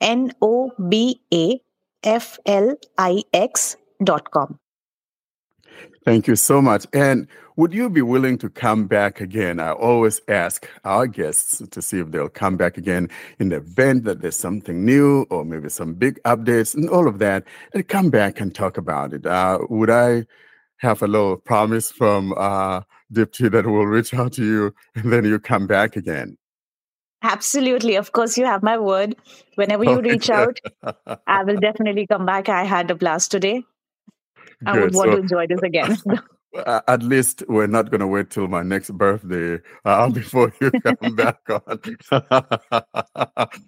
N 0.00 0.32
O 0.42 0.70
B 0.88 1.20
A 1.32 1.60
F 2.04 2.38
L 2.46 2.76
I 2.98 3.22
X 3.32 3.76
dot 4.02 4.30
com. 4.30 4.58
Thank 6.04 6.26
you 6.26 6.36
so 6.36 6.60
much. 6.60 6.86
And 6.92 7.28
would 7.56 7.72
you 7.72 7.88
be 7.88 8.02
willing 8.02 8.38
to 8.38 8.48
come 8.48 8.86
back 8.86 9.20
again? 9.20 9.60
I 9.60 9.72
always 9.72 10.20
ask 10.26 10.68
our 10.84 11.06
guests 11.06 11.62
to 11.68 11.82
see 11.82 12.00
if 12.00 12.10
they'll 12.10 12.28
come 12.28 12.56
back 12.56 12.76
again 12.76 13.08
in 13.38 13.50
the 13.50 13.56
event 13.56 14.04
that 14.04 14.20
there's 14.20 14.36
something 14.36 14.84
new 14.84 15.26
or 15.30 15.44
maybe 15.44 15.68
some 15.68 15.94
big 15.94 16.20
updates 16.24 16.74
and 16.74 16.88
all 16.88 17.06
of 17.06 17.18
that, 17.20 17.44
and 17.72 17.86
come 17.86 18.10
back 18.10 18.40
and 18.40 18.54
talk 18.54 18.78
about 18.78 19.12
it. 19.12 19.26
Uh, 19.26 19.58
would 19.68 19.90
I 19.90 20.26
have 20.78 21.02
a 21.02 21.06
little 21.06 21.36
promise 21.36 21.92
from 21.92 22.34
uh, 22.36 22.80
Dipti 23.12 23.50
that 23.52 23.66
will 23.66 23.86
reach 23.86 24.12
out 24.14 24.32
to 24.32 24.44
you 24.44 24.74
and 24.96 25.12
then 25.12 25.24
you 25.24 25.38
come 25.38 25.68
back 25.68 25.94
again? 25.94 26.36
Absolutely. 27.22 27.96
Of 27.96 28.12
course, 28.12 28.36
you 28.36 28.44
have 28.44 28.62
my 28.62 28.78
word. 28.78 29.16
Whenever 29.54 29.84
you 29.84 30.00
reach 30.00 30.28
out, 30.30 30.58
I 31.26 31.44
will 31.44 31.56
definitely 31.58 32.06
come 32.06 32.26
back. 32.26 32.48
I 32.48 32.64
had 32.64 32.90
a 32.90 32.94
blast 32.94 33.30
today. 33.30 33.62
I 34.66 34.78
would 34.78 34.94
want 34.94 35.10
So- 35.10 35.16
to 35.16 35.22
enjoy 35.22 35.46
this 35.46 35.62
again. 35.62 35.96
At 36.86 37.02
least 37.02 37.42
we're 37.48 37.66
not 37.66 37.90
going 37.90 38.02
to 38.02 38.06
wait 38.06 38.28
till 38.28 38.46
my 38.46 38.62
next 38.62 38.90
birthday 38.90 39.58
uh, 39.86 40.10
before 40.20 40.52
you 40.60 40.70
come 40.70 41.16
back 41.16 41.38
on. 41.48 41.80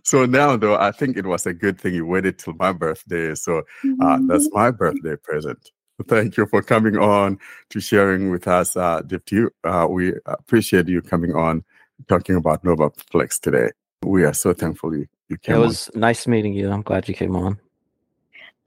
so 0.02 0.26
now, 0.26 0.54
though, 0.58 0.76
I 0.76 0.92
think 0.92 1.16
it 1.16 1.24
was 1.24 1.46
a 1.46 1.54
good 1.54 1.80
thing 1.80 1.94
you 1.94 2.04
waited 2.04 2.38
till 2.38 2.52
my 2.58 2.72
birthday. 2.72 3.34
So 3.36 3.62
uh, 4.02 4.18
that's 4.26 4.50
my 4.52 4.70
birthday 4.70 5.16
present. 5.16 5.70
Thank 6.08 6.36
you 6.36 6.44
for 6.44 6.60
coming 6.60 6.98
on 6.98 7.38
to 7.70 7.80
sharing 7.80 8.30
with 8.30 8.46
us, 8.46 8.76
uh, 8.76 9.00
Dipti. 9.00 9.48
Uh, 9.64 9.86
we 9.88 10.12
appreciate 10.26 10.86
you 10.86 11.00
coming 11.00 11.34
on 11.34 11.64
talking 12.08 12.36
about 12.36 12.64
Nova 12.64 12.90
Flex 13.10 13.38
today. 13.38 13.70
We 14.02 14.24
are 14.24 14.34
so 14.34 14.52
thankful 14.52 14.94
you, 14.94 15.06
you 15.28 15.34
It 15.36 15.42
came 15.42 15.58
was 15.60 15.90
nice 15.94 16.26
meeting 16.26 16.52
you. 16.54 16.70
I'm 16.70 16.82
glad 16.82 17.08
you 17.08 17.14
came 17.14 17.36
on. 17.36 17.58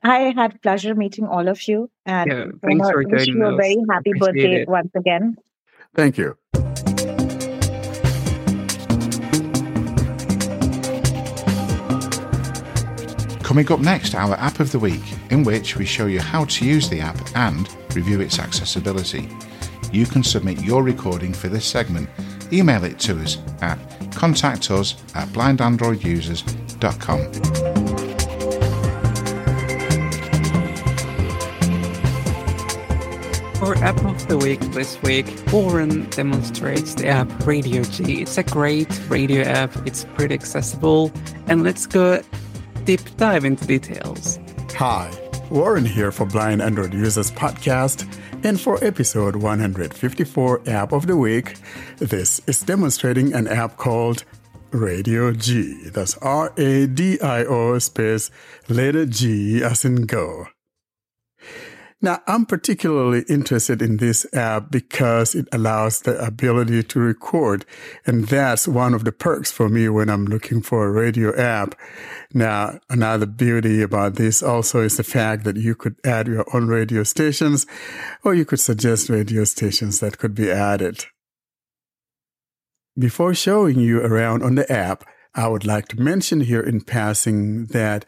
I 0.03 0.33
had 0.35 0.61
pleasure 0.61 0.95
meeting 0.95 1.25
all 1.25 1.47
of 1.47 1.67
you 1.67 1.89
and 2.05 2.31
Yeah, 2.31 2.45
thanks 2.63 2.87
uh, 2.87 2.91
for 2.91 3.03
wish 3.03 3.25
joining 3.25 3.41
you 3.41 3.45
a 3.47 3.53
us. 3.53 3.57
very 3.57 3.77
happy 3.89 4.11
Appreciate 4.11 4.33
birthday 4.43 4.61
it. 4.61 4.69
once 4.69 4.91
again. 4.95 5.37
Thank 5.95 6.17
you. 6.17 6.37
Coming 13.43 13.71
up 13.71 13.79
next, 13.79 14.13
our 14.13 14.35
app 14.35 14.59
of 14.59 14.71
the 14.73 14.79
week, 14.79 15.01
in 15.29 15.43
which 15.43 15.77
we 15.77 15.85
show 15.85 16.05
you 16.07 16.19
how 16.19 16.43
to 16.45 16.65
use 16.65 16.89
the 16.89 16.99
app 16.99 17.17
and 17.35 17.67
review 17.95 18.19
its 18.19 18.39
accessibility. 18.39 19.29
You 19.93 20.05
can 20.05 20.21
submit 20.21 20.61
your 20.61 20.83
recording 20.83 21.33
for 21.33 21.47
this 21.47 21.65
segment. 21.65 22.09
Email 22.51 22.83
it 22.83 22.99
to 22.99 23.17
us 23.21 23.37
at 23.61 23.79
contact 24.11 24.69
us 24.71 24.95
at 25.15 25.27
blindandroidusers.com. 25.29 27.77
For 33.57 33.75
app 33.77 33.97
of 34.05 34.27
the 34.27 34.37
week 34.37 34.59
this 34.71 35.01
week, 35.01 35.25
Warren 35.51 36.07
demonstrates 36.11 36.93
the 36.93 37.07
app 37.07 37.47
Radio 37.47 37.81
G. 37.83 38.21
It's 38.21 38.37
a 38.37 38.43
great 38.43 38.87
radio 39.09 39.41
app, 39.41 39.75
it's 39.87 40.05
pretty 40.15 40.35
accessible, 40.35 41.11
and 41.47 41.63
let's 41.63 41.87
go 41.87 42.21
deep 42.85 43.01
dive 43.17 43.45
into 43.45 43.65
details. 43.65 44.39
Hi, 44.75 45.11
Warren 45.49 45.85
here 45.85 46.11
for 46.11 46.25
Blind 46.25 46.61
Android 46.61 46.93
Users 46.93 47.31
Podcast. 47.31 48.05
And 48.43 48.61
for 48.61 48.81
episode 48.83 49.35
154 49.35 50.69
App 50.69 50.93
of 50.93 51.07
the 51.07 51.17
Week, 51.17 51.55
this 51.97 52.39
is 52.47 52.61
demonstrating 52.61 53.33
an 53.33 53.47
app 53.47 53.77
called 53.77 54.23
Radio 54.71 55.31
G. 55.31 55.89
That's 55.89 56.17
R 56.19 56.53
A 56.57 56.87
D 56.87 57.19
I 57.19 57.43
O 57.45 57.79
space 57.79 58.29
letter 58.69 59.05
G 59.05 59.63
as 59.63 59.83
in 59.83 60.05
go. 60.05 60.47
Now, 61.99 62.21
I'm 62.27 62.45
particularly 62.45 63.25
interested 63.27 63.81
in 63.81 63.97
this 63.97 64.25
app 64.31 64.69
because 64.69 65.33
it 65.33 65.47
allows 65.51 66.01
the 66.01 66.23
ability 66.23 66.83
to 66.83 66.99
record. 66.99 67.65
And 68.05 68.27
that's 68.27 68.67
one 68.67 68.93
of 68.93 69.03
the 69.03 69.11
perks 69.11 69.51
for 69.51 69.67
me 69.67 69.89
when 69.89 70.07
I'm 70.07 70.25
looking 70.25 70.61
for 70.61 70.85
a 70.85 70.91
radio 70.91 71.35
app. 71.35 71.73
Now, 72.35 72.79
another 72.87 73.25
beauty 73.25 73.81
about 73.81 74.13
this 74.15 74.43
also 74.43 74.81
is 74.81 74.97
the 74.97 75.03
fact 75.03 75.43
that 75.45 75.57
you 75.57 75.73
could 75.73 75.95
add 76.05 76.27
your 76.27 76.45
own 76.55 76.67
radio 76.67 77.01
stations 77.01 77.65
or 78.23 78.35
you 78.35 78.45
could 78.45 78.59
suggest 78.59 79.09
radio 79.09 79.43
stations 79.43 79.99
that 79.99 80.19
could 80.19 80.35
be 80.35 80.51
added. 80.51 81.05
Before 82.97 83.33
showing 83.33 83.79
you 83.79 84.01
around 84.01 84.43
on 84.43 84.53
the 84.53 84.71
app, 84.71 85.03
I 85.33 85.47
would 85.47 85.65
like 85.65 85.87
to 85.89 85.99
mention 85.99 86.41
here 86.41 86.61
in 86.61 86.81
passing 86.81 87.67
that 87.67 88.05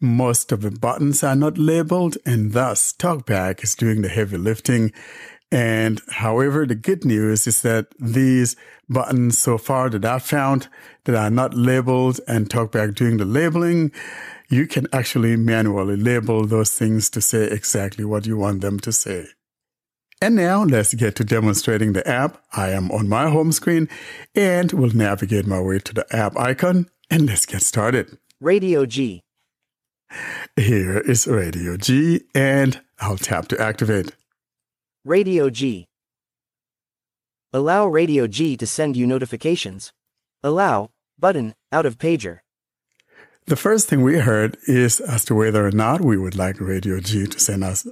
most 0.00 0.52
of 0.52 0.62
the 0.62 0.70
buttons 0.70 1.22
are 1.22 1.36
not 1.36 1.58
labeled, 1.58 2.18
and 2.26 2.52
thus 2.52 2.92
TalkBack 2.92 3.62
is 3.64 3.74
doing 3.74 4.02
the 4.02 4.08
heavy 4.08 4.36
lifting. 4.36 4.92
And 5.50 6.00
however, 6.08 6.66
the 6.66 6.74
good 6.74 7.04
news 7.04 7.46
is 7.46 7.62
that 7.62 7.86
these 7.98 8.56
buttons 8.88 9.38
so 9.38 9.58
far 9.58 9.88
that 9.90 10.04
I've 10.04 10.22
found 10.22 10.68
that 11.04 11.14
are 11.14 11.30
not 11.30 11.54
labeled 11.54 12.20
and 12.26 12.48
TalkBack 12.48 12.94
doing 12.94 13.16
the 13.16 13.24
labeling, 13.24 13.92
you 14.48 14.66
can 14.66 14.86
actually 14.92 15.36
manually 15.36 15.96
label 15.96 16.46
those 16.46 16.74
things 16.74 17.08
to 17.10 17.20
say 17.20 17.44
exactly 17.44 18.04
what 18.04 18.26
you 18.26 18.36
want 18.36 18.60
them 18.60 18.78
to 18.80 18.92
say. 18.92 19.26
And 20.20 20.34
now 20.34 20.64
let's 20.64 20.94
get 20.94 21.14
to 21.16 21.24
demonstrating 21.24 21.92
the 21.92 22.06
app. 22.08 22.42
I 22.52 22.70
am 22.70 22.90
on 22.90 23.08
my 23.08 23.28
home 23.28 23.52
screen 23.52 23.88
and 24.34 24.72
will 24.72 24.94
navigate 24.94 25.46
my 25.46 25.60
way 25.60 25.78
to 25.80 25.94
the 25.94 26.06
app 26.14 26.36
icon 26.36 26.88
and 27.10 27.26
let's 27.26 27.46
get 27.46 27.62
started. 27.62 28.18
Radio 28.40 28.86
G. 28.86 29.22
Here 30.56 30.98
is 30.98 31.26
Radio 31.26 31.76
G, 31.76 32.22
and 32.34 32.80
I'll 32.98 33.16
tap 33.16 33.48
to 33.48 33.60
activate. 33.60 34.12
Radio 35.04 35.50
G. 35.50 35.86
Allow 37.52 37.86
Radio 37.86 38.26
G 38.26 38.56
to 38.56 38.66
send 38.66 38.96
you 38.96 39.06
notifications. 39.06 39.92
Allow 40.42 40.90
button 41.18 41.54
out 41.72 41.86
of 41.86 41.98
pager. 41.98 42.40
The 43.46 43.56
first 43.56 43.88
thing 43.88 44.02
we 44.02 44.18
heard 44.18 44.56
is 44.66 44.98
as 44.98 45.24
to 45.26 45.34
whether 45.34 45.64
or 45.64 45.70
not 45.70 46.00
we 46.00 46.16
would 46.16 46.36
like 46.36 46.60
Radio 46.60 46.98
G 46.98 47.26
to 47.26 47.38
send 47.38 47.62
us 47.62 47.86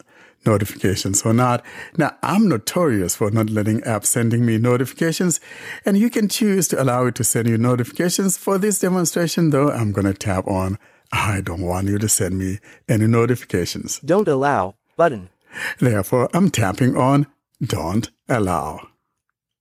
notifications 0.45 1.23
or 1.23 1.32
not. 1.32 1.65
Now, 1.97 2.16
I'm 2.23 2.49
notorious 2.49 3.15
for 3.15 3.31
not 3.31 3.51
letting 3.51 3.81
apps 3.82 4.07
sending 4.07 4.45
me 4.45 4.59
notifications, 4.59 5.41
and 5.86 5.97
you 5.97 6.11
can 6.11 6.28
choose 6.28 6.66
to 6.69 6.82
allow 6.82 7.07
it 7.07 7.15
to 7.15 7.24
send 7.24 7.49
you 7.49 7.57
notifications. 7.57 8.36
For 8.36 8.59
this 8.59 8.81
demonstration, 8.81 9.51
though, 9.51 9.70
I'm 9.70 9.93
going 9.93 10.07
to 10.07 10.15
tap 10.15 10.47
on 10.49 10.78
I 11.15 11.41
don't 11.41 11.62
want 11.62 11.86
you 11.86 11.99
to 11.99 12.09
send 12.09 12.39
me 12.39 12.59
any 12.89 13.07
notifications. 13.07 14.01
Don't 14.01 14.27
allow 14.27 14.74
button. 14.97 15.31
Therefore, 15.78 16.28
I'm 16.35 16.51
tapping 16.51 16.97
on 16.97 17.28
Don't 17.62 18.11
Allow. 18.28 18.89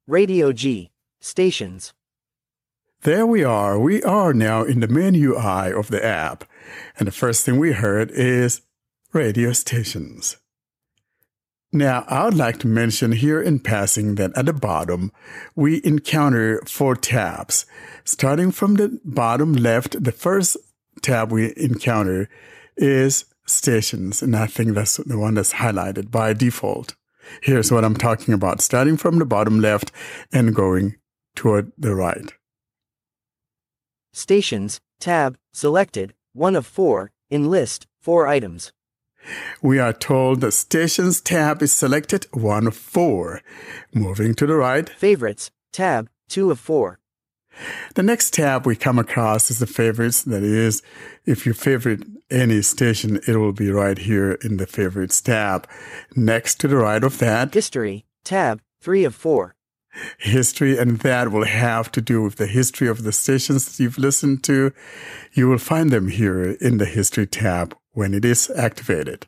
Radio 0.07 0.51
G. 0.51 0.89
Stations. 1.21 1.93
There 3.03 3.27
we 3.27 3.43
are. 3.43 3.77
We 3.77 4.01
are 4.01 4.33
now 4.33 4.63
in 4.63 4.79
the 4.79 4.87
main 4.87 5.13
UI 5.13 5.71
of 5.71 5.89
the 5.89 6.03
app. 6.03 6.43
And 6.97 7.07
the 7.07 7.11
first 7.11 7.45
thing 7.45 7.59
we 7.59 7.73
heard 7.73 8.09
is 8.11 8.61
radio 9.11 9.53
stations. 9.53 10.37
Now, 11.71 12.03
I 12.07 12.25
would 12.25 12.35
like 12.35 12.59
to 12.59 12.67
mention 12.67 13.11
here 13.11 13.41
in 13.41 13.59
passing 13.59 14.15
that 14.15 14.35
at 14.35 14.47
the 14.47 14.53
bottom, 14.53 15.11
we 15.55 15.81
encounter 15.83 16.61
four 16.65 16.95
tabs. 16.95 17.65
Starting 18.03 18.51
from 18.51 18.75
the 18.75 18.99
bottom 19.05 19.53
left, 19.53 20.03
the 20.03 20.11
first 20.11 20.57
tab 21.03 21.31
we 21.31 21.53
encounter 21.57 22.29
is 22.77 23.25
stations. 23.45 24.21
And 24.21 24.35
I 24.35 24.47
think 24.47 24.73
that's 24.73 24.97
the 24.97 25.17
one 25.17 25.35
that's 25.35 25.53
highlighted 25.53 26.09
by 26.09 26.33
default. 26.33 26.95
Here's 27.41 27.71
what 27.71 27.85
I'm 27.85 27.95
talking 27.95 28.33
about, 28.33 28.61
starting 28.61 28.97
from 28.97 29.19
the 29.19 29.25
bottom 29.25 29.59
left 29.59 29.91
and 30.31 30.55
going 30.55 30.95
toward 31.35 31.71
the 31.77 31.95
right. 31.95 32.33
Stations. 34.11 34.79
Tab. 34.99 35.37
Selected. 35.53 36.13
One 36.33 36.55
of 36.55 36.65
four. 36.65 37.11
In 37.29 37.49
list. 37.49 37.87
Four 38.01 38.27
items. 38.27 38.71
We 39.61 39.79
are 39.79 39.93
told 39.93 40.41
the 40.41 40.51
stations 40.51 41.21
tab 41.21 41.61
is 41.61 41.71
selected 41.73 42.27
one 42.31 42.67
of 42.67 42.75
four. 42.75 43.41
Moving 43.93 44.35
to 44.35 44.45
the 44.45 44.55
right, 44.55 44.89
Favorites. 44.89 45.51
Tab. 45.71 46.09
Two 46.27 46.51
of 46.51 46.59
four. 46.59 46.99
The 47.95 48.03
next 48.03 48.33
tab 48.33 48.65
we 48.65 48.75
come 48.75 48.99
across 48.99 49.51
is 49.51 49.59
the 49.59 49.67
favorites. 49.67 50.23
That 50.23 50.43
is, 50.43 50.81
if 51.25 51.45
you 51.45 51.53
favorite 51.53 52.03
any 52.29 52.61
station, 52.61 53.19
it 53.27 53.37
will 53.37 53.53
be 53.53 53.69
right 53.69 53.97
here 53.97 54.33
in 54.43 54.57
the 54.57 54.67
favorites 54.67 55.21
tab. 55.21 55.67
Next 56.15 56.59
to 56.61 56.67
the 56.67 56.77
right 56.77 57.03
of 57.03 57.19
that, 57.19 57.53
History. 57.53 58.05
Tab. 58.23 58.61
Three 58.81 59.03
of 59.03 59.15
four. 59.15 59.55
history, 60.17 60.77
and 60.77 60.99
that 60.99 61.31
will 61.31 61.45
have 61.45 61.91
to 61.91 62.01
do 62.01 62.21
with 62.23 62.37
the 62.37 62.47
history 62.47 62.87
of 62.87 63.03
the 63.03 63.11
stations 63.11 63.65
that 63.65 63.83
you've 63.83 63.99
listened 63.99 64.43
to. 64.45 64.71
You 65.33 65.47
will 65.47 65.59
find 65.59 65.91
them 65.91 66.07
here 66.07 66.51
in 66.53 66.77
the 66.77 66.85
history 66.85 67.27
tab 67.27 67.75
when 67.91 68.13
it 68.13 68.25
is 68.25 68.49
activated. 68.55 69.27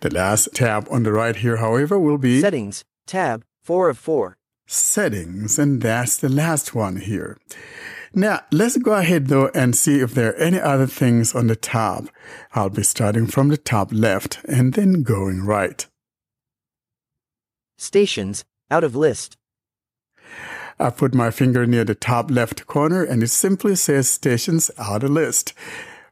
The 0.00 0.12
last 0.12 0.54
tab 0.54 0.88
on 0.90 1.02
the 1.02 1.12
right 1.12 1.36
here, 1.36 1.58
however, 1.58 1.98
will 1.98 2.18
be 2.18 2.40
Settings. 2.40 2.84
Tab. 3.06 3.44
Four 3.62 3.90
of 3.90 3.98
four. 3.98 4.37
Settings, 4.68 5.58
and 5.58 5.82
that's 5.82 6.18
the 6.18 6.28
last 6.28 6.74
one 6.74 6.96
here. 6.96 7.38
Now, 8.14 8.40
let's 8.52 8.76
go 8.76 8.92
ahead 8.92 9.26
though 9.26 9.50
and 9.54 9.76
see 9.76 10.00
if 10.00 10.14
there 10.14 10.30
are 10.30 10.36
any 10.36 10.60
other 10.60 10.86
things 10.86 11.34
on 11.34 11.46
the 11.46 11.56
top. 11.56 12.04
I'll 12.54 12.70
be 12.70 12.82
starting 12.82 13.26
from 13.26 13.48
the 13.48 13.56
top 13.56 13.92
left 13.92 14.38
and 14.44 14.74
then 14.74 15.02
going 15.02 15.44
right. 15.44 15.86
Stations. 17.76 18.44
Out 18.70 18.84
of 18.84 18.94
list. 18.94 19.38
I 20.78 20.90
put 20.90 21.14
my 21.14 21.30
finger 21.30 21.66
near 21.66 21.84
the 21.84 21.94
top 21.94 22.30
left 22.30 22.66
corner 22.66 23.02
and 23.02 23.22
it 23.22 23.28
simply 23.28 23.76
says 23.76 24.08
stations 24.08 24.70
out 24.78 25.02
of 25.02 25.10
list. 25.10 25.54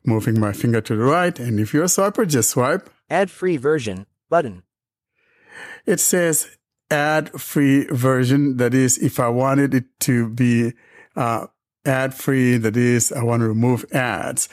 Moving 0.04 0.40
my 0.40 0.52
finger 0.52 0.80
to 0.80 0.96
the 0.96 1.02
right, 1.02 1.36
and 1.38 1.58
if 1.58 1.74
you're 1.74 1.82
a 1.82 1.86
swiper, 1.86 2.26
just 2.26 2.50
swipe. 2.50 2.88
Add 3.10 3.30
free 3.30 3.56
version. 3.56 4.06
Button. 4.30 4.62
It 5.84 5.98
says 5.98 6.56
add 6.90 7.30
free 7.40 7.86
version. 7.86 8.56
That 8.56 8.74
is, 8.74 8.98
if 8.98 9.18
I 9.20 9.28
wanted 9.28 9.74
it 9.74 9.84
to 10.00 10.28
be 10.28 10.72
uh, 11.16 11.46
ad 11.86 12.14
free. 12.14 12.56
That 12.56 12.76
is, 12.76 13.12
I 13.12 13.22
want 13.22 13.40
to 13.40 13.48
remove 13.48 13.84
ads. 13.92 14.48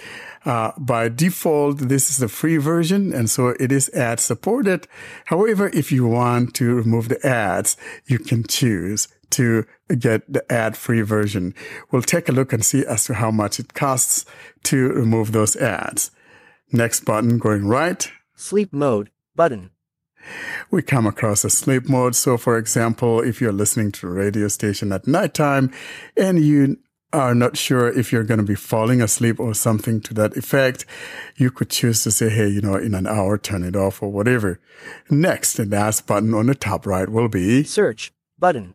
Uh, 0.45 0.71
by 0.77 1.09
default, 1.09 1.77
this 1.79 2.09
is 2.09 2.17
the 2.17 2.27
free 2.27 2.57
version, 2.57 3.13
and 3.13 3.29
so 3.29 3.49
it 3.59 3.71
is 3.71 3.89
ad 3.89 4.19
supported. 4.19 4.87
However, 5.25 5.69
if 5.73 5.91
you 5.91 6.05
want 6.05 6.53
to 6.55 6.75
remove 6.75 7.09
the 7.09 7.25
ads, 7.25 7.75
you 8.05 8.19
can 8.19 8.43
choose 8.43 9.07
to 9.31 9.65
get 9.97 10.31
the 10.31 10.49
ad 10.51 10.77
free 10.77 11.01
version. 11.01 11.55
We'll 11.91 12.03
take 12.03 12.29
a 12.29 12.33
look 12.33 12.53
and 12.53 12.63
see 12.63 12.85
as 12.85 13.05
to 13.05 13.15
how 13.15 13.31
much 13.31 13.59
it 13.59 13.73
costs 13.73 14.25
to 14.63 14.89
remove 14.89 15.31
those 15.31 15.55
ads. 15.55 16.11
Next 16.71 17.05
button 17.05 17.39
going 17.39 17.67
right. 17.67 18.11
Sleep 18.35 18.73
mode 18.73 19.09
button. 19.35 19.72
We 20.71 20.81
come 20.81 21.05
across 21.05 21.43
a 21.43 21.49
sleep 21.49 21.89
mode. 21.89 22.15
So, 22.15 22.37
for 22.37 22.57
example, 22.57 23.21
if 23.21 23.41
you're 23.41 23.51
listening 23.51 23.91
to 23.93 24.07
a 24.07 24.11
radio 24.11 24.47
station 24.47 24.91
at 24.91 25.07
nighttime 25.07 25.71
and 26.17 26.43
you 26.43 26.77
are 27.13 27.35
not 27.35 27.55
sure 27.55 27.87
if 27.87 28.11
you're 28.11 28.23
going 28.23 28.39
to 28.39 28.43
be 28.43 28.55
falling 28.55 29.01
asleep 29.01 29.39
or 29.39 29.53
something 29.53 30.01
to 30.01 30.13
that 30.15 30.35
effect, 30.35 30.85
you 31.35 31.51
could 31.51 31.69
choose 31.69 32.03
to 32.03 32.11
say, 32.11 32.29
hey, 32.29 32.47
you 32.47 32.59
know, 32.59 32.75
in 32.75 32.95
an 32.95 33.05
hour, 33.05 33.37
turn 33.37 33.63
it 33.63 33.75
off 33.75 34.01
or 34.01 34.11
whatever. 34.11 34.59
Next, 35.09 35.53
the 35.53 35.65
last 35.65 36.07
button 36.07 36.33
on 36.33 36.47
the 36.47 36.55
top 36.55 36.87
right 36.87 37.07
will 37.07 37.29
be 37.29 37.63
Search 37.63 38.11
button. 38.39 38.73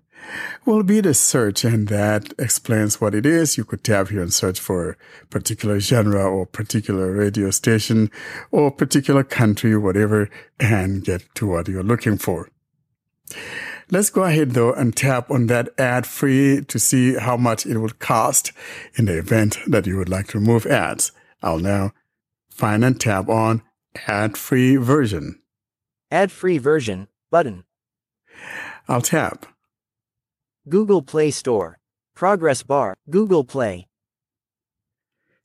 Will 0.65 0.82
be 0.82 1.01
the 1.01 1.15
search, 1.15 1.65
and 1.65 1.89
that 1.89 2.35
explains 2.39 3.01
what 3.01 3.15
it 3.15 3.24
is. 3.24 3.57
You 3.57 3.65
could 3.65 3.82
tap 3.82 4.09
here 4.09 4.20
and 4.20 4.32
search 4.32 4.61
for 4.61 4.99
a 5.23 5.27
particular 5.27 5.81
genre 5.81 6.28
or 6.28 6.47
particular 6.47 7.12
radio 7.12 7.51
station 7.51 8.11
or 8.51 8.70
particular 8.70 9.24
country, 9.24 9.77
whatever, 9.77 10.28
and 10.61 11.05
get 11.05 11.24
to 11.36 11.47
what 11.47 11.69
you're 11.69 11.82
looking 11.82 12.19
for. 12.19 12.51
Let's 13.90 14.11
go 14.11 14.24
ahead 14.24 14.51
though 14.51 14.74
and 14.74 14.95
tap 14.95 15.31
on 15.31 15.47
that 15.47 15.70
ad 15.78 16.07
free 16.07 16.62
to 16.62 16.78
see 16.78 17.15
how 17.15 17.39
much 17.39 17.65
it 17.65 17.78
would 17.78 17.99
cost 17.99 18.53
in 18.97 19.07
the 19.07 19.19
event 19.19 19.57
that 19.66 19.86
you 19.86 19.97
would 19.97 20.11
like 20.11 20.28
to 20.28 20.39
remove 20.39 20.66
ads. 20.66 21.12
I'll 21.43 21.59
now 21.59 21.93
find 22.51 22.85
and 22.85 23.01
tap 23.01 23.28
on 23.31 23.62
ad 24.07 24.36
free 24.36 24.77
version. 24.77 25.40
Ad 26.11 26.31
free 26.31 26.59
version 26.59 27.09
button. 27.31 27.65
I'll 28.89 29.01
tap. 29.01 29.47
Google 30.69 31.03
Play 31.03 31.31
Store. 31.31 31.78
Progress 32.15 32.62
bar. 32.62 32.95
Google 33.09 33.45
Play. 33.45 33.86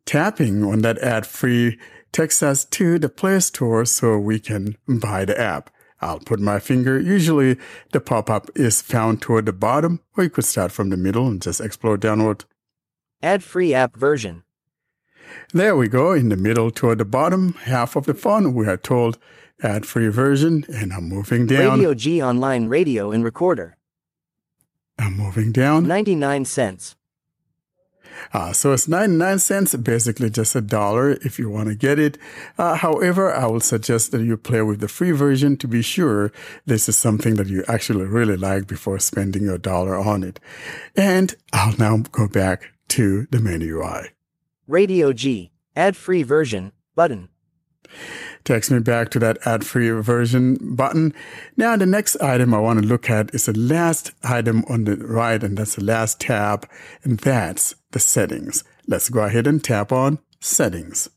Tapping 0.05 0.63
on 0.63 0.81
that 0.81 0.97
ad 0.99 1.25
free 1.25 1.79
takes 2.11 2.43
us 2.43 2.65
to 2.65 2.99
the 2.99 3.09
Play 3.09 3.39
Store 3.39 3.85
so 3.85 4.17
we 4.17 4.39
can 4.39 4.75
buy 4.87 5.25
the 5.25 5.39
app. 5.39 5.69
I'll 6.01 6.19
put 6.19 6.39
my 6.41 6.59
finger. 6.59 6.99
Usually 6.99 7.57
the 7.93 8.01
pop 8.01 8.29
up 8.29 8.49
is 8.55 8.81
found 8.81 9.21
toward 9.21 9.45
the 9.45 9.53
bottom, 9.53 10.01
or 10.17 10.25
you 10.25 10.29
could 10.29 10.43
start 10.43 10.73
from 10.73 10.89
the 10.89 10.97
middle 10.97 11.27
and 11.27 11.41
just 11.41 11.61
explore 11.61 11.95
downward. 11.95 12.43
Ad 13.21 13.41
free 13.43 13.73
app 13.73 13.95
version. 13.95 14.43
There 15.53 15.77
we 15.77 15.87
go, 15.87 16.11
in 16.11 16.27
the 16.27 16.35
middle 16.35 16.69
toward 16.69 16.97
the 16.97 17.05
bottom 17.05 17.53
half 17.63 17.95
of 17.95 18.05
the 18.05 18.13
phone, 18.13 18.53
we 18.53 18.67
are 18.67 18.77
told 18.77 19.17
ad 19.63 19.85
free 19.85 20.09
version, 20.09 20.65
and 20.67 20.91
I'm 20.91 21.07
moving 21.07 21.47
down. 21.47 21.77
Radio 21.77 21.93
G 21.93 22.21
Online 22.21 22.67
Radio 22.67 23.11
and 23.11 23.23
Recorder. 23.23 23.77
I'm 24.97 25.17
moving 25.17 25.51
down. 25.51 25.87
99 25.87 26.45
cents. 26.45 26.95
Uh, 28.31 28.53
so 28.53 28.73
it's 28.73 28.87
99 28.87 29.39
cents, 29.39 29.75
basically 29.75 30.29
just 30.29 30.55
a 30.55 30.61
dollar 30.61 31.11
if 31.11 31.39
you 31.39 31.49
want 31.49 31.69
to 31.69 31.75
get 31.75 31.99
it. 31.99 32.17
Uh, 32.57 32.75
however, 32.75 33.33
I 33.33 33.47
will 33.47 33.59
suggest 33.59 34.11
that 34.11 34.21
you 34.21 34.37
play 34.37 34.61
with 34.61 34.79
the 34.79 34.87
free 34.87 35.11
version 35.11 35.57
to 35.57 35.67
be 35.67 35.81
sure 35.81 36.31
this 36.65 36.87
is 36.87 36.97
something 36.97 37.35
that 37.35 37.47
you 37.47 37.63
actually 37.67 38.05
really 38.05 38.37
like 38.37 38.67
before 38.67 38.99
spending 38.99 39.43
your 39.43 39.57
dollar 39.57 39.97
on 39.97 40.23
it. 40.23 40.39
And 40.95 41.35
I'll 41.51 41.75
now 41.77 41.97
go 42.11 42.27
back 42.27 42.71
to 42.89 43.27
the 43.31 43.39
main 43.39 43.61
UI. 43.61 44.09
Radio 44.67 45.11
G, 45.11 45.51
ad 45.75 45.95
free 45.95 46.23
version, 46.23 46.71
button 46.95 47.29
takes 48.43 48.69
me 48.69 48.79
back 48.79 49.09
to 49.09 49.19
that 49.19 49.37
ad 49.45 49.65
free 49.65 49.89
version 49.89 50.57
button. 50.75 51.13
Now, 51.57 51.75
the 51.75 51.85
next 51.85 52.15
item 52.17 52.53
I 52.53 52.59
want 52.59 52.81
to 52.81 52.85
look 52.85 53.09
at 53.09 53.33
is 53.33 53.45
the 53.45 53.57
last 53.57 54.11
item 54.23 54.63
on 54.69 54.83
the 54.83 54.97
right, 54.97 55.43
and 55.43 55.57
that's 55.57 55.75
the 55.75 55.83
last 55.83 56.19
tab, 56.19 56.69
and 57.03 57.17
that's 57.19 57.75
the 57.91 57.99
settings. 57.99 58.63
Let's 58.87 59.09
go 59.09 59.21
ahead 59.23 59.47
and 59.47 59.63
tap 59.63 59.91
on 59.91 60.19
settings. 60.39 61.09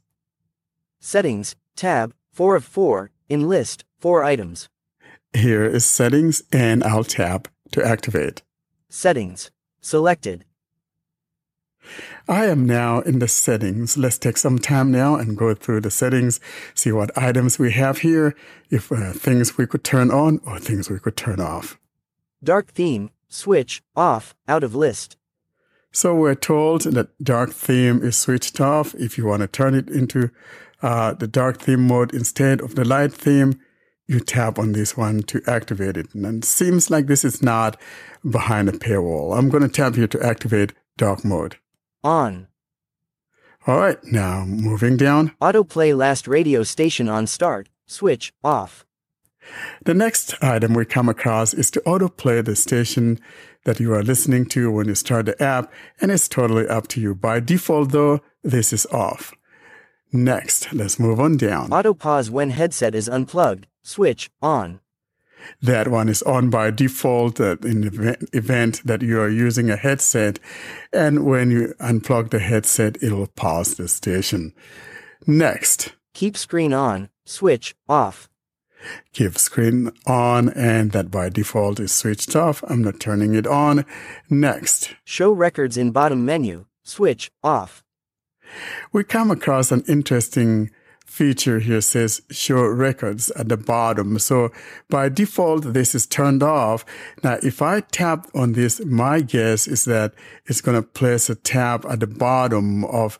Settings, 1.00 1.56
tab, 1.74 2.14
4 2.32 2.56
of 2.56 2.64
4, 2.64 3.10
in 3.28 3.48
list, 3.48 3.84
4 3.98 4.22
items. 4.22 4.68
Here 5.32 5.64
is 5.64 5.84
settings, 5.84 6.42
and 6.52 6.82
I'll 6.84 7.04
tap 7.04 7.48
to 7.72 7.84
activate. 7.84 8.42
Settings, 8.88 9.50
selected. 9.80 10.44
I 12.28 12.46
am 12.46 12.66
now 12.66 13.00
in 13.00 13.20
the 13.20 13.28
settings. 13.28 13.96
Let's 13.96 14.18
take 14.18 14.36
some 14.36 14.58
time 14.58 14.90
now 14.90 15.14
and 15.14 15.36
go 15.36 15.54
through 15.54 15.82
the 15.82 15.92
settings, 15.92 16.40
see 16.74 16.90
what 16.90 17.16
items 17.16 17.56
we 17.56 17.70
have 17.72 17.98
here, 17.98 18.34
if 18.68 18.90
uh, 18.90 19.12
things 19.12 19.56
we 19.56 19.66
could 19.66 19.84
turn 19.84 20.10
on 20.10 20.40
or 20.44 20.58
things 20.58 20.90
we 20.90 20.98
could 20.98 21.16
turn 21.16 21.40
off. 21.40 21.78
Dark 22.42 22.72
theme, 22.72 23.10
switch, 23.28 23.80
off, 23.94 24.34
out 24.48 24.64
of 24.64 24.74
list. 24.74 25.16
So 25.92 26.16
we're 26.16 26.34
told 26.34 26.82
that 26.82 27.16
dark 27.22 27.52
theme 27.52 28.02
is 28.02 28.16
switched 28.16 28.60
off. 28.60 28.92
If 28.96 29.16
you 29.16 29.24
want 29.24 29.42
to 29.42 29.48
turn 29.48 29.76
it 29.76 29.88
into 29.88 30.30
uh, 30.82 31.14
the 31.14 31.28
dark 31.28 31.60
theme 31.60 31.86
mode 31.86 32.12
instead 32.12 32.60
of 32.60 32.74
the 32.74 32.84
light 32.84 33.12
theme, 33.12 33.60
you 34.08 34.18
tap 34.18 34.58
on 34.58 34.72
this 34.72 34.96
one 34.96 35.22
to 35.22 35.42
activate 35.46 35.96
it. 35.96 36.12
And 36.12 36.42
it 36.42 36.44
seems 36.44 36.90
like 36.90 37.06
this 37.06 37.24
is 37.24 37.40
not 37.40 37.80
behind 38.28 38.68
a 38.68 38.72
paywall. 38.72 39.38
I'm 39.38 39.48
going 39.48 39.62
to 39.62 39.68
tap 39.68 39.94
here 39.94 40.08
to 40.08 40.26
activate 40.26 40.72
dark 40.96 41.24
mode. 41.24 41.56
On. 42.04 42.48
All 43.66 43.78
right, 43.78 43.98
now 44.04 44.44
moving 44.44 44.96
down. 44.96 45.32
Autoplay 45.40 45.96
last 45.96 46.28
radio 46.28 46.62
station 46.62 47.08
on 47.08 47.26
start, 47.26 47.68
switch 47.86 48.32
off. 48.44 48.84
The 49.84 49.94
next 49.94 50.40
item 50.42 50.74
we 50.74 50.84
come 50.84 51.08
across 51.08 51.54
is 51.54 51.70
to 51.72 51.80
autoplay 51.80 52.44
the 52.44 52.56
station 52.56 53.18
that 53.64 53.80
you 53.80 53.92
are 53.92 54.02
listening 54.02 54.46
to 54.46 54.70
when 54.70 54.86
you 54.86 54.94
start 54.94 55.26
the 55.26 55.40
app, 55.42 55.72
and 56.00 56.10
it's 56.10 56.28
totally 56.28 56.66
up 56.68 56.86
to 56.88 57.00
you. 57.00 57.14
By 57.14 57.40
default, 57.40 57.90
though, 57.92 58.20
this 58.42 58.72
is 58.72 58.86
off. 58.86 59.34
Next, 60.12 60.72
let's 60.72 60.98
move 60.98 61.18
on 61.18 61.36
down. 61.36 61.72
Auto 61.72 61.92
pause 61.92 62.30
when 62.30 62.50
headset 62.50 62.94
is 62.94 63.08
unplugged, 63.08 63.66
switch 63.82 64.30
on. 64.40 64.80
That 65.62 65.88
one 65.88 66.08
is 66.08 66.22
on 66.22 66.50
by 66.50 66.70
default 66.70 67.40
uh, 67.40 67.56
in 67.62 67.82
the 67.82 68.28
event 68.32 68.82
that 68.84 69.02
you 69.02 69.20
are 69.20 69.28
using 69.28 69.70
a 69.70 69.76
headset. 69.76 70.38
And 70.92 71.24
when 71.24 71.50
you 71.50 71.74
unplug 71.80 72.30
the 72.30 72.38
headset, 72.38 73.02
it'll 73.02 73.28
pause 73.28 73.74
the 73.74 73.88
station. 73.88 74.52
Next. 75.26 75.94
Keep 76.14 76.36
screen 76.36 76.72
on, 76.72 77.10
switch 77.24 77.74
off. 77.88 78.28
Keep 79.12 79.38
screen 79.38 79.90
on, 80.06 80.50
and 80.50 80.92
that 80.92 81.10
by 81.10 81.28
default 81.28 81.80
is 81.80 81.92
switched 81.92 82.36
off. 82.36 82.62
I'm 82.68 82.82
not 82.82 83.00
turning 83.00 83.34
it 83.34 83.46
on. 83.46 83.84
Next. 84.30 84.94
Show 85.04 85.32
records 85.32 85.76
in 85.76 85.90
bottom 85.90 86.24
menu, 86.24 86.66
switch 86.84 87.30
off. 87.42 87.82
We 88.92 89.04
come 89.04 89.30
across 89.30 89.72
an 89.72 89.82
interesting 89.88 90.70
feature 91.16 91.60
here 91.60 91.80
says 91.80 92.20
show 92.30 92.62
records 92.62 93.30
at 93.30 93.48
the 93.48 93.56
bottom. 93.56 94.18
So 94.18 94.52
by 94.90 95.08
default, 95.08 95.72
this 95.72 95.94
is 95.94 96.06
turned 96.06 96.42
off. 96.42 96.84
Now, 97.22 97.38
if 97.42 97.62
I 97.62 97.80
tap 97.80 98.26
on 98.34 98.52
this, 98.52 98.84
my 98.84 99.22
guess 99.22 99.66
is 99.66 99.86
that 99.86 100.12
it's 100.44 100.60
going 100.60 100.76
to 100.76 100.86
place 100.86 101.30
a 101.30 101.34
tab 101.34 101.86
at 101.86 102.00
the 102.00 102.06
bottom 102.06 102.84
of 102.84 103.18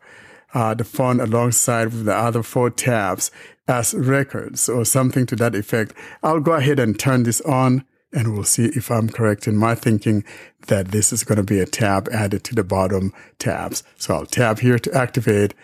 uh, 0.53 0.75
the 0.75 0.85
font 0.85 1.23
alongside 1.23 1.87
with 1.87 2.05
the 2.05 2.15
other 2.15 2.43
four 2.43 2.69
tabs 2.69 3.31
as 3.67 3.95
records 3.95 4.69
or 4.69 4.85
something 4.85 5.25
to 5.27 5.37
that 5.37 5.55
effect. 5.55 5.95
I'll 6.23 6.41
go 6.41 6.53
ahead 6.53 6.79
and 6.79 6.99
turn 6.99 7.23
this 7.23 7.41
on 7.41 7.85
and 8.13 8.35
we'll 8.35 8.45
see 8.45 8.67
if 8.67 8.91
I'm 8.91 9.09
correct 9.09 9.49
in 9.49 9.57
my 9.57 9.75
thinking 9.75 10.23
that 10.67 10.89
this 10.89 11.15
is 11.15 11.25
going 11.25 11.37
to 11.37 11.43
be 11.43 11.61
a 11.61 11.67
tab 11.67 12.11
added 12.13 12.45
to 12.45 12.55
the 12.55 12.65
bottom 12.65 13.15
tabs. 13.39 13.83
So 13.97 14.15
I'll 14.15 14.27
tap 14.27 14.59
here 14.59 14.79
to 14.79 14.95
activate 14.95 15.55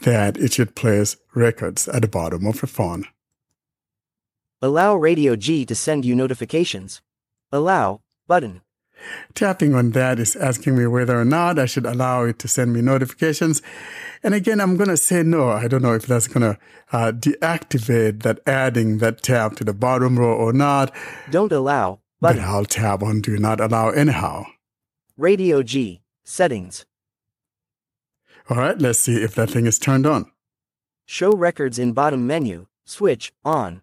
that 0.00 0.36
it 0.36 0.52
should 0.52 0.74
place 0.74 1.16
records 1.34 1.88
at 1.88 2.02
the 2.02 2.08
bottom 2.08 2.46
of 2.46 2.60
the 2.60 2.66
phone. 2.66 3.06
Allow 4.60 4.96
Radio 4.96 5.36
G 5.36 5.64
to 5.66 5.74
send 5.74 6.04
you 6.04 6.14
notifications. 6.14 7.02
Allow 7.52 8.00
button. 8.26 8.62
Tapping 9.34 9.74
on 9.74 9.90
that 9.90 10.18
is 10.18 10.36
asking 10.36 10.78
me 10.78 10.86
whether 10.86 11.20
or 11.20 11.24
not 11.24 11.58
I 11.58 11.66
should 11.66 11.84
allow 11.84 12.24
it 12.24 12.38
to 12.38 12.48
send 12.48 12.72
me 12.72 12.80
notifications. 12.80 13.60
And 14.22 14.32
again, 14.32 14.60
I'm 14.60 14.76
going 14.76 14.88
to 14.88 14.96
say 14.96 15.22
no. 15.22 15.50
I 15.50 15.68
don't 15.68 15.82
know 15.82 15.94
if 15.94 16.06
that's 16.06 16.28
going 16.28 16.54
to 16.54 16.58
uh, 16.92 17.12
deactivate 17.12 18.22
that 18.22 18.40
adding 18.46 18.98
that 18.98 19.22
tab 19.22 19.56
to 19.56 19.64
the 19.64 19.74
bottom 19.74 20.18
row 20.18 20.34
or 20.34 20.52
not. 20.52 20.94
Don't 21.30 21.52
allow 21.52 22.00
button. 22.20 22.40
But 22.40 22.48
I'll 22.48 22.64
tap 22.64 23.02
on 23.02 23.20
do 23.20 23.36
not 23.36 23.60
allow 23.60 23.90
anyhow. 23.90 24.46
Radio 25.16 25.62
G 25.62 26.00
settings. 26.24 26.86
All 28.50 28.58
right, 28.58 28.78
let's 28.78 28.98
see 28.98 29.22
if 29.22 29.34
that 29.36 29.50
thing 29.50 29.66
is 29.66 29.78
turned 29.78 30.06
on. 30.06 30.30
Show 31.06 31.32
records 31.32 31.78
in 31.78 31.92
bottom 31.92 32.26
menu, 32.26 32.66
switch 32.84 33.32
on. 33.42 33.80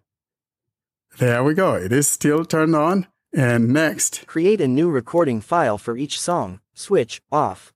There 1.18 1.42
we 1.42 1.54
go. 1.54 1.74
It 1.74 1.92
is 1.92 2.08
still 2.08 2.44
turned 2.44 2.76
on. 2.76 3.08
And 3.34 3.72
next, 3.72 4.26
create 4.26 4.60
a 4.60 4.68
new 4.68 4.90
recording 4.90 5.40
file 5.40 5.78
for 5.78 5.96
each 5.96 6.20
song, 6.20 6.60
switch 6.74 7.20
off. 7.32 7.72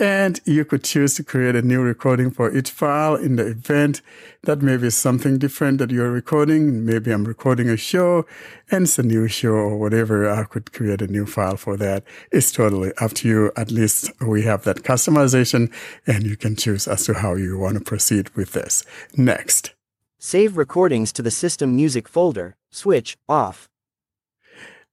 And 0.00 0.40
you 0.46 0.64
could 0.64 0.82
choose 0.82 1.14
to 1.16 1.22
create 1.22 1.54
a 1.54 1.60
new 1.60 1.82
recording 1.82 2.30
for 2.30 2.50
each 2.56 2.70
file 2.70 3.16
in 3.16 3.36
the 3.36 3.48
event. 3.48 4.00
That 4.44 4.62
may 4.62 4.78
be 4.78 4.88
something 4.88 5.36
different 5.36 5.76
that 5.76 5.90
you're 5.90 6.10
recording. 6.10 6.86
Maybe 6.86 7.12
I'm 7.12 7.26
recording 7.26 7.68
a 7.68 7.76
show 7.76 8.24
and 8.70 8.84
it's 8.84 8.98
a 8.98 9.02
new 9.02 9.28
show 9.28 9.52
or 9.52 9.76
whatever. 9.76 10.26
I 10.30 10.44
could 10.44 10.72
create 10.72 11.02
a 11.02 11.06
new 11.06 11.26
file 11.26 11.58
for 11.58 11.76
that. 11.76 12.04
It's 12.32 12.50
totally 12.50 12.92
up 12.96 13.12
to 13.16 13.28
you. 13.28 13.52
At 13.58 13.70
least 13.70 14.10
we 14.22 14.40
have 14.44 14.64
that 14.64 14.84
customization 14.84 15.70
and 16.06 16.24
you 16.24 16.38
can 16.38 16.56
choose 16.56 16.88
as 16.88 17.04
to 17.04 17.12
how 17.12 17.34
you 17.34 17.58
want 17.58 17.76
to 17.76 17.84
proceed 17.84 18.30
with 18.30 18.52
this. 18.52 18.82
Next. 19.18 19.74
Save 20.18 20.56
recordings 20.56 21.12
to 21.12 21.20
the 21.20 21.30
system 21.30 21.76
music 21.76 22.08
folder, 22.08 22.56
switch 22.70 23.18
off. 23.28 23.69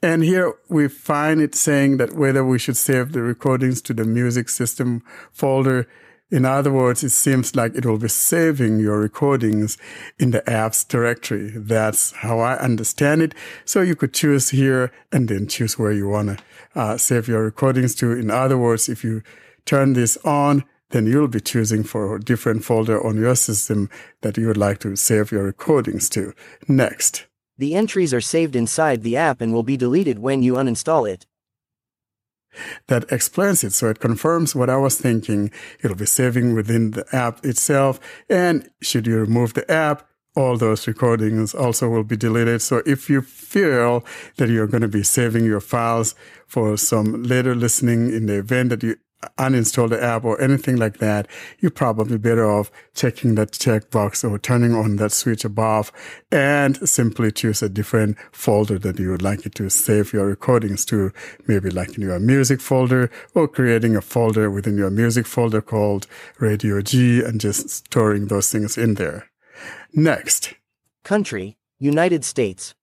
And 0.02 0.24
here 0.24 0.54
we 0.70 0.88
find 0.88 1.42
it 1.42 1.56
saying 1.56 1.98
that 1.98 2.14
whether 2.14 2.46
we 2.46 2.60
should 2.60 2.78
save 2.78 3.14
the 3.14 3.22
recordings 3.22 3.82
to 3.84 3.94
the 3.94 4.04
music 4.04 4.48
system 4.50 5.02
folder. 5.32 5.88
In 6.30 6.46
other 6.46 6.72
words, 6.72 7.04
it 7.04 7.12
seems 7.12 7.56
like 7.56 7.74
it 7.74 7.86
will 7.86 7.98
be 7.98 8.10
saving 8.10 8.80
your 8.80 9.00
recordings 9.00 9.78
in 10.20 10.32
the 10.32 10.42
apps 10.42 10.88
directory. 10.88 11.52
That's 11.56 12.12
how 12.12 12.40
I 12.40 12.58
understand 12.60 13.22
it. 13.22 13.34
So 13.66 13.82
you 13.82 13.96
could 13.96 14.14
choose 14.14 14.50
here 14.50 14.92
and 15.12 15.30
then 15.30 15.48
choose 15.48 15.80
where 15.80 15.94
you 15.94 16.10
want 16.10 16.38
to 16.38 16.44
uh, 16.76 16.98
save 16.98 17.28
your 17.28 17.44
recordings 17.44 17.96
to. 17.96 18.12
In 18.12 18.30
other 18.30 18.58
words, 18.58 18.90
if 18.90 19.04
you 19.04 19.24
turn 19.66 19.94
this 19.94 20.18
on, 20.26 20.64
then 20.90 21.06
you'll 21.06 21.28
be 21.28 21.40
choosing 21.40 21.84
for 21.84 22.16
a 22.16 22.20
different 22.20 22.64
folder 22.64 23.04
on 23.06 23.18
your 23.18 23.36
system 23.36 23.90
that 24.22 24.38
you 24.38 24.48
would 24.48 24.58
like 24.58 24.80
to 24.80 24.96
save 24.96 25.32
your 25.32 25.44
recordings 25.44 26.10
to. 26.10 26.34
Next. 26.68 27.27
The 27.58 27.76
entries 27.76 28.14
are 28.14 28.22
saved 28.22 28.56
inside 28.56 29.02
the 29.02 29.18
app 29.18 29.42
and 29.42 29.54
will 29.54 29.64
be 29.64 29.78
deleted 29.78 30.20
when 30.20 30.44
you 30.44 30.54
uninstall 30.54 31.10
it. 31.10 31.26
That 32.88 33.12
explains 33.12 33.64
it. 33.64 33.74
So 33.74 33.90
it 33.90 34.00
confirms 34.00 34.56
what 34.56 34.70
I 34.70 34.78
was 34.78 35.00
thinking. 35.00 35.52
It'll 35.84 35.98
be 35.98 36.06
saving 36.06 36.56
within 36.56 36.92
the 36.92 37.06
app 37.12 37.46
itself. 37.46 38.00
And 38.30 38.70
should 38.82 39.06
you 39.08 39.18
remove 39.18 39.54
the 39.54 39.70
app, 39.72 40.08
all 40.36 40.56
those 40.56 40.88
recordings 40.88 41.56
also 41.56 41.90
will 41.90 42.04
be 42.04 42.16
deleted. 42.16 42.62
So 42.62 42.84
if 42.86 43.10
you 43.10 43.22
feel 43.22 44.06
that 44.38 44.50
you're 44.50 44.68
going 44.68 44.82
to 44.82 44.88
be 44.88 45.04
saving 45.04 45.46
your 45.46 45.60
files 45.60 46.14
for 46.46 46.78
some 46.78 47.24
later 47.24 47.56
listening 47.56 48.14
in 48.14 48.28
the 48.28 48.38
event 48.38 48.70
that 48.70 48.84
you 48.84 48.98
uninstall 49.38 49.90
the 49.90 50.02
app 50.02 50.24
or 50.24 50.40
anything 50.42 50.78
like 50.78 50.98
that, 50.98 51.28
you're 51.60 51.72
probably 51.72 52.18
better 52.18 52.50
off 52.50 52.72
checking 52.94 53.36
that 53.36 53.52
checkbox 53.52 54.30
or 54.30 54.38
turning 54.38 54.74
on 54.74 54.98
that 54.98 55.12
switch 55.12 55.44
above 55.44 55.92
and 56.32 56.78
simply 56.88 57.32
choose 57.32 57.62
a 57.62 57.70
different 57.70 58.18
folder 58.32 58.78
that 58.80 59.00
you 59.00 59.10
would 59.10 59.22
like 59.22 59.46
it 59.46 59.56
to 59.56 59.70
save 59.70 60.14
your 60.14 60.28
recordings 60.28 60.86
to, 60.86 61.12
maybe 61.48 61.70
like 61.70 61.96
in 61.98 62.04
your 62.04 62.20
music 62.20 62.62
folder 62.62 63.10
or 63.34 63.48
creating 63.48 63.96
a 63.96 64.02
folder 64.02 64.52
within 64.52 64.78
your 64.78 64.92
music 64.92 65.26
folder 65.26 65.62
called 65.62 66.08
Radio 66.40 66.82
G 66.82 67.24
and 67.24 67.42
just 67.42 67.70
storing 67.70 68.28
those 68.28 68.52
things 68.52 68.78
in 68.78 68.96
there. 68.96 69.30
Next. 69.94 70.54
Country, 71.04 71.58
United 71.80 72.24
States. 72.24 72.76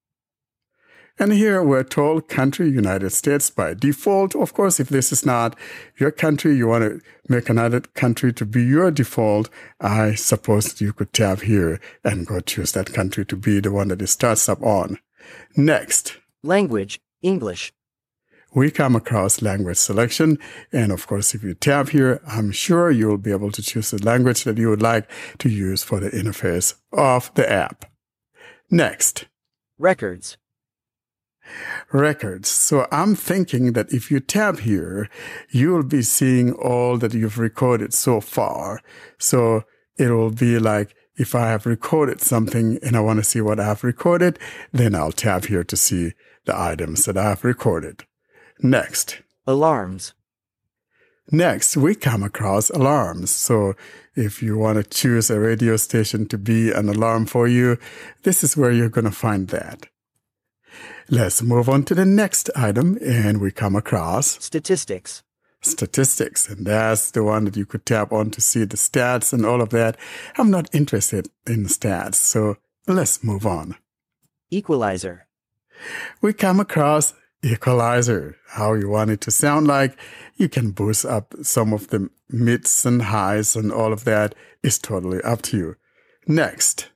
And 1.16 1.32
here 1.32 1.62
we're 1.62 1.85
told 1.85 2.28
country 2.28 2.69
United 2.69 3.11
States 3.11 3.49
by 3.49 3.74
default. 3.74 4.35
Of 4.35 4.53
course, 4.53 4.81
if 4.81 4.89
this 4.89 5.12
is 5.12 5.24
not 5.24 5.57
your 5.97 6.11
country, 6.11 6.57
you 6.57 6.66
want 6.66 6.82
to 6.82 7.01
make 7.28 7.49
another 7.49 7.81
country 7.81 8.32
to 8.32 8.45
be 8.45 8.65
your 8.65 8.91
default. 8.91 9.49
I 9.81 10.16
suppose 10.16 10.81
you 10.81 10.93
could 10.93 11.12
tab 11.12 11.43
here 11.43 11.81
and 12.03 12.27
go 12.27 12.41
choose 12.41 12.73
that 12.73 12.93
country 12.93 13.24
to 13.27 13.36
be 13.36 13.61
the 13.61 13.70
one 13.70 13.89
that 13.89 14.03
it 14.03 14.09
starts 14.09 14.49
up 14.49 14.61
on. 14.62 14.99
Next. 15.57 16.19
Language, 16.43 17.01
English. 17.23 17.73
We 18.53 18.73
come 18.73 18.97
across 18.97 19.41
language 19.41 19.77
selection. 19.77 20.39
And 20.73 20.91
of 20.91 21.07
course, 21.07 21.32
if 21.32 21.45
you 21.45 21.55
tab 21.55 21.91
here, 21.91 22.20
I'm 22.27 22.51
sure 22.51 22.91
you'll 22.91 23.19
be 23.19 23.31
able 23.31 23.53
to 23.53 23.62
choose 23.62 23.93
the 23.93 24.05
language 24.05 24.43
that 24.45 24.59
you 24.59 24.69
would 24.69 24.82
like 24.82 25.09
to 25.39 25.49
use 25.49 25.85
for 25.85 26.01
the 26.01 26.11
interface 26.11 26.74
of 26.93 27.32
the 27.35 27.49
app. 27.51 27.85
Next. 28.69 29.27
Records 29.78 30.39
records. 31.93 32.49
So 32.49 32.87
I'm 32.91 33.15
thinking 33.15 33.73
that 33.73 33.93
if 33.93 34.11
you 34.11 34.21
tab 34.21 34.61
here, 34.61 35.09
you'll 35.51 35.83
be 35.83 36.03
seeing 36.03 36.53
all 36.53 36.99
that 36.99 37.15
you've 37.15 37.39
recorded 37.39 37.95
so 37.95 38.21
far. 38.21 38.81
So 39.19 39.65
it 39.97 40.11
will 40.11 40.31
be 40.31 40.59
like, 40.59 40.95
if 41.16 41.35
I 41.35 41.49
have 41.49 41.66
recorded 41.66 42.21
something 42.21 42.79
and 42.83 42.97
I 42.97 43.01
want 43.01 43.19
to 43.19 43.25
see 43.25 43.41
what 43.41 43.61
I've 43.61 43.85
recorded, 43.85 44.39
then 44.73 44.95
I'll 44.95 45.12
tab 45.12 45.47
here 45.47 45.65
to 45.65 45.77
see 45.77 46.12
the 46.45 46.59
items 46.59 47.05
that 47.05 47.16
I've 47.16 47.45
recorded. 47.45 48.05
Next. 48.61 49.23
Alarms. 49.47 50.15
Next, 51.31 51.77
we 51.77 51.95
come 51.95 52.23
across 52.23 52.69
alarms. 52.71 53.31
So 53.31 53.75
if 54.15 54.43
you 54.43 54.59
want 54.59 54.77
to 54.77 54.85
choose 54.85 55.31
a 55.31 55.41
radio 55.41 55.77
station 55.77 56.27
to 56.29 56.39
be 56.39 56.71
an 56.71 56.89
alarm 56.89 57.27
for 57.27 57.49
you, 57.49 57.79
this 58.25 58.45
is 58.45 58.57
where 58.57 58.71
you're 58.71 58.91
going 58.91 59.07
to 59.07 59.11
find 59.11 59.49
that. 59.49 59.87
Let's 61.09 61.43
move 61.43 61.69
on 61.69 61.85
to 61.85 61.95
the 61.95 62.07
next 62.07 62.51
item, 62.57 62.99
and 63.05 63.41
we 63.41 63.51
come 63.51 63.77
across 63.77 64.43
statistics. 64.43 65.23
Statistics, 65.61 66.49
and 66.49 66.67
that's 66.67 67.11
the 67.11 67.23
one 67.23 67.45
that 67.45 67.57
you 67.57 67.67
could 67.67 67.87
tap 67.87 68.13
on 68.13 68.31
to 68.31 68.41
see 68.41 68.65
the 68.65 68.77
stats 68.77 69.33
and 69.33 69.47
all 69.47 69.61
of 69.61 69.71
that. 69.71 69.97
I'm 70.37 70.51
not 70.51 70.75
interested 70.75 71.29
in 71.47 71.65
stats, 71.65 72.17
so 72.17 72.57
let's 72.87 73.25
move 73.25 73.47
on. 73.47 73.77
Equalizer. 74.51 75.27
We 76.21 76.33
come 76.33 76.61
across 76.61 77.15
equalizer, 77.43 78.37
how 78.49 78.75
you 78.75 78.89
want 78.89 79.11
it 79.11 79.21
to 79.23 79.31
sound 79.31 79.67
like. 79.67 79.99
You 80.37 80.49
can 80.49 80.71
boost 80.71 81.05
up 81.05 81.35
some 81.43 81.73
of 81.73 81.89
the 81.89 82.11
mids 82.31 82.87
and 82.87 83.03
highs, 83.03 83.57
and 83.57 83.73
all 83.73 83.93
of 83.93 84.05
that 84.05 84.35
is 84.63 84.79
totally 84.79 85.21
up 85.23 85.43
to 85.43 85.57
you. 85.57 85.77
Next. 86.27 86.89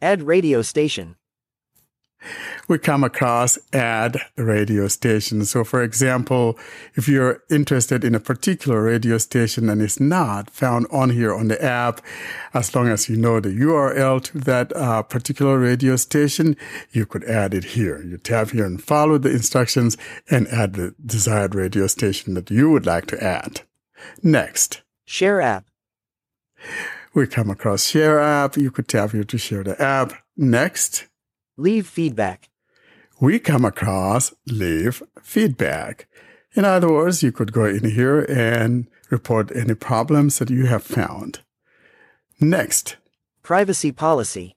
Add 0.00 0.22
radio 0.22 0.62
station 0.62 1.16
we 2.68 2.78
come 2.78 3.04
across 3.04 3.58
ad 3.72 4.18
radio 4.36 4.88
stations. 4.88 5.50
So, 5.50 5.64
for 5.64 5.82
example, 5.82 6.58
if 6.94 7.08
you're 7.08 7.42
interested 7.50 8.04
in 8.04 8.14
a 8.14 8.20
particular 8.20 8.82
radio 8.82 9.18
station 9.18 9.68
and 9.68 9.82
it's 9.82 10.00
not 10.00 10.50
found 10.50 10.86
on 10.90 11.10
here 11.10 11.34
on 11.34 11.48
the 11.48 11.62
app, 11.62 12.00
as 12.54 12.74
long 12.74 12.88
as 12.88 13.08
you 13.08 13.16
know 13.16 13.40
the 13.40 13.50
URL 13.50 14.22
to 14.24 14.38
that 14.38 14.74
uh, 14.76 15.02
particular 15.02 15.58
radio 15.58 15.96
station, 15.96 16.56
you 16.90 17.06
could 17.06 17.24
add 17.24 17.54
it 17.54 17.64
here. 17.64 18.02
You 18.02 18.18
tap 18.18 18.50
here 18.50 18.64
and 18.64 18.82
follow 18.82 19.18
the 19.18 19.30
instructions 19.30 19.96
and 20.30 20.48
add 20.48 20.74
the 20.74 20.94
desired 21.04 21.54
radio 21.54 21.86
station 21.86 22.34
that 22.34 22.50
you 22.50 22.70
would 22.70 22.86
like 22.86 23.06
to 23.06 23.22
add. 23.22 23.62
Next. 24.22 24.82
Share 25.04 25.40
app. 25.40 25.66
We 27.14 27.26
come 27.26 27.50
across 27.50 27.84
share 27.84 28.18
app. 28.18 28.56
You 28.56 28.70
could 28.70 28.88
tap 28.88 29.10
here 29.10 29.24
to 29.24 29.38
share 29.38 29.62
the 29.62 29.80
app. 29.80 30.12
Next. 30.36 31.08
Leave 31.56 31.86
feedback. 31.86 32.48
We 33.20 33.38
come 33.38 33.64
across 33.64 34.34
leave 34.46 35.02
feedback. 35.22 36.08
In 36.54 36.64
other 36.64 36.90
words, 36.90 37.22
you 37.22 37.32
could 37.32 37.52
go 37.52 37.64
in 37.64 37.90
here 37.90 38.20
and 38.20 38.88
report 39.10 39.54
any 39.54 39.74
problems 39.74 40.38
that 40.38 40.50
you 40.50 40.66
have 40.66 40.82
found. 40.82 41.40
Next. 42.40 42.96
Privacy 43.42 43.92
policy. 43.92 44.56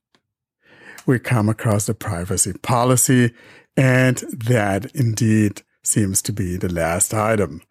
We 1.06 1.20
come 1.20 1.50
across 1.50 1.86
the 1.86 1.94
privacy 1.94 2.54
policy, 2.54 3.34
and 3.78 4.18
that 4.18 4.86
indeed 4.96 5.62
seems 5.84 6.22
to 6.24 6.34
be 6.34 6.58
the 6.58 6.72
last 6.72 7.14
item. 7.14 7.62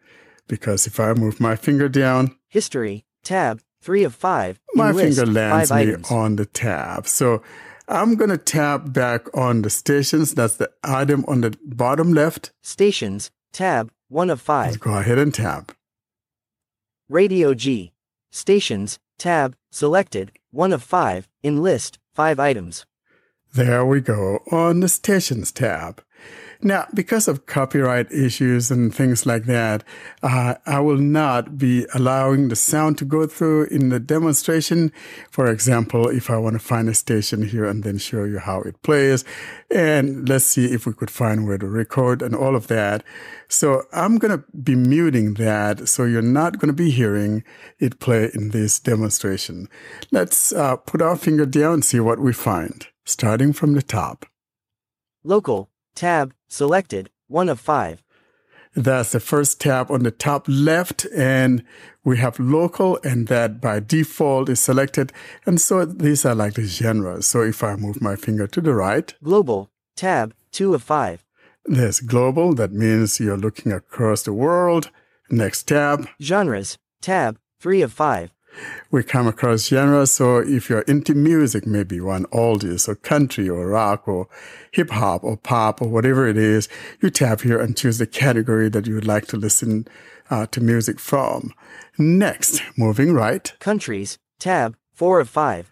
Because 0.47 0.87
if 0.87 1.01
I 1.01 1.15
move 1.15 1.41
my 1.41 1.57
finger 1.57 1.89
down, 1.89 2.37
history, 2.49 3.05
tab, 3.23 3.61
three 3.81 4.05
of 4.05 4.15
five, 4.15 4.61
my 4.75 4.93
finger 4.93 5.27
lands 5.27 5.71
me 5.71 5.77
items. 5.77 6.11
on 6.11 6.37
the 6.37 6.47
tab. 6.47 7.09
So 7.09 7.43
I'm 7.87 8.15
going 8.17 8.31
to 8.31 8.39
tap 8.39 8.93
back 8.93 9.27
on 9.37 9.63
the 9.63 9.71
stations. 9.71 10.35
That's 10.35 10.57
the 10.57 10.71
item 10.83 11.25
on 11.29 11.43
the 11.43 11.57
bottom 11.65 12.15
left. 12.15 12.51
Stations, 12.63 13.31
tab, 13.53 13.93
1 14.09 14.31
of 14.31 14.41
5. 14.41 14.67
Let's 14.67 14.77
go 14.79 14.97
ahead 14.97 15.19
and 15.19 15.35
tap. 15.35 15.73
Radio 17.09 17.53
G. 17.53 17.93
Stations, 18.31 18.99
tab, 19.19 19.55
selected, 19.71 20.33
1 20.51 20.73
of 20.73 20.83
5, 20.83 21.29
in 21.43 21.63
list, 21.63 21.99
5 22.15 22.41
items. 22.41 22.87
There 23.53 23.85
we 23.85 24.01
go 24.01 24.41
on 24.51 24.81
the 24.81 24.89
Stations 24.89 25.53
tab. 25.53 26.03
Now, 26.67 26.87
because 26.95 27.29
of 27.29 27.45
copyright 27.45 28.11
issues 28.11 28.71
and 28.71 28.93
things 28.93 29.27
like 29.27 29.45
that, 29.45 29.85
uh, 30.23 30.55
I 30.65 30.81
will 30.81 30.97
not 30.97 31.59
be 31.59 31.85
allowing 31.95 32.49
the 32.49 32.57
sound 32.57 32.97
to 32.99 33.05
go 33.05 33.27
through 33.27 33.67
in 33.67 33.91
the 33.91 34.01
demonstration. 34.01 34.91
For 35.31 35.47
example, 35.51 36.09
if 36.09 36.31
I 36.31 36.39
want 36.39 36.55
to 36.55 36.59
find 36.59 36.89
a 36.89 36.95
station 36.95 37.47
here 37.47 37.67
and 37.67 37.85
then 37.85 37.99
show 37.99 38.25
you 38.25 38.39
how 38.39 38.63
it 38.63 38.81
plays, 38.81 39.27
and 39.71 40.27
let's 40.27 40.47
see 40.47 40.73
if 40.73 40.87
we 40.87 40.95
could 40.95 41.11
find 41.11 41.47
where 41.47 41.59
to 41.59 41.69
record 41.69 42.23
and 42.23 42.35
all 42.35 42.57
of 42.57 42.69
that. 42.69 43.05
So 43.49 43.83
I'm 43.93 44.17
going 44.17 44.39
to 44.39 44.45
be 44.57 44.75
muting 44.75 45.35
that. 45.35 45.87
So 45.87 46.05
you're 46.05 46.23
not 46.23 46.59
going 46.59 46.69
to 46.69 46.73
be 46.73 46.91
hearing 46.91 47.45
it 47.79 48.01
play 48.01 48.31
in 48.33 48.53
this 48.53 48.81
demonstration. 48.81 49.69
Let's 50.11 50.51
uh, 50.51 50.77
put 50.77 51.03
our 51.03 51.17
finger 51.17 51.45
down 51.45 51.75
and 51.75 51.85
see 51.85 52.01
what 52.01 52.21
we 52.21 52.33
find, 52.33 52.87
starting 53.05 53.53
from 53.53 53.75
the 53.75 53.83
top. 53.83 54.25
Local, 55.23 55.69
tab, 55.95 56.33
Selected, 56.55 57.11
1 57.27 57.49
of 57.49 57.59
5. 57.59 58.05
That's 58.77 59.11
the 59.11 59.19
first 59.19 59.61
tab 59.61 59.91
on 59.91 60.05
the 60.05 60.13
top 60.13 60.45
left, 60.47 61.05
and 61.13 61.65
we 62.05 62.19
have 62.19 62.39
local, 62.39 63.01
and 63.03 63.27
that 63.27 63.61
by 63.61 63.81
default 63.81 64.49
is 64.49 64.61
selected. 64.61 65.13
And 65.47 65.61
so 65.61 65.85
these 65.85 66.25
are 66.25 66.35
like 66.37 66.55
the 66.55 66.63
genres. 66.63 67.27
So 67.27 67.43
if 67.43 67.65
I 67.65 67.75
move 67.75 68.01
my 68.01 68.15
finger 68.15 68.47
to 68.47 68.61
the 68.61 68.73
right, 68.73 69.13
Global, 69.21 69.69
tab, 69.97 70.33
2 70.53 70.75
of 70.75 70.83
5. 70.85 71.25
there's 71.65 71.99
global. 71.99 72.55
That 72.55 72.73
means 72.73 73.19
you're 73.19 73.37
looking 73.37 73.73
across 73.73 74.23
the 74.23 74.33
world. 74.33 74.93
Next 75.31 75.65
tab, 75.65 76.07
Genres, 76.23 76.79
tab, 77.03 77.37
3 77.59 77.83
of 77.83 77.93
5. 77.93 78.31
We 78.91 79.03
come 79.03 79.27
across 79.27 79.67
genres. 79.69 80.13
So 80.13 80.39
if 80.39 80.69
you're 80.69 80.83
into 80.83 81.15
music, 81.15 81.67
maybe 81.67 81.97
you 81.97 82.05
want 82.07 82.31
oldies 82.31 82.89
or 82.89 82.95
country 82.95 83.49
or 83.49 83.69
rock 83.69 84.07
or 84.07 84.29
hip 84.73 84.91
hop 84.91 85.25
or 85.25 85.37
pop 85.37 85.81
or 85.83 85.89
whatever 85.89 86.27
it 86.29 86.37
is, 86.37 86.69
you 87.01 87.11
tap 87.11 87.41
here 87.43 87.61
and 87.61 87.77
choose 87.77 87.99
the 87.99 88.07
category 88.07 88.69
that 88.69 88.87
you 88.87 88.95
would 88.95 89.07
like 89.07 89.27
to 89.29 89.37
listen 89.37 89.87
uh, 90.31 90.47
to 90.47 90.61
music 90.61 90.99
from. 91.01 91.53
Next, 91.99 92.63
moving 92.77 93.13
right, 93.13 93.53
Countries, 93.61 94.19
tab, 94.39 94.77
4 94.95 95.21
of 95.21 95.29
5. 95.29 95.71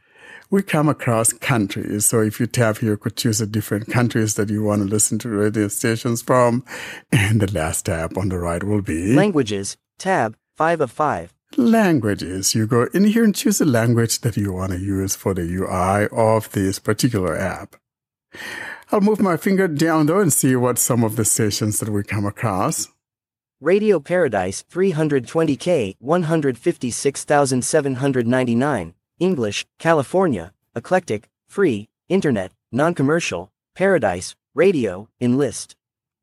we 0.51 0.63
come 0.63 0.89
across 0.89 1.33
countries. 1.33 2.05
So 2.07 2.21
if 2.21 2.39
you 2.39 2.47
tap 2.47 2.79
here, 2.79 2.91
you 2.91 2.97
could 2.99 3.17
choose 3.17 3.39
the 3.39 3.47
different 3.47 3.91
countries 3.91 4.35
that 4.35 4.51
you 4.51 4.63
want 4.63 4.83
to 4.83 4.89
listen 4.89 5.19
to 5.21 5.29
radio 5.29 5.69
stations 5.69 6.21
from. 6.23 6.65
And 7.13 7.41
the 7.41 7.51
last 7.53 7.87
tab 7.87 8.19
on 8.19 8.29
the 8.29 8.39
right 8.39 8.63
will 8.63 8.83
be 8.83 9.15
Languages, 9.15 9.77
tab, 9.99 10.37
5 10.57 10.83
of 10.83 10.91
5. 10.91 11.33
Languages. 11.59 12.55
You 12.55 12.66
go 12.66 12.89
in 12.95 13.05
here 13.05 13.24
and 13.24 13.35
choose 13.35 13.59
the 13.59 13.65
language 13.65 14.20
that 14.20 14.37
you 14.37 14.53
want 14.53 14.73
to 14.73 14.79
use 14.79 15.16
for 15.16 15.35
the 15.35 15.43
UI 15.43 16.07
of 16.12 16.51
this 16.53 16.79
particular 16.79 17.37
app. 17.37 17.77
I'll 18.91 19.01
move 19.01 19.20
my 19.20 19.37
finger 19.37 19.69
down 19.69 20.07
though 20.07 20.20
and 20.20 20.33
see 20.33 20.57
what 20.57 20.79
some 20.79 21.05
of 21.05 21.16
the 21.16 21.24
stations 21.24 21.79
that 21.81 21.89
we 21.89 22.03
come 22.03 22.27
across. 22.27 22.89
Radio 23.61 24.01
Paradise 24.01 24.65
320K 24.70 25.97
156,799. 25.99 28.95
English, 29.19 29.66
California, 29.79 30.53
Eclectic, 30.74 31.29
Free, 31.49 31.89
Internet, 32.09 32.51
Non 32.73 32.93
Commercial, 32.93 33.53
Paradise, 33.74 34.35
Radio, 34.55 35.09
Enlist. 35.20 35.77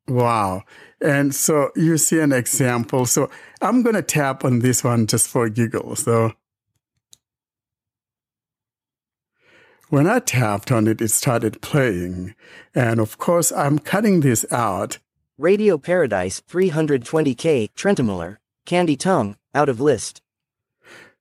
Wow. 0.09 0.63
And 1.01 1.33
so 1.33 1.71
you 1.75 1.97
see 1.97 2.19
an 2.19 2.33
example. 2.33 3.05
So 3.05 3.29
I'm 3.61 3.83
going 3.83 3.95
to 3.95 4.01
tap 4.01 4.43
on 4.43 4.59
this 4.59 4.83
one 4.83 5.07
just 5.07 5.27
for 5.27 5.47
giggle. 5.49 5.95
So 5.95 6.33
when 9.89 10.07
I 10.07 10.19
tapped 10.19 10.71
on 10.71 10.87
it, 10.87 11.01
it 11.01 11.11
started 11.11 11.61
playing. 11.61 12.35
And 12.75 12.99
of 12.99 13.17
course, 13.17 13.51
I'm 13.51 13.79
cutting 13.79 14.21
this 14.21 14.45
out. 14.51 14.97
Radio 15.37 15.77
Paradise 15.77 16.41
320K 16.49 17.71
Trentemüller, 17.73 18.37
Candy 18.65 18.97
Tongue, 18.97 19.37
out 19.55 19.69
of 19.69 19.79
list. 19.79 20.21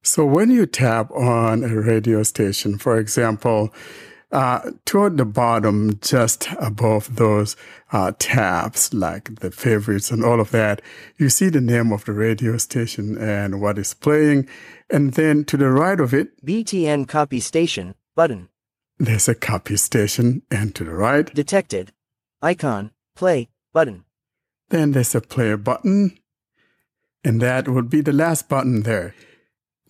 So 0.03 0.25
when 0.25 0.51
you 0.51 0.67
tap 0.67 1.11
on 1.11 1.63
a 1.63 1.81
radio 1.81 2.23
station, 2.23 2.79
for 2.79 2.99
example, 2.99 3.73
uh, 4.31 4.71
toward 4.85 5.17
the 5.17 5.25
bottom, 5.25 5.99
just 6.01 6.49
above 6.59 7.17
those 7.17 7.57
uh, 7.93 8.13
tabs, 8.19 8.93
like 8.93 9.41
the 9.41 9.51
favorites 9.51 10.11
and 10.11 10.25
all 10.25 10.41
of 10.41 10.51
that, 10.51 10.83
you 11.17 11.29
see 11.29 11.49
the 11.49 11.61
name 11.61 11.93
of 11.93 12.05
the 12.05 12.13
radio 12.13 12.59
station 12.59 13.17
and 13.17 13.61
what 13.61 13.79
is 13.79 13.95
playing. 13.95 14.47
And 14.91 15.15
then 15.15 15.45
to 15.45 15.57
the 15.57 15.71
right 15.71 15.99
of 15.99 16.13
it, 16.13 16.45
BTN 16.45 17.09
Copy 17.09 17.41
Station, 17.41 17.95
button, 18.15 18.49
there's 18.99 19.29
a 19.29 19.35
copy 19.35 19.77
station. 19.77 20.43
And 20.51 20.75
to 20.75 20.85
the 20.85 20.93
right, 20.93 21.33
detected. 21.33 21.93
Icon, 22.43 22.91
play, 23.15 23.49
button. 23.73 24.05
then 24.71 24.93
there's 24.93 25.15
a 25.15 25.21
play 25.21 25.55
button. 25.55 26.19
And 27.25 27.41
that 27.41 27.69
would 27.69 27.91
be 27.91 28.01
the 28.01 28.13
last 28.13 28.49
button 28.49 28.83
there. 28.83 29.15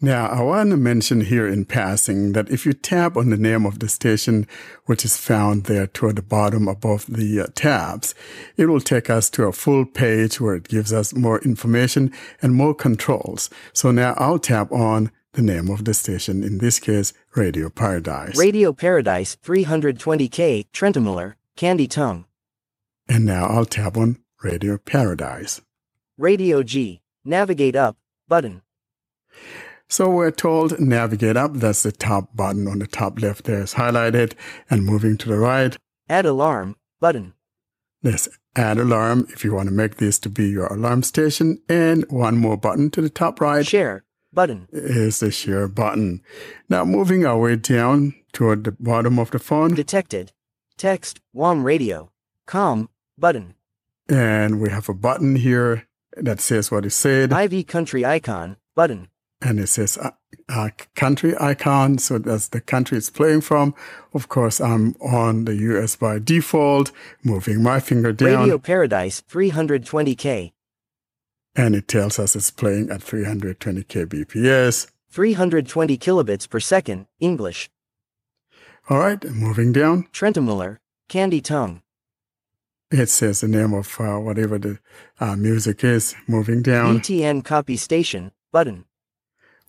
Now, 0.01 0.27
I 0.29 0.43
want 0.43 0.71
to 0.71 0.77
mention 0.77 1.23
here 1.23 1.49
in 1.49 1.65
passing 1.65 2.33
that 2.33 2.51
if 2.51 2.65
you 2.65 2.73
tap 2.73 3.17
on 3.17 3.31
the 3.31 3.37
name 3.37 3.67
of 3.67 3.81
the 3.81 3.89
station, 3.89 4.47
which 4.87 5.05
is 5.05 5.17
found 5.17 5.65
there 5.65 5.89
toward 5.89 6.15
the 6.17 6.23
bottom 6.23 6.69
above 6.69 7.07
the 7.07 7.41
uh, 7.41 7.47
tabs, 7.57 8.15
it 8.57 8.67
will 8.67 8.81
take 8.81 9.11
us 9.11 9.29
to 9.31 9.45
a 9.47 9.53
full 9.53 9.85
page 9.85 10.41
where 10.41 10.55
it 10.55 10.69
gives 10.69 10.93
us 10.93 11.15
more 11.15 11.41
information 11.41 12.13
and 12.41 12.55
more 12.55 12.75
controls. 12.75 13.51
So 13.73 13.91
now 13.91 14.15
I'll 14.19 14.39
tap 14.39 14.71
on 14.71 15.11
the 15.33 15.43
name 15.43 15.69
of 15.69 15.85
the 15.85 15.95
station, 15.95 16.45
in 16.45 16.59
this 16.59 16.79
case, 16.79 17.13
Radio 17.35 17.69
Paradise. 17.69 18.39
Radio 18.39 18.73
Paradise 18.73 19.37
320K 19.45 20.67
Trentemüller, 20.73 21.35
Candy 21.57 21.89
Tongue. 21.89 22.25
and 23.09 23.25
now 23.25 23.47
I'll 23.47 23.65
tap 23.65 23.97
on 23.97 24.19
Radio 24.45 24.79
Paradise. 24.79 25.61
Radio 26.17 26.63
G, 26.63 27.01
navigate 27.25 27.75
up, 27.75 27.97
button. 28.29 28.63
So 29.89 30.11
we're 30.11 30.31
told 30.31 30.79
navigate 30.79 31.37
up. 31.37 31.55
That's 31.55 31.83
the 31.83 31.93
top 31.93 32.37
button 32.37 32.69
on 32.69 32.79
the 32.79 32.87
top 32.87 33.21
left 33.21 33.45
there 33.45 33.63
is 33.63 33.75
highlighted. 33.75 34.35
And 34.69 34.85
moving 34.85 35.17
to 35.19 35.29
the 35.29 35.39
right, 35.39 35.77
Add 36.11 36.27
alarm, 36.27 36.77
button. 37.01 37.35
there's 38.03 38.29
add 38.57 38.79
alarm 38.79 39.27
if 39.31 39.45
you 39.45 39.55
want 39.55 39.69
to 39.69 39.75
make 39.75 39.97
this 39.97 40.19
to 40.21 40.29
be 40.29 40.49
your 40.49 40.67
alarm 40.67 41.03
station. 41.03 41.61
And 41.69 42.05
one 42.11 42.37
more 42.37 42.57
button 42.57 42.91
to 42.91 43.01
the 43.01 43.09
top 43.11 43.41
right 43.41 43.67
Share, 43.67 44.05
button. 44.33 44.69
is 44.73 45.21
the 45.21 45.31
share 45.31 45.69
button. 45.69 46.23
Now 46.69 46.85
moving 46.85 47.25
our 47.25 47.39
way 47.39 47.57
down 47.57 48.15
toward 48.33 48.65
the 48.65 48.73
bottom 48.73 49.19
of 49.19 49.31
the 49.31 49.39
phone. 49.39 49.75
Detected. 49.75 50.33
Text, 50.77 51.21
WAM 51.33 51.65
radio. 51.65 52.11
Com, 52.47 52.89
button. 53.17 53.55
And 54.09 54.61
we 54.61 54.71
have 54.71 54.89
a 54.89 54.95
button 54.95 55.37
here 55.37 55.87
that 56.17 56.41
says 56.41 56.71
what 56.71 56.87
is 56.87 56.95
said. 56.95 57.33
IV 57.33 57.67
country 57.67 58.05
icon, 58.05 58.57
button. 58.75 59.09
And 59.41 59.61
it 59.61 59.69
says 59.69 59.97
uh, 59.99 60.11
uh, 60.49 60.71
country 60.97 61.35
icon. 61.39 61.99
So 61.99 62.19
that's 62.19 62.49
the 62.49 62.61
country 62.61 62.99
it's 62.99 63.11
playing 63.11 63.43
from. 63.43 63.75
Of 64.15 64.29
course, 64.29 64.61
I'm 64.61 64.95
on 65.01 65.45
the 65.45 65.55
US 65.57 65.97
by 65.97 66.19
default, 66.19 66.91
moving 67.23 67.63
my 67.63 67.81
finger 67.81 68.13
down, 68.13 68.41
Radio 68.41 68.59
Paradise 68.59 69.23
320K. 69.31 70.53
and 71.57 71.75
it 71.75 71.89
tells 71.89 72.19
us 72.19 72.37
it's 72.37 72.51
playing 72.51 72.91
at 72.91 73.03
320 73.03 73.83
kbps. 73.85 74.87
320 75.11 75.97
kilobits 75.99 76.49
per 76.49 76.61
second, 76.61 77.07
English. 77.19 77.71
All 78.91 78.99
right, 78.99 79.23
moving 79.25 79.73
down, 79.73 80.05
Trentemüller, 80.13 80.79
Candy 81.09 81.41
Tongue. 81.41 81.83
it 82.91 83.09
says 83.09 83.41
the 83.41 83.49
name 83.49 83.73
of 83.75 83.97
uh, 84.01 84.19
whatever 84.19 84.59
the 84.59 84.79
uh, 85.21 85.37
music 85.37 85.85
is. 85.85 86.15
Moving 86.27 86.63
down, 86.63 87.01
BTN 87.01 87.45
copy 87.45 87.77
station, 87.77 88.33
button. 88.53 88.85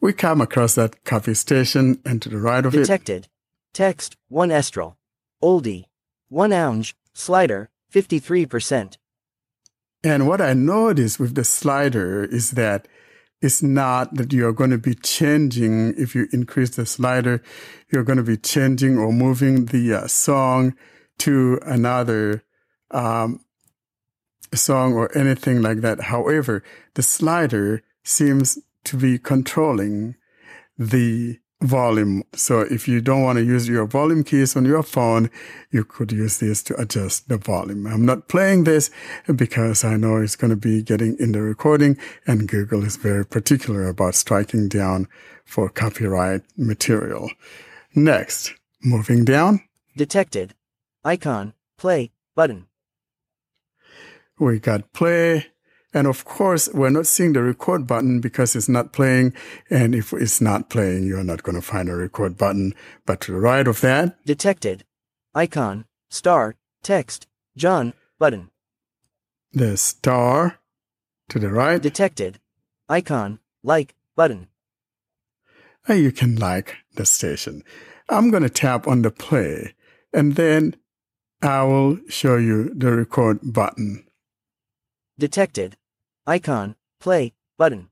We 0.02 0.14
come 0.14 0.42
across 0.42 0.76
that 0.76 1.04
copy 1.04 1.34
station, 1.34 2.02
and 2.06 2.22
to 2.22 2.30
the 2.30 2.38
right 2.38 2.66
of 2.66 2.74
it, 2.74 2.80
Detected. 2.80 3.28
Text, 3.74 4.16
1 4.30 4.50
estral. 4.50 4.96
Oldie. 5.44 5.86
1 6.30 6.54
ounge, 6.54 6.96
slider, 7.14 7.70
53%. 7.94 8.98
And 10.04 10.28
what 10.28 10.42
I 10.42 10.54
noticed 10.54 11.20
with 11.20 11.36
the 11.36 11.44
slider 11.44 12.24
is 12.24 12.52
that 12.52 12.88
it's 13.42 13.64
not 13.64 14.16
that 14.16 14.34
you're 14.34 14.54
going 14.54 14.70
to 14.70 14.78
be 14.78 14.96
changing. 14.96 15.94
If 15.98 16.14
you 16.14 16.28
increase 16.32 16.72
the 16.72 16.86
slider, 16.86 17.42
you're 17.92 18.04
going 18.04 18.18
to 18.18 18.24
be 18.24 18.38
changing 18.38 18.98
or 18.98 19.12
moving 19.12 19.66
the 19.66 19.94
uh, 19.94 20.08
song 20.08 20.76
to 21.20 21.60
another 21.66 22.44
um, 22.92 23.40
song 24.54 24.94
or 24.94 25.16
anything 25.18 25.62
like 25.62 25.82
that. 25.82 26.02
However, 26.02 26.64
the 26.96 27.02
slider 27.02 27.82
seems 28.04 28.60
to 28.86 28.98
be 28.98 29.20
controlling 29.20 30.16
the 30.78 31.40
volume. 31.62 32.24
So 32.34 32.62
if 32.62 32.88
you 32.88 33.02
don't 33.02 33.24
want 33.24 33.38
to 33.38 33.44
use 33.44 33.68
your 33.68 33.86
volume 33.86 34.24
keys 34.24 34.56
on 34.56 34.64
your 34.64 34.84
phone, 34.84 35.30
you 35.72 35.84
could 35.84 36.12
use 36.12 36.38
this 36.40 36.64
to 36.64 36.80
adjust 36.80 37.28
the 37.28 37.38
volume. 37.38 37.86
I'm 37.86 38.06
not 38.06 38.30
playing 38.30 38.64
this 38.64 38.90
because 39.36 39.84
I 39.84 39.98
know 39.98 40.18
it's 40.18 40.38
going 40.38 40.52
to 40.52 40.56
be 40.56 40.82
getting 40.82 41.18
in 41.20 41.34
the 41.34 41.42
recording 41.42 41.98
and 42.26 42.48
Google 42.48 42.86
is 42.86 42.96
very 42.96 43.26
particular 43.26 43.88
about 43.88 44.16
striking 44.16 44.70
down 44.70 45.08
for 45.44 45.68
copyright 45.70 46.44
material. 46.58 47.30
Next, 47.94 48.54
moving 48.82 49.26
down, 49.26 49.62
Detected. 49.98 50.54
Icon, 51.04 51.54
play, 51.78 52.12
button. 52.34 52.68
we 54.40 54.60
got 54.60 54.94
play. 54.94 55.48
And 55.94 56.06
of 56.06 56.24
course, 56.24 56.70
we're 56.74 56.92
not 56.92 57.08
seeing 57.08 57.34
the 57.34 57.42
record 57.42 57.88
button 57.88 58.20
because 58.22 58.56
it's 58.56 58.70
not 58.70 58.94
playing. 58.94 59.34
And 59.70 59.96
if 59.96 60.14
it's 60.14 60.40
not 60.40 60.70
playing, 60.70 61.06
you're 61.06 61.24
not 61.24 61.42
going 61.44 61.56
to 61.56 61.62
find 61.62 61.90
a 61.90 61.96
record 61.96 62.38
button. 62.38 62.74
But 63.06 63.22
to 63.22 63.32
the 63.32 63.40
right 63.40 63.68
of 63.68 63.82
that, 63.82 64.24
Detected. 64.26 64.84
Icon, 65.34 65.86
star, 66.10 66.56
text, 66.84 67.28
John, 67.58 67.94
button. 68.20 68.50
the 69.52 69.78
star 69.78 70.60
to 71.30 71.40
the 71.40 71.50
right. 71.50 71.82
Detected. 71.82 72.40
Icon, 72.88 73.40
like, 73.64 73.96
button. 74.16 74.48
and 75.88 76.00
you 76.00 76.12
can 76.12 76.36
like 76.36 76.76
the 76.96 77.06
station. 77.06 77.64
I'm 78.10 78.30
going 78.32 78.44
to 78.44 78.50
tap 78.50 78.88
on 78.88 79.02
the 79.02 79.12
play 79.12 79.74
and 80.14 80.36
then 80.36 80.76
I 81.42 81.64
will 81.64 82.00
show 82.10 82.36
you 82.38 82.74
the 82.74 82.92
record 82.92 83.40
button. 83.44 84.04
Detected. 85.20 85.76
icon, 86.26 86.76
play, 87.02 87.34
button. 87.58 87.90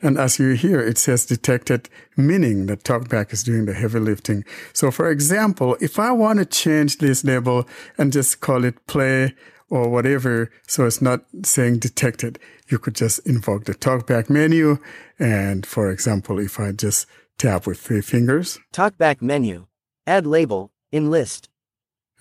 And 0.00 0.16
as 0.16 0.38
you 0.38 0.50
hear, 0.52 0.78
it 0.78 0.96
says 0.96 1.26
detected, 1.26 1.88
meaning 2.16 2.66
that 2.66 2.84
TalkBack 2.84 3.32
is 3.32 3.42
doing 3.42 3.64
the 3.64 3.74
heavy 3.74 3.98
lifting. 3.98 4.44
So, 4.72 4.92
for 4.92 5.10
example, 5.10 5.76
if 5.80 5.98
I 5.98 6.12
want 6.12 6.38
to 6.38 6.44
change 6.44 6.98
this 6.98 7.24
label 7.24 7.66
and 7.98 8.12
just 8.12 8.40
call 8.40 8.64
it 8.64 8.86
play 8.86 9.34
or 9.68 9.88
whatever, 9.88 10.52
so 10.68 10.86
it's 10.86 11.02
not 11.02 11.24
saying 11.42 11.80
detected, 11.80 12.38
you 12.68 12.78
could 12.78 12.94
just 12.94 13.26
invoke 13.26 13.64
the 13.64 13.74
TalkBack 13.74 14.30
menu. 14.30 14.78
And 15.18 15.66
for 15.66 15.90
example, 15.90 16.38
if 16.38 16.60
I 16.60 16.70
just 16.70 17.06
tap 17.38 17.66
with 17.66 17.80
three 17.80 18.02
fingers. 18.02 18.60
TalkBack 18.72 19.20
menu. 19.20 19.66
Add 20.06 20.26
label, 20.26 20.70
in 20.92 21.10
list. 21.10 21.48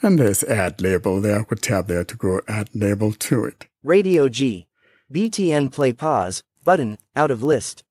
And 0.01 0.19
there's 0.19 0.43
add 0.43 0.81
label 0.81 1.21
there. 1.21 1.39
I 1.39 1.43
could 1.43 1.61
tap 1.61 1.87
there 1.87 2.03
to 2.03 2.15
go 2.15 2.41
add 2.47 2.69
label 2.73 3.13
to 3.13 3.45
it. 3.45 3.67
Radio 3.83 4.29
G. 4.29 4.67
BTN 5.11 5.71
play 5.71 5.93
pause, 5.93 6.43
button, 6.63 6.97
out 7.15 7.31
of 7.31 7.43
list. 7.43 7.83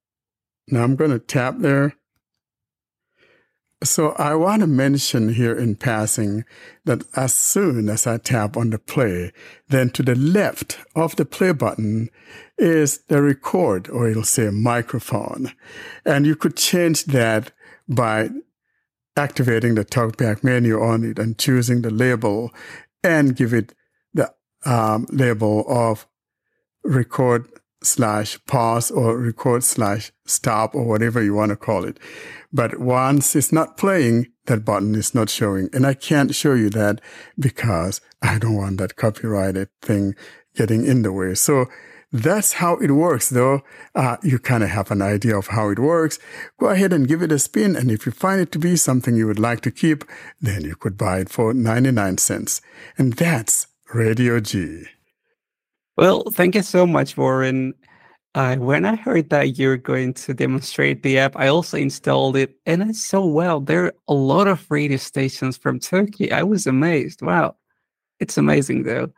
Now 0.68 0.82
I'm 0.82 0.97
going 0.97 1.10
to 1.10 1.18
tap 1.18 1.56
there. 1.59 1.94
So 3.82 4.12
I 4.12 4.35
want 4.35 4.60
to 4.60 4.66
mention 4.66 5.35
here 5.35 5.55
in 5.55 5.76
passing 5.76 6.44
that 6.86 7.05
as 7.16 7.35
soon 7.35 7.90
as 7.90 8.06
I 8.06 8.16
tap 8.16 8.56
on 8.56 8.70
the 8.70 8.78
play, 8.78 9.31
then 9.68 9.90
to 9.90 10.02
the 10.02 10.14
left 10.14 10.78
of 10.97 11.16
the 11.16 11.26
play 11.26 11.52
button 11.52 12.09
is 12.56 12.98
the 13.09 13.20
record 13.20 13.90
or 13.90 14.09
it'll 14.09 14.24
say 14.24 14.48
microphone. 14.48 15.52
And 16.05 16.24
you 16.24 16.35
could 16.35 16.56
change 16.56 17.05
that 17.06 17.52
by 17.86 18.31
activating 19.16 19.74
the 19.74 19.85
talkback 19.85 20.43
menu 20.43 20.81
on 20.81 21.05
it 21.05 21.19
and 21.19 21.39
choosing 21.39 21.82
the 21.82 21.91
label 21.91 22.53
and 23.03 23.36
give 23.36 23.53
it 23.53 23.74
the 24.12 24.32
um, 24.65 25.07
label 25.11 25.65
of 25.69 26.07
record 26.85 27.49
slash 27.82 28.39
pause 28.47 28.91
or 28.91 29.19
record 29.19 29.62
slash 29.62 30.11
stop 30.27 30.74
or 30.74 30.85
whatever 30.85 31.23
you 31.23 31.35
want 31.35 31.51
to 31.51 31.57
call 31.57 31.85
it. 31.85 31.99
But 32.53 32.81
once 32.81 33.36
it's 33.36 33.53
not 33.53 33.77
playing, 33.77 34.28
that 34.47 34.65
button 34.65 34.95
is 34.95 35.15
not 35.15 35.28
showing. 35.28 35.69
And 35.73 35.86
I 35.86 35.95
can't 35.95 36.35
show 36.35 36.55
you 36.55 36.70
that 36.70 37.01
because 37.39 38.01
I 38.23 38.39
don't 38.39 38.57
want 38.57 38.78
that 38.78 38.97
copyrighted 38.97 39.69
thing 39.82 40.15
getting 40.55 40.85
in 40.85 41.03
the 41.03 41.12
way. 41.12 41.35
So 41.35 41.66
that's 42.15 42.53
how 42.53 42.77
it 42.77 42.93
works, 42.93 43.28
though. 43.28 43.62
Uh, 43.93 44.19
you 44.23 44.39
kind 44.39 44.62
of 44.62 44.70
have 44.70 44.93
an 44.93 45.03
idea 45.03 45.36
of 45.36 45.49
how 45.49 45.70
it 45.70 45.81
works. 45.81 46.20
Go 46.61 46.69
ahead 46.69 46.93
and 46.93 47.09
give 47.09 47.23
it 47.23 47.32
a 47.32 47.41
spin. 47.41 47.74
And 47.74 47.91
if 47.91 48.07
you 48.07 48.12
find 48.12 48.41
it 48.41 48.53
to 48.53 48.59
be 48.61 48.77
something 48.77 49.16
you 49.16 49.27
would 49.27 49.41
like 49.41 49.62
to 49.62 49.73
keep, 49.73 50.05
then 50.41 50.62
you 50.62 50.77
could 50.77 50.97
buy 50.97 51.19
it 51.19 51.28
for 51.28 51.53
99 51.53 52.19
cents. 52.19 52.61
And 52.97 53.15
that's 53.15 53.66
Radio 53.93 54.39
G. 54.39 54.85
Well, 55.97 56.23
thank 56.31 56.55
you 56.55 56.62
so 56.62 56.86
much, 56.86 57.16
Warren. 57.16 57.74
Uh, 58.36 58.57
when 58.57 58.85
I 58.85 58.95
heard 58.95 59.31
that 59.31 59.59
you're 59.59 59.77
going 59.77 60.15
to 60.15 60.35
demonstrate 60.35 61.03
the 61.03 61.19
app, 61.19 61.36
I 61.36 61.49
also 61.49 61.78
installed 61.78 62.36
it 62.36 62.57
and 62.65 62.85
I 62.85 62.93
saw, 62.93 63.24
wow, 63.27 63.59
there 63.59 63.86
are 63.86 63.95
a 64.07 64.15
lot 64.15 64.47
of 64.47 64.65
radio 64.70 64.99
stations 64.99 65.57
from 65.57 65.81
Turkey. 65.81 66.31
I 66.31 66.45
was 66.45 66.69
amazed. 66.69 67.23
Wow. 67.23 67.57
It's 68.20 68.39
amazing 68.39 68.85
though. 68.85 69.12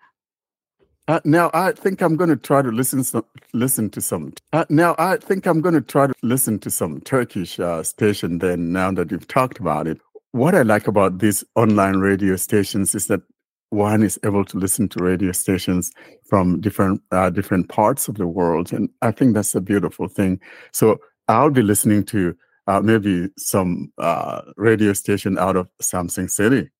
Uh, 1.08 1.20
now 1.24 1.50
I 1.54 1.72
think 1.72 2.02
I'm 2.02 2.16
going 2.16 2.30
to 2.30 2.36
try 2.36 2.62
to 2.62 2.70
listen 2.70 3.04
some, 3.04 3.24
listen 3.52 3.90
to 3.90 4.00
some. 4.00 4.32
Uh, 4.52 4.64
now 4.68 4.96
I 4.98 5.16
think 5.18 5.46
I'm 5.46 5.60
going 5.60 5.74
to 5.74 5.80
try 5.80 6.08
to 6.08 6.14
listen 6.22 6.58
to 6.60 6.70
some 6.70 7.00
Turkish 7.00 7.60
uh, 7.60 7.82
station. 7.84 8.38
Then 8.38 8.72
now 8.72 8.90
that 8.92 9.10
you've 9.10 9.28
talked 9.28 9.58
about 9.58 9.86
it, 9.86 10.00
what 10.32 10.54
I 10.54 10.62
like 10.62 10.88
about 10.88 11.20
these 11.20 11.44
online 11.54 11.98
radio 11.98 12.36
stations 12.36 12.94
is 12.94 13.06
that 13.06 13.22
one 13.70 14.02
is 14.02 14.18
able 14.24 14.44
to 14.46 14.58
listen 14.58 14.88
to 14.90 15.02
radio 15.02 15.32
stations 15.32 15.92
from 16.28 16.60
different 16.60 17.00
uh, 17.12 17.30
different 17.30 17.68
parts 17.68 18.08
of 18.08 18.16
the 18.16 18.26
world, 18.26 18.72
and 18.72 18.88
I 19.02 19.12
think 19.12 19.34
that's 19.34 19.54
a 19.54 19.60
beautiful 19.60 20.08
thing. 20.08 20.40
So 20.72 20.98
I'll 21.28 21.50
be 21.50 21.62
listening 21.62 22.04
to 22.06 22.36
uh, 22.66 22.80
maybe 22.80 23.28
some 23.38 23.92
uh, 23.98 24.42
radio 24.56 24.92
station 24.92 25.38
out 25.38 25.56
of 25.56 25.68
Samsun 25.82 26.30
City. 26.30 26.70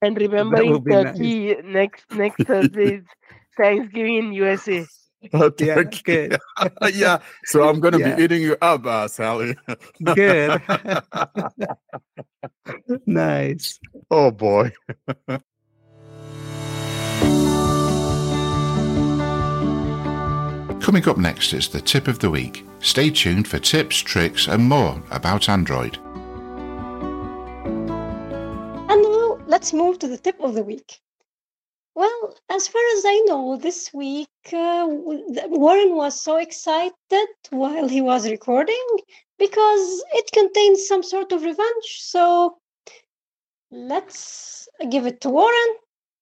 And 0.00 0.16
remembering 0.16 0.84
Turkey 0.84 1.54
nice. 1.54 1.64
next 1.64 2.04
next 2.12 2.44
Thursday 2.46 2.96
is 2.96 3.04
Thanksgiving 3.58 4.14
in 4.14 4.32
USA. 4.32 4.86
Oh, 5.32 5.50
yeah, 5.58 5.82
good. 6.04 6.38
yeah. 6.94 7.18
So 7.44 7.68
I'm 7.68 7.80
going 7.80 7.94
to 7.94 8.00
yeah. 8.00 8.14
be 8.14 8.22
eating 8.22 8.42
you 8.42 8.56
up, 8.62 8.86
uh, 8.86 9.08
Sally. 9.08 9.56
good. 10.02 10.62
nice. 13.06 13.80
Oh 14.10 14.30
boy. 14.30 14.72
Coming 20.80 21.08
up 21.08 21.18
next 21.18 21.52
is 21.52 21.68
the 21.68 21.82
tip 21.82 22.08
of 22.08 22.20
the 22.20 22.30
week. 22.30 22.64
Stay 22.80 23.10
tuned 23.10 23.48
for 23.48 23.58
tips, 23.58 23.98
tricks, 23.98 24.46
and 24.46 24.68
more 24.68 25.02
about 25.10 25.48
Android. 25.48 25.98
And 28.90 29.02
now 29.02 29.38
let's 29.46 29.74
move 29.74 29.98
to 29.98 30.08
the 30.08 30.16
tip 30.16 30.40
of 30.40 30.54
the 30.54 30.62
week. 30.62 31.00
Well, 31.98 32.36
as 32.48 32.68
far 32.68 32.82
as 32.96 33.02
I 33.04 33.24
know, 33.26 33.56
this 33.56 33.92
week 33.92 34.28
uh, 34.52 34.86
Warren 34.88 35.96
was 35.96 36.22
so 36.22 36.36
excited 36.36 37.28
while 37.50 37.88
he 37.88 38.00
was 38.00 38.30
recording 38.30 38.86
because 39.36 40.04
it 40.12 40.30
contains 40.32 40.86
some 40.86 41.02
sort 41.02 41.32
of 41.32 41.42
revenge. 41.42 41.88
So 41.98 42.58
let's 43.72 44.68
give 44.88 45.06
it 45.06 45.20
to 45.22 45.28
Warren 45.28 45.70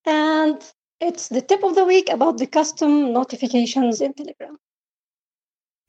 and 0.07 0.65
it's 0.98 1.28
the 1.28 1.43
tip 1.43 1.62
of 1.62 1.74
the 1.74 1.85
week 1.85 2.09
about 2.09 2.39
the 2.39 2.47
custom 2.47 3.12
notifications 3.12 4.01
in 4.01 4.15
Telegram. 4.15 4.57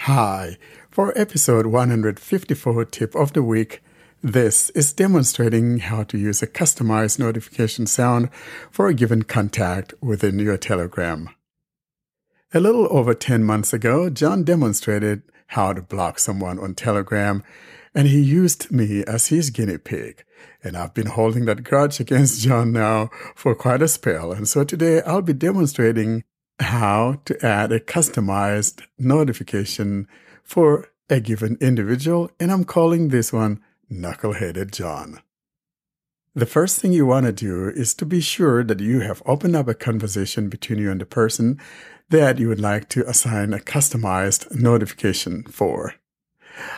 Hi. 0.02 0.58
For 0.92 1.18
episode 1.18 1.68
154 1.68 2.84
tip 2.84 3.16
of 3.16 3.32
the 3.32 3.42
week, 3.42 3.82
this 4.24 4.70
is 4.72 4.94
demonstrating 4.94 5.80
how 5.80 6.04
to 6.04 6.18
use 6.18 6.42
a 6.42 6.48
customized 6.48 7.20
notification 7.20 7.86
sound 7.86 8.30
for 8.72 8.88
a 8.88 8.94
given 8.94 9.24
contact 9.24 9.94
within 10.02 10.40
your 10.40 10.58
Telegram. 10.58 11.30
A 12.54 12.60
little 12.60 12.88
over 12.90 13.14
10 13.14 13.44
months 13.44 13.74
ago, 13.74 14.10
John 14.10 14.44
demonstrated 14.44 15.22
how 15.48 15.74
to 15.74 15.82
block 15.82 16.18
someone 16.18 16.60
on 16.60 16.76
Telegram, 16.76 17.44
and 17.94 18.08
he 18.08 18.20
used 18.20 18.72
me 18.72 19.04
as 19.04 19.28
his 19.28 19.50
guinea 19.50 19.78
pig. 19.78 20.24
And 20.64 20.76
I've 20.76 20.94
been 20.94 21.08
holding 21.08 21.46
that 21.46 21.64
grudge 21.64 22.00
against 22.00 22.42
John 22.42 22.72
now 22.72 23.10
for 23.36 23.54
quite 23.54 23.82
a 23.82 23.88
spell. 23.88 24.32
And 24.32 24.48
so 24.48 24.64
today 24.64 25.02
I'll 25.02 25.22
be 25.22 25.34
demonstrating 25.34 26.24
how 26.60 27.22
to 27.26 27.46
add 27.46 27.72
a 27.72 27.80
customized 27.80 28.82
notification 28.98 30.08
for 30.44 30.90
a 31.10 31.20
given 31.20 31.58
individual. 31.62 32.32
And 32.40 32.52
I'm 32.52 32.66
calling 32.66 33.10
this 33.10 33.32
one 33.32 33.62
Knuckleheaded 33.92 34.72
John. 34.72 35.22
The 36.36 36.46
first 36.46 36.80
thing 36.80 36.94
you 36.94 37.06
want 37.06 37.26
to 37.26 37.32
do 37.32 37.70
is 37.70 37.94
to 37.96 38.06
be 38.06 38.22
sure 38.22 38.64
that 38.64 38.80
you 38.80 39.00
have 39.00 39.24
opened 39.26 39.56
up 39.56 39.68
a 39.68 39.74
conversation 39.74 40.50
between 40.50 40.78
you 40.78 40.92
and 40.92 41.02
the 41.02 41.06
person 41.06 41.60
that 42.10 42.38
you 42.38 42.48
would 42.48 42.60
like 42.60 42.90
to 42.90 43.08
assign 43.10 43.54
a 43.54 43.58
customized 43.58 44.54
notification 44.54 45.44
for. 45.44 45.96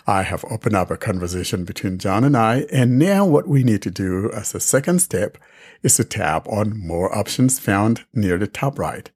I 0.08 0.24
have 0.24 0.46
opened 0.50 0.76
up 0.76 0.92
a 0.92 0.98
conversation 0.98 1.66
between 1.66 2.00
John 2.00 2.24
and 2.24 2.38
I, 2.38 2.68
and 2.72 2.98
now 2.98 3.26
what 3.26 3.48
we 3.48 3.64
need 3.64 3.82
to 3.84 3.92
do 3.92 4.32
as 4.32 4.54
a 4.54 4.60
second 4.60 5.00
step 5.00 5.38
is 5.84 5.96
to 5.96 6.04
tap 6.04 6.48
on 6.48 6.80
More 6.80 7.14
Options 7.16 7.60
found 7.60 8.06
near 8.14 8.38
the 8.38 8.48
top 8.48 8.78
right. 8.78 9.10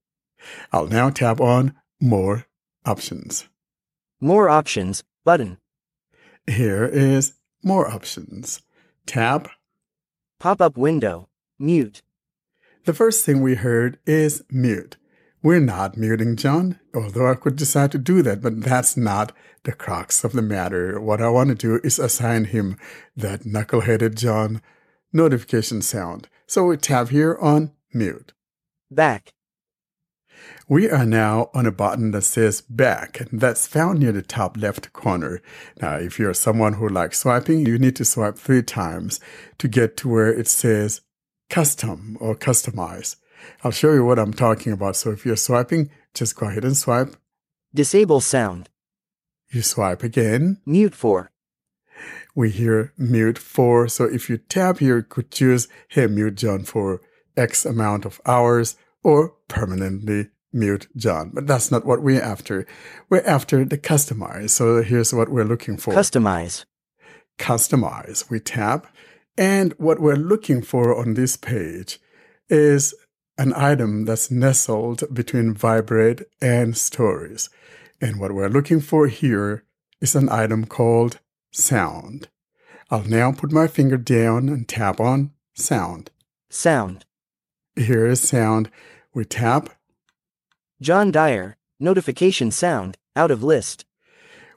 I'll 0.72 0.88
now 0.88 1.10
tap 1.10 1.40
on 1.40 1.76
More 2.02 2.48
Options. 2.86 3.48
More 4.20 4.49
Options 4.49 5.03
button. 5.24 5.57
Here 6.48 6.86
is 6.86 7.34
More 7.64 7.90
Options. 7.90 8.61
Tap. 9.06 9.48
Pop 10.40 10.61
up 10.61 10.77
window. 10.77 11.30
Mute. 11.57 12.02
The 12.85 12.94
first 12.94 13.26
thing 13.26 13.41
we 13.41 13.56
heard 13.56 13.98
is 14.06 14.44
mute. 14.49 14.98
We're 15.41 15.61
not 15.61 15.98
muting 15.98 16.35
John, 16.35 16.80
although 16.94 17.31
I 17.31 17.35
could 17.35 17.56
decide 17.56 17.91
to 17.94 17.98
do 17.98 18.22
that, 18.22 18.41
but 18.41 18.61
that's 18.61 18.98
not 18.98 19.31
the 19.64 19.72
crux 19.72 20.26
of 20.26 20.34
the 20.34 20.41
matter. 20.41 20.99
What 20.99 21.22
I 21.22 21.30
want 21.30 21.49
to 21.49 21.56
do 21.56 21.80
is 21.85 21.99
assign 21.99 22.45
him 22.45 22.77
that 23.15 23.44
knuckleheaded 23.44 24.15
John 24.15 24.61
notification 25.14 25.81
sound. 25.81 26.27
So 26.48 26.65
we 26.65 26.76
tap 26.76 27.10
here 27.10 27.38
on 27.40 27.72
mute. 27.94 28.34
Back. 28.91 29.34
We 30.73 30.89
are 30.89 31.05
now 31.05 31.51
on 31.53 31.67
a 31.67 31.71
button 31.71 32.09
that 32.13 32.23
says 32.23 32.61
back, 32.61 33.19
and 33.19 33.39
that's 33.39 33.67
found 33.67 33.99
near 33.99 34.11
the 34.11 34.23
top 34.23 34.57
left 34.57 34.91
corner. 34.91 35.39
Now, 35.79 35.97
if 35.97 36.17
you're 36.17 36.33
someone 36.33 36.73
who 36.73 36.89
likes 36.89 37.19
swiping, 37.19 37.63
you 37.63 37.77
need 37.77 37.95
to 37.97 38.03
swipe 38.03 38.39
three 38.39 38.63
times 38.63 39.19
to 39.59 39.67
get 39.67 39.95
to 39.97 40.09
where 40.09 40.33
it 40.33 40.47
says 40.47 41.01
custom 41.47 42.17
or 42.19 42.35
customize. 42.35 43.17
I'll 43.63 43.69
show 43.69 43.93
you 43.93 44.03
what 44.03 44.17
I'm 44.17 44.33
talking 44.33 44.71
about. 44.71 44.95
So 44.95 45.11
if 45.11 45.27
you're 45.27 45.35
swiping, 45.35 45.91
just 46.15 46.35
go 46.35 46.47
ahead 46.47 46.65
and 46.65 46.75
swipe. 46.75 47.17
Disable 47.75 48.19
sound. 48.19 48.67
You 49.51 49.61
swipe 49.61 50.01
again. 50.01 50.59
Mute 50.65 50.95
for. 50.95 51.29
We 52.33 52.49
hear 52.49 52.93
mute 52.97 53.37
for. 53.37 53.87
So 53.87 54.05
if 54.05 54.27
you 54.27 54.37
tap 54.37 54.79
here, 54.79 54.97
you 54.97 55.03
could 55.03 55.29
choose, 55.29 55.67
hey, 55.89 56.07
mute 56.07 56.33
John 56.33 56.63
for 56.63 56.99
X 57.37 57.63
amount 57.63 58.05
of 58.05 58.19
hours 58.25 58.75
or 59.03 59.35
permanently 59.47 60.29
mute 60.53 60.88
John. 60.95 61.31
But 61.34 61.47
that's 61.47 61.71
not 61.71 61.85
what 61.85 62.01
we're 62.01 62.21
after. 62.21 62.65
We're 63.09 63.25
after 63.25 63.65
the 63.65 63.77
customize. 63.77 64.51
So 64.51 64.84
here's 64.84 65.13
what 65.13 65.30
we're 65.30 65.43
looking 65.43 65.77
for. 65.77 65.93
Customize. 65.93 66.65
Customize. 67.38 68.30
We 68.30 68.39
tap. 68.39 68.88
And 69.38 69.73
what 69.73 69.99
we're 69.99 70.15
looking 70.15 70.61
for 70.61 70.95
on 70.97 71.15
this 71.15 71.38
page 71.38 71.99
is 72.49 72.93
an 73.38 73.53
item 73.55 74.05
that's 74.05 74.30
nestled 74.30 75.03
between 75.11 75.53
vibrate 75.53 76.21
and 76.39 76.77
stories. 76.77 77.49
And 77.99 78.19
what 78.19 78.34
we're 78.34 78.49
looking 78.49 78.80
for 78.80 79.07
here 79.07 79.63
is 80.01 80.15
an 80.15 80.30
item 80.30 80.65
called 80.65 81.19
sound. 81.51 82.27
I'll 82.91 83.05
now 83.05 83.31
put 83.31 83.51
my 83.51 83.67
finger 83.67 83.97
down 83.97 84.49
and 84.49 84.67
tap 84.67 84.99
on 84.99 85.31
sound. 85.55 86.11
Sound. 86.49 87.05
Here 87.75 88.05
is 88.05 88.21
sound. 88.21 88.69
We 89.15 89.25
tap. 89.25 89.69
John 90.81 91.11
Dyer, 91.11 91.55
notification 91.79 92.51
sound, 92.51 92.97
out 93.15 93.31
of 93.31 93.43
list. 93.43 93.85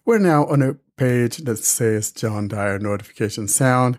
We're 0.05 0.19
now 0.19 0.47
on 0.47 0.63
a 0.63 0.77
page 0.97 1.39
that 1.39 1.59
says 1.59 2.13
John 2.13 2.49
Dyer 2.49 2.79
notification 2.79 3.49
sound. 3.49 3.99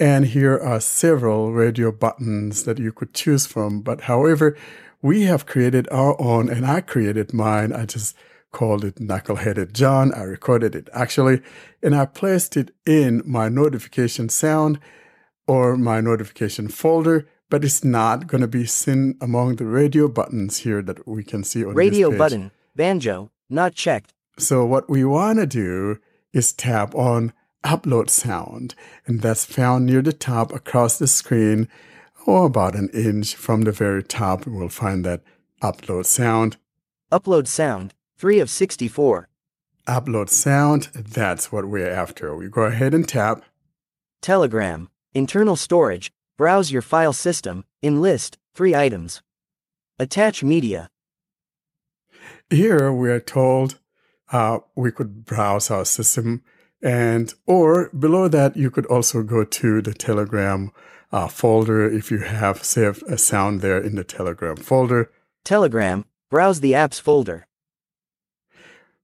And 0.00 0.26
here 0.26 0.58
are 0.58 0.80
several 0.80 1.52
radio 1.52 1.92
buttons 1.92 2.64
that 2.64 2.78
you 2.78 2.92
could 2.92 3.14
choose 3.14 3.46
from. 3.46 3.80
But 3.82 4.02
however, 4.02 4.56
we 5.00 5.22
have 5.22 5.46
created 5.46 5.88
our 5.90 6.20
own 6.20 6.48
and 6.48 6.66
I 6.66 6.80
created 6.80 7.32
mine. 7.32 7.72
I 7.72 7.86
just 7.86 8.16
called 8.50 8.84
it 8.84 8.96
Knuckleheaded 8.96 9.72
John. 9.72 10.12
I 10.14 10.22
recorded 10.22 10.74
it 10.74 10.88
actually, 10.92 11.40
and 11.82 11.94
I 11.94 12.06
placed 12.06 12.56
it 12.56 12.74
in 12.86 13.22
my 13.24 13.48
notification 13.48 14.28
sound 14.28 14.78
or 15.46 15.76
my 15.76 16.00
notification 16.00 16.68
folder, 16.68 17.28
but 17.52 17.64
it's 17.66 17.84
not 17.84 18.26
going 18.28 18.40
to 18.40 18.48
be 18.48 18.64
seen 18.64 19.14
among 19.20 19.56
the 19.56 19.66
radio 19.66 20.08
buttons 20.08 20.56
here 20.56 20.80
that 20.80 21.06
we 21.06 21.22
can 21.22 21.44
see 21.44 21.62
on 21.62 21.74
Radio 21.74 22.08
this 22.08 22.14
page. 22.14 22.18
button, 22.18 22.50
banjo, 22.74 23.30
not 23.50 23.74
checked. 23.74 24.14
So 24.38 24.64
what 24.64 24.88
we 24.88 25.04
want 25.04 25.38
to 25.38 25.46
do 25.46 25.98
is 26.32 26.54
tap 26.54 26.94
on 26.94 27.34
upload 27.62 28.08
sound, 28.08 28.74
and 29.06 29.20
that's 29.20 29.44
found 29.44 29.84
near 29.84 30.00
the 30.00 30.14
top 30.14 30.50
across 30.50 30.98
the 30.98 31.06
screen, 31.06 31.68
or 32.26 32.46
about 32.46 32.74
an 32.74 32.88
inch 32.94 33.34
from 33.34 33.64
the 33.64 33.72
very 33.72 34.02
top. 34.02 34.46
We'll 34.46 34.70
find 34.70 35.04
that 35.04 35.20
upload 35.60 36.06
sound. 36.06 36.56
Upload 37.12 37.46
sound, 37.46 37.92
3 38.16 38.40
of 38.40 38.48
64. 38.48 39.28
Upload 39.86 40.30
sound, 40.30 40.84
that's 40.94 41.52
what 41.52 41.66
we're 41.66 41.90
after. 41.90 42.34
We 42.34 42.48
go 42.48 42.62
ahead 42.62 42.94
and 42.94 43.06
tap. 43.06 43.44
Telegram, 44.22 44.88
internal 45.12 45.56
storage, 45.56 46.10
browse 46.36 46.70
your 46.70 46.82
file 46.82 47.12
system, 47.12 47.64
in 47.80 48.00
list, 48.00 48.38
3 48.54 48.74
items. 48.74 49.22
Attach 49.98 50.42
media. 50.42 50.88
Here 52.50 52.92
we 52.92 53.10
are 53.10 53.20
told 53.20 53.78
uh, 54.32 54.58
we 54.74 54.90
could 54.92 55.24
browse 55.24 55.70
our 55.70 55.84
system 55.84 56.42
and 56.82 57.32
or 57.46 57.90
below 57.90 58.28
that 58.28 58.56
you 58.56 58.70
could 58.70 58.86
also 58.86 59.22
go 59.22 59.44
to 59.44 59.80
the 59.82 59.94
telegram 59.94 60.72
uh, 61.12 61.28
folder 61.28 61.88
if 61.90 62.10
you 62.10 62.18
have 62.18 62.64
saved 62.64 63.02
a 63.08 63.16
sound 63.18 63.60
there 63.60 63.80
in 63.80 63.94
the 63.94 64.04
telegram 64.04 64.56
folder 64.56 65.10
Telegram, 65.44 66.04
browse 66.30 66.60
the 66.60 66.72
apps 66.72 67.00
folder. 67.00 67.46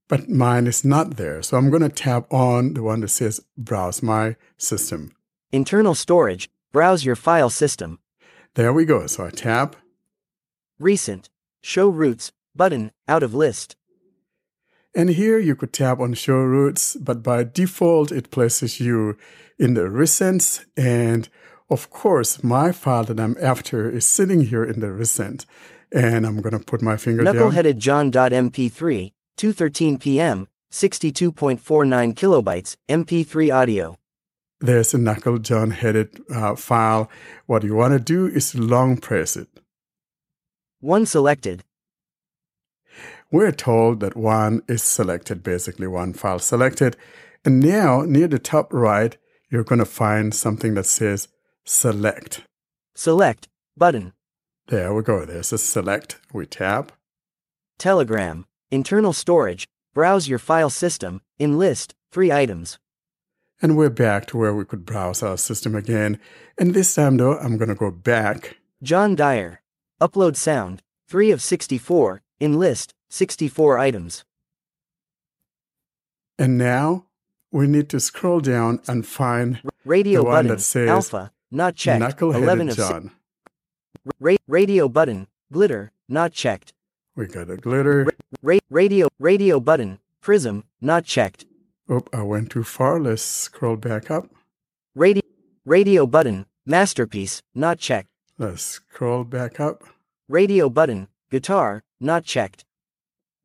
but 0.09 0.29
mine 0.29 0.67
is 0.67 0.85
not 0.85 1.17
there 1.17 1.43
so 1.43 1.57
i'm 1.57 1.71
going 1.71 1.83
to 1.83 1.89
tap 1.89 2.33
on 2.33 2.75
the 2.75 2.83
one 2.83 3.01
that 3.01 3.09
says 3.09 3.41
browse 3.57 4.03
my 4.03 4.37
system 4.57 5.13
Internal 5.51 5.95
storage, 5.95 6.51
browse 6.73 7.05
your 7.05 7.17
file 7.17 7.51
system. 7.51 7.99
there 8.55 8.73
we 8.73 8.85
go 8.85 9.07
so 9.07 9.27
i 9.27 9.31
tap 9.31 9.77
Recent, 10.81 11.29
show 11.61 11.89
routes, 11.89 12.31
button, 12.55 12.93
out 13.09 13.23
of 13.25 13.35
list. 13.35 13.75
and 14.95 15.11
here 15.11 15.39
you 15.39 15.55
could 15.57 15.73
tap 15.73 15.99
on 16.01 16.15
show 16.15 16.39
routes 16.41 16.97
but 16.97 17.23
by 17.23 17.45
default 17.45 18.13
it 18.13 18.31
places 18.31 18.81
you 18.81 19.17
in 19.59 19.75
the 19.75 19.83
recents 19.83 20.65
and 20.77 21.29
of 21.71 21.91
course 21.91 22.43
my 22.45 22.73
file 22.73 23.05
that 23.05 23.21
i'm 23.21 23.37
after 23.41 23.91
is 23.91 24.07
sitting 24.07 24.43
here 24.43 24.65
in 24.65 24.81
the 24.81 24.91
recent 24.93 25.47
and 25.93 26.27
i'm 26.27 26.41
going 26.41 26.57
to 26.59 26.65
put 26.65 26.83
my 26.83 26.97
finger 26.97 27.25
down 27.25 27.35
Knuckleheaded 27.35 27.79
John.mp3, 27.79 29.13
2:13 29.39 30.01
p.m., 30.01 30.49
62.49 30.71 32.15
kilobytes, 32.15 32.77
MP3 32.91 33.55
audio. 33.55 33.97
There's 34.61 34.95
a 34.95 34.99
knuckle 34.99 35.39
John 35.39 35.71
headed 35.71 36.21
uh, 36.35 36.57
file. 36.57 37.11
What 37.47 37.63
you 37.63 37.75
want 37.75 37.93
to 37.95 38.01
do 38.01 38.27
is 38.27 38.55
long 38.55 38.97
press 38.97 39.37
it. 39.37 39.49
One 40.81 41.07
selected. 41.07 41.65
We're 43.31 43.53
told 43.53 44.01
that 44.01 44.17
one 44.17 44.63
is 44.69 44.83
selected, 44.83 45.43
basically 45.43 45.87
one 45.87 46.13
file 46.13 46.39
selected. 46.39 46.97
And 47.45 47.61
now 47.61 48.03
near 48.03 48.27
the 48.27 48.39
top 48.39 48.73
right, 48.73 49.17
you're 49.51 49.65
going 49.65 49.79
to 49.79 49.85
find 49.85 50.35
something 50.35 50.75
that 50.75 50.87
says 50.87 51.29
select. 51.65 52.43
Select, 52.95 53.49
button. 53.77 54.13
There 54.69 54.93
we 54.93 55.03
go. 55.03 55.25
There's 55.25 55.53
a 55.53 55.59
select. 55.59 56.19
We 56.33 56.47
tap. 56.47 56.93
Telegram, 57.79 58.45
internal 58.71 59.13
storage, 59.13 59.67
browse 59.95 60.29
your 60.29 60.39
file 60.39 60.71
system, 60.71 61.21
in 61.39 61.59
list, 61.59 61.95
3 62.13 62.33
items. 62.33 62.79
And 63.61 63.77
we're 63.77 63.91
back 63.91 64.27
to 64.27 64.37
where 64.37 64.55
we 64.55 64.65
could 64.65 64.87
browse 64.87 65.23
our 65.23 65.37
system 65.37 65.75
again. 65.75 66.19
And 66.59 66.75
this 66.75 66.95
time 66.95 67.17
though, 67.17 67.37
I'm 67.39 67.57
going 67.57 67.69
to 67.69 67.75
go 67.75 67.91
back. 67.91 68.57
John 68.83 69.15
Dyer. 69.17 69.61
Upload 70.01 70.37
sound, 70.37 70.81
3 71.09 71.33
of 71.33 71.43
64, 71.43 72.23
in 72.39 72.57
list, 72.57 72.95
64 73.09 73.79
items. 73.79 74.25
And 76.39 76.57
now 76.57 77.07
we 77.51 77.67
need 77.67 77.89
to 77.89 77.99
scroll 77.99 78.39
down 78.39 78.81
and 78.87 79.05
find 79.05 79.61
Radio 79.85 80.21
the 80.21 80.25
one 80.27 80.35
button, 80.35 80.51
that 80.53 80.61
says 80.61 80.89
alpha, 80.89 81.33
not 81.51 81.75
checked, 81.75 82.21
11 82.23 82.69
Knuckleheaded 82.69 82.71
of 82.71 82.75
si- 82.77 82.83
John. 82.83 83.11
Ra- 84.21 84.37
radio 84.47 84.89
button, 84.89 85.27
glitter, 85.53 85.91
not 86.09 86.33
checked. 86.33 86.73
We 87.17 87.27
got 87.27 87.51
a 87.51 87.57
glitter. 87.57 88.07
Ra- 88.41 88.59
radio, 88.71 89.09
radio 89.19 89.59
button, 89.59 89.99
prism, 90.21 90.63
not 90.81 91.05
checked. 91.05 91.45
Oh, 91.89 92.03
I 92.13 92.23
went 92.23 92.51
too 92.51 92.65
far. 92.65 93.01
Let's 93.01 93.23
scroll 93.23 93.77
back 93.77 94.11
up. 94.11 94.29
Radio, 94.95 95.23
radio 95.65 96.07
button, 96.07 96.47
masterpiece, 96.67 97.43
not 97.55 97.79
checked. 97.79 98.09
Let's 98.37 98.63
scroll 98.63 99.25
back 99.25 99.59
up. 99.59 99.85
Radio 100.29 100.69
button, 100.69 101.09
guitar, 101.31 101.83
not 102.01 102.25
checked. 102.25 102.65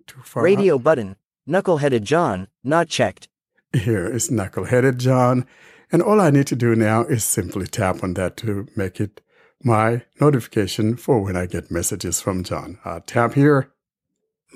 Too 0.08 0.22
far. 0.24 0.44
Radio 0.44 0.78
button, 0.78 1.16
knuckleheaded 1.48 2.04
John, 2.04 2.48
not 2.64 2.90
checked. 2.90 3.30
Here 3.72 4.06
is 4.06 4.30
Knuckleheaded 4.30 4.98
John. 4.98 5.48
And 5.92 6.02
all 6.02 6.20
I 6.20 6.32
need 6.32 6.48
to 6.48 6.56
do 6.56 6.76
now 6.76 7.04
is 7.04 7.24
simply 7.24 7.68
tap 7.68 8.04
on 8.04 8.16
that 8.16 8.36
to 8.38 8.68
make 8.76 9.00
it 9.00 9.22
my 9.64 10.04
notification 10.20 10.98
for 10.98 11.22
when 11.22 11.38
I 11.38 11.46
get 11.46 11.72
messages 11.72 12.20
from 12.20 12.44
John. 12.44 12.80
I'll 12.84 13.02
tap 13.02 13.36
here. 13.36 13.72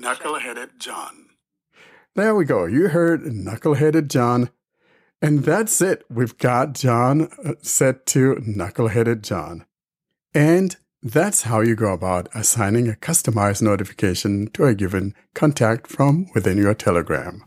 Knuckleheaded 0.00 0.78
John. 0.78 1.27
There 2.18 2.34
we 2.34 2.46
go. 2.46 2.64
You 2.64 2.88
heard 2.88 3.22
Knuckleheaded 3.22 4.08
John. 4.08 4.50
And 5.22 5.44
that's 5.44 5.80
it. 5.80 6.04
We've 6.10 6.36
got 6.36 6.74
John 6.74 7.28
uh, 7.44 7.52
set 7.62 8.06
to 8.06 8.34
Knuckleheaded 8.44 9.22
John. 9.22 9.64
And 10.34 10.74
that's 11.00 11.42
how 11.42 11.60
you 11.60 11.76
go 11.76 11.92
about 11.92 12.28
assigning 12.34 12.88
a 12.88 12.94
customized 12.94 13.62
notification 13.62 14.48
to 14.54 14.64
a 14.64 14.74
given 14.74 15.14
contact 15.36 15.86
from 15.86 16.26
within 16.34 16.58
your 16.58 16.74
Telegram. 16.74 17.44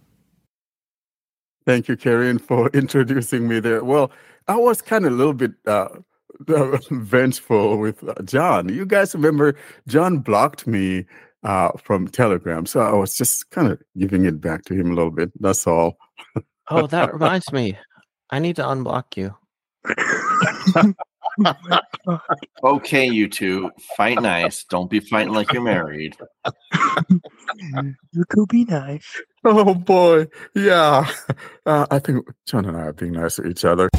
Thank 1.65 1.89
you, 1.89 1.97
Karen, 1.97 2.39
for 2.39 2.69
introducing 2.73 3.49
me 3.49 3.59
there. 3.59 3.83
Well, 3.83 4.09
I 4.47 4.55
was 4.55 4.81
kind 4.81 5.05
of 5.05 5.11
a 5.11 5.15
little 5.15 5.33
bit 5.33 5.51
uh, 5.67 5.89
vengeful 6.89 7.75
with 7.75 8.07
uh, 8.07 8.13
John. 8.23 8.69
You 8.69 8.85
guys 8.85 9.13
remember 9.13 9.53
John 9.89 10.19
blocked 10.19 10.65
me 10.65 11.07
uh, 11.43 11.71
from 11.83 12.07
Telegram, 12.07 12.65
so 12.65 12.81
I 12.81 12.93
was 12.93 13.15
just 13.15 13.49
kind 13.49 13.71
of 13.71 13.81
giving 13.97 14.25
it 14.25 14.41
back 14.41 14.63
to 14.65 14.73
him 14.73 14.91
a 14.91 14.95
little 14.95 15.11
bit. 15.11 15.31
That's 15.39 15.65
all. 15.67 15.97
Oh, 16.69 16.87
that 16.87 17.13
reminds 17.13 17.51
me. 17.51 17.77
I 18.29 18.39
need 18.39 18.55
to 18.57 18.63
unblock 18.63 19.17
you. 19.17 19.35
Okay, 22.63 23.05
you 23.05 23.27
two, 23.27 23.71
fight 23.95 24.21
nice. 24.21 24.65
Don't 24.65 24.89
be 24.89 24.99
fighting 24.99 25.33
like 25.33 25.53
you're 25.53 25.61
married. 25.61 26.15
You 28.13 28.25
could 28.29 28.47
be 28.49 28.65
nice. 28.65 29.21
Oh 29.43 29.73
boy, 29.73 30.27
yeah. 30.53 31.09
Uh, 31.65 31.87
I 31.89 31.97
think 31.97 32.27
John 32.45 32.65
and 32.65 32.77
I 32.77 32.81
are 32.81 32.93
being 32.93 33.13
nice 33.13 33.37
to 33.37 33.47
each 33.47 33.65
other. 33.65 33.89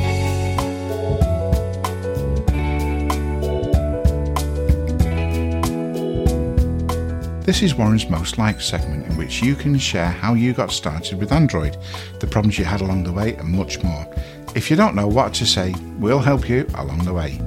This 7.53 7.65
is 7.65 7.75
Warren's 7.75 8.09
Most 8.09 8.39
Liked 8.39 8.63
segment, 8.63 9.05
in 9.07 9.19
which 9.19 9.43
you 9.43 9.55
can 9.55 9.79
share 9.79 10.07
how 10.07 10.33
you 10.33 10.55
got 10.55 10.73
started 10.73 11.19
with 11.19 11.33
Android, 11.33 11.77
the 12.19 12.27
problems 12.27 12.59
you 12.59 12.65
had 12.65 12.81
along 12.81 13.05
the 13.05 13.13
way, 13.13 13.35
and 13.35 13.47
much 13.47 13.83
more. 13.83 14.09
If 14.55 14.71
you 14.71 14.77
don't 14.77 14.95
know 14.95 15.07
what 15.07 15.35
to 15.35 15.45
say, 15.45 15.75
we'll 15.99 16.21
help 16.21 16.49
you 16.49 16.67
along 16.77 17.01
the 17.01 17.13
way. 17.13 17.39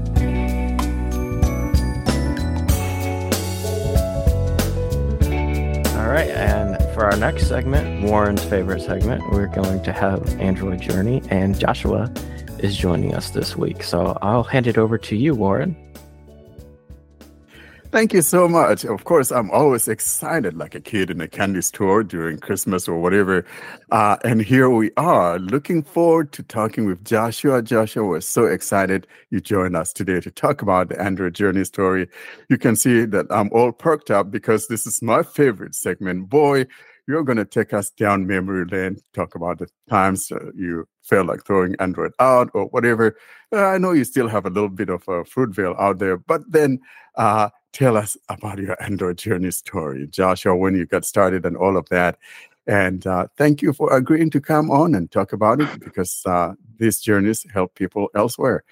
All 5.98 6.08
right, 6.08 6.30
and 6.30 6.78
for 6.94 7.06
our 7.06 7.18
next 7.18 7.48
segment, 7.48 8.04
Warren's 8.04 8.44
favorite 8.44 8.84
segment, 8.84 9.24
we're 9.32 9.48
going 9.48 9.82
to 9.82 9.92
have 9.92 10.40
Android 10.40 10.82
Journey, 10.82 11.24
and 11.32 11.60
Joshua 11.60 12.14
is 12.60 12.78
joining 12.78 13.16
us 13.16 13.32
this 13.32 13.58
week. 13.58 13.82
So 13.82 14.20
I'll 14.22 14.44
hand 14.44 14.68
it 14.68 14.78
over 14.78 15.00
to 15.00 15.16
you, 15.16 15.34
Warren. 15.34 15.76
Thank 17.96 18.12
you 18.12 18.22
so 18.22 18.50
much. 18.50 18.84
Of 18.84 19.06
course, 19.06 19.32
I'm 19.32 19.50
always 19.52 19.88
excited 19.88 20.58
like 20.58 20.76
a 20.76 20.82
kid 20.82 21.10
in 21.10 21.22
a 21.22 21.30
candy 21.30 21.62
store 21.62 22.04
during 22.04 22.40
Christmas 22.40 22.90
or 22.90 23.00
whatever. 23.00 23.46
Uh, 23.90 24.18
and 24.26 24.42
here 24.42 24.70
we 24.70 24.92
are, 24.98 25.40
looking 25.40 25.82
forward 25.82 26.34
to 26.34 26.44
talking 26.44 26.88
with 26.88 27.06
Joshua. 27.06 27.62
Joshua, 27.62 28.04
we're 28.04 28.20
so 28.20 28.48
excited 28.48 29.08
you 29.30 29.40
joined 29.40 29.78
us 29.78 29.94
today 29.94 30.20
to 30.20 30.30
talk 30.30 30.62
about 30.62 30.90
the 30.90 31.02
Android 31.02 31.36
Journey 31.36 31.64
story. 31.64 32.10
You 32.50 32.58
can 32.58 32.76
see 32.76 33.06
that 33.06 33.28
I'm 33.30 33.50
all 33.54 33.72
perked 33.72 34.12
up 34.12 34.30
because 34.30 34.68
this 34.68 34.86
is 34.86 35.02
my 35.02 35.24
favorite 35.24 35.74
segment. 35.74 36.28
Boy, 36.28 36.66
you're 37.08 37.24
going 37.24 37.38
to 37.38 37.46
take 37.46 37.72
us 37.72 37.92
down 37.92 38.28
memory 38.28 38.66
lane, 38.66 38.98
talk 39.14 39.36
about 39.36 39.60
the 39.60 39.68
times 39.90 40.30
uh, 40.34 40.52
you 40.54 40.86
felt 41.02 41.28
like 41.28 41.46
throwing 41.46 41.76
Android 41.80 42.12
out 42.20 42.50
or 42.54 42.66
whatever. 42.66 43.16
Uh, 43.54 43.68
I 43.68 43.78
know 43.78 43.94
you 43.94 44.04
still 44.04 44.28
have 44.28 44.46
a 44.46 44.50
little 44.50 44.68
bit 44.68 44.90
of 44.90 45.04
a 45.04 45.24
Fruitvale 45.24 45.80
out 45.80 46.00
there, 46.00 46.18
but 46.18 46.42
then 46.52 46.80
uh, 47.16 47.50
tell 47.76 47.98
us 47.98 48.16
about 48.30 48.58
your 48.58 48.82
Android 48.82 49.18
journey 49.18 49.52
story, 49.52 50.08
Joshua, 50.08 50.56
when 50.56 50.76
you 50.76 50.86
got 50.86 51.04
started 51.04 51.46
and 51.46 51.58
all 51.58 51.76
of 51.76 51.90
that. 51.90 52.18
And 52.68 53.06
uh, 53.06 53.28
thank 53.36 53.62
you 53.62 53.74
for 53.74 53.94
agreeing 53.94 54.30
to 54.32 54.40
come 54.40 54.72
on 54.72 54.96
and 54.96 55.12
talk 55.12 55.34
about 55.34 55.62
it 55.62 55.80
because 55.82 56.22
uh, 56.26 56.54
these 56.78 57.02
journeys 57.02 57.46
help 57.54 57.76
people 57.76 58.08
elsewhere. 58.16 58.64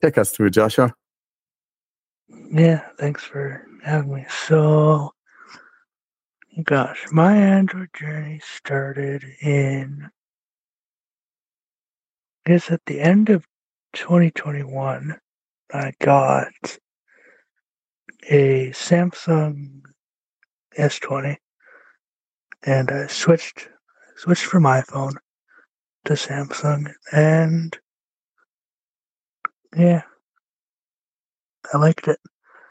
Take 0.00 0.18
us 0.18 0.30
through, 0.30 0.50
Joshua. 0.50 0.94
Yeah, 2.52 2.86
thanks 2.96 3.24
for 3.24 3.66
having 3.82 4.14
me. 4.14 4.24
So, 4.46 5.10
gosh, 6.62 7.04
my 7.10 7.36
Android 7.36 7.88
journey 7.92 8.40
started 8.56 9.24
in, 9.42 10.08
I 12.46 12.50
guess, 12.50 12.70
at 12.70 12.80
the 12.86 13.00
end 13.00 13.30
of 13.30 13.44
2021. 13.94 15.18
I 15.72 15.92
got 15.98 16.78
a 18.30 18.70
Samsung 18.70 19.82
S20 20.78 21.36
and 22.62 22.90
I 22.90 23.06
switched 23.06 23.68
switched 24.16 24.44
from 24.44 24.64
iPhone 24.64 25.14
to 26.04 26.14
Samsung 26.14 26.92
and 27.12 27.78
yeah 29.76 30.02
I 31.72 31.78
liked 31.78 32.08
it. 32.08 32.18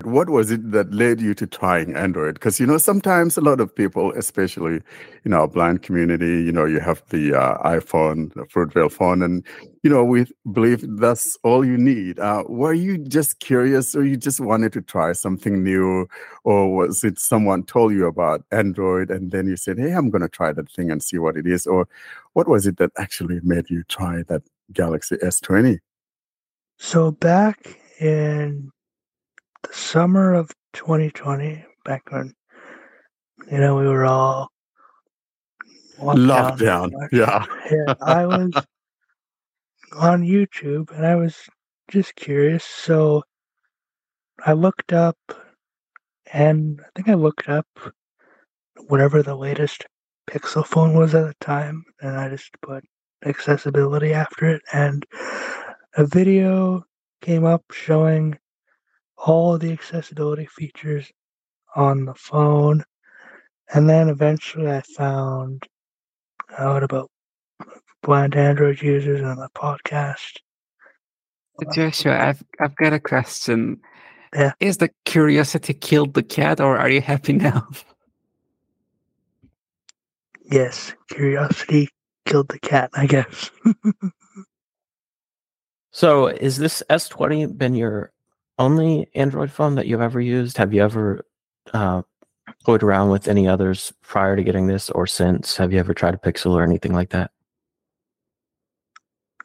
What 0.05 0.29
was 0.29 0.51
it 0.51 0.71
that 0.71 0.93
led 0.93 1.21
you 1.21 1.33
to 1.35 1.47
trying 1.47 1.95
Android? 1.95 2.35
Because 2.35 2.59
you 2.59 2.65
know 2.65 2.77
sometimes 2.77 3.37
a 3.37 3.41
lot 3.41 3.59
of 3.59 3.73
people, 3.73 4.11
especially 4.13 4.81
in 5.25 5.33
our 5.33 5.47
blind 5.47 5.81
community, 5.81 6.43
you 6.43 6.51
know 6.51 6.65
you 6.65 6.79
have 6.79 7.03
the 7.09 7.33
uh, 7.33 7.57
iPhone, 7.59 8.33
the 8.33 8.41
Fruitvale 8.43 8.91
phone, 8.91 9.21
and 9.21 9.43
you 9.83 9.89
know 9.89 10.03
we 10.03 10.25
believe 10.51 10.85
that's 10.97 11.37
all 11.43 11.65
you 11.65 11.77
need. 11.77 12.19
Uh, 12.19 12.43
were 12.47 12.73
you 12.73 12.97
just 12.97 13.39
curious, 13.39 13.95
or 13.95 14.03
you 14.03 14.17
just 14.17 14.39
wanted 14.39 14.73
to 14.73 14.81
try 14.81 15.13
something 15.13 15.63
new, 15.63 16.07
or 16.43 16.75
was 16.75 17.03
it 17.03 17.19
someone 17.19 17.63
told 17.63 17.93
you 17.93 18.05
about 18.05 18.43
Android 18.51 19.11
and 19.11 19.31
then 19.31 19.47
you 19.47 19.55
said, 19.55 19.77
"Hey, 19.77 19.91
I'm 19.91 20.09
going 20.09 20.21
to 20.21 20.29
try 20.29 20.51
that 20.53 20.71
thing 20.71 20.91
and 20.91 21.01
see 21.01 21.17
what 21.17 21.37
it 21.37 21.47
is," 21.47 21.65
or 21.67 21.87
what 22.33 22.47
was 22.47 22.67
it 22.67 22.77
that 22.77 22.91
actually 22.97 23.39
made 23.43 23.69
you 23.69 23.83
try 23.83 24.23
that 24.27 24.41
Galaxy 24.71 25.17
S20? 25.17 25.79
So 26.77 27.11
back 27.11 27.79
in 27.99 28.72
the 29.63 29.73
summer 29.73 30.33
of 30.33 30.51
2020, 30.73 31.65
back 31.85 32.03
when 32.11 32.33
you 33.51 33.57
know 33.57 33.75
we 33.77 33.87
were 33.87 34.05
all 34.05 34.49
locked 35.99 36.59
down. 36.59 36.91
Lockdown, 36.91 37.09
yeah. 37.11 37.45
yeah, 37.71 37.93
I 38.01 38.25
was 38.25 38.51
on 39.97 40.23
YouTube 40.23 40.91
and 40.95 41.05
I 41.05 41.15
was 41.15 41.37
just 41.89 42.15
curious. 42.15 42.63
So 42.63 43.23
I 44.45 44.53
looked 44.53 44.93
up, 44.93 45.17
and 46.31 46.81
I 46.81 46.89
think 46.95 47.09
I 47.09 47.13
looked 47.13 47.49
up 47.49 47.67
whatever 48.87 49.21
the 49.23 49.35
latest 49.35 49.85
Pixel 50.29 50.65
phone 50.65 50.93
was 50.93 51.13
at 51.15 51.25
the 51.25 51.35
time, 51.39 51.83
and 52.01 52.17
I 52.17 52.29
just 52.29 52.49
put 52.61 52.83
accessibility 53.25 54.13
after 54.13 54.49
it, 54.49 54.61
and 54.73 55.05
a 55.95 56.05
video 56.05 56.83
came 57.21 57.45
up 57.45 57.63
showing 57.71 58.37
all 59.25 59.57
the 59.57 59.71
accessibility 59.71 60.45
features 60.45 61.11
on 61.75 62.05
the 62.05 62.13
phone. 62.13 62.83
And 63.73 63.89
then 63.89 64.09
eventually 64.09 64.69
I 64.69 64.81
found 64.81 65.63
out 66.57 66.83
about 66.83 67.09
blind 68.01 68.35
Android 68.35 68.81
users 68.81 69.21
on 69.21 69.37
the 69.37 69.49
podcast. 69.55 70.37
Uh, 71.65 71.71
Joshua, 71.73 72.19
I've 72.19 72.43
I've 72.59 72.75
got 72.75 72.93
a 72.93 72.99
question. 72.99 73.79
Yeah. 74.35 74.53
Is 74.59 74.77
the 74.77 74.89
curiosity 75.05 75.73
killed 75.73 76.15
the 76.15 76.23
cat, 76.23 76.59
or 76.59 76.77
are 76.77 76.89
you 76.89 77.01
happy 77.01 77.33
now? 77.33 77.67
Yes, 80.51 80.93
curiosity 81.09 81.87
killed 82.25 82.49
the 82.49 82.59
cat, 82.59 82.91
I 82.93 83.07
guess. 83.07 83.49
So, 85.95 86.25
is 86.27 86.57
this 86.57 86.81
S20 86.89 87.55
been 87.55 87.75
your 87.75 88.12
only 88.59 89.09
Android 89.15 89.51
phone 89.51 89.75
that 89.75 89.87
you've 89.87 90.01
ever 90.01 90.21
used? 90.21 90.57
Have 90.57 90.73
you 90.73 90.83
ever 90.83 91.25
uh, 91.73 92.03
around 92.69 93.09
with 93.09 93.27
any 93.27 93.47
others 93.47 93.93
prior 94.01 94.35
to 94.35 94.43
getting 94.43 94.67
this 94.67 94.89
or 94.89 95.07
since? 95.07 95.57
Have 95.57 95.73
you 95.73 95.79
ever 95.79 95.93
tried 95.93 96.13
a 96.13 96.17
Pixel 96.17 96.51
or 96.51 96.63
anything 96.63 96.93
like 96.93 97.09
that? 97.09 97.31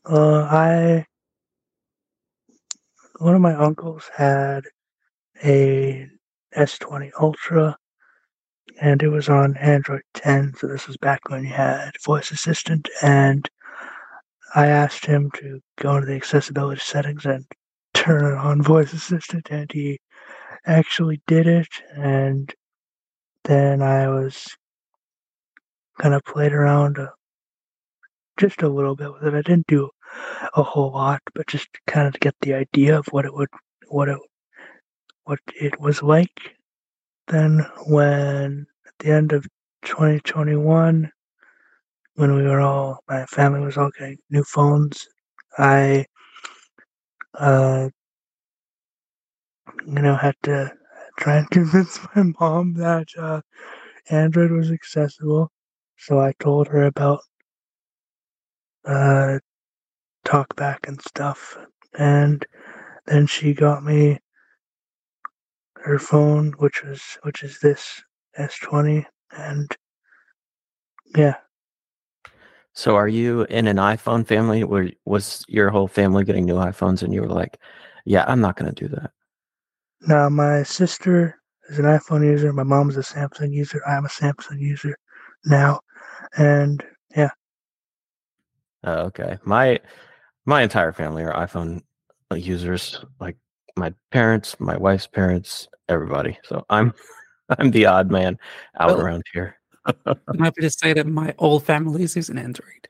Uh, 0.04 0.42
I 0.42 1.06
one 3.18 3.34
of 3.34 3.40
my 3.40 3.54
uncles 3.54 4.08
had 4.16 4.64
a 5.44 6.06
S20 6.56 7.10
Ultra, 7.20 7.76
and 8.80 9.02
it 9.02 9.08
was 9.08 9.28
on 9.28 9.56
Android 9.56 10.02
10. 10.14 10.54
So 10.56 10.68
this 10.68 10.86
was 10.86 10.96
back 10.96 11.28
when 11.28 11.42
you 11.44 11.50
had 11.50 11.90
voice 12.04 12.30
assistant, 12.30 12.88
and 13.02 13.48
I 14.54 14.66
asked 14.66 15.04
him 15.04 15.30
to 15.32 15.60
go 15.76 15.96
into 15.96 16.06
the 16.06 16.14
accessibility 16.14 16.80
settings 16.80 17.26
and 17.26 17.44
turn 17.98 18.38
on 18.38 18.62
voice 18.62 18.92
assistant, 18.92 19.48
and 19.50 19.70
he 19.72 19.98
actually 20.66 21.20
did 21.26 21.46
it. 21.48 21.68
And 21.96 22.54
then 23.44 23.82
I 23.82 24.08
was 24.08 24.46
kind 26.00 26.14
of 26.14 26.22
played 26.24 26.52
around 26.52 26.98
uh, 26.98 27.08
just 28.38 28.62
a 28.62 28.68
little 28.68 28.94
bit 28.94 29.12
with 29.12 29.24
it. 29.24 29.34
I 29.34 29.42
didn't 29.42 29.66
do 29.66 29.90
a 30.54 30.62
whole 30.62 30.92
lot, 30.92 31.20
but 31.34 31.48
just 31.48 31.68
kind 31.88 32.06
of 32.06 32.20
get 32.20 32.34
the 32.40 32.54
idea 32.54 32.96
of 32.96 33.06
what 33.10 33.24
it 33.24 33.34
would, 33.34 33.48
what 33.88 34.08
it, 34.08 34.18
what 35.24 35.40
it 35.60 35.78
was 35.80 36.02
like. 36.02 36.54
Then 37.26 37.66
when 37.86 38.66
at 38.86 38.92
the 39.00 39.10
end 39.10 39.32
of 39.32 39.44
2021, 39.84 41.10
when 42.14 42.34
we 42.34 42.42
were 42.42 42.60
all, 42.60 43.02
my 43.08 43.26
family 43.26 43.60
was 43.60 43.76
all 43.76 43.90
getting 43.98 44.18
new 44.30 44.44
phones, 44.44 45.06
I, 45.58 46.06
uh, 47.38 47.88
you 49.86 49.94
know, 50.02 50.16
had 50.16 50.36
to 50.44 50.72
try 51.18 51.38
and 51.38 51.50
convince 51.52 52.00
my 52.16 52.24
mom 52.40 52.74
that 52.74 53.08
uh, 53.18 53.40
Android 54.10 54.52
was 54.52 54.70
accessible. 54.72 55.50
So 55.98 56.20
I 56.20 56.34
told 56.40 56.68
her 56.68 56.84
about 56.84 57.20
uh, 58.86 59.38
TalkBack 60.26 60.88
and 60.88 61.00
stuff, 61.02 61.58
and 61.98 62.44
then 63.06 63.26
she 63.26 63.54
got 63.54 63.84
me 63.84 64.18
her 65.76 65.98
phone, 65.98 66.54
which 66.58 66.84
was 66.84 67.02
which 67.24 67.42
is 67.44 67.60
this 67.60 68.02
S20, 68.38 69.04
and 69.36 69.70
yeah, 71.16 71.36
So, 72.78 72.94
are 72.94 73.08
you 73.08 73.42
in 73.46 73.66
an 73.66 73.78
iPhone 73.78 74.24
family? 74.24 74.62
Where 74.62 74.88
was 75.04 75.44
your 75.48 75.68
whole 75.68 75.88
family 75.88 76.22
getting 76.22 76.44
new 76.44 76.54
iPhones, 76.54 77.02
and 77.02 77.12
you 77.12 77.22
were 77.22 77.26
like, 77.28 77.58
"Yeah, 78.04 78.24
I'm 78.28 78.40
not 78.40 78.54
going 78.56 78.72
to 78.72 78.84
do 78.84 78.88
that." 78.94 79.10
Now, 80.02 80.28
my 80.28 80.62
sister 80.62 81.40
is 81.68 81.80
an 81.80 81.86
iPhone 81.86 82.24
user. 82.24 82.52
My 82.52 82.62
mom's 82.62 82.96
a 82.96 83.00
Samsung 83.00 83.52
user. 83.52 83.82
I'm 83.84 84.04
a 84.04 84.08
Samsung 84.08 84.60
user 84.60 84.96
now, 85.44 85.80
and 86.36 86.84
yeah, 87.16 87.30
Oh, 88.84 89.06
okay. 89.06 89.38
My 89.42 89.80
my 90.44 90.62
entire 90.62 90.92
family 90.92 91.24
are 91.24 91.34
iPhone 91.34 91.82
uh, 92.30 92.36
users. 92.36 93.04
Like 93.18 93.36
my 93.74 93.92
parents, 94.12 94.54
my 94.60 94.76
wife's 94.76 95.08
parents, 95.08 95.66
everybody. 95.88 96.38
So 96.44 96.64
I'm 96.70 96.94
I'm 97.58 97.72
the 97.72 97.86
odd 97.86 98.12
man 98.12 98.38
out 98.78 98.90
Well- 98.90 99.00
around 99.00 99.24
here. 99.34 99.57
I'm 100.06 100.38
happy 100.38 100.62
to 100.62 100.70
say 100.70 100.92
that 100.92 101.06
my 101.06 101.34
whole 101.38 101.60
family 101.60 102.02
is 102.02 102.16
using 102.16 102.38
Android. 102.38 102.88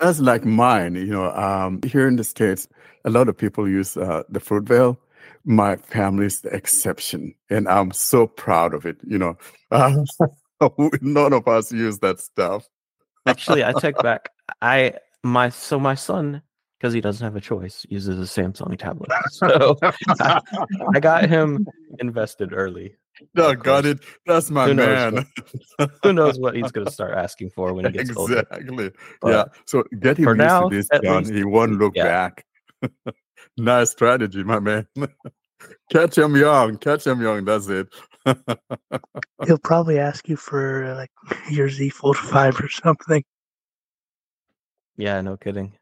That's 0.00 0.20
like 0.20 0.44
mine. 0.44 0.94
You 0.94 1.06
know, 1.06 1.32
um, 1.32 1.80
here 1.82 2.06
in 2.06 2.16
the 2.16 2.24
states, 2.24 2.68
a 3.04 3.10
lot 3.10 3.28
of 3.28 3.36
people 3.36 3.68
use 3.68 3.96
uh, 3.96 4.24
the 4.28 4.40
Fruitvale. 4.40 4.98
My 5.44 5.76
family 5.76 6.26
is 6.26 6.40
the 6.40 6.50
exception, 6.50 7.34
and 7.50 7.68
I'm 7.68 7.92
so 7.92 8.26
proud 8.26 8.74
of 8.74 8.84
it. 8.84 8.98
You 9.06 9.18
know, 9.18 9.38
uh, 9.70 10.04
None 11.00 11.32
of 11.32 11.46
us 11.48 11.72
use 11.72 11.98
that 12.00 12.20
stuff. 12.20 12.68
Actually, 13.26 13.64
I 13.64 13.72
take 13.72 13.98
back. 13.98 14.30
I 14.62 14.94
my 15.22 15.48
so 15.50 15.78
my 15.78 15.94
son 15.94 16.42
because 16.78 16.92
he 16.92 17.00
doesn't 17.00 17.24
have 17.24 17.36
a 17.36 17.40
choice 17.40 17.86
uses 17.88 18.18
a 18.18 18.40
Samsung 18.40 18.76
tablet. 18.78 19.10
So 19.30 19.76
I, 20.20 20.40
I 20.94 21.00
got 21.00 21.28
him 21.28 21.66
invested 21.98 22.52
early. 22.52 22.96
No, 23.34 23.54
got 23.54 23.86
it. 23.86 24.00
That's 24.26 24.50
my 24.50 24.66
Who 24.66 24.74
knows 24.74 24.86
man. 25.14 25.26
what- 25.78 25.90
Who 26.02 26.12
knows 26.12 26.38
what 26.38 26.54
he's 26.54 26.70
going 26.70 26.86
to 26.86 26.92
start 26.92 27.14
asking 27.16 27.50
for 27.50 27.72
when 27.72 27.86
he 27.86 27.92
gets 27.92 28.14
older? 28.16 28.40
exactly. 28.40 28.90
Yeah. 29.24 29.44
So 29.64 29.84
get 30.00 30.18
him 30.18 30.24
for 30.24 30.30
used 30.32 30.38
now, 30.38 30.68
to 30.68 30.76
this, 30.76 30.88
at 30.92 31.02
John. 31.02 31.22
least- 31.22 31.32
he 31.34 31.44
won't 31.44 31.72
look 31.72 31.94
yeah. 31.96 32.04
back. 32.04 32.44
nice 33.56 33.90
strategy, 33.90 34.42
my 34.44 34.60
man. 34.60 34.86
Catch 35.90 36.18
him 36.18 36.36
young. 36.36 36.76
Catch 36.76 37.06
him 37.06 37.22
young. 37.22 37.44
That's 37.46 37.68
it. 37.68 37.88
He'll 39.46 39.58
probably 39.58 39.98
ask 39.98 40.28
you 40.28 40.36
for 40.36 40.84
uh, 40.84 40.94
like 40.96 41.10
your 41.50 41.70
Z 41.70 41.88
Fold 41.90 42.18
5 42.18 42.60
or 42.60 42.68
something. 42.68 43.24
Yeah, 44.98 45.20
no 45.22 45.36
kidding. 45.36 45.75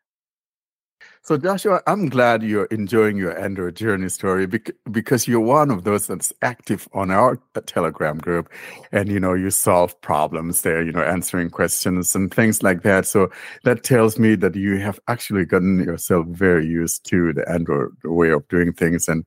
So, 1.26 1.38
Joshua, 1.38 1.80
I'm 1.86 2.10
glad 2.10 2.42
you're 2.42 2.66
enjoying 2.66 3.16
your 3.16 3.34
Android 3.42 3.76
journey 3.76 4.10
story 4.10 4.46
bec- 4.46 4.72
because 4.90 5.26
you're 5.26 5.40
one 5.40 5.70
of 5.70 5.84
those 5.84 6.06
that's 6.06 6.34
active 6.42 6.86
on 6.92 7.10
our 7.10 7.40
uh, 7.54 7.62
Telegram 7.64 8.18
group, 8.18 8.50
and 8.92 9.08
you 9.08 9.18
know 9.18 9.32
you 9.32 9.50
solve 9.50 9.98
problems 10.02 10.60
there, 10.60 10.82
you 10.82 10.92
know, 10.92 11.00
answering 11.02 11.48
questions 11.48 12.14
and 12.14 12.32
things 12.32 12.62
like 12.62 12.82
that. 12.82 13.06
So 13.06 13.30
that 13.64 13.84
tells 13.84 14.18
me 14.18 14.34
that 14.34 14.54
you 14.54 14.76
have 14.80 15.00
actually 15.08 15.46
gotten 15.46 15.82
yourself 15.82 16.26
very 16.26 16.66
used 16.66 17.06
to 17.06 17.32
the 17.32 17.50
Android 17.50 17.92
way 18.04 18.28
of 18.28 18.46
doing 18.48 18.74
things, 18.74 19.08
and 19.08 19.24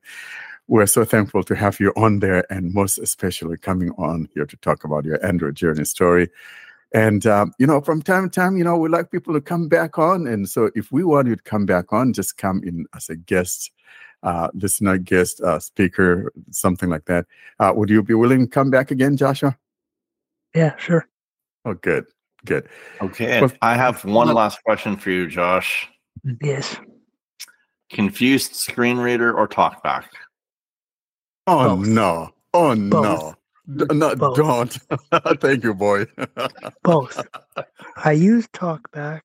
we're 0.68 0.86
so 0.86 1.04
thankful 1.04 1.42
to 1.42 1.56
have 1.56 1.80
you 1.80 1.92
on 1.96 2.20
there, 2.20 2.44
and 2.48 2.72
most 2.72 2.98
especially 2.98 3.56
coming 3.56 3.90
on 3.98 4.28
here 4.34 4.46
to 4.46 4.56
talk 4.58 4.84
about 4.84 5.04
your 5.04 5.18
Android 5.26 5.56
journey 5.56 5.84
story. 5.84 6.28
And 6.94 7.26
um, 7.26 7.52
you 7.58 7.66
know, 7.66 7.80
from 7.80 8.00
time 8.02 8.30
to 8.30 8.34
time, 8.34 8.56
you 8.56 8.64
know, 8.64 8.76
we 8.76 8.88
like 8.88 9.10
people 9.10 9.34
to 9.34 9.40
come 9.40 9.68
back 9.68 9.98
on. 9.98 10.26
And 10.26 10.48
so, 10.48 10.70
if 10.74 10.90
we 10.90 11.04
want 11.04 11.28
you 11.28 11.36
to 11.36 11.42
come 11.42 11.66
back 11.66 11.92
on, 11.92 12.12
just 12.12 12.36
come 12.38 12.62
in 12.64 12.86
as 12.94 13.10
a 13.10 13.16
guest, 13.16 13.70
uh, 14.22 14.48
listener, 14.54 14.96
guest, 14.96 15.40
uh, 15.42 15.58
speaker, 15.58 16.32
something 16.50 16.88
like 16.88 17.04
that. 17.04 17.26
Uh, 17.58 17.72
would 17.76 17.90
you 17.90 18.02
be 18.02 18.14
willing 18.14 18.40
to 18.40 18.46
come 18.46 18.70
back 18.70 18.90
again, 18.90 19.16
Joshua? 19.16 19.56
Yeah, 20.54 20.76
sure. 20.76 21.06
Oh, 21.66 21.74
good, 21.74 22.06
good. 22.46 22.68
Okay, 23.02 23.42
Well, 23.42 23.52
I 23.60 23.74
have 23.74 24.04
one 24.06 24.32
last 24.32 24.62
question 24.64 24.96
for 24.96 25.10
you, 25.10 25.28
Josh. 25.28 25.86
Yes. 26.40 26.76
Confused 27.90 28.54
screen 28.54 28.96
reader 28.96 29.32
or 29.36 29.46
talkback? 29.46 30.04
Oh 31.46 31.76
Both. 31.76 31.86
no! 31.86 32.30
Oh 32.54 32.74
no! 32.74 33.02
Both. 33.02 33.32
D- 33.32 33.37
no, 33.68 34.14
Both. 34.14 34.36
don't. 34.36 34.78
Thank 35.40 35.64
you, 35.64 35.74
boy. 35.74 36.06
Both. 36.82 37.24
I 37.96 38.12
use 38.12 38.48
TalkBack 38.48 39.20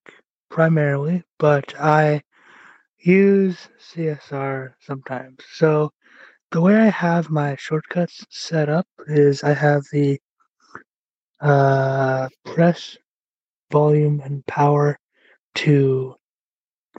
primarily, 0.49 1.23
but 1.39 1.73
I 1.79 2.21
use 2.99 3.69
CSR 3.93 4.73
sometimes. 4.81 5.39
So 5.53 5.91
the 6.51 6.61
way 6.61 6.75
I 6.75 6.89
have 6.89 7.29
my 7.29 7.55
shortcuts 7.55 8.25
set 8.29 8.69
up 8.69 8.87
is 9.07 9.43
I 9.43 9.53
have 9.53 9.83
the 9.91 10.19
uh, 11.41 12.29
press, 12.45 12.97
volume, 13.71 14.21
and 14.23 14.45
power 14.45 14.97
to 15.55 16.15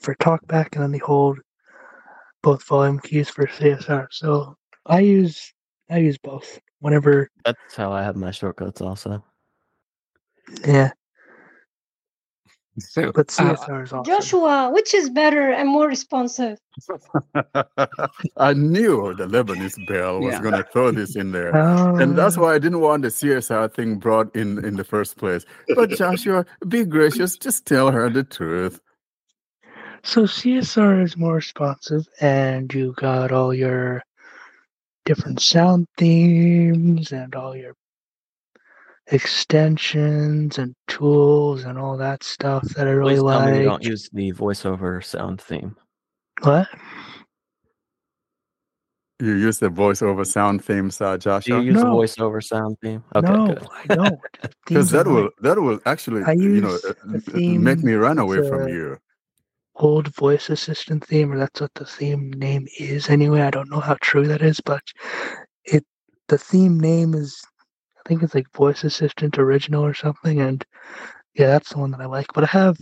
for 0.01 0.15
TalkBack, 0.17 0.75
and 0.75 0.83
then 0.83 0.93
the 0.93 0.99
hold 0.99 1.39
both 2.43 2.63
volume 2.65 2.99
keys 2.99 3.31
for 3.31 3.47
CSR. 3.47 4.07
So 4.11 4.57
I 4.87 5.01
use 5.01 5.54
I 5.91 5.99
use 5.99 6.19
both 6.19 6.61
whenever. 6.81 7.31
That's 7.45 7.77
how 7.77 7.93
I 7.93 8.03
have 8.03 8.17
my 8.17 8.31
shortcuts 8.31 8.81
also. 8.81 9.23
Yeah, 10.67 10.93
So, 12.79 13.13
but 13.13 13.29
uh, 13.39 13.55
CSR 13.55 13.85
is 13.85 13.93
awesome. 13.93 14.05
Joshua, 14.05 14.71
which 14.73 14.95
is 14.95 15.11
better 15.11 15.51
and 15.51 15.69
more 15.69 15.87
responsive? 15.87 16.59
I 18.37 18.53
knew 18.55 19.15
the 19.15 19.27
Lebanese 19.27 19.85
bell 19.87 20.21
was 20.21 20.35
Yeah. 20.35 20.43
going 20.43 20.55
to 20.55 20.65
throw 20.65 20.91
this 20.91 21.17
in 21.17 21.33
there. 21.33 21.55
and 22.01 22.17
that's 22.17 22.37
Uh, 22.37 22.41
why 22.43 22.55
I 22.55 22.59
didn't 22.59 22.81
want 22.81 23.03
the 23.03 23.09
CSR 23.09 23.73
thing 23.73 23.97
brought 23.97 24.35
in 24.35 24.65
in 24.65 24.77
the 24.77 24.85
first 24.85 25.17
place. 25.17 25.45
But 25.69 25.91
Joshua, 25.91 26.45
be 26.69 26.85
gracious, 26.85 27.37
just 27.37 27.67
tell 27.67 27.91
her 27.91 28.09
the 28.11 28.25
truth. 28.25 28.81
So 30.03 30.25
CSR 30.25 31.03
is 31.03 31.17
more 31.17 31.35
responsive, 31.35 32.07
and 32.21 32.73
you 32.75 32.93
got 32.97 33.33
all 33.33 33.55
your 33.55 34.03
different 35.05 35.41
sound 35.41 35.87
themes 35.99 37.13
and 37.13 37.35
all 37.35 37.57
your 37.57 37.75
extensions 39.09 40.59
and 40.59 40.75
tools 40.89 41.65
and 41.65 41.79
all 41.79 41.97
that 41.99 42.23
stuff 42.23 42.63
that 42.71 42.87
I 42.87 42.91
really 42.91 43.15
Please 43.17 43.23
tell 43.31 43.51
me 43.51 43.59
you 43.59 43.65
don't 43.65 43.85
use 43.85 44.09
the 44.13 44.33
voiceover 44.33 45.05
sound 45.05 45.41
theme. 45.41 45.77
What? 46.43 46.69
You 49.21 49.35
use 49.35 49.59
the 49.59 49.69
voiceover 49.69 50.27
sound 50.27 50.65
themes, 50.65 51.01
uh, 51.01 51.13
Do 51.17 51.17
you 51.17 51.19
Joshua, 51.19 51.61
use 51.63 51.77
the 51.77 51.85
voiceover 51.87 52.43
sound 52.43 52.79
theme? 52.83 53.05
Okay, 53.15 53.33
no, 53.33 53.47
good. 53.47 53.67
I 53.89 53.95
don't. 53.95 54.21
because 54.67 54.91
that 54.91 55.07
will 55.07 55.23
mine. 55.23 55.31
that 55.43 55.61
will 55.61 55.81
actually 55.87 56.21
you 56.43 56.61
know 56.61 56.71
use 56.71 56.85
uh, 56.85 56.95
the 57.05 57.19
uh, 57.19 57.21
theme. 57.33 57.63
make 57.63 57.79
me 57.85 57.93
run 57.93 58.19
away 58.19 58.39
It's 58.39 58.49
from 58.49 58.69
you. 58.69 58.99
Old 59.77 60.09
voice 60.15 60.51
assistant 60.51 61.05
theme, 61.05 61.33
or 61.33 61.39
that's 61.39 61.61
what 61.61 61.75
the 61.75 61.85
theme 61.85 62.31
name 62.33 62.67
is 62.79 63.09
anyway. 63.09 63.43
I 63.43 63.51
don't 63.51 63.71
know 63.71 63.81
how 63.81 63.97
true 64.01 64.27
that 64.29 64.43
is, 64.43 64.61
but 64.61 64.83
it 65.65 65.85
the 66.29 66.39
theme 66.39 66.79
name 66.79 67.15
is 67.15 67.43
I 67.99 68.09
think 68.09 68.23
it's 68.23 68.35
like 68.35 68.53
voice 68.53 68.85
assistant 68.85 69.39
original 69.39 69.85
or 69.85 69.95
something, 69.95 70.41
and 70.41 70.65
yeah, 71.35 71.49
that's 71.49 71.71
the 71.71 71.79
one 71.79 71.91
that 71.93 72.01
I 72.01 72.07
like. 72.07 72.27
But 72.35 72.45
I 72.45 72.49
have 72.49 72.79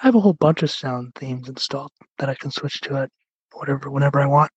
I 0.00 0.06
have 0.06 0.14
a 0.14 0.20
whole 0.20 0.34
bunch 0.34 0.62
of 0.62 0.70
sound 0.70 1.14
themes 1.14 1.48
installed 1.48 1.92
that 2.18 2.28
I 2.28 2.34
can 2.34 2.50
switch 2.50 2.80
to 2.82 2.96
at 2.96 3.10
whatever 3.52 3.90
whenever 3.90 4.20
I 4.20 4.26
want. 4.26 4.50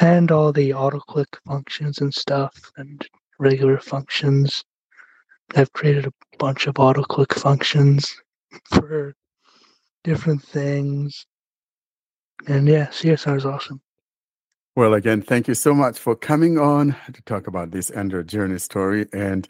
And 0.00 0.30
all 0.30 0.52
the 0.52 0.72
auto 0.72 1.00
click 1.00 1.38
functions 1.46 2.00
and 2.00 2.14
stuff 2.14 2.72
and 2.76 3.06
regular 3.38 3.78
functions. 3.78 4.64
I've 5.54 5.72
created 5.72 6.06
a 6.06 6.12
bunch 6.38 6.66
of 6.66 6.78
auto 6.78 7.02
click 7.02 7.34
functions 7.34 8.14
for 8.72 9.14
different 10.04 10.42
things. 10.42 11.26
And 12.48 12.66
yeah, 12.66 12.86
CSR 12.86 13.36
is 13.36 13.46
awesome. 13.46 13.80
Well, 14.74 14.94
again, 14.94 15.20
thank 15.22 15.48
you 15.48 15.54
so 15.54 15.74
much 15.74 15.98
for 15.98 16.16
coming 16.16 16.58
on 16.58 16.96
to 17.12 17.22
talk 17.22 17.46
about 17.46 17.70
this 17.72 17.90
Android 17.90 18.26
journey 18.26 18.58
story. 18.58 19.06
And 19.12 19.46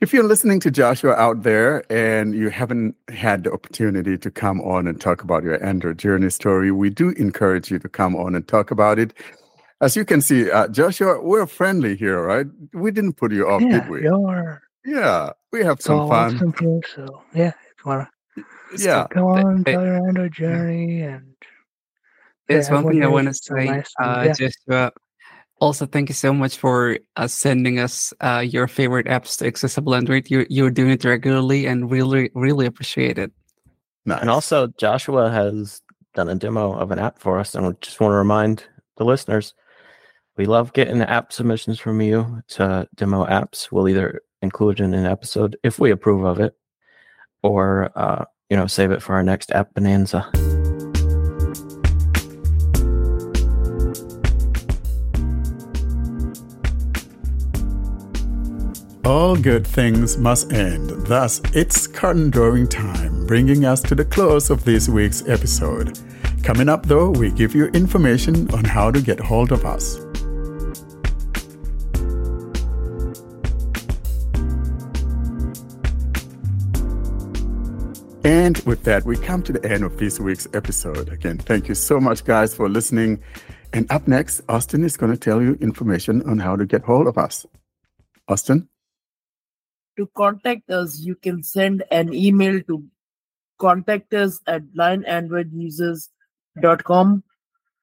if 0.00 0.12
you're 0.12 0.24
listening 0.24 0.60
to 0.60 0.70
Joshua 0.70 1.14
out 1.14 1.42
there 1.42 1.90
and 1.90 2.34
you 2.34 2.50
haven't 2.50 2.94
had 3.08 3.44
the 3.44 3.52
opportunity 3.52 4.18
to 4.18 4.30
come 4.30 4.60
on 4.60 4.86
and 4.86 5.00
talk 5.00 5.22
about 5.22 5.42
your 5.42 5.62
Android 5.64 5.98
journey 5.98 6.28
story, 6.30 6.70
we 6.70 6.90
do 6.90 7.10
encourage 7.10 7.70
you 7.70 7.78
to 7.78 7.88
come 7.88 8.14
on 8.14 8.34
and 8.34 8.46
talk 8.46 8.70
about 8.70 8.98
it. 8.98 9.14
As 9.80 9.96
you 9.96 10.04
can 10.04 10.20
see, 10.20 10.50
uh, 10.50 10.68
Joshua, 10.68 11.20
we're 11.22 11.46
friendly 11.46 11.96
here, 11.96 12.22
right? 12.22 12.46
We 12.74 12.90
didn't 12.90 13.14
put 13.14 13.32
you 13.32 13.48
off, 13.48 13.62
yeah, 13.62 13.80
did 13.80 13.88
we? 13.88 14.06
are 14.06 14.62
Yeah, 14.84 15.30
we 15.50 15.64
have 15.64 15.76
it's 15.76 15.86
some 15.86 16.08
fun. 16.08 16.36
awesome. 16.36 16.82
So 16.94 17.22
yeah, 17.32 17.48
if 17.48 17.84
you 17.84 17.88
wanna 17.88 18.10
Yeah. 18.76 19.06
go 19.10 19.28
on, 19.28 19.62
Hey, 19.66 19.72
tell 19.72 19.84
your 19.84 20.08
Android 20.08 20.32
journey 20.32 21.02
and 21.02 21.34
yeah, 22.48 22.56
There's 22.56 22.70
one 22.70 22.88
thing 22.88 23.02
I 23.02 23.08
want 23.08 23.28
to 23.28 23.34
say, 23.34 23.66
nice 23.66 23.92
and 23.98 24.08
uh, 24.08 24.22
yeah. 24.24 24.32
Joshua. 24.32 24.92
Also, 25.60 25.86
thank 25.86 26.08
you 26.08 26.14
so 26.14 26.32
much 26.32 26.56
for 26.56 26.98
uh, 27.16 27.26
sending 27.26 27.78
us 27.78 28.12
uh, 28.20 28.44
your 28.46 28.68
favorite 28.68 29.06
apps 29.06 29.36
to 29.38 29.46
Accessible 29.46 29.94
Android. 29.94 30.30
You 30.30 30.46
you're 30.48 30.70
doing 30.70 30.90
it 30.90 31.04
regularly 31.04 31.66
and 31.66 31.90
really 31.90 32.30
really 32.34 32.64
appreciate 32.64 33.18
it. 33.18 33.32
Nice. 34.06 34.20
And 34.20 34.30
also, 34.30 34.68
Joshua 34.78 35.30
has 35.30 35.82
done 36.14 36.28
a 36.28 36.36
demo 36.36 36.72
of 36.72 36.90
an 36.92 36.98
app 36.98 37.18
for 37.18 37.38
us, 37.38 37.54
and 37.54 37.66
we 37.66 37.74
just 37.80 38.00
want 38.00 38.12
to 38.12 38.16
remind 38.16 38.64
the 38.96 39.04
listeners 39.04 39.52
we 40.36 40.46
love 40.46 40.72
getting 40.72 41.02
app 41.02 41.32
submissions 41.32 41.80
from 41.80 42.00
you 42.00 42.42
to 42.48 42.88
demo 42.94 43.26
apps. 43.26 43.70
We'll 43.72 43.88
either 43.88 44.22
include 44.40 44.80
it 44.80 44.84
in 44.84 44.94
an 44.94 45.04
episode 45.04 45.56
if 45.64 45.80
we 45.80 45.90
approve 45.90 46.24
of 46.24 46.38
it, 46.38 46.54
or 47.42 47.90
uh, 47.96 48.24
you 48.50 48.56
know, 48.56 48.66
save 48.66 48.90
it 48.90 49.02
for 49.02 49.14
our 49.14 49.22
next 49.22 49.52
app 49.52 49.74
bonanza. 49.74 50.30
All 59.04 59.36
good 59.36 59.66
things 59.66 60.18
must 60.18 60.52
end. 60.52 60.90
Thus, 61.06 61.40
it's 61.54 61.86
curtain 61.86 62.28
drawing 62.28 62.68
time, 62.68 63.26
bringing 63.26 63.64
us 63.64 63.80
to 63.82 63.94
the 63.94 64.04
close 64.04 64.50
of 64.50 64.64
this 64.64 64.88
week's 64.88 65.26
episode. 65.26 65.98
Coming 66.42 66.68
up, 66.68 66.84
though, 66.84 67.10
we 67.10 67.30
give 67.30 67.54
you 67.54 67.66
information 67.68 68.50
on 68.54 68.64
how 68.64 68.90
to 68.90 69.00
get 69.00 69.18
hold 69.18 69.52
of 69.52 69.64
us. 69.64 69.98
And 78.28 78.58
with 78.66 78.84
that, 78.84 79.06
we 79.06 79.16
come 79.16 79.42
to 79.44 79.54
the 79.54 79.64
end 79.64 79.84
of 79.84 79.96
this 79.96 80.20
week's 80.20 80.46
episode. 80.52 81.08
Again, 81.08 81.38
thank 81.38 81.66
you 81.66 81.74
so 81.74 81.98
much, 81.98 82.26
guys, 82.26 82.54
for 82.54 82.68
listening. 82.68 83.22
And 83.72 83.90
up 83.90 84.06
next, 84.06 84.42
Austin 84.50 84.84
is 84.84 84.98
going 84.98 85.12
to 85.12 85.16
tell 85.16 85.40
you 85.40 85.56
information 85.62 86.20
on 86.28 86.38
how 86.38 86.54
to 86.54 86.66
get 86.66 86.82
hold 86.82 87.06
of 87.06 87.16
us. 87.16 87.46
Austin? 88.28 88.68
To 89.96 90.06
contact 90.14 90.68
us, 90.68 90.98
you 90.98 91.14
can 91.14 91.42
send 91.42 91.84
an 91.90 92.12
email 92.12 92.60
to 92.64 92.84
contact 93.56 94.12
us 94.12 94.40
at 94.46 94.74
blindandroidusers.com. 94.74 97.24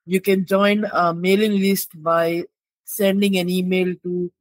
You 0.05 0.21
can 0.21 0.45
join 0.45 0.85
our 0.85 1.15
mailing 1.15 1.59
list 1.59 1.89
by 2.03 2.43
sending 2.83 3.37
an 3.37 3.49
email 3.49 3.95
to 4.03 4.31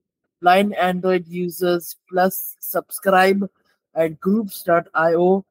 blind 0.43 0.75
Android 0.75 1.27
users 1.27 1.97
plus 2.11 2.57
subscribe 2.61 3.49
at 3.95 4.21
groups.io. 4.21 5.47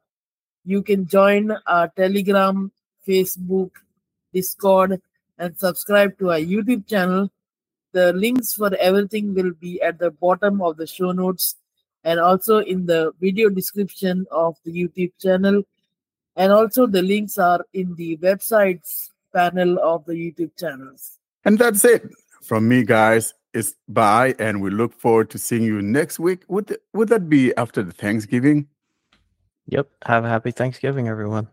You 0.66 0.82
can 0.82 1.08
join 1.08 1.52
our 1.68 1.90
Telegram, 1.90 2.72
Facebook, 3.08 3.72
Discord, 4.34 5.02
and 5.38 5.58
subscribe 5.60 6.18
to 6.20 6.32
our 6.32 6.40
YouTube 6.40 6.88
channel. 6.88 7.32
The 7.92 8.14
links 8.14 8.54
for 8.54 8.74
everything 8.76 9.34
will 9.34 9.52
be 9.60 9.82
at 9.82 10.00
the 10.00 10.12
bottom 10.12 10.62
of 10.62 10.78
the 10.78 10.88
show 10.88 11.12
notes 11.12 11.56
and 12.04 12.20
also 12.20 12.60
in 12.60 12.86
the 12.86 13.12
video 13.20 13.50
description 13.50 14.26
of 14.32 14.58
the 14.66 14.72
YouTube 14.72 15.12
channel. 15.22 15.64
And 16.36 16.52
also, 16.52 16.88
the 16.88 17.02
links 17.02 17.38
are 17.38 17.64
in 17.74 17.96
the 17.96 18.18
websites 18.18 19.10
panel 19.34 19.80
of 19.80 20.06
the 20.06 20.14
YouTube 20.14 20.58
channels. 20.58 21.20
And 21.46 21.60
that's 21.60 21.86
it 21.86 22.10
from 22.42 22.68
me, 22.68 22.84
guys. 22.84 23.34
It's 23.54 23.76
bye, 23.88 24.34
and 24.40 24.62
we 24.62 24.72
look 24.72 24.94
forward 24.94 25.30
to 25.32 25.38
seeing 25.38 25.64
you 25.64 25.82
next 25.82 26.20
week. 26.20 26.44
Would 26.48 26.78
would 26.94 27.10
that 27.10 27.30
be 27.30 27.56
after 27.56 27.84
the 27.84 27.92
Thanksgiving? 27.92 28.68
Yep. 29.68 29.90
Have 30.06 30.26
a 30.26 30.30
happy 30.30 30.52
Thanksgiving, 30.52 31.08
everyone 31.08 31.48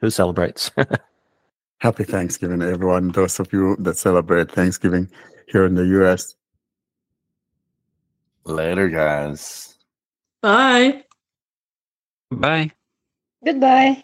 who 0.00 0.10
celebrates. 0.10 0.70
Happy 1.78 2.04
Thanksgiving, 2.04 2.62
everyone. 2.62 3.12
Those 3.12 3.38
of 3.38 3.52
you 3.52 3.76
that 3.80 3.96
celebrate 3.96 4.50
Thanksgiving 4.50 5.10
here 5.48 5.66
in 5.66 5.74
the 5.74 5.86
U.S. 6.00 6.34
Later, 8.44 8.88
guys. 8.88 9.76
Bye. 10.40 11.04
Bye. 12.30 12.70
Goodbye. 13.44 14.00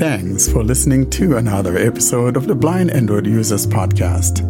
Thanks 0.00 0.50
for 0.50 0.64
listening 0.64 1.10
to 1.10 1.36
another 1.36 1.76
episode 1.76 2.34
of 2.34 2.46
the 2.46 2.54
Blind 2.54 2.90
Android 2.90 3.26
Users 3.26 3.66
Podcast. 3.66 4.40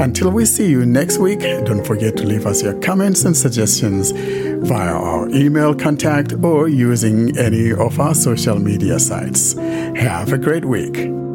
Until 0.00 0.30
we 0.30 0.46
see 0.46 0.70
you 0.70 0.86
next 0.86 1.18
week, 1.18 1.40
don't 1.40 1.86
forget 1.86 2.16
to 2.16 2.24
leave 2.24 2.46
us 2.46 2.62
your 2.62 2.72
comments 2.80 3.26
and 3.26 3.36
suggestions 3.36 4.12
via 4.12 4.94
our 4.94 5.28
email 5.28 5.74
contact 5.74 6.32
or 6.42 6.68
using 6.68 7.36
any 7.36 7.72
of 7.72 8.00
our 8.00 8.14
social 8.14 8.58
media 8.58 8.98
sites. 8.98 9.52
Have 9.52 10.32
a 10.32 10.38
great 10.38 10.64
week. 10.64 11.25